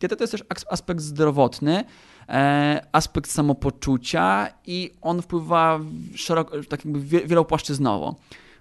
Dieta 0.00 0.16
to 0.16 0.22
jest 0.22 0.32
też 0.32 0.44
aspekt 0.70 1.00
zdrowotny, 1.00 1.84
e, 2.28 2.86
aspekt 2.92 3.30
samopoczucia 3.30 4.48
i 4.66 4.90
on 5.00 5.22
wpływa 5.22 5.80
szeroko, 6.14 6.56
tak 6.68 6.84
jakby 6.84 7.00
wie- 7.00 7.26
wielopłaszczyznowo. 7.26 8.16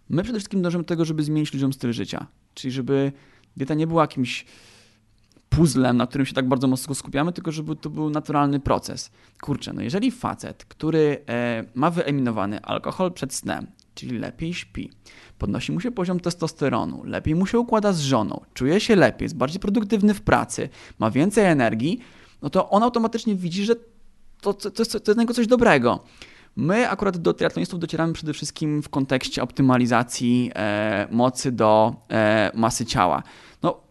My 0.10 0.24
przede 0.24 0.40
wszystkim 0.40 0.62
dążymy 0.62 0.84
do 0.84 0.88
tego, 0.88 1.06
żeby 1.06 1.24
zmienić 1.24 1.54
ludziom 1.54 1.74
styl 1.74 1.94
życia, 1.94 2.28
czyli 2.54 2.72
żeby 2.72 3.12
dieta 3.58 3.74
nie 3.74 3.88
była 3.88 4.04
jakimś 4.04 4.46
puzzlem, 5.50 5.98
na 5.98 6.08
którym 6.08 6.26
się 6.26 6.34
tak 6.34 6.48
bardzo 6.48 6.68
mocno 6.68 6.96
skupiamy, 6.96 7.34
tylko 7.34 7.52
żeby 7.52 7.76
to 7.76 7.90
był 7.90 8.10
naturalny 8.10 8.60
proces. 8.60 9.12
Kurczę, 9.42 9.74
no 9.74 9.82
jeżeli 9.82 10.12
facet, 10.12 10.66
który 10.66 11.24
e, 11.30 11.64
ma 11.76 11.92
wyeliminowany 11.92 12.62
alkohol 12.62 13.14
przed 13.14 13.34
snem, 13.34 13.68
czyli 13.96 14.20
lepiej 14.20 14.54
śpi, 14.54 14.92
podnosi 15.38 15.72
mu 15.72 15.80
się 15.80 15.92
poziom 15.92 16.20
testosteronu, 16.20 17.04
lepiej 17.04 17.36
mu 17.36 17.46
się 17.46 17.60
układa 17.60 17.94
z 17.94 18.00
żoną, 18.00 18.42
czuje 18.54 18.80
się 18.80 18.96
lepiej, 18.96 19.26
jest 19.26 19.38
bardziej 19.38 19.60
produktywny 19.60 20.14
w 20.14 20.22
pracy, 20.22 20.70
ma 21.00 21.12
więcej 21.12 21.46
energii, 21.46 22.00
no 22.42 22.50
to 22.50 22.70
on 22.70 22.84
automatycznie 22.84 23.36
widzi, 23.36 23.66
że 23.66 23.76
to, 24.42 24.54
to, 24.54 24.72
to, 24.72 24.72
to 24.72 24.82
jest 24.82 25.06
dla 25.06 25.14
niego 25.14 25.34
coś 25.34 25.48
dobrego. 25.48 26.04
My 26.58 26.90
akurat 26.90 27.18
do 27.18 27.34
triatlonistów 27.34 27.80
docieramy 27.80 28.14
przede 28.14 28.34
wszystkim 28.34 28.84
w 28.84 28.90
kontekście 28.90 29.44
optymalizacji 29.44 30.52
e, 30.56 31.08
mocy 31.12 31.52
do 31.52 31.96
e, 32.12 32.52
masy 32.54 32.86
ciała. 32.86 33.24
No, 33.64 33.82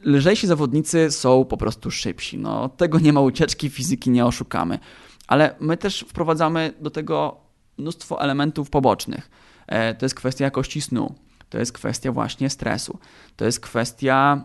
lżejsi 0.00 0.46
zawodnicy 0.46 1.10
są 1.10 1.44
po 1.44 1.56
prostu 1.56 1.90
szybsi. 1.90 2.38
No, 2.38 2.68
tego 2.68 2.98
nie 2.98 3.12
ma 3.12 3.20
ucieczki, 3.20 3.70
fizyki 3.70 4.10
nie 4.10 4.26
oszukamy. 4.26 4.78
Ale 5.26 5.54
my 5.60 5.76
też 5.76 6.04
wprowadzamy 6.08 6.72
do 6.80 6.90
tego 6.90 7.36
mnóstwo 7.78 8.22
elementów 8.22 8.70
pobocznych. 8.70 9.30
E, 9.66 9.94
To 9.94 10.04
jest 10.04 10.14
kwestia 10.14 10.44
jakości 10.44 10.80
snu, 10.80 11.14
to 11.48 11.58
jest 11.58 11.72
kwestia 11.72 12.12
właśnie 12.12 12.50
stresu, 12.50 12.98
to 13.36 13.44
jest 13.44 13.60
kwestia 13.60 14.44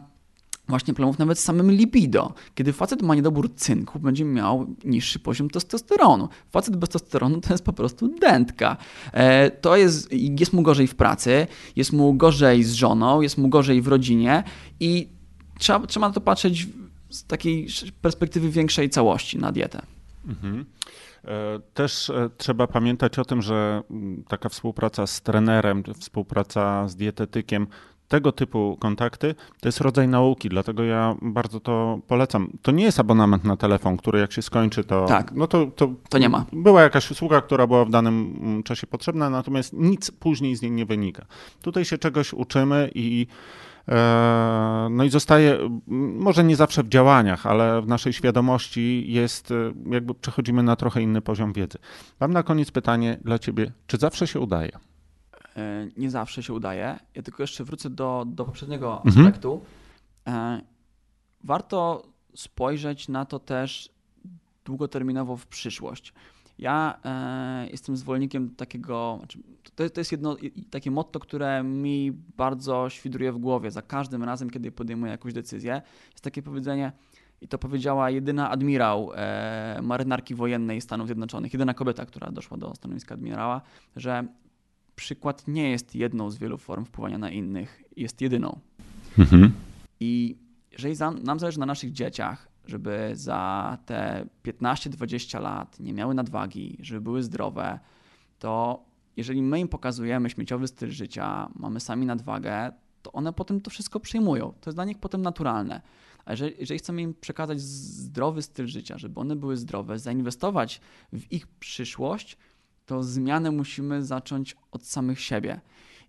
właśnie 0.70 0.94
problemów 0.94 1.20
nawet 1.20 1.40
z 1.40 1.44
samym 1.44 1.72
libido. 1.72 2.34
Kiedy 2.56 2.74
facet 2.74 3.02
ma 3.02 3.16
niedobór 3.16 3.56
cynku, 3.56 4.00
będzie 4.00 4.26
miał 4.26 4.68
niższy 4.86 5.20
poziom 5.20 5.50
testosteronu. 5.50 6.30
Facet 6.52 6.76
bez 6.76 6.90
testosteronu 6.90 7.42
to 7.42 7.54
jest 7.54 7.66
po 7.66 7.74
prostu 7.74 8.08
dętka. 8.20 8.78
E, 9.14 9.52
To 9.52 9.78
jest, 9.78 10.14
jest 10.14 10.54
mu 10.54 10.62
gorzej 10.62 10.88
w 10.88 10.96
pracy, 10.96 11.48
jest 11.76 11.94
mu 11.94 12.14
gorzej 12.14 12.64
z 12.64 12.74
żoną, 12.74 13.22
jest 13.22 13.38
mu 13.38 13.50
gorzej 13.50 13.82
w 13.82 13.88
rodzinie 13.88 14.44
i 14.80 15.10
trzeba, 15.60 15.88
trzeba 15.88 16.08
na 16.08 16.14
to 16.14 16.22
patrzeć 16.22 16.68
z 17.10 17.24
takiej 17.26 17.68
perspektywy 18.02 18.50
większej 18.50 18.90
całości 18.90 19.38
na 19.38 19.52
dietę. 19.52 19.82
Mhm. 20.28 20.66
E, 21.26 21.60
Też 21.74 22.10
e, 22.10 22.30
trzeba 22.38 22.68
pamiętać 22.68 23.20
o 23.20 23.26
tym, 23.26 23.42
że 23.42 23.84
mm, 23.92 24.24
taka 24.28 24.50
współpraca 24.50 25.08
z 25.08 25.22
trenerem, 25.22 25.84
współpraca 26.00 26.88
z 26.88 26.96
dietetykiem, 26.96 27.68
tego 28.10 28.32
typu 28.32 28.78
kontakty 28.80 29.36
to 29.62 29.68
jest 29.68 29.82
rodzaj 29.82 30.08
nauki, 30.08 30.50
dlatego 30.50 30.84
ja 30.84 31.16
bardzo 31.22 31.60
to 31.60 32.00
polecam. 32.08 32.50
To 32.62 32.72
nie 32.72 32.84
jest 32.84 33.00
abonament 33.00 33.44
na 33.44 33.58
telefon, 33.58 33.98
który 33.98 34.20
jak 34.20 34.32
się 34.32 34.42
skończy, 34.42 34.84
to. 34.84 35.06
Tak. 35.06 35.32
No 35.36 35.48
to, 35.48 35.66
to, 35.66 35.90
To 36.10 36.18
nie 36.18 36.30
ma. 36.30 36.46
Była 36.54 36.82
jakaś 36.82 37.12
usługa, 37.12 37.42
która 37.42 37.68
była 37.68 37.86
w 37.86 37.90
danym 37.90 38.40
mm, 38.42 38.64
czasie 38.64 38.88
potrzebna, 38.88 39.30
natomiast 39.30 39.74
nic 39.74 40.12
później 40.12 40.56
z 40.56 40.62
niej 40.62 40.72
nie 40.72 40.86
wynika. 40.86 41.26
Tutaj 41.62 41.86
się 41.86 41.98
czegoś 41.98 42.34
uczymy 42.34 42.92
i. 42.96 43.28
e, 43.88 44.88
No 44.92 45.04
i 45.04 45.10
zostaje, 45.10 45.56
m, 45.60 45.82
może 46.20 46.44
nie 46.44 46.56
zawsze 46.56 46.84
w 46.84 46.90
działaniach, 46.90 47.46
ale 47.46 47.82
w 47.82 47.88
naszej 47.88 48.14
świadomości 48.14 49.06
jest, 49.08 49.52
e, 49.52 49.56
jakby 49.92 50.14
przechodzimy 50.14 50.64
na 50.64 50.76
trochę 50.76 51.02
inny 51.02 51.22
poziom 51.22 51.54
wiedzy. 51.54 51.78
Mam 52.20 52.34
na 52.34 52.44
koniec 52.44 52.72
pytanie 52.72 53.18
dla 53.24 53.40
Ciebie, 53.40 53.72
czy 53.88 53.98
zawsze 53.98 54.28
się 54.28 54.40
udaje? 54.40 54.72
E, 55.58 55.88
Nie 55.98 56.10
zawsze 56.10 56.44
się 56.44 56.54
udaje. 56.54 57.00
Ja 57.16 57.22
tylko 57.22 57.44
jeszcze 57.44 57.64
wrócę 57.64 57.90
do, 57.90 58.26
do 58.28 58.46
poprzedniego 58.46 59.02
Mhm. 59.06 59.26
aspektu. 59.28 59.62
E, 60.28 60.62
Warto 61.44 62.04
spojrzeć 62.36 63.08
na 63.08 63.26
to 63.26 63.40
też 63.40 63.90
długoterminowo 64.66 65.38
w 65.38 65.48
przyszłość. 65.48 66.14
Ja 66.58 67.00
e, 67.06 67.68
jestem 67.72 67.98
zwolennikiem 67.98 68.56
takiego, 68.56 69.16
znaczy, 69.18 69.40
to, 69.76 69.90
to 69.90 70.00
jest 70.02 70.12
jedno 70.12 70.36
takie 70.70 70.92
motto, 70.92 71.20
które 71.20 71.64
mi 71.64 72.12
bardzo 72.38 72.90
świdruje 72.90 73.32
w 73.32 73.38
głowie 73.38 73.72
za 73.72 73.82
każdym 73.82 74.24
razem, 74.24 74.50
kiedy 74.50 74.72
podejmuję 74.72 75.12
jakąś 75.12 75.34
decyzję. 75.34 75.82
Jest 76.12 76.24
takie 76.24 76.42
powiedzenie, 76.42 76.92
i 77.42 77.48
to 77.48 77.58
powiedziała 77.58 78.10
jedyna 78.10 78.50
admirał 78.50 79.12
marynarki 79.82 80.36
wojennej 80.36 80.82
Stanów 80.82 81.08
Zjednoczonych, 81.08 81.54
jedyna 81.54 81.74
kobieta, 81.74 82.06
która 82.06 82.32
doszła 82.32 82.58
do 82.58 82.76
stanowiska 82.76 83.16
admirała, 83.16 83.62
że 83.96 84.28
przykład 85.00 85.48
nie 85.48 85.70
jest 85.70 85.96
jedną 85.96 86.30
z 86.30 86.38
wielu 86.38 86.58
form 86.58 86.86
wpływania 86.86 87.18
na 87.18 87.30
innych, 87.30 87.84
jest 87.98 88.22
jedyną. 88.22 88.60
I 90.00 90.38
jeżeli 90.72 90.96
nam 91.24 91.40
zależy 91.40 91.60
na 91.60 91.66
naszych 91.66 91.92
dzieciach, 91.92 92.48
żeby 92.66 93.12
za 93.14 93.78
te 93.86 94.26
15-20 94.44 95.42
lat 95.42 95.80
nie 95.80 95.94
miały 95.94 96.14
nadwagi, 96.14 96.78
żeby 96.80 97.02
były 97.02 97.24
zdrowe, 97.24 97.80
to 98.40 98.84
jeżeli 99.18 99.42
my 99.42 99.60
im 99.60 99.68
pokazujemy 99.68 100.30
śmieciowy 100.30 100.68
styl 100.68 100.92
życia, 100.92 101.50
mamy 101.56 101.80
sami 101.80 102.06
nadwagę, 102.06 102.72
to 103.02 103.12
one 103.12 103.34
potem 103.34 103.62
to 103.62 103.70
wszystko 103.70 104.00
przyjmują. 104.00 104.54
To 104.62 104.70
jest 104.70 104.78
dla 104.78 104.86
nich 104.86 104.98
potem 104.98 105.22
naturalne. 105.22 105.82
A 106.26 106.32
jeżeli, 106.32 106.56
jeżeli 106.60 106.78
chcemy 106.78 107.02
im 107.02 107.14
przekazać 107.14 107.62
zdrowy 107.62 108.42
styl 108.42 108.68
życia, 108.68 108.98
żeby 108.98 109.20
one 109.20 109.36
były 109.36 109.58
zdrowe, 109.58 110.00
zainwestować 110.00 110.82
w 111.14 111.32
ich 111.32 111.48
przyszłość, 111.48 112.38
to 112.90 113.04
zmianę 113.04 113.52
musimy 113.52 114.04
zacząć 114.06 114.56
od 114.72 114.86
samych 114.86 115.22
siebie. 115.22 115.62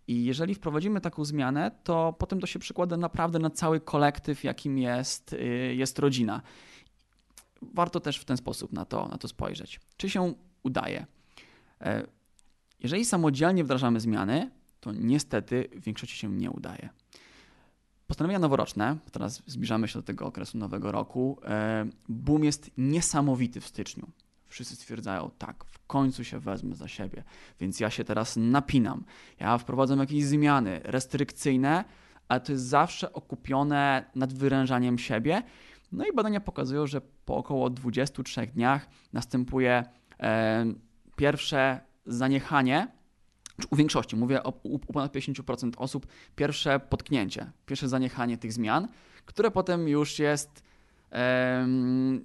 I 0.08 0.24
jeżeli 0.24 0.54
wprowadzimy 0.54 1.00
taką 1.00 1.24
zmianę, 1.24 1.70
to 1.84 2.14
potem 2.18 2.40
to 2.40 2.46
się 2.46 2.58
przekłada 2.58 2.96
naprawdę 2.96 3.38
na 3.38 3.50
cały 3.50 3.80
kolektyw, 3.80 4.44
jakim 4.44 4.78
jest, 4.78 5.32
y, 5.32 5.74
jest 5.74 5.98
rodzina. 5.98 6.42
Warto 7.62 8.00
też 8.00 8.18
w 8.18 8.24
ten 8.24 8.36
sposób 8.36 8.72
na 8.72 8.84
to, 8.84 9.08
na 9.08 9.18
to 9.18 9.28
spojrzeć. 9.28 9.80
Czy 9.96 10.10
się 10.10 10.34
udaje? 10.62 11.06
E, 11.80 12.06
Jeżeli 12.80 13.04
samodzielnie 13.04 13.64
wdrażamy 13.64 14.00
zmiany, 14.00 14.50
to 14.80 14.92
niestety 14.92 15.68
w 15.72 15.80
większości 15.80 16.16
się 16.16 16.28
nie 16.28 16.50
udaje. 16.50 16.88
Postanowienia 18.06 18.38
noworoczne, 18.38 18.96
teraz 19.12 19.42
zbliżamy 19.46 19.88
się 19.88 19.98
do 19.98 20.02
tego 20.02 20.26
okresu 20.26 20.58
nowego 20.58 20.92
roku. 20.92 21.38
e, 21.44 21.86
Boom 22.08 22.44
jest 22.44 22.70
niesamowity 22.78 23.60
w 23.60 23.66
styczniu. 23.66 24.10
Wszyscy 24.50 24.76
stwierdzają, 24.76 25.30
tak, 25.38 25.64
w 25.64 25.86
końcu 25.86 26.24
się 26.24 26.40
wezmę 26.40 26.74
za 26.74 26.88
siebie, 26.88 27.24
więc 27.60 27.80
ja 27.80 27.90
się 27.90 28.04
teraz 28.04 28.36
napinam. 28.36 29.04
Ja 29.40 29.58
wprowadzam 29.58 29.98
jakieś 29.98 30.24
zmiany 30.24 30.80
restrykcyjne, 30.84 31.84
ale 32.28 32.40
to 32.40 32.52
jest 32.52 32.64
zawsze 32.64 33.12
okupione 33.12 34.04
nadwyrężaniem 34.14 34.98
siebie. 34.98 35.42
No 35.92 36.06
i 36.06 36.12
badania 36.12 36.40
pokazują, 36.40 36.86
że 36.86 37.00
po 37.24 37.36
około 37.36 37.70
23 37.70 38.46
dniach 38.46 38.88
następuje 39.12 39.84
e, 40.20 40.66
pierwsze 41.16 41.80
zaniechanie, 42.06 42.88
u 43.70 43.76
większości, 43.76 44.16
mówię 44.16 44.42
o 44.42 44.50
u, 44.62 44.74
u 44.74 44.78
ponad 44.78 45.14
50% 45.14 45.72
osób, 45.76 46.06
pierwsze 46.36 46.80
potknięcie, 46.80 47.52
pierwsze 47.66 47.88
zaniechanie 47.88 48.38
tych 48.38 48.52
zmian, 48.52 48.88
które 49.24 49.50
potem 49.50 49.88
już 49.88 50.18
jest 50.18 50.69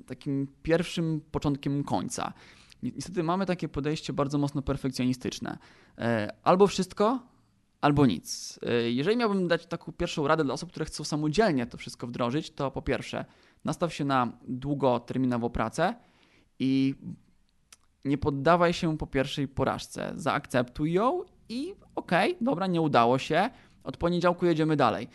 takim 0.06 0.48
pierwszym 0.64 1.22
początkiem 1.32 1.84
końca. 1.84 2.34
niestety 2.84 3.24
mamy 3.24 3.45
takie 3.45 3.70
podejście 3.70 4.14
bardzo 4.14 4.38
mocno 4.38 4.62
perfekcjonistyczne. 4.62 5.57
E, 5.98 6.34
albo 6.44 6.68
wszystko, 6.68 7.20
albo 7.82 8.06
nic. 8.06 8.60
E, 8.64 8.91
jeżeli 8.91 9.18
miałbym 9.18 9.48
dać 9.48 9.66
taką 9.66 9.91
pierwszą 9.91 10.28
radę 10.28 10.44
dla 10.44 10.53
osób, 10.53 10.70
które 10.70 10.86
chcą 10.86 11.03
samodzielnie 11.03 11.66
to 11.66 11.78
wszystko 11.78 12.07
wdrożyć, 12.07 12.52
to 12.52 12.72
po 12.72 12.82
pierwsze, 12.82 13.26
nastaw 13.66 13.94
się 13.94 14.06
na 14.06 14.38
długoterminową 14.48 15.49
pracę 15.49 15.95
i 16.60 16.95
nie 18.06 18.18
poddawaj 18.18 18.74
się 18.74 18.98
po 18.98 19.07
pierwszej 19.07 19.48
porażce. 19.48 20.14
Zaakceptuj 20.16 20.94
ją 20.94 21.24
i 21.49 21.74
okej, 21.95 22.32
okay, 22.32 22.45
dobra, 22.45 22.68
nie 22.68 22.82
udało 22.82 23.18
się, 23.18 23.49
od 23.84 23.98
poniedziałku 23.98 24.45
jedziemy 24.45 24.76
dalej. 24.76 25.07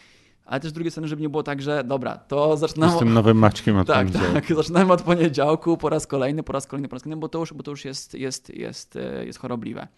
Ale 0.45 0.61
też 0.61 0.71
z 0.71 0.73
drugiej 0.73 0.91
strony, 0.91 1.09
żeby 1.09 1.23
nie 1.23 1.29
było 1.29 1.43
tak, 1.43 1.62
że 1.62 1.85
dobra, 1.85 2.19
to 2.19 2.57
zaczynamy... 2.57 2.93
Z 2.93 2.99
tym 2.99 3.12
nowym 3.12 3.39
Maćkiem 3.39 3.77
od 3.77 3.87
tak, 3.87 4.09
Tak, 4.33 4.47
zaczynamy 4.55 4.93
od 4.93 5.03
poniedziałku, 5.03 5.77
po 5.77 5.89
raz 5.89 6.07
kolejny, 6.07 6.43
po 6.43 6.53
raz 6.53 6.67
kolejny, 6.67 6.89
po 6.89 6.97
raz 6.97 7.03
kolejny, 7.03 7.21
bo 7.21 7.29
to 7.29 7.39
już, 7.39 7.53
bo 7.53 7.62
to 7.62 7.71
już 7.71 7.85
jest, 7.85 8.15
jest, 8.15 8.51
jest, 8.55 8.97
e, 8.97 9.27
jest 9.27 9.39
chorobliwe. 9.39 9.89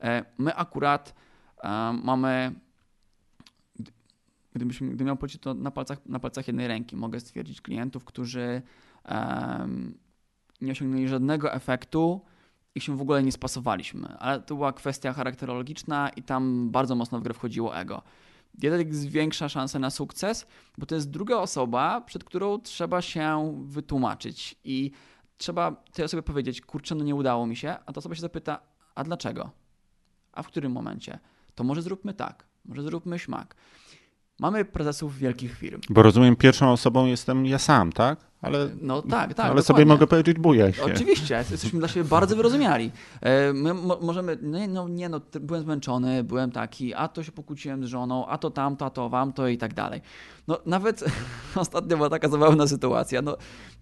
E, 0.00 0.24
my 0.38 0.54
akurat 0.54 1.14
um, 1.64 2.00
mamy 2.04 2.52
gdybyśmy, 4.58 4.88
gdybym 4.88 5.06
miał 5.06 5.16
powiedzieć 5.16 5.42
to 5.42 5.54
na 5.54 5.70
palcach, 5.70 5.98
na 6.06 6.18
palcach 6.18 6.46
jednej 6.46 6.68
ręki, 6.68 6.96
mogę 6.96 7.20
stwierdzić 7.20 7.60
klientów, 7.60 8.04
którzy 8.04 8.62
nie 10.60 10.72
osiągnęli 10.72 11.08
żadnego 11.08 11.52
efektu 11.52 12.20
i 12.74 12.80
się 12.80 12.96
w 12.96 13.00
ogóle 13.00 13.22
nie 13.22 13.32
spasowaliśmy. 13.32 14.08
Ale 14.18 14.40
to 14.40 14.54
była 14.54 14.72
kwestia 14.72 15.12
charakterologiczna 15.12 16.08
i 16.08 16.22
tam 16.22 16.70
bardzo 16.70 16.94
mocno 16.94 17.18
w 17.18 17.22
grę 17.22 17.34
wchodziło 17.34 17.76
ego. 17.76 18.02
Dietetyk 18.54 18.94
zwiększa 18.94 19.48
szanse 19.48 19.78
na 19.78 19.90
sukces, 19.90 20.46
bo 20.78 20.86
to 20.86 20.94
jest 20.94 21.10
druga 21.10 21.36
osoba, 21.36 22.00
przed 22.00 22.24
którą 22.24 22.60
trzeba 22.60 23.02
się 23.02 23.54
wytłumaczyć 23.66 24.56
i 24.64 24.90
trzeba 25.36 25.72
tej 25.92 26.04
osobie 26.04 26.22
powiedzieć, 26.22 26.60
kurczę, 26.60 26.94
no 26.94 27.04
nie 27.04 27.14
udało 27.14 27.46
mi 27.46 27.56
się, 27.56 27.76
a 27.86 27.92
ta 27.92 27.98
osoba 27.98 28.14
się 28.14 28.20
zapyta, 28.20 28.60
a 28.94 29.04
dlaczego? 29.04 29.50
A 30.32 30.42
w 30.42 30.46
którym 30.46 30.72
momencie? 30.72 31.18
To 31.54 31.64
może 31.64 31.82
zróbmy 31.82 32.14
tak, 32.14 32.46
może 32.64 32.82
zróbmy 32.82 33.18
śmak. 33.18 33.54
Mamy 34.40 34.64
prezesów 34.64 35.18
wielkich 35.18 35.58
firm. 35.58 35.80
Bo 35.90 36.02
rozumiem, 36.02 36.36
pierwszą 36.36 36.72
osobą 36.72 37.06
jestem 37.06 37.46
ja 37.46 37.58
sam, 37.58 37.92
tak? 37.92 38.27
Ale, 38.42 38.68
no 38.80 39.02
tak, 39.02 39.10
tak. 39.10 39.20
Ale 39.20 39.34
dokładnie. 39.36 39.62
sobie 39.62 39.86
mogę 39.86 40.06
powiedzieć 40.06 40.38
bujaj 40.38 40.72
się. 40.72 40.84
Oczywiście, 40.84 41.44
jesteśmy 41.50 41.78
dla 41.78 41.88
siebie 41.88 42.08
bardzo 42.08 42.36
wyrozumiali. 42.36 42.90
E, 43.20 43.52
my 43.52 43.74
możemy, 44.00 44.38
no, 44.42 44.58
no 44.68 44.88
nie 44.88 45.08
no, 45.08 45.20
byłem 45.40 45.62
zmęczony, 45.62 46.24
byłem 46.24 46.50
taki, 46.50 46.94
a 46.94 47.08
to 47.08 47.22
się 47.22 47.32
pokłóciłem 47.32 47.84
z 47.84 47.86
żoną, 47.86 48.26
a 48.26 48.38
to 48.38 48.50
tamto, 48.50 48.86
a 48.86 48.90
to 48.90 49.08
wam, 49.08 49.32
to 49.32 49.48
i 49.48 49.58
tak 49.58 49.74
dalej. 49.74 50.00
No 50.48 50.58
nawet 50.66 51.04
ostatnio 51.56 51.96
była 51.96 52.10
taka 52.10 52.28
zabawna 52.28 52.66
sytuacja. 52.66 53.22
No, 53.22 53.36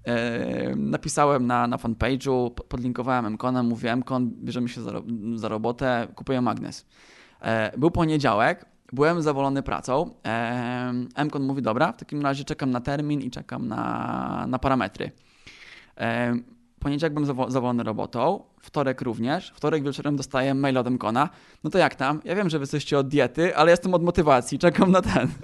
e, 0.05 0.77
napisałem 0.77 1.47
na, 1.47 1.67
na 1.67 1.77
fanpage'u, 1.77 2.51
podlinkowałem 2.51 3.33
Mkona, 3.33 3.63
mówię 3.63 3.97
Mkon, 3.97 4.31
bierzemy 4.31 4.69
się 4.69 4.83
za, 4.83 5.03
za 5.35 5.49
robotę, 5.49 6.09
kupuję 6.15 6.41
magnes. 6.41 6.87
E, 7.41 7.79
był 7.79 7.91
poniedziałek, 7.91 8.76
Byłem 8.93 9.23
zadowolony 9.23 9.63
pracą. 9.63 10.15
Mkon 11.25 11.43
mówi, 11.43 11.63
dobra, 11.63 11.93
w 11.93 11.97
takim 11.97 12.23
razie 12.23 12.45
czekam 12.45 12.71
na 12.71 12.81
termin 12.81 13.21
i 13.21 13.31
czekam 13.31 13.69
na, 13.69 14.47
na 14.49 14.59
parametry. 14.59 15.11
Poniedziałek 16.79 17.15
byłem 17.15 17.27
zadowolony 17.27 17.83
robotą, 17.83 18.43
wtorek 18.61 19.01
również. 19.01 19.53
Wtorek 19.55 19.85
wieczorem 19.85 20.17
dostaję 20.17 20.55
mail 20.55 20.79
od 20.79 20.91
Mkona. 20.91 21.29
No 21.65 21.71
to 21.71 21.79
jak 21.79 21.95
tam? 21.95 22.21
Ja 22.25 22.35
wiem, 22.35 22.51
że 22.51 22.59
wy 22.59 22.63
jesteście 22.63 22.99
od 22.99 23.09
diety, 23.09 23.57
ale 23.57 23.71
jestem 23.71 23.95
od 23.95 24.03
motywacji, 24.03 24.59
czekam 24.59 24.91
na 24.91 25.03
ten. 25.03 25.29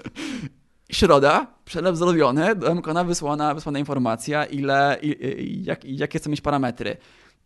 Środa, 0.93 1.47
przelew 1.65 1.97
zrobiony, 1.97 2.57
do 2.57 2.75
Mkona 2.75 3.05
wysłana, 3.05 3.55
wysłana 3.55 3.79
informacja, 3.79 4.45
ile, 4.45 4.99
i, 5.03 5.27
i, 5.43 5.65
jak, 5.65 5.85
jakie 5.85 6.19
chcę 6.19 6.31
mieć 6.31 6.41
parametry. 6.41 6.97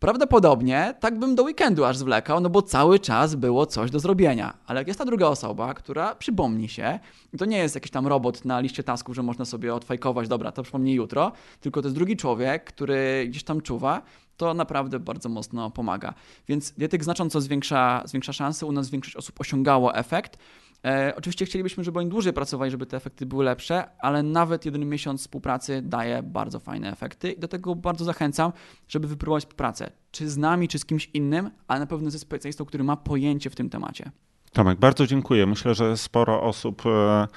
Prawdopodobnie 0.01 0.95
tak 1.01 1.19
bym 1.19 1.35
do 1.35 1.43
weekendu 1.43 1.85
aż 1.85 1.97
zwlekał, 1.97 2.41
no 2.41 2.51
bo 2.51 2.63
cały 2.63 2.99
czas 2.99 3.35
było 3.35 3.67
coś 3.67 3.91
do 3.91 4.01
zrobienia. 4.01 4.57
Ale 4.67 4.81
jak 4.81 4.87
jest 4.87 4.99
ta 4.99 5.05
druga 5.05 5.27
osoba, 5.27 5.75
która 5.75 6.15
przypomni 6.15 6.69
się, 6.69 6.99
to 7.39 7.45
nie 7.45 7.59
jest 7.59 7.75
jakiś 7.75 7.91
tam 7.91 8.07
robot 8.07 8.45
na 8.45 8.61
liście 8.61 8.83
tasków, 8.83 9.15
że 9.15 9.23
można 9.23 9.45
sobie 9.45 9.75
odfajkować, 9.75 10.29
dobra, 10.29 10.53
to 10.53 10.63
przypomnij 10.63 10.95
jutro, 10.95 11.33
tylko 11.61 11.83
to 11.83 11.89
jest 11.89 11.97
drugi 11.97 12.17
człowiek, 12.17 12.65
który 12.65 13.27
gdzieś 13.29 13.45
tam 13.45 13.61
czuwa, 13.61 14.03
to 14.37 14.55
naprawdę 14.55 15.01
bardzo 15.01 15.29
mocno 15.29 15.71
pomaga. 15.71 16.15
Więc 16.49 16.73
dietyk 16.73 17.05
znacząco 17.05 17.41
zwiększa, 17.41 18.03
zwiększa 18.05 18.33
szanse, 18.33 18.67
u 18.67 18.73
nas 18.73 18.91
większość 18.91 19.17
osób 19.17 19.41
osiągało 19.41 19.95
efekt. 19.95 20.39
E, 20.85 21.15
oczywiście 21.17 21.47
chcielibyśmy, 21.47 21.85
żeby 21.85 21.99
oni 21.99 22.09
dłużej 22.09 22.33
pracowali, 22.33 22.71
żeby 22.71 22.87
te 22.87 22.97
efekty 22.97 23.27
były 23.27 23.45
lepsze, 23.45 23.85
ale 23.99 24.23
nawet 24.23 24.65
jeden 24.65 24.89
miesiąc 24.89 25.21
współpracy 25.21 25.83
daje 25.83 26.23
bardzo 26.23 26.61
fajne 26.61 26.93
efekty 26.93 27.33
i 27.33 27.39
do 27.39 27.49
tego 27.49 27.75
bardzo 27.75 28.05
zachęcam, 28.05 28.53
żeby 28.89 29.09
wypróbować 29.09 29.47
pracę. 29.47 29.91
Czy 30.11 30.29
z 30.29 30.37
nami, 30.37 30.69
czy 30.69 30.79
z 30.79 30.85
kimś 30.85 31.11
innym, 31.15 31.51
ale 31.69 31.81
na 31.81 31.87
pewno 31.87 32.11
ze 32.11 32.19
specjalistą, 32.19 32.65
który 32.65 32.85
ma 32.85 32.97
pojęcie 32.97 33.51
w 33.51 33.55
tym 33.55 33.71
temacie. 33.71 34.11
Tomek, 34.53 34.79
bardzo 34.79 35.07
dziękuję. 35.07 35.47
Myślę, 35.47 35.75
że 35.75 35.97
sporo 35.97 36.43
osób 36.43 36.83
e, 36.87 37.29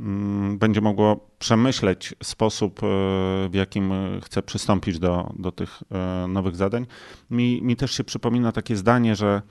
mm, 0.00 0.58
będzie 0.58 0.80
mogło 0.80 1.28
przemyśleć 1.38 2.14
sposób, 2.22 2.82
e, 2.82 2.86
w 3.48 3.54
jakim 3.54 3.92
chce 4.22 4.42
przystąpić 4.42 4.98
do, 4.98 5.32
do 5.38 5.52
tych 5.52 5.82
e, 5.90 6.28
nowych 6.28 6.56
zadań. 6.56 6.86
Mi, 7.30 7.62
mi 7.62 7.76
też 7.76 7.92
się 7.92 8.04
przypomina 8.04 8.52
takie 8.52 8.76
zdanie, 8.76 9.16
że 9.16 9.42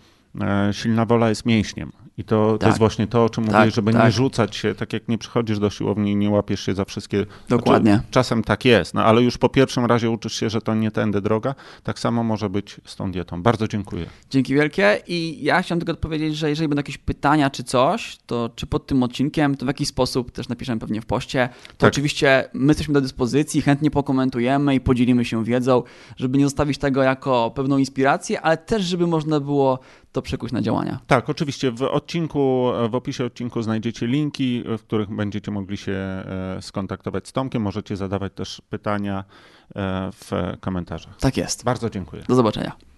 silna 0.72 1.06
wola 1.06 1.30
jest 1.30 1.46
mięśniem. 1.46 1.92
I 2.18 2.24
to, 2.24 2.52
tak. 2.52 2.62
to 2.62 2.68
jest 2.68 2.80
właśnie 2.80 3.08
to, 3.08 3.26
o 3.26 3.30
czym 3.30 3.46
tak, 3.46 3.56
mówię, 3.56 3.72
żeby 3.72 3.94
tak. 3.94 4.06
nie 4.06 4.12
rzucać 4.12 4.56
się, 4.56 4.76
tak 4.76 4.94
jak 4.94 5.08
nie 5.08 5.18
przychodzisz 5.18 5.60
do 5.60 5.70
siłowni 5.70 6.12
i 6.12 6.16
nie 6.16 6.30
łapiesz 6.30 6.66
się 6.66 6.74
za 6.74 6.86
wszystkie. 6.86 7.26
Dokładnie. 7.50 7.92
Znaczy, 7.92 8.08
czasem 8.12 8.44
tak 8.44 8.66
jest, 8.66 8.94
no 8.94 9.04
ale 9.04 9.22
już 9.22 9.38
po 9.38 9.50
pierwszym 9.50 9.86
razie 9.86 10.10
uczysz 10.10 10.40
się, 10.40 10.50
że 10.50 10.62
to 10.62 10.76
nie 10.76 10.92
tędy 10.92 11.22
droga. 11.22 11.56
Tak 11.84 12.00
samo 12.00 12.24
może 12.24 12.50
być 12.50 12.82
z 12.86 12.96
tą 12.96 13.12
dietą. 13.12 13.44
Bardzo 13.44 13.68
dziękuję. 13.68 14.06
Dzięki 14.30 14.54
wielkie 14.54 15.02
i 15.08 15.44
ja 15.44 15.62
chciałem 15.62 15.80
tylko 15.80 15.92
odpowiedzieć, 15.94 16.38
że 16.38 16.50
jeżeli 16.50 16.68
będą 16.68 16.80
jakieś 16.80 16.98
pytania 16.98 17.50
czy 17.50 17.64
coś, 17.64 18.18
to 18.26 18.50
czy 18.56 18.68
pod 18.68 18.88
tym 18.88 19.04
odcinkiem, 19.04 19.58
to 19.58 19.66
w 19.66 19.68
jakiś 19.68 19.88
sposób 19.88 20.32
też 20.32 20.50
napiszemy 20.50 20.80
pewnie 20.80 21.02
w 21.02 21.06
poście. 21.06 21.50
To 21.68 21.74
tak. 21.78 21.88
oczywiście 21.88 22.50
my 22.54 22.68
jesteśmy 22.68 22.94
do 22.94 23.02
dyspozycji, 23.02 23.62
chętnie 23.62 23.92
pokomentujemy 23.92 24.76
i 24.76 24.80
podzielimy 24.80 25.26
się 25.26 25.44
wiedzą, 25.44 25.84
żeby 26.18 26.38
nie 26.38 26.44
zostawić 26.44 26.78
tego 26.78 27.04
jako 27.04 27.52
pewną 27.56 27.78
inspirację, 27.78 28.42
ale 28.42 28.58
też, 28.58 28.84
żeby 28.84 29.08
można 29.08 29.40
było 29.40 29.80
to 30.12 30.22
przekuć 30.22 30.52
na 30.52 30.62
działania. 30.62 31.00
Tak, 31.08 31.30
oczywiście. 31.30 31.72
W 31.72 31.82
odcinku, 31.82 32.72
w 32.90 32.96
opisie 32.96 33.26
odcinku 33.26 33.62
znajdziecie 33.62 34.08
linki, 34.08 34.64
w 34.78 34.82
których 34.82 35.10
będziecie 35.10 35.52
mogli 35.52 35.78
się 35.78 35.92
e, 35.92 36.58
skontaktować 36.62 37.28
z 37.28 37.32
Tomkiem. 37.32 37.62
Możecie 37.62 37.98
zadawać 37.98 38.34
też 38.34 38.62
pytania 38.70 39.24
e, 39.76 40.10
w 40.12 40.32
komentarzach. 40.60 41.18
Tak 41.18 41.38
jest. 41.38 41.64
Bardzo 41.64 41.90
dziękuję. 41.90 42.24
Do 42.28 42.36
zobaczenia. 42.36 42.91